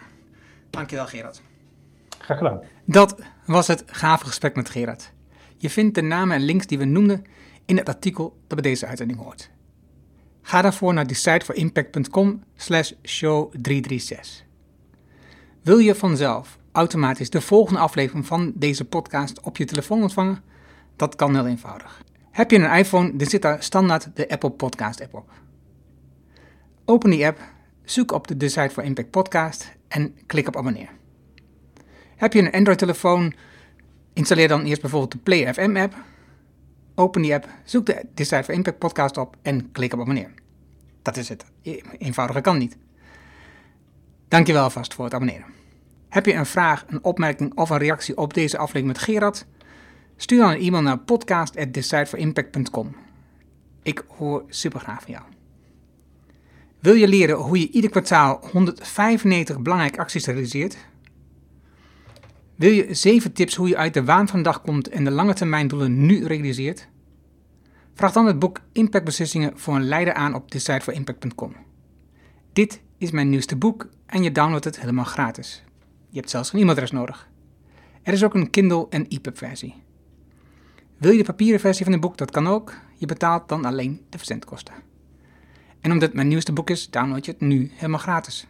Dankjewel 0.71 1.07
Gerard. 1.07 1.43
Graag 2.19 2.39
gedaan. 2.39 2.61
Dat 2.85 3.23
was 3.47 3.67
het 3.67 3.83
gave 3.87 4.27
gesprek 4.27 4.57
met 4.57 4.69
Gerard. 4.69 5.13
Je 5.57 5.71
vindt 5.71 5.95
de 5.95 6.03
namen 6.03 6.37
en 6.37 6.43
links 6.43 6.67
die 6.67 6.79
we 6.79 6.85
noemden 6.85 7.25
in 7.65 7.77
het 7.77 7.89
artikel 7.89 8.37
dat 8.47 8.61
bij 8.61 8.71
deze 8.71 8.87
uitzending 8.87 9.19
hoort. 9.19 9.51
Ga 10.43 10.63
daarvoor 10.63 10.95
naar 10.95 11.07
decideforimpact.com 11.07 12.43
slash 12.57 12.93
show 13.03 13.55
336. 13.61 14.45
Wil 15.63 15.79
je 15.79 15.95
vanzelf 15.95 16.59
automatisch 16.75 17.31
de 17.31 17.41
volgende 17.41 17.81
aflevering 17.81 18.27
van 18.27 18.53
deze 18.55 18.85
podcast 18.85 19.41
op 19.41 19.57
je 19.57 19.65
telefoon 19.65 20.03
ontvangen? 20.03 20.43
Dat 20.97 21.17
kan 21.17 21.35
heel 21.35 21.47
eenvoudig. 21.47 22.03
Heb 22.31 22.51
je 22.51 22.59
een 22.59 22.79
iPhone, 22.79 23.17
dan 23.17 23.27
zit 23.27 23.43
daar 23.43 23.63
standaard 23.63 24.17
de 24.17 24.29
Apple 24.29 24.51
Podcast 24.51 25.03
app 25.03 25.15
op. 25.15 25.31
Open 26.85 27.11
die 27.11 27.27
app, 27.27 27.41
zoek 27.85 28.13
op 28.13 28.27
de 28.27 28.37
Decide 28.37 28.71
for 28.71 28.83
Impact 28.83 29.11
podcast 29.11 29.73
en 29.89 30.15
klik 30.27 30.49
op 30.49 30.57
abonneer. 30.57 30.89
Heb 32.17 32.33
je 32.33 32.41
een 32.41 32.53
Android-telefoon, 32.53 33.35
installeer 34.13 34.49
dan 34.49 34.65
eerst 34.65 34.81
bijvoorbeeld 34.81 35.13
de 35.13 35.19
Play 35.19 35.55
FM 35.55 35.77
app. 35.77 35.95
Open 36.95 37.23
die 37.23 37.35
app, 37.35 37.49
zoek 37.65 37.87
de 37.87 38.07
Decide 38.15 38.45
for 38.45 38.55
Impact 38.55 38.79
podcast 38.79 39.17
op 39.17 39.37
en 39.43 39.73
klik 39.73 39.93
op 39.93 40.01
abonneer. 40.01 40.31
Dat 41.03 41.17
is 41.17 41.29
het. 41.29 41.45
E-, 41.63 41.81
eenvoudiger 41.99 42.43
kan 42.43 42.59
niet. 42.59 42.77
Dankjewel 44.29 44.63
alvast 44.63 44.95
voor 44.95 45.05
het 45.05 45.15
abonneren. 45.15 45.63
Heb 46.15 46.27
je 46.27 46.35
een 46.35 46.47
vraag, 46.47 46.85
een 46.89 47.05
opmerking 47.05 47.55
of 47.55 47.71
een 47.71 47.79
reactie 47.79 48.17
op 48.17 48.35
deze 48.35 48.59
aflevering 48.59 48.87
met 48.87 48.99
Gerard? 48.99 49.47
Stuur 50.17 50.39
dan 50.39 50.51
een 50.51 50.61
e-mail 50.61 50.83
naar 50.83 50.99
podcast.decideforimpact.com. 50.99 52.97
Ik 53.83 54.05
hoor 54.09 54.45
super 54.49 54.81
graag 54.81 55.03
van 55.03 55.13
jou. 55.13 55.25
Wil 56.79 56.95
je 56.95 57.09
leren 57.09 57.37
hoe 57.37 57.61
je 57.61 57.71
ieder 57.71 57.91
kwartaal 57.91 58.49
195 58.53 59.61
belangrijke 59.61 59.99
acties 59.99 60.27
realiseert? 60.27 60.77
Wil 62.55 62.71
je 62.71 62.95
7 62.95 63.33
tips 63.33 63.55
hoe 63.55 63.69
je 63.69 63.77
uit 63.77 63.95
de 63.95 64.05
waan 64.05 64.29
van 64.29 64.39
de 64.39 64.45
dag 64.45 64.61
komt 64.61 64.89
en 64.89 65.05
de 65.05 65.11
lange 65.11 65.35
termijn 65.35 65.69
doelen 65.69 66.07
nu 66.07 66.27
realiseert? 66.27 66.89
Vraag 67.95 68.13
dan 68.13 68.27
het 68.27 68.39
boek 68.39 68.61
Impactbeslissingen 68.73 69.59
voor 69.59 69.75
een 69.75 69.89
leider 69.89 70.15
aan 70.15 70.35
op 70.35 70.51
decideforimpact.com. 70.51 71.57
Dit 72.53 72.81
is 72.99 73.11
mijn 73.11 73.29
nieuwste 73.29 73.57
boek 73.57 73.89
en 74.07 74.23
je 74.23 74.33
downloadt 74.33 74.65
het 74.65 74.81
helemaal 74.81 75.05
gratis. 75.05 75.64
Je 76.15 76.21
hebt 76.21 76.33
zelfs 76.33 76.51
geen 76.51 76.61
e-mailadres 76.61 76.91
nodig. 76.91 77.29
Er 78.03 78.13
is 78.13 78.25
ook 78.25 78.35
een 78.35 78.51
Kindle 78.51 78.87
en 78.91 79.09
EPUB 79.09 79.39
versie. 79.39 79.75
Wil 80.97 81.11
je 81.11 81.19
de 81.19 81.25
papieren 81.25 81.61
versie 81.61 81.85
van 81.85 81.93
het 81.93 82.03
boek? 82.03 82.17
Dat 82.17 82.31
kan 82.31 82.47
ook. 82.47 82.75
Je 82.97 83.07
betaalt 83.07 83.49
dan 83.49 83.65
alleen 83.65 84.07
de 84.09 84.19
verzendkosten. 84.19 84.75
En 85.81 85.91
omdat 85.91 86.09
het 86.09 86.15
mijn 86.15 86.29
nieuwste 86.29 86.53
boek 86.53 86.71
is, 86.71 86.91
download 86.91 87.25
je 87.25 87.31
het 87.31 87.41
nu 87.41 87.71
helemaal 87.75 87.99
gratis. 87.99 88.47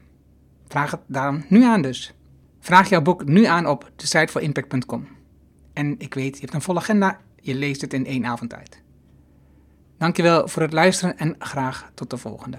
Vraag 0.69 0.91
het 0.91 1.01
daarom 1.07 1.45
nu 1.49 1.65
aan 1.65 1.83
dus. 1.83 2.15
Vraag 2.61 2.89
jouw 2.89 3.03
boek 3.03 3.25
nu 3.25 3.45
aan 3.45 3.67
op 3.67 3.91
de 3.97 4.07
site 4.07 4.33
voor 4.33 4.41
impact.com. 4.41 5.09
En 5.73 5.95
ik 5.99 6.15
weet, 6.15 6.35
je 6.35 6.41
hebt 6.41 6.55
een 6.55 6.63
volle 6.63 6.79
agenda, 6.79 7.21
je 7.37 7.55
leest 7.55 7.81
het 7.81 7.93
in 7.93 8.07
één 8.07 8.25
avond 8.25 8.55
uit. 8.55 8.83
Dankjewel 9.99 10.49
voor 10.49 10.63
het 10.63 10.73
luisteren 10.73 11.19
en 11.19 11.35
graag 11.39 11.91
tot 11.95 12.11
de 12.11 12.17
volgende. 12.17 12.59